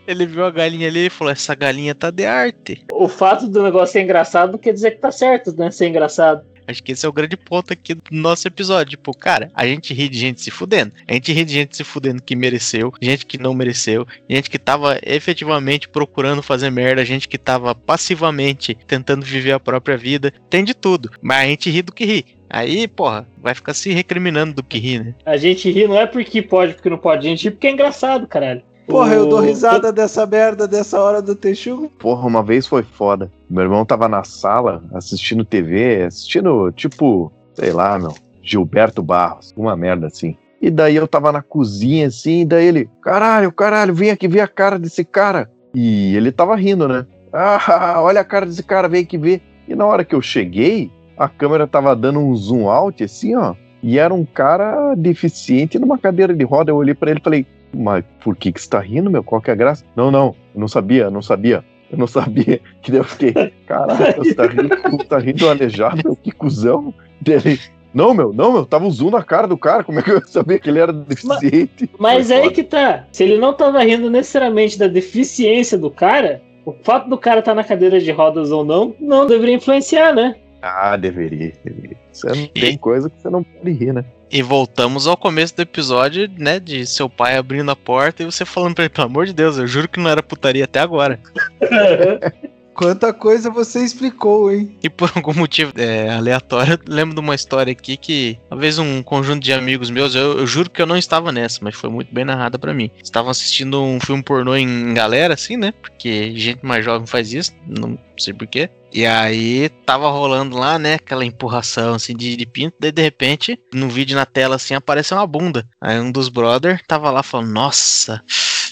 ele 0.08 0.26
viu 0.26 0.46
a 0.46 0.50
galinha 0.50 0.88
ali 0.88 1.08
e 1.08 1.10
falou: 1.12 1.32
essa 1.32 1.54
galinha 1.54 1.94
tá 1.94 2.10
de 2.10 2.26
arte. 2.26 2.84
O 2.92 3.08
fato 3.08 3.48
do 3.48 3.62
negócio 3.62 3.94
ser 3.94 4.02
engraçado 4.02 4.54
não 4.54 4.58
quer 4.58 4.74
dizer 4.74 4.92
que 4.92 4.98
tá 4.98 5.12
certo, 5.12 5.56
né? 5.56 5.70
Ser 5.70 5.90
engraçado. 5.90 6.44
Acho 6.68 6.84
que 6.84 6.92
esse 6.92 7.06
é 7.06 7.10
o 7.10 7.14
grande 7.14 7.38
ponto 7.38 7.72
aqui 7.72 7.94
do 7.94 8.02
nosso 8.12 8.48
episódio. 8.48 8.92
Tipo, 8.92 9.16
cara, 9.16 9.52
a 9.54 9.66
gente 9.66 9.94
ri 9.94 10.10
de 10.10 10.18
gente 10.18 10.42
se 10.42 10.52
fudendo. 10.52 10.94
A 11.08 11.14
gente 11.14 11.32
ri 11.32 11.46
de 11.46 11.54
gente 11.54 11.76
se 11.76 11.84
fudendo 11.84 12.22
que 12.22 12.36
mereceu, 12.36 12.94
gente 13.02 13.26
que 13.26 13.38
não 13.38 13.54
mereceu, 13.54 14.08
gente 14.30 14.50
que 14.50 14.60
tava 14.60 15.00
efetivamente 15.04 15.88
procurando 15.88 16.42
fazer 16.42 16.70
merda, 16.70 17.06
gente 17.06 17.28
que 17.28 17.38
tava 17.38 17.76
passivamente 17.76 18.78
tentando 18.88 19.26
viver 19.26 19.52
a 19.52 19.60
própria 19.60 19.98
vida. 19.98 20.34
Tem 20.50 20.64
de 20.64 20.74
tudo. 20.74 21.12
Mas 21.22 21.44
a 21.44 21.48
gente 21.48 21.70
ri 21.70 21.82
do 21.82 21.94
que 21.94 22.06
ri. 22.06 22.26
Aí, 22.50 22.88
porra, 22.88 23.28
vai 23.38 23.54
ficar 23.54 23.74
se 23.74 23.92
recriminando 23.92 24.54
do 24.54 24.64
que 24.64 24.78
ri, 24.78 25.00
né? 25.00 25.16
A 25.26 25.36
gente 25.38 25.70
ri 25.70 25.88
não 25.88 26.00
é 26.00 26.06
porque 26.06 26.42
pode, 26.42 26.74
porque 26.74 26.90
não 26.90 26.98
pode. 26.98 27.28
A 27.28 27.30
gente 27.30 27.46
ri 27.46 27.52
porque 27.52 27.68
é 27.68 27.72
engraçado, 27.72 28.28
caralho. 28.28 28.64
Porra, 28.88 29.16
eu 29.16 29.28
dou 29.28 29.40
risada 29.40 29.92
dessa 29.92 30.26
merda 30.26 30.68
dessa 30.68 31.00
hora 31.02 31.22
do 31.22 31.36
Texugo. 31.36 31.90
Porra, 32.00 32.28
uma 32.28 32.44
vez 32.44 32.68
foi 32.68 32.84
foda. 32.84 33.32
Meu 33.50 33.64
irmão 33.64 33.86
tava 33.86 34.08
na 34.08 34.24
sala 34.24 34.84
assistindo 34.94 35.44
TV, 35.44 36.04
assistindo, 36.04 36.72
tipo, 36.72 37.32
sei 37.54 37.72
lá, 37.72 37.98
meu, 37.98 38.14
Gilberto 38.44 39.02
Barros, 39.02 39.54
uma 39.58 39.76
merda 39.76 40.08
assim. 40.08 40.36
E 40.62 40.70
daí 40.70 40.96
eu 40.96 41.08
tava 41.08 41.32
na 41.32 41.42
cozinha 41.42 42.08
assim, 42.08 42.42
e 42.42 42.46
daí 42.46 42.68
ele, 42.68 42.90
caralho, 43.02 43.52
caralho, 43.52 43.94
vem 43.94 44.12
aqui 44.12 44.28
ver 44.28 44.42
a 44.42 44.48
cara 44.48 44.80
desse 44.80 45.04
cara. 45.04 45.50
E 45.74 46.16
ele 46.16 46.32
tava 46.32 46.56
rindo, 46.56 46.88
né? 46.88 47.06
Ah, 47.38 47.96
olha 47.98 48.22
a 48.22 48.24
cara 48.24 48.46
desse 48.46 48.64
cara, 48.64 48.88
vem 48.88 49.04
aqui 49.04 49.18
ver. 49.18 49.42
E 49.68 49.76
na 49.76 49.86
hora 49.86 50.06
que 50.06 50.16
eu 50.16 50.22
cheguei, 50.22 50.90
a 51.18 51.28
câmera 51.28 51.68
tava 51.68 51.94
dando 51.94 52.20
um 52.20 52.34
zoom 52.34 52.70
out 52.70 53.04
assim, 53.04 53.36
ó. 53.36 53.56
E 53.84 54.00
era 54.00 54.14
um 54.14 54.24
cara 54.24 54.96
deficiente 54.96 55.78
numa 55.78 55.98
cadeira 55.98 56.34
de 56.34 56.46
roda. 56.46 56.72
Eu 56.72 56.78
olhei 56.78 56.94
pra 56.94 57.12
ele 57.12 57.20
e 57.20 57.24
falei, 57.24 57.46
mas 57.76 58.04
por 58.24 58.36
que 58.36 58.52
que 58.52 58.62
você 58.62 58.70
tá 58.70 58.80
rindo, 58.80 59.10
meu? 59.10 59.24
Qual 59.24 59.42
que 59.42 59.50
é 59.50 59.54
a 59.54 59.58
graça? 59.58 59.84
Não, 59.96 60.10
não, 60.10 60.36
eu 60.54 60.62
não 60.62 60.68
sabia, 60.68 61.04
eu 61.04 61.12
não 61.12 61.22
sabia. 61.22 61.64
Eu 61.92 61.98
não 61.98 62.08
sabia. 62.08 62.62
Que 62.82 62.92
daí 62.92 63.00
eu 63.00 63.04
fiquei, 63.04 63.34
caralho, 63.66 64.16
você 64.18 64.34
tá 64.34 64.46
rindo, 64.46 64.70
você 64.92 65.06
tá 65.06 65.18
rindo 65.20 65.50
aleijado, 65.50 66.02
meu, 66.04 66.16
que 66.16 66.32
cuzão. 66.32 66.94
Dele, 67.22 67.60
não, 67.94 68.14
meu, 68.14 68.34
não, 68.34 68.52
meu, 68.52 68.66
tava 68.66 68.86
um 68.86 68.92
zoom 68.92 69.10
na 69.10 69.24
cara 69.24 69.48
do 69.48 69.58
cara, 69.58 69.84
como 69.84 70.00
é 70.00 70.04
que 70.04 70.12
eu 70.12 70.18
ia 70.18 70.28
saber 70.28 70.60
que 70.60 70.70
ele 70.70 70.80
era 70.80 70.92
deficiente? 70.92 71.90
Mas 71.98 72.28
Foi 72.28 72.36
aí 72.36 72.52
que 72.52 72.64
tá. 72.64 73.08
Se 73.12 73.24
ele 73.24 73.38
não 73.38 73.54
tava 73.54 73.82
rindo 73.84 74.10
necessariamente 74.10 74.78
da 74.78 74.88
deficiência 74.88 75.78
do 75.78 75.90
cara, 75.90 76.42
o 76.66 76.76
fato 76.84 77.10
do 77.10 77.18
cara 77.18 77.40
estar 77.40 77.56
na 77.56 77.64
cadeira 77.64 78.00
de 78.00 78.12
rodas 78.12 78.52
ou 78.52 78.66
não, 78.66 78.94
não 79.00 79.26
deveria 79.26 79.56
influenciar, 79.56 80.14
né? 80.14 80.36
Ah, 80.62 80.98
deveria, 80.98 81.54
deveria. 81.64 81.96
Você 82.12 82.28
não 82.28 82.48
tem 82.48 82.78
coisa 82.78 83.10
que 83.10 83.22
você 83.22 83.30
não 83.30 83.44
pode 83.44 83.72
rir, 83.72 83.94
né? 83.94 84.04
E 84.32 84.42
voltamos 84.42 85.08
ao 85.08 85.16
começo 85.16 85.56
do 85.56 85.62
episódio, 85.62 86.30
né? 86.38 86.60
De 86.60 86.86
seu 86.86 87.10
pai 87.10 87.38
abrindo 87.38 87.72
a 87.72 87.76
porta 87.76 88.24
e 88.24 88.26
você 88.26 88.44
falando 88.44 88.76
pra 88.76 88.86
ele, 88.86 88.94
pelo 88.94 89.08
amor 89.08 89.26
de 89.26 89.34
Deus, 89.34 89.58
eu 89.58 89.68
juro 89.68 89.88
que 89.88 90.00
não 90.00 90.10
era 90.10 90.24
putaria 90.24 90.66
até 90.66 90.80
agora. 90.80 91.20
Quanta 92.76 93.14
coisa 93.14 93.50
você 93.50 93.84
explicou, 93.84 94.52
hein? 94.52 94.78
E 94.84 94.90
por 94.90 95.10
algum 95.16 95.34
motivo 95.34 95.72
é, 95.78 96.10
aleatório, 96.10 96.74
eu 96.74 96.94
lembro 96.94 97.16
de 97.16 97.22
uma 97.22 97.34
história 97.34 97.72
aqui 97.72 97.96
que, 97.96 98.38
uma 98.52 98.60
vez 98.60 98.78
um 98.78 99.02
conjunto 99.02 99.42
de 99.42 99.54
amigos 99.54 99.90
meus, 99.90 100.14
eu, 100.14 100.40
eu 100.40 100.46
juro 100.46 100.70
que 100.70 100.82
eu 100.82 100.86
não 100.86 100.98
estava 100.98 101.32
nessa, 101.32 101.60
mas 101.64 101.74
foi 101.74 101.90
muito 101.90 102.14
bem 102.14 102.26
narrada 102.26 102.60
pra 102.60 102.74
mim. 102.74 102.92
Estavam 103.02 103.32
assistindo 103.32 103.82
um 103.82 103.98
filme 104.00 104.22
pornô 104.22 104.56
em 104.58 104.94
galera, 104.94 105.36
assim, 105.36 105.56
né? 105.56 105.72
Porque 105.72 106.36
gente 106.36 106.66
mais 106.66 106.84
jovem 106.84 107.08
faz 107.08 107.32
isso, 107.32 107.54
não 107.66 107.98
sei 108.18 108.34
porquê. 108.34 108.70
E 108.92 109.06
aí 109.06 109.70
tava 109.86 110.10
rolando 110.10 110.58
lá, 110.58 110.78
né, 110.78 110.96
aquela 110.96 111.26
empurração 111.26 111.96
assim 111.96 112.16
de, 112.16 112.36
de 112.36 112.46
pinto, 112.46 112.76
daí 112.80 112.92
de 112.92 113.02
repente, 113.02 113.60
no 113.74 113.90
vídeo 113.90 114.16
na 114.16 114.26
tela 114.26 114.56
assim, 114.56 114.74
apareceu 114.74 115.18
uma 115.18 115.28
bunda. 115.28 115.68
Aí 115.82 116.00
um 116.00 116.12
dos 116.12 116.30
brother 116.30 116.82
tava 116.88 117.10
lá 117.12 117.24
falando, 117.24 117.52
nossa, 117.52 118.22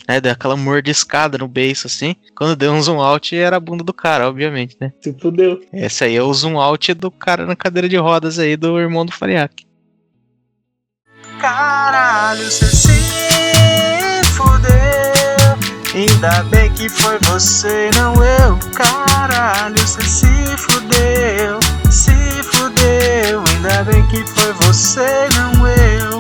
né, 0.08 0.20
deu 0.20 0.32
aquela 0.32 0.58
mordiscada 0.58 1.38
no 1.38 1.48
beiço 1.48 1.88
assim. 1.88 2.16
Quando 2.36 2.56
deu 2.56 2.72
um 2.72 2.82
zoom 2.82 3.02
out, 3.02 3.36
era 3.36 3.58
a 3.58 3.60
bunda 3.60 3.84
do 3.84 3.94
cara, 3.94 4.28
obviamente, 4.28 4.76
né? 4.80 4.92
Se 5.02 5.14
fudeu. 5.14 5.62
Esse 5.72 6.04
aí 6.04 6.16
é 6.16 6.22
o 6.22 6.34
zoom 6.34 6.60
out 6.60 6.94
do 6.94 7.10
cara 7.10 7.46
na 7.46 7.56
cadeira 7.56 7.88
de 7.88 7.98
rodas 7.98 8.40
aí 8.40 8.58
do 8.58 8.80
irmão 8.80 9.06
do 9.06 9.12
Fariak. 9.12 9.66
Caralho, 11.40 12.50
cê 12.50 12.66
se 12.68 14.24
fudeu. 14.32 14.74
Ainda 15.94 16.44
bem 16.44 16.72
que 16.74 16.90
foi 16.90 17.18
você, 17.20 17.90
não 17.96 18.14
eu. 18.24 18.58
Caralho, 18.74 19.78
cê 19.88 20.02
se 20.02 20.58
fudeu. 20.58 21.60
Se 21.92 22.44
fudeu. 22.44 23.44
Ainda 23.56 23.84
bem 23.84 24.08
que 24.08 24.26
foi 24.26 24.54
você, 24.54 25.28
não 25.36 25.68
eu. 25.68 26.20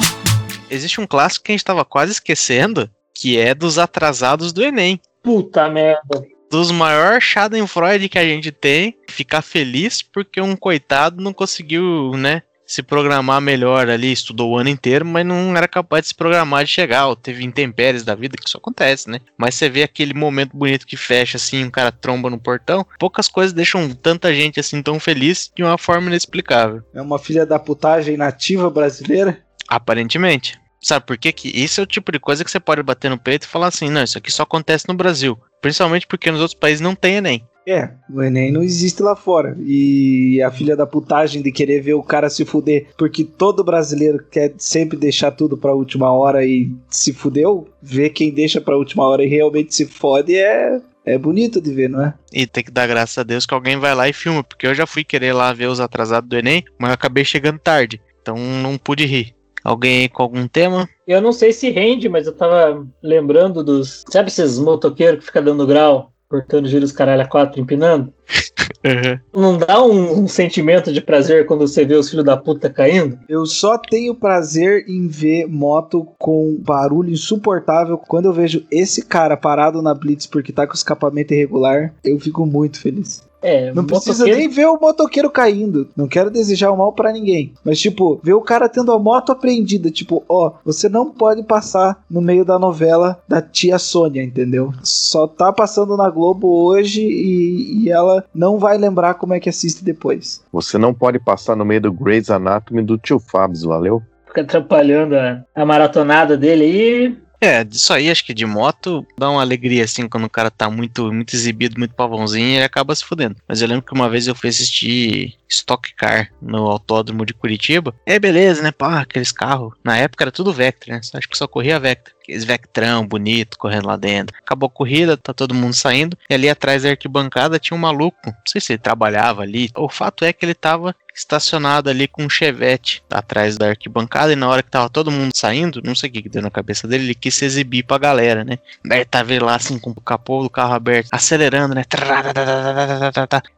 Existe 0.69 0.99
um 0.99 1.07
clássico 1.07 1.45
que 1.45 1.51
a 1.51 1.53
gente 1.53 1.63
tava 1.63 1.85
quase 1.85 2.13
esquecendo, 2.13 2.89
que 3.13 3.37
é 3.37 3.53
dos 3.53 3.77
atrasados 3.77 4.51
do 4.51 4.63
Enem. 4.63 4.99
Puta 5.21 5.69
merda. 5.69 6.23
Dos 6.49 6.71
maiores 6.71 7.23
Schadenfreude 7.23 8.09
que 8.09 8.19
a 8.19 8.23
gente 8.23 8.51
tem, 8.51 8.95
ficar 9.09 9.41
feliz 9.41 10.01
porque 10.01 10.39
um 10.39 10.55
coitado 10.55 11.21
não 11.21 11.33
conseguiu, 11.33 12.11
né, 12.15 12.43
se 12.65 12.81
programar 12.81 13.41
melhor 13.41 13.89
ali, 13.89 14.11
estudou 14.11 14.51
o 14.51 14.57
ano 14.57 14.69
inteiro, 14.69 15.05
mas 15.05 15.25
não 15.25 15.55
era 15.55 15.67
capaz 15.67 16.03
de 16.03 16.07
se 16.09 16.15
programar 16.15 16.63
de 16.63 16.71
chegar, 16.71 17.07
ou 17.07 17.15
teve 17.15 17.43
intempéries 17.43 18.03
da 18.03 18.15
vida, 18.15 18.35
que 18.37 18.47
isso 18.47 18.57
acontece, 18.57 19.09
né? 19.09 19.19
Mas 19.37 19.55
você 19.55 19.69
vê 19.69 19.83
aquele 19.83 20.13
momento 20.13 20.55
bonito 20.55 20.87
que 20.87 20.97
fecha 20.97 21.37
assim, 21.37 21.63
um 21.63 21.69
cara 21.69 21.91
tromba 21.91 22.29
no 22.29 22.39
portão, 22.39 22.85
poucas 22.99 23.27
coisas 23.27 23.53
deixam 23.53 23.93
tanta 23.93 24.33
gente 24.33 24.59
assim 24.59 24.81
tão 24.81 24.99
feliz 24.99 25.51
de 25.55 25.63
uma 25.63 25.77
forma 25.77 26.07
inexplicável. 26.07 26.81
É 26.93 27.01
uma 27.01 27.19
filha 27.19 27.45
da 27.45 27.59
putagem 27.59 28.17
nativa 28.17 28.69
brasileira. 28.69 29.39
Aparentemente. 29.67 30.59
Sabe 30.83 31.05
por 31.05 31.17
quê? 31.17 31.31
que 31.31 31.47
isso 31.47 31.79
é 31.79 31.83
o 31.83 31.87
tipo 31.87 32.11
de 32.11 32.19
coisa 32.19 32.43
que 32.43 32.51
você 32.51 32.59
pode 32.59 32.83
bater 32.83 33.09
no 33.09 33.17
peito 33.17 33.43
e 33.43 33.47
falar 33.47 33.67
assim, 33.67 33.89
não, 33.89 34.03
isso 34.03 34.17
aqui 34.17 34.29
só 34.29 34.43
acontece 34.43 34.87
no 34.87 34.93
Brasil. 34.93 35.37
Principalmente 35.61 36.05
porque 36.05 36.29
nos 36.29 36.41
outros 36.41 36.59
países 36.59 36.81
não 36.81 36.93
tem 36.93 37.15
Enem. 37.15 37.41
É, 37.65 37.91
o 38.13 38.21
Enem 38.21 38.51
não 38.51 38.61
existe 38.61 39.01
lá 39.01 39.15
fora. 39.15 39.55
E 39.61 40.41
a 40.41 40.51
filha 40.51 40.75
da 40.75 40.85
putagem 40.85 41.41
de 41.41 41.53
querer 41.53 41.81
ver 41.81 41.93
o 41.93 42.03
cara 42.03 42.29
se 42.29 42.43
fuder, 42.43 42.87
porque 42.97 43.23
todo 43.23 43.63
brasileiro 43.63 44.21
quer 44.29 44.53
sempre 44.57 44.97
deixar 44.97 45.31
tudo 45.31 45.57
pra 45.57 45.73
última 45.73 46.11
hora 46.11 46.45
e 46.45 46.69
se 46.89 47.13
fudeu, 47.13 47.69
ver 47.81 48.09
quem 48.09 48.33
deixa 48.33 48.59
pra 48.59 48.75
última 48.77 49.07
hora 49.07 49.23
e 49.23 49.29
realmente 49.29 49.73
se 49.73 49.85
fode 49.85 50.35
é. 50.35 50.81
É 51.05 51.17
bonito 51.17 51.61
de 51.61 51.73
ver, 51.73 51.89
não 51.89 52.01
é? 52.01 52.13
E 52.31 52.47
tem 52.47 52.63
que 52.63 52.71
dar 52.71 52.87
graças 52.87 53.17
a 53.17 53.23
Deus 53.23 53.45
que 53.45 53.53
alguém 53.53 53.77
vai 53.77 53.93
lá 53.93 54.07
e 54.07 54.13
filma, 54.13 54.43
porque 54.43 54.67
eu 54.67 54.73
já 54.73 54.85
fui 54.85 55.03
querer 55.03 55.33
lá 55.33 55.51
ver 55.53 55.67
os 55.67 55.81
atrasados 55.81 56.29
do 56.29 56.37
Enem, 56.37 56.63
mas 56.79 56.89
eu 56.89 56.93
acabei 56.93 57.25
chegando 57.25 57.59
tarde, 57.59 58.01
então 58.21 58.37
não 58.37 58.77
pude 58.77 59.05
rir. 59.05 59.35
Alguém 59.63 60.09
com 60.09 60.23
algum 60.23 60.47
tema? 60.47 60.87
Eu 61.07 61.21
não 61.21 61.31
sei 61.31 61.53
se 61.53 61.69
rende, 61.69 62.09
mas 62.09 62.27
eu 62.27 62.33
tava 62.33 62.85
lembrando 63.01 63.63
dos. 63.63 64.03
Sabe 64.09 64.29
esses 64.29 64.59
motoqueiros 64.59 65.19
que 65.19 65.25
fica 65.27 65.41
dando 65.41 65.65
grau, 65.65 66.11
cortando 66.29 66.67
giros 66.67 66.91
caralho 66.91 67.21
a 67.21 67.27
quatro, 67.27 67.61
empinando? 67.61 68.13
Uhum. 68.85 69.41
Não 69.41 69.57
dá 69.57 69.81
um, 69.81 70.23
um, 70.23 70.27
sentimento 70.27 70.91
de 70.91 70.99
prazer 70.99 71.45
quando 71.45 71.65
você 71.65 71.85
vê 71.85 71.95
os 71.95 72.09
filhos 72.09 72.25
da 72.25 72.35
puta 72.35 72.69
caindo? 72.69 73.17
Eu 73.29 73.45
só 73.45 73.77
tenho 73.77 74.13
prazer 74.13 74.83
em 74.89 75.07
ver 75.07 75.47
moto 75.47 76.05
com 76.19 76.57
barulho 76.59 77.09
insuportável. 77.09 77.97
Quando 77.97 78.25
eu 78.25 78.33
vejo 78.33 78.65
esse 78.69 79.05
cara 79.05 79.37
parado 79.37 79.81
na 79.81 79.93
Blitz 79.93 80.27
porque 80.27 80.51
tá 80.51 80.67
com 80.67 80.73
escapamento 80.73 81.33
irregular, 81.33 81.93
eu 82.03 82.19
fico 82.19 82.45
muito 82.45 82.79
feliz. 82.79 83.23
É, 83.43 83.73
não 83.73 83.85
precisa 83.85 84.23
nem 84.23 84.47
ver 84.47 84.67
o 84.67 84.79
motoqueiro 84.79 85.29
caindo. 85.29 85.89
Não 85.95 86.07
quero 86.07 86.31
desejar 86.31 86.71
o 86.71 86.77
mal 86.77 86.93
para 86.93 87.11
ninguém. 87.11 87.53
Mas, 87.63 87.79
tipo, 87.79 88.19
ver 88.23 88.33
o 88.33 88.41
cara 88.41 88.69
tendo 88.69 88.91
a 88.91 88.97
moto 88.97 89.31
apreendida. 89.31 89.91
Tipo, 89.91 90.23
ó, 90.29 90.53
você 90.63 90.87
não 90.87 91.11
pode 91.11 91.43
passar 91.43 92.01
no 92.09 92.21
meio 92.21 92.45
da 92.45 92.57
novela 92.57 93.21
da 93.27 93.41
tia 93.41 93.77
Sônia, 93.77 94.23
entendeu? 94.23 94.73
Só 94.81 95.27
tá 95.27 95.51
passando 95.51 95.97
na 95.97 96.09
Globo 96.09 96.47
hoje 96.47 97.01
e, 97.01 97.83
e 97.83 97.89
ela 97.89 98.23
não 98.33 98.57
vai 98.57 98.77
lembrar 98.77 99.15
como 99.15 99.33
é 99.33 99.39
que 99.39 99.49
assiste 99.49 99.83
depois. 99.83 100.41
Você 100.51 100.77
não 100.77 100.93
pode 100.93 101.19
passar 101.19 101.55
no 101.55 101.65
meio 101.65 101.81
do 101.81 101.91
Grey's 101.91 102.29
Anatomy 102.29 102.81
do 102.81 102.97
tio 102.97 103.19
Fabs, 103.19 103.63
valeu? 103.63 104.01
Fica 104.27 104.41
atrapalhando 104.41 105.15
a, 105.15 105.43
a 105.53 105.65
maratonada 105.65 106.35
dele 106.37 106.63
aí. 106.63 107.22
É, 107.43 107.61
disso 107.61 107.91
aí, 107.91 108.09
acho 108.09 108.23
que 108.23 108.33
de 108.33 108.45
moto 108.45 109.05
dá 109.17 109.29
uma 109.29 109.41
alegria, 109.41 109.83
assim, 109.83 110.07
quando 110.07 110.23
o 110.23 110.29
cara 110.29 110.49
tá 110.49 110.69
muito, 110.69 111.11
muito 111.11 111.35
exibido, 111.35 111.77
muito 111.77 111.93
pavãozinho, 111.93 112.55
ele 112.55 112.63
acaba 112.63 112.95
se 112.95 113.03
fudendo. 113.03 113.35
Mas 113.45 113.61
eu 113.61 113.67
lembro 113.67 113.83
que 113.83 113.93
uma 113.93 114.09
vez 114.09 114.27
eu 114.27 114.33
fui 114.33 114.47
assistir 114.47 115.35
Stock 115.49 115.93
Car 115.95 116.31
no 116.41 116.69
autódromo 116.69 117.25
de 117.25 117.33
Curitiba. 117.33 117.93
É 118.05 118.17
beleza, 118.17 118.61
né? 118.61 118.71
Pá, 118.71 119.01
aqueles 119.01 119.33
carros. 119.33 119.73
Na 119.83 119.97
época 119.97 120.23
era 120.23 120.31
tudo 120.31 120.53
Vectra, 120.53 120.95
né? 120.95 121.01
Acho 121.13 121.29
que 121.29 121.37
só 121.37 121.45
corria 121.45 121.79
Vectra. 121.79 122.13
Aqueles 122.21 122.45
Vectrão 122.45 123.05
bonito 123.05 123.57
correndo 123.57 123.87
lá 123.87 123.97
dentro. 123.97 124.35
Acabou 124.41 124.67
a 124.67 124.71
corrida, 124.71 125.17
tá 125.17 125.33
todo 125.33 125.53
mundo 125.53 125.73
saindo. 125.73 126.17
E 126.29 126.33
ali 126.33 126.49
atrás 126.49 126.83
da 126.83 126.89
arquibancada 126.91 127.59
tinha 127.59 127.75
um 127.75 127.81
maluco. 127.81 128.17
Não 128.25 128.33
sei 128.47 128.61
se 128.61 128.73
ele 128.73 128.79
trabalhava 128.79 129.41
ali. 129.41 129.69
O 129.75 129.89
fato 129.89 130.23
é 130.23 130.31
que 130.31 130.45
ele 130.45 130.55
tava 130.55 130.95
estacionado 131.13 131.89
ali 131.89 132.07
com 132.07 132.23
um 132.23 132.29
chevette 132.29 133.03
atrás 133.09 133.57
da 133.57 133.69
arquibancada 133.69 134.33
e 134.33 134.35
na 134.35 134.47
hora 134.47 134.63
que 134.63 134.71
tava 134.71 134.89
todo 134.89 135.11
mundo 135.11 135.31
saindo, 135.35 135.81
não 135.83 135.93
sei 135.93 136.09
o 136.09 136.13
que, 136.13 136.23
que 136.23 136.29
deu 136.29 136.41
na 136.41 136.49
cabeça 136.49 136.87
dele, 136.87 137.03
ele 137.05 137.15
quis 137.15 137.35
se 137.35 137.45
exibir 137.45 137.83
pra 137.83 137.97
galera, 137.97 138.43
né? 138.43 138.57
Daí 138.83 139.05
tá 139.05 139.19
tava 139.19 139.45
lá 139.45 139.55
assim 139.55 139.77
com 139.77 139.91
o 139.91 140.01
capô 140.01 140.41
do 140.41 140.49
carro 140.49 140.73
aberto, 140.73 141.09
acelerando, 141.11 141.75
né? 141.75 141.83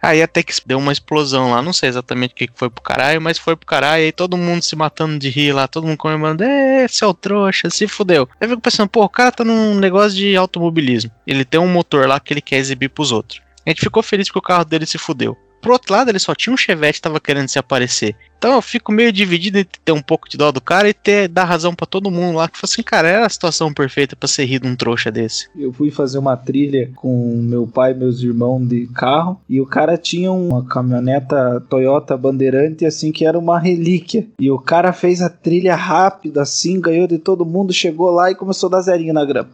Aí 0.01 0.21
até 0.21 0.43
que 0.43 0.53
deu 0.65 0.77
uma 0.77 0.91
explosão 0.91 1.51
lá, 1.51 1.61
não 1.61 1.73
sei 1.73 1.89
exatamente 1.89 2.33
o 2.33 2.35
que 2.35 2.49
foi 2.53 2.69
pro 2.69 2.83
caralho, 2.83 3.21
mas 3.21 3.37
foi 3.37 3.55
pro 3.55 3.65
caralho, 3.65 4.03
e 4.03 4.05
aí 4.05 4.11
todo 4.11 4.37
mundo 4.37 4.61
se 4.61 4.75
matando 4.75 5.17
de 5.17 5.29
rir 5.29 5.53
lá, 5.53 5.67
todo 5.67 5.87
mundo 5.87 5.97
comemorando, 5.97 6.43
é, 6.43 6.87
seu 6.87 7.13
trouxa, 7.13 7.69
se 7.69 7.87
fudeu. 7.87 8.27
Aí 8.39 8.45
eu 8.45 8.49
fico 8.49 8.61
pensando, 8.61 8.89
pô, 8.89 9.03
o 9.03 9.09
cara 9.09 9.31
tá 9.31 9.43
num 9.43 9.75
negócio 9.75 10.17
de 10.17 10.35
automobilismo, 10.35 11.11
ele 11.25 11.45
tem 11.45 11.59
um 11.59 11.67
motor 11.67 12.07
lá 12.07 12.19
que 12.19 12.33
ele 12.33 12.41
quer 12.41 12.57
exibir 12.57 12.89
pros 12.89 13.11
outros. 13.11 13.41
A 13.65 13.69
gente 13.69 13.81
ficou 13.81 14.03
feliz 14.03 14.29
que 14.29 14.37
o 14.37 14.41
carro 14.41 14.63
dele 14.63 14.85
se 14.85 14.97
fudeu. 14.97 15.35
Pro 15.65 15.73
outro 15.73 15.93
lado, 15.95 16.11
ele 16.11 16.19
só 16.19 16.35
tinha 16.35 16.53
um 16.53 16.57
Chevette 16.57 16.99
que 16.99 17.01
tava 17.01 17.19
querendo 17.19 17.47
se 17.47 17.57
aparecer. 17.57 18.15
Então 18.37 18.53
eu 18.53 18.61
fico 18.61 18.91
meio 18.91 19.11
dividido 19.11 19.57
entre 19.57 19.79
ter 19.83 19.91
um 19.91 20.01
pouco 20.01 20.29
de 20.29 20.37
dó 20.37 20.51
do 20.51 20.61
cara 20.61 20.89
e 20.89 20.93
ter 20.93 21.27
dar 21.27 21.45
razão 21.45 21.73
pra 21.73 21.85
todo 21.85 22.11
mundo 22.11 22.37
lá. 22.37 22.47
Que 22.47 22.57
foi 22.57 22.67
assim, 22.67 22.83
cara, 22.83 23.07
era 23.07 23.25
a 23.25 23.29
situação 23.29 23.73
perfeita 23.73 24.15
pra 24.15 24.27
ser 24.27 24.45
rir 24.45 24.59
de 24.59 24.67
um 24.67 24.75
trouxa 24.75 25.11
desse. 25.11 25.47
Eu 25.55 25.73
fui 25.73 25.89
fazer 25.89 26.17
uma 26.17 26.37
trilha 26.37 26.91
com 26.95 27.37
meu 27.41 27.65
pai 27.67 27.91
e 27.91 27.95
meus 27.95 28.21
irmãos 28.21 28.67
de 28.67 28.87
carro 28.87 29.39
e 29.49 29.59
o 29.59 29.65
cara 29.65 29.97
tinha 29.97 30.31
uma 30.31 30.63
caminhoneta 30.63 31.61
Toyota 31.69 32.15
Bandeirante 32.15 32.85
assim 32.85 33.11
que 33.11 33.25
era 33.25 33.37
uma 33.37 33.59
relíquia. 33.59 34.27
E 34.39 34.51
o 34.51 34.59
cara 34.59 34.93
fez 34.93 35.21
a 35.21 35.29
trilha 35.29 35.75
rápida 35.75 36.41
assim, 36.41 36.79
ganhou 36.79 37.07
de 37.07 37.17
todo 37.17 37.45
mundo, 37.45 37.73
chegou 37.73 38.11
lá 38.11 38.31
e 38.31 38.35
começou 38.35 38.67
a 38.67 38.71
dar 38.71 38.81
zerinho 38.81 39.13
na 39.13 39.25
grama. 39.25 39.49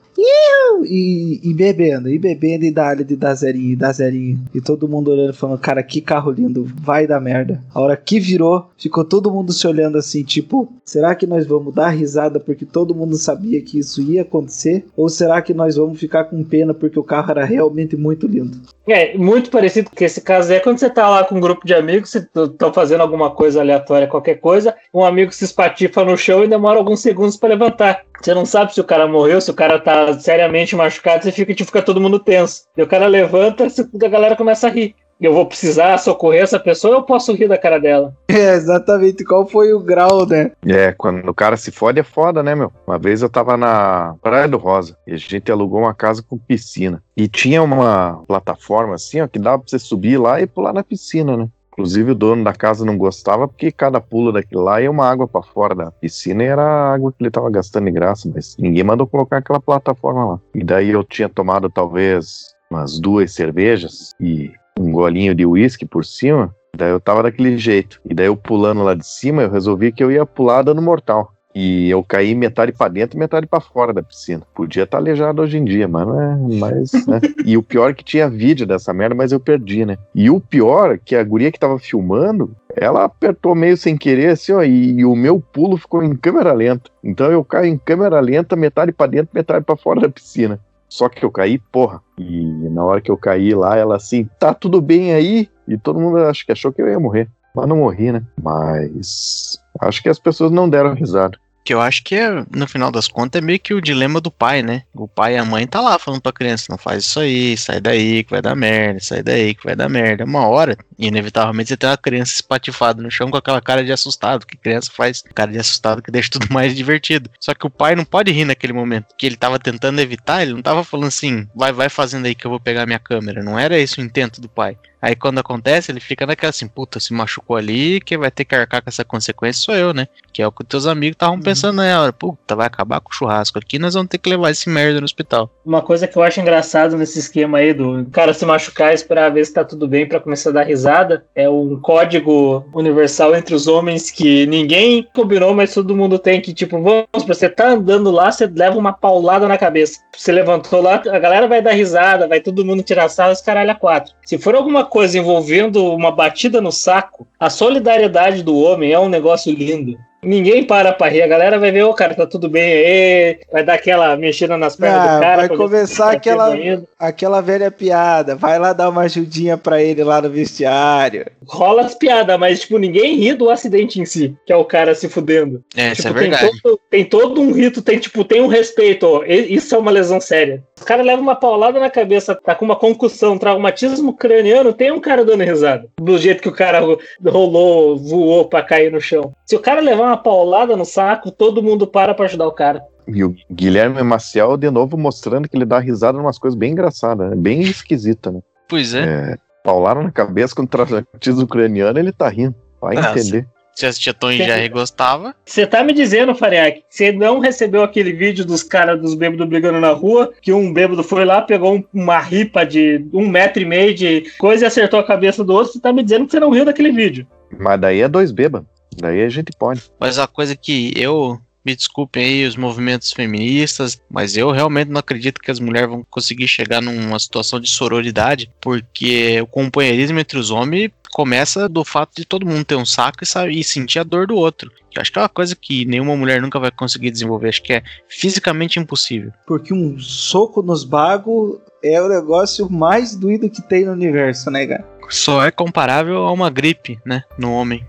E, 0.85 1.39
e 1.43 1.53
bebendo, 1.53 2.09
e 2.09 2.17
bebendo 2.17 2.65
e 2.65 2.71
dá 2.71 2.93
de 2.95 3.15
dar 3.15 3.33
zerinho, 3.35 3.71
e 3.71 3.75
dar 3.75 3.93
zerinho. 3.93 4.39
E 4.53 4.61
todo 4.61 4.87
mundo 4.87 5.11
olhando 5.11 5.33
falando, 5.33 5.59
cara, 5.59 5.83
que 5.83 6.01
carro 6.01 6.31
lindo, 6.31 6.67
vai 6.81 7.07
dar 7.07 7.19
merda. 7.19 7.61
A 7.73 7.79
hora 7.79 7.97
que 7.97 8.19
virou, 8.19 8.69
ficou 8.81 9.05
todo 9.05 9.31
mundo 9.31 9.53
se 9.53 9.67
olhando 9.67 9.97
assim, 9.97 10.23
tipo, 10.23 10.73
será 10.83 11.13
que 11.13 11.27
nós 11.27 11.45
vamos 11.45 11.73
dar 11.73 11.89
risada 11.89 12.39
porque 12.39 12.65
todo 12.65 12.95
mundo 12.95 13.15
sabia 13.15 13.61
que 13.61 13.77
isso 13.77 14.01
ia 14.01 14.23
acontecer? 14.23 14.85
Ou 14.97 15.07
será 15.07 15.41
que 15.41 15.53
nós 15.53 15.75
vamos 15.75 15.99
ficar 15.99 16.25
com 16.25 16.43
pena 16.43 16.73
porque 16.73 16.99
o 16.99 17.03
carro 17.03 17.29
era 17.31 17.45
realmente 17.45 17.95
muito 17.95 18.25
lindo? 18.25 18.59
É, 18.87 19.15
muito 19.15 19.51
parecido 19.51 19.91
com 19.95 20.03
esse 20.03 20.21
caso 20.21 20.51
é 20.51 20.59
quando 20.59 20.79
você 20.79 20.89
tá 20.89 21.07
lá 21.07 21.23
com 21.23 21.35
um 21.35 21.39
grupo 21.39 21.65
de 21.65 21.73
amigos, 21.73 22.15
estão 22.15 22.73
fazendo 22.73 23.01
alguma 23.01 23.29
coisa 23.29 23.61
aleatória, 23.61 24.07
qualquer 24.07 24.35
coisa, 24.35 24.75
um 24.91 25.05
amigo 25.05 25.31
se 25.31 25.45
espatifa 25.45 26.03
no 26.03 26.17
chão 26.17 26.43
e 26.43 26.47
demora 26.47 26.79
alguns 26.79 27.01
segundos 27.01 27.37
pra 27.37 27.49
levantar. 27.49 28.03
Você 28.19 28.33
não 28.33 28.45
sabe 28.45 28.73
se 28.73 28.81
o 28.81 28.83
cara 28.83 29.07
morreu, 29.07 29.41
se 29.41 29.49
o 29.49 29.53
cara 29.53 29.79
tá 29.79 30.13
seriamente 30.19 30.75
machucado, 30.75 31.23
você 31.23 31.31
fica, 31.31 31.53
tipo, 31.53 31.67
fica 31.67 31.81
todo 31.81 32.01
mundo 32.01 32.19
tenso. 32.19 32.63
E 32.77 32.81
o 32.81 32.87
cara 32.87 33.07
levanta, 33.07 33.65
a 33.65 34.07
galera 34.07 34.35
começa 34.35 34.67
a 34.67 34.69
rir. 34.69 34.95
Eu 35.21 35.35
vou 35.35 35.45
precisar 35.45 35.99
socorrer 35.99 36.41
essa 36.41 36.59
pessoa 36.59 36.95
ou 36.95 36.99
eu 37.01 37.05
posso 37.05 37.31
rir 37.33 37.47
da 37.47 37.57
cara 37.57 37.79
dela? 37.79 38.13
É, 38.31 38.55
exatamente. 38.55 39.25
Qual 39.25 39.45
foi 39.45 39.73
o 39.73 39.79
grau, 39.79 40.25
né? 40.25 40.51
É, 40.65 40.93
quando 40.93 41.29
o 41.29 41.33
cara 41.33 41.57
se 41.57 41.69
fode 41.69 41.99
é 41.99 42.03
foda, 42.03 42.41
né, 42.41 42.55
meu? 42.55 42.71
Uma 42.87 42.97
vez 42.97 43.21
eu 43.21 43.29
tava 43.29 43.55
na 43.55 44.15
Praia 44.21 44.47
do 44.47 44.57
Rosa 44.57 44.97
e 45.05 45.13
a 45.13 45.17
gente 45.17 45.51
alugou 45.51 45.81
uma 45.81 45.93
casa 45.93 46.23
com 46.23 46.37
piscina. 46.37 47.03
E 47.15 47.27
tinha 47.27 47.61
uma 47.61 48.23
plataforma 48.25 48.95
assim, 48.95 49.21
ó, 49.21 49.27
que 49.27 49.37
dava 49.37 49.59
pra 49.59 49.67
você 49.67 49.77
subir 49.77 50.17
lá 50.17 50.41
e 50.41 50.47
pular 50.47 50.73
na 50.73 50.83
piscina, 50.83 51.35
né? 51.37 51.49
Inclusive 51.73 52.11
o 52.11 52.15
dono 52.15 52.43
da 52.43 52.53
casa 52.53 52.85
não 52.85 52.97
gostava 52.97 53.47
porque 53.47 53.71
cada 53.71 54.01
pulo 54.01 54.31
daquilo 54.31 54.63
lá 54.63 54.81
ia 54.81 54.89
uma 54.89 55.07
água 55.07 55.27
pra 55.27 55.43
fora 55.43 55.75
da 55.75 55.91
piscina 55.91 56.43
e 56.43 56.47
era 56.47 56.63
a 56.63 56.93
água 56.93 57.11
que 57.11 57.21
ele 57.21 57.29
tava 57.29 57.49
gastando 57.49 57.85
de 57.85 57.91
graça, 57.91 58.31
mas 58.33 58.55
ninguém 58.57 58.83
mandou 58.83 59.05
colocar 59.05 59.37
aquela 59.37 59.59
plataforma 59.59 60.25
lá. 60.25 60.39
E 60.55 60.63
daí 60.63 60.89
eu 60.89 61.03
tinha 61.03 61.29
tomado 61.29 61.69
talvez 61.69 62.53
umas 62.69 62.99
duas 62.99 63.33
cervejas 63.33 64.13
e 64.19 64.51
um 64.81 64.91
golinho 64.91 65.35
de 65.35 65.45
uísque 65.45 65.85
por 65.85 66.03
cima, 66.03 66.53
daí 66.75 66.91
eu 66.91 66.99
tava 66.99 67.23
daquele 67.23 67.57
jeito. 67.57 68.01
E 68.09 68.13
daí 68.13 68.27
eu 68.27 68.35
pulando 68.35 68.83
lá 68.83 68.93
de 68.93 69.05
cima, 69.05 69.43
eu 69.43 69.51
resolvi 69.51 69.91
que 69.91 70.03
eu 70.03 70.11
ia 70.11 70.25
pular 70.25 70.63
dando 70.63 70.81
mortal. 70.81 71.33
E 71.53 71.89
eu 71.89 72.01
caí 72.01 72.33
metade 72.33 72.71
pra 72.71 72.87
dentro 72.87 73.17
e 73.17 73.19
metade 73.19 73.45
pra 73.45 73.59
fora 73.59 73.93
da 73.93 74.01
piscina. 74.01 74.41
Podia 74.55 74.83
estar 74.83 74.97
aleijado 74.97 75.41
hoje 75.41 75.57
em 75.57 75.65
dia, 75.65 75.87
mas 75.87 76.07
não 76.07 76.21
é 76.21 76.35
mais, 76.57 76.91
né? 77.05 77.19
E 77.45 77.57
o 77.57 77.63
pior 77.63 77.89
é 77.89 77.93
que 77.93 78.03
tinha 78.03 78.29
vídeo 78.29 78.65
dessa 78.65 78.93
merda, 78.93 79.15
mas 79.15 79.31
eu 79.31 79.39
perdi, 79.39 79.85
né? 79.85 79.97
E 80.15 80.29
o 80.29 80.39
pior 80.39 80.93
é 80.93 80.97
que 80.97 81.15
a 81.15 81.23
guria 81.23 81.51
que 81.51 81.59
tava 81.59 81.77
filmando, 81.77 82.55
ela 82.75 83.03
apertou 83.03 83.53
meio 83.53 83.75
sem 83.75 83.97
querer, 83.97 84.29
assim, 84.29 84.53
ó, 84.53 84.63
e, 84.63 84.99
e 84.99 85.05
o 85.05 85.15
meu 85.15 85.41
pulo 85.41 85.75
ficou 85.75 86.01
em 86.03 86.15
câmera 86.15 86.53
lenta. 86.53 86.89
Então 87.03 87.29
eu 87.31 87.43
caio 87.43 87.65
em 87.65 87.77
câmera 87.77 88.19
lenta, 88.21 88.55
metade 88.55 88.93
pra 88.93 89.07
dentro, 89.07 89.31
metade 89.33 89.65
pra 89.65 89.75
fora 89.75 90.01
da 90.01 90.09
piscina. 90.09 90.59
Só 90.91 91.07
que 91.07 91.23
eu 91.23 91.31
caí, 91.31 91.57
porra. 91.57 92.01
E 92.17 92.43
na 92.69 92.83
hora 92.83 92.99
que 92.99 93.09
eu 93.09 93.15
caí 93.15 93.55
lá, 93.55 93.77
ela 93.77 93.95
assim, 93.95 94.29
tá 94.37 94.53
tudo 94.53 94.81
bem 94.81 95.13
aí? 95.13 95.49
E 95.65 95.77
todo 95.77 96.01
mundo 96.01 96.17
acho 96.17 96.45
que 96.45 96.51
achou 96.51 96.73
que 96.73 96.81
eu 96.81 96.87
ia 96.89 96.99
morrer. 96.99 97.29
Mas 97.55 97.65
não 97.65 97.77
morri, 97.77 98.11
né? 98.11 98.21
Mas 98.43 99.57
acho 99.79 100.03
que 100.03 100.09
as 100.09 100.19
pessoas 100.19 100.51
não 100.51 100.69
deram 100.69 100.93
risada. 100.93 101.37
Que 101.63 101.73
eu 101.73 101.81
acho 101.81 102.03
que 102.03 102.15
é, 102.15 102.43
no 102.51 102.67
final 102.67 102.91
das 102.91 103.07
contas, 103.07 103.41
é 103.41 103.45
meio 103.45 103.59
que 103.59 103.73
o 103.73 103.81
dilema 103.81 104.19
do 104.19 104.31
pai, 104.31 104.63
né? 104.63 104.83
O 104.93 105.07
pai 105.07 105.35
e 105.35 105.37
a 105.37 105.45
mãe 105.45 105.67
tá 105.67 105.79
lá 105.79 105.99
falando 105.99 106.21
pra 106.21 106.31
criança, 106.31 106.67
não 106.69 106.77
faz 106.77 107.03
isso 107.03 107.19
aí, 107.19 107.55
sai 107.57 107.79
daí 107.79 108.23
que 108.23 108.31
vai 108.31 108.41
dar 108.41 108.55
merda, 108.55 108.99
sai 108.99 109.21
daí 109.21 109.53
que 109.53 109.63
vai 109.63 109.75
dar 109.75 109.87
merda. 109.87 110.25
Uma 110.25 110.47
hora, 110.47 110.77
inevitavelmente, 110.97 111.69
você 111.69 111.77
tem 111.77 111.89
uma 111.89 111.97
criança 111.97 112.33
espatifada 112.33 113.01
no 113.01 113.11
chão 113.11 113.29
com 113.29 113.37
aquela 113.37 113.61
cara 113.61 113.83
de 113.83 113.91
assustado, 113.91 114.45
que 114.45 114.57
criança 114.57 114.91
faz 114.91 115.21
cara 115.35 115.51
de 115.51 115.59
assustado 115.59 116.01
que 116.01 116.11
deixa 116.11 116.31
tudo 116.31 116.47
mais 116.51 116.75
divertido. 116.75 117.29
Só 117.39 117.53
que 117.53 117.67
o 117.67 117.69
pai 117.69 117.95
não 117.95 118.05
pode 118.05 118.31
rir 118.31 118.45
naquele 118.45 118.73
momento, 118.73 119.15
que 119.17 119.25
ele 119.25 119.35
tava 119.35 119.59
tentando 119.59 119.99
evitar, 119.99 120.41
ele 120.41 120.53
não 120.53 120.61
tava 120.61 120.83
falando 120.83 121.07
assim, 121.07 121.47
vai, 121.55 121.71
vai 121.71 121.89
fazendo 121.89 122.25
aí 122.25 122.35
que 122.35 122.45
eu 122.45 122.51
vou 122.51 122.59
pegar 122.59 122.85
minha 122.85 122.99
câmera. 122.99 123.43
Não 123.43 123.57
era 123.57 123.77
esse 123.77 123.99
o 123.99 124.03
intento 124.03 124.41
do 124.41 124.49
pai. 124.49 124.77
Aí 125.01 125.15
quando 125.15 125.39
acontece, 125.39 125.91
ele 125.91 125.99
fica 125.99 126.25
naquela 126.25 126.51
assim, 126.51 126.67
puta, 126.67 126.99
se 126.99 127.13
machucou 127.13 127.55
ali, 127.55 127.99
quem 128.01 128.17
vai 128.17 128.29
ter 128.29 128.45
que 128.45 128.53
arcar 128.53 128.81
com 128.81 128.89
essa 128.89 129.03
consequência 129.03 129.63
sou 129.63 129.75
eu, 129.75 129.93
né? 129.93 130.07
Que 130.31 130.41
é 130.41 130.47
o 130.47 130.51
que 130.51 130.63
teus 130.63 130.85
amigos 130.85 131.15
estavam 131.15 131.39
pensando 131.41 131.77
na 131.77 132.01
hora, 132.01 132.13
puta, 132.13 132.55
vai 132.55 132.67
acabar 132.67 133.01
com 133.01 133.09
o 133.09 133.13
churrasco 133.13 133.57
aqui, 133.57 133.79
nós 133.79 133.95
vamos 133.95 134.09
ter 134.09 134.17
que 134.17 134.29
levar 134.29 134.51
esse 134.51 134.69
merda 134.69 134.99
no 134.99 135.05
hospital. 135.05 135.49
Uma 135.65 135.81
coisa 135.81 136.07
que 136.07 136.17
eu 136.17 136.23
acho 136.23 136.41
engraçado 136.41 136.97
nesse 136.97 137.19
esquema 137.19 137.59
aí 137.59 137.73
do 137.73 138.05
cara 138.11 138.33
se 138.33 138.45
machucar 138.45 138.93
esperar 138.93 139.31
ver 139.31 139.45
se 139.45 139.53
tá 139.53 139.63
tudo 139.63 139.87
bem 139.87 140.07
pra 140.07 140.19
começar 140.19 140.49
a 140.49 140.53
dar 140.53 140.63
risada 140.63 141.23
é 141.35 141.47
um 141.47 141.79
código 141.79 142.65
universal 142.73 143.35
entre 143.35 143.53
os 143.53 143.67
homens 143.67 144.09
que 144.09 144.45
ninguém 144.47 145.07
combinou, 145.13 145.53
mas 145.53 145.73
todo 145.73 145.95
mundo 145.95 146.17
tem 146.17 146.41
que, 146.41 146.53
tipo, 146.53 146.81
vamos, 146.81 147.25
você 147.27 147.47
tá 147.47 147.69
andando 147.69 148.09
lá, 148.09 148.31
você 148.31 148.47
leva 148.47 148.77
uma 148.77 148.93
paulada 148.93 149.47
na 149.47 149.57
cabeça. 149.57 149.99
Você 150.15 150.31
levantou 150.31 150.81
lá, 150.81 150.95
a 150.95 151.19
galera 151.19 151.47
vai 151.47 151.61
dar 151.61 151.73
risada, 151.73 152.27
vai 152.27 152.41
todo 152.41 152.65
mundo 152.65 152.83
tirar 152.83 153.09
sarro, 153.09 153.31
os 153.31 153.41
caralho 153.41 153.71
a 153.71 153.75
quatro. 153.75 154.13
Se 154.25 154.37
for 154.37 154.55
alguma 154.55 154.85
coisa 154.85 155.17
envolvendo 155.17 155.93
uma 155.93 156.11
batida 156.11 156.59
no 156.59 156.71
saco, 156.71 157.27
a 157.39 157.49
solidariedade 157.49 158.43
do 158.43 158.57
homem 158.57 158.91
é 158.91 158.99
um 158.99 159.09
negócio 159.09 159.53
lindo. 159.53 159.97
Ninguém 160.23 160.63
para 160.63 160.93
pra 160.93 161.07
rir, 161.09 161.23
a 161.23 161.27
galera 161.27 161.57
vai 161.57 161.71
ver, 161.71 161.83
ô 161.83 161.93
cara, 161.93 162.13
tá 162.13 162.27
tudo 162.27 162.47
bem 162.47 162.61
aí, 162.63 163.39
vai 163.51 163.63
dar 163.63 163.73
aquela 163.73 164.15
mexida 164.15 164.55
nas 164.57 164.75
pernas 164.75 164.99
Ah, 165.09 165.15
do 165.15 165.21
cara. 165.21 165.47
vai 165.47 165.57
começar 165.57 166.05
tá 166.05 166.11
aquela, 166.11 166.53
aquela 166.99 167.41
velha 167.41 167.71
piada. 167.71 168.35
Vai 168.35 168.59
lá 168.59 168.71
dar 168.71 168.89
uma 168.89 169.01
ajudinha 169.01 169.57
pra 169.57 169.81
ele 169.81 170.03
lá 170.03 170.21
no 170.21 170.29
vestiário. 170.29 171.25
Rola 171.47 171.81
as 171.81 171.95
piadas, 171.95 172.37
mas 172.39 172.59
tipo, 172.61 172.77
ninguém 172.77 173.15
ri 173.15 173.33
do 173.33 173.49
acidente 173.49 173.99
em 173.99 174.05
si, 174.05 174.35
que 174.45 174.53
é 174.53 174.55
o 174.55 174.63
cara 174.65 174.93
se 174.93 175.09
fudendo. 175.09 175.63
É, 175.75 175.91
isso 175.91 176.03
Tipo, 176.03 176.09
é 176.17 176.21
tem 176.21 176.29
verdade. 176.29 176.61
todo, 176.61 176.79
tem 176.89 177.05
todo 177.05 177.41
um 177.41 177.51
rito, 177.51 177.81
tem 177.81 177.97
tipo, 177.97 178.23
tem 178.23 178.41
um 178.41 178.47
respeito, 178.47 179.07
ó, 179.07 179.23
e- 179.25 179.53
isso 179.55 179.73
é 179.73 179.77
uma 179.79 179.91
lesão 179.91 180.21
séria. 180.21 180.61
O 180.79 180.85
cara 180.85 181.01
leva 181.03 181.21
uma 181.21 181.35
paulada 181.35 181.79
na 181.79 181.89
cabeça, 181.89 182.35
tá 182.35 182.53
com 182.55 182.65
uma 182.65 182.75
concussão, 182.75 183.33
um 183.33 183.37
traumatismo 183.37 184.13
craniano, 184.13 184.73
tem 184.73 184.91
um 184.91 184.99
cara 184.99 185.25
dando 185.25 185.43
risada. 185.43 185.87
Do 185.99 186.17
jeito 186.17 186.41
que 186.41 186.49
o 186.49 186.53
cara 186.55 186.79
ro- 186.79 186.99
rolou, 187.25 187.97
voou 187.97 188.45
pra 188.45 188.61
cair 188.63 188.91
no 188.91 189.01
chão. 189.01 189.31
Se 189.45 189.55
o 189.55 189.59
cara 189.59 189.81
levar 189.81 190.03
uma 190.05 190.10
paulada 190.17 190.75
no 190.77 190.85
saco, 190.85 191.31
todo 191.31 191.63
mundo 191.63 191.87
para 191.87 192.13
pra 192.13 192.25
ajudar 192.25 192.47
o 192.47 192.51
cara. 192.51 192.83
E 193.07 193.23
o 193.23 193.35
Guilherme 193.51 194.01
Maciel, 194.03 194.55
de 194.57 194.69
novo, 194.69 194.97
mostrando 194.97 195.49
que 195.49 195.57
ele 195.57 195.65
dá 195.65 195.79
risada 195.79 196.17
em 196.17 196.21
umas 196.21 196.37
coisas 196.37 196.57
bem 196.57 196.71
engraçadas, 196.71 197.29
né? 197.31 197.35
bem 197.35 197.61
esquisita, 197.61 198.31
né? 198.31 198.39
Pois 198.69 198.93
é. 198.93 199.01
É, 199.03 199.35
paularam 199.63 200.03
na 200.03 200.11
cabeça 200.11 200.55
com 200.55 200.65
traumatismo 200.65 201.43
ucraniano, 201.43 201.97
ele 201.99 202.11
tá 202.11 202.29
rindo. 202.29 202.55
Vai 202.79 202.95
Nossa. 202.95 203.11
entender. 203.19 203.47
Se 203.73 203.85
assistia 203.85 204.13
Tom 204.13 204.29
e 204.31 204.37
Jerry 204.37 204.67
gostava, 204.67 205.33
Você 205.45 205.65
tá 205.65 205.81
me 205.83 205.93
dizendo, 205.93 206.35
Fariak, 206.35 206.81
que 206.81 206.85
você 206.89 207.11
não 207.11 207.39
recebeu 207.39 207.81
aquele 207.83 208.11
vídeo 208.11 208.45
dos 208.45 208.63
caras 208.63 208.99
dos 208.99 209.15
bêbados 209.15 209.47
brigando 209.47 209.79
na 209.79 209.91
rua, 209.91 210.31
que 210.41 210.51
um 210.51 210.73
bêbado 210.73 211.01
foi 211.03 211.23
lá, 211.23 211.41
pegou 211.41 211.75
um- 211.75 211.83
uma 211.93 212.19
ripa 212.19 212.65
de 212.65 213.05
um 213.13 213.27
metro 213.27 213.61
e 213.61 213.65
meio 213.65 213.95
de 213.95 214.25
coisa 214.37 214.65
e 214.65 214.67
acertou 214.67 214.99
a 214.99 215.03
cabeça 215.05 215.41
do 215.43 215.53
outro, 215.53 215.71
você 215.73 215.79
tá 215.79 215.91
me 215.93 216.03
dizendo 216.03 216.25
que 216.25 216.31
você 216.31 216.39
não 216.39 216.51
riu 216.51 216.65
daquele 216.65 216.91
vídeo. 216.91 217.25
Mas 217.57 217.79
daí 217.79 218.01
é 218.01 218.09
dois 218.09 218.31
bêbados. 218.31 218.67
Daí 218.95 219.23
a 219.23 219.29
gente 219.29 219.51
pode. 219.57 219.83
mas 219.99 220.19
a 220.19 220.27
coisa 220.27 220.55
que 220.55 220.93
eu. 220.95 221.39
Me 221.63 221.75
desculpem 221.75 222.23
aí 222.23 222.45
os 222.47 222.55
movimentos 222.55 223.11
feministas, 223.11 224.01
mas 224.09 224.35
eu 224.35 224.49
realmente 224.49 224.89
não 224.89 224.97
acredito 224.97 225.39
que 225.39 225.51
as 225.51 225.59
mulheres 225.59 225.87
vão 225.87 226.03
conseguir 226.09 226.47
chegar 226.47 226.81
numa 226.81 227.19
situação 227.19 227.59
de 227.59 227.69
sororidade, 227.69 228.49
porque 228.59 229.39
o 229.39 229.45
companheirismo 229.45 230.17
entre 230.17 230.39
os 230.39 230.49
homens 230.49 230.89
começa 231.11 231.69
do 231.69 231.85
fato 231.85 232.15
de 232.15 232.25
todo 232.25 232.47
mundo 232.47 232.65
ter 232.65 232.75
um 232.75 232.85
saco 232.85 233.23
e, 233.23 233.27
sabe, 233.27 233.59
e 233.59 233.63
sentir 233.63 233.99
a 233.99 234.03
dor 234.03 234.25
do 234.25 234.35
outro. 234.35 234.71
Eu 234.95 235.01
acho 235.01 235.11
que 235.11 235.19
é 235.19 235.21
uma 235.21 235.29
coisa 235.29 235.55
que 235.55 235.85
nenhuma 235.85 236.15
mulher 236.15 236.41
nunca 236.41 236.59
vai 236.59 236.71
conseguir 236.71 237.11
desenvolver. 237.11 237.49
Acho 237.49 237.61
que 237.61 237.73
é 237.73 237.83
fisicamente 238.09 238.79
impossível. 238.79 239.31
Porque 239.45 239.73
um 239.73 239.99
soco 239.99 240.63
nos 240.63 240.83
bagos 240.83 241.59
é 241.83 242.01
o 242.01 242.09
negócio 242.09 242.69
mais 242.69 243.15
doído 243.15 243.49
que 243.49 243.61
tem 243.61 243.85
no 243.85 243.91
universo, 243.91 244.49
né, 244.49 244.65
cara? 244.65 244.85
Só 245.09 245.43
é 245.43 245.51
comparável 245.51 246.17
a 246.25 246.31
uma 246.31 246.49
gripe, 246.49 246.99
né? 247.05 247.23
No 247.37 247.53
homem. 247.53 247.85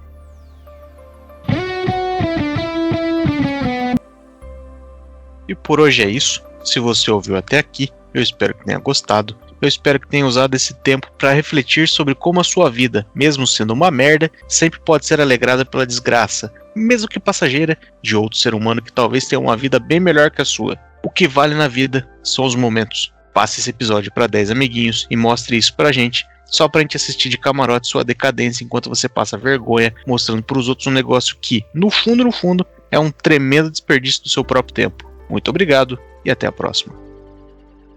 E 5.52 5.54
por 5.54 5.78
hoje 5.78 6.02
é 6.02 6.08
isso. 6.08 6.42
Se 6.64 6.80
você 6.80 7.10
ouviu 7.10 7.36
até 7.36 7.58
aqui, 7.58 7.90
eu 8.14 8.22
espero 8.22 8.54
que 8.54 8.64
tenha 8.64 8.78
gostado. 8.78 9.36
Eu 9.60 9.68
espero 9.68 10.00
que 10.00 10.08
tenha 10.08 10.26
usado 10.26 10.54
esse 10.54 10.72
tempo 10.72 11.12
para 11.18 11.34
refletir 11.34 11.86
sobre 11.86 12.14
como 12.14 12.40
a 12.40 12.44
sua 12.44 12.70
vida, 12.70 13.06
mesmo 13.14 13.46
sendo 13.46 13.74
uma 13.74 13.90
merda, 13.90 14.30
sempre 14.48 14.80
pode 14.80 15.04
ser 15.04 15.20
alegrada 15.20 15.62
pela 15.64 15.86
desgraça, 15.86 16.52
mesmo 16.74 17.06
que 17.06 17.20
passageira, 17.20 17.76
de 18.02 18.16
outro 18.16 18.38
ser 18.38 18.54
humano 18.54 18.80
que 18.80 18.90
talvez 18.90 19.26
tenha 19.26 19.38
uma 19.38 19.56
vida 19.56 19.78
bem 19.78 20.00
melhor 20.00 20.30
que 20.30 20.40
a 20.40 20.44
sua. 20.44 20.78
O 21.04 21.10
que 21.10 21.28
vale 21.28 21.54
na 21.54 21.68
vida 21.68 22.08
são 22.24 22.46
os 22.46 22.54
momentos. 22.54 23.12
Passe 23.34 23.60
esse 23.60 23.70
episódio 23.70 24.10
para 24.10 24.26
10 24.26 24.52
amiguinhos 24.52 25.06
e 25.10 25.16
mostre 25.16 25.58
isso 25.58 25.74
pra 25.74 25.92
gente 25.92 26.26
só 26.46 26.68
pra 26.68 26.82
gente 26.82 26.98
assistir 26.98 27.30
de 27.30 27.38
camarote 27.38 27.88
sua 27.88 28.04
decadência 28.04 28.62
enquanto 28.62 28.90
você 28.90 29.08
passa 29.08 29.38
vergonha, 29.38 29.94
mostrando 30.06 30.42
pros 30.42 30.68
outros 30.68 30.86
um 30.86 30.90
negócio 30.90 31.36
que, 31.40 31.64
no 31.72 31.88
fundo, 31.88 32.22
no 32.24 32.30
fundo, 32.30 32.66
é 32.90 32.98
um 32.98 33.10
tremendo 33.10 33.70
desperdício 33.70 34.22
do 34.22 34.28
seu 34.28 34.44
próprio 34.44 34.74
tempo. 34.74 35.11
Muito 35.32 35.48
obrigado 35.48 35.98
e 36.24 36.30
até 36.30 36.46
a 36.46 36.52
próxima. 36.52 36.94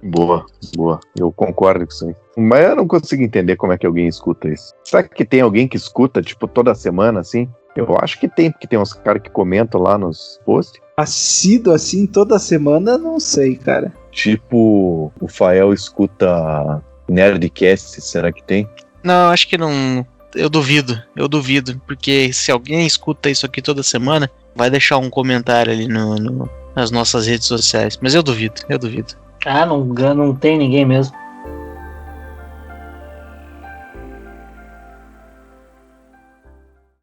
Boa, 0.02 0.46
boa. 0.76 1.00
Eu 1.20 1.32
concordo 1.32 1.86
com 1.86 1.92
isso 1.92 2.08
aí. 2.08 2.16
Mas 2.38 2.64
eu 2.64 2.76
não 2.76 2.88
consigo 2.88 3.22
entender 3.24 3.56
como 3.58 3.74
é 3.74 3.78
que 3.78 3.86
alguém 3.86 4.08
escuta 4.08 4.48
isso. 4.48 4.74
Será 4.84 5.04
que 5.04 5.26
tem 5.26 5.42
alguém 5.42 5.68
que 5.68 5.76
escuta, 5.76 6.22
tipo, 6.22 6.48
toda 6.48 6.74
semana, 6.74 7.20
assim? 7.20 7.50
Eu 7.76 7.98
acho 8.00 8.18
que 8.20 8.30
tem, 8.30 8.50
porque 8.50 8.68
tem 8.68 8.80
uns 8.80 8.94
caras 8.94 9.22
que 9.22 9.30
comentam 9.30 9.82
lá 9.82 9.98
nos 9.98 10.40
posts. 10.46 10.80
Assíduo 10.96 11.74
assim 11.74 12.08
toda 12.08 12.40
semana, 12.40 12.98
não 12.98 13.20
sei, 13.20 13.58
cara. 13.58 13.92
Tipo, 14.12 15.12
o 15.20 15.28
Fael 15.28 15.74
escuta 15.74 16.82
Nerdcast, 17.10 18.00
será 18.00 18.32
que 18.32 18.42
tem? 18.44 18.70
Não, 19.04 19.30
acho 19.30 19.48
que 19.50 19.58
não. 19.58 20.06
Eu 20.34 20.50
duvido, 20.50 21.02
eu 21.16 21.28
duvido, 21.28 21.82
porque 21.86 22.32
se 22.32 22.50
alguém 22.52 22.86
escuta 22.86 23.30
isso 23.30 23.46
aqui 23.46 23.62
toda 23.62 23.84
semana, 23.84 24.30
vai 24.56 24.70
deixar 24.70 24.98
um 24.98 25.10
comentário 25.10 25.72
ali 25.72 25.88
no, 25.88 26.16
no- 26.16 26.50
nas 26.76 26.92
nossas 26.92 27.28
redes 27.28 27.48
sociais. 27.48 27.98
Mas 28.02 28.14
eu 28.14 28.22
duvido, 28.22 28.62
eu 28.70 28.78
duvido. 28.78 29.14
Ah, 29.46 29.66
não, 29.66 29.86
não 29.86 30.36
tem 30.36 30.58
ninguém 30.58 30.86
mesmo. 30.86 31.16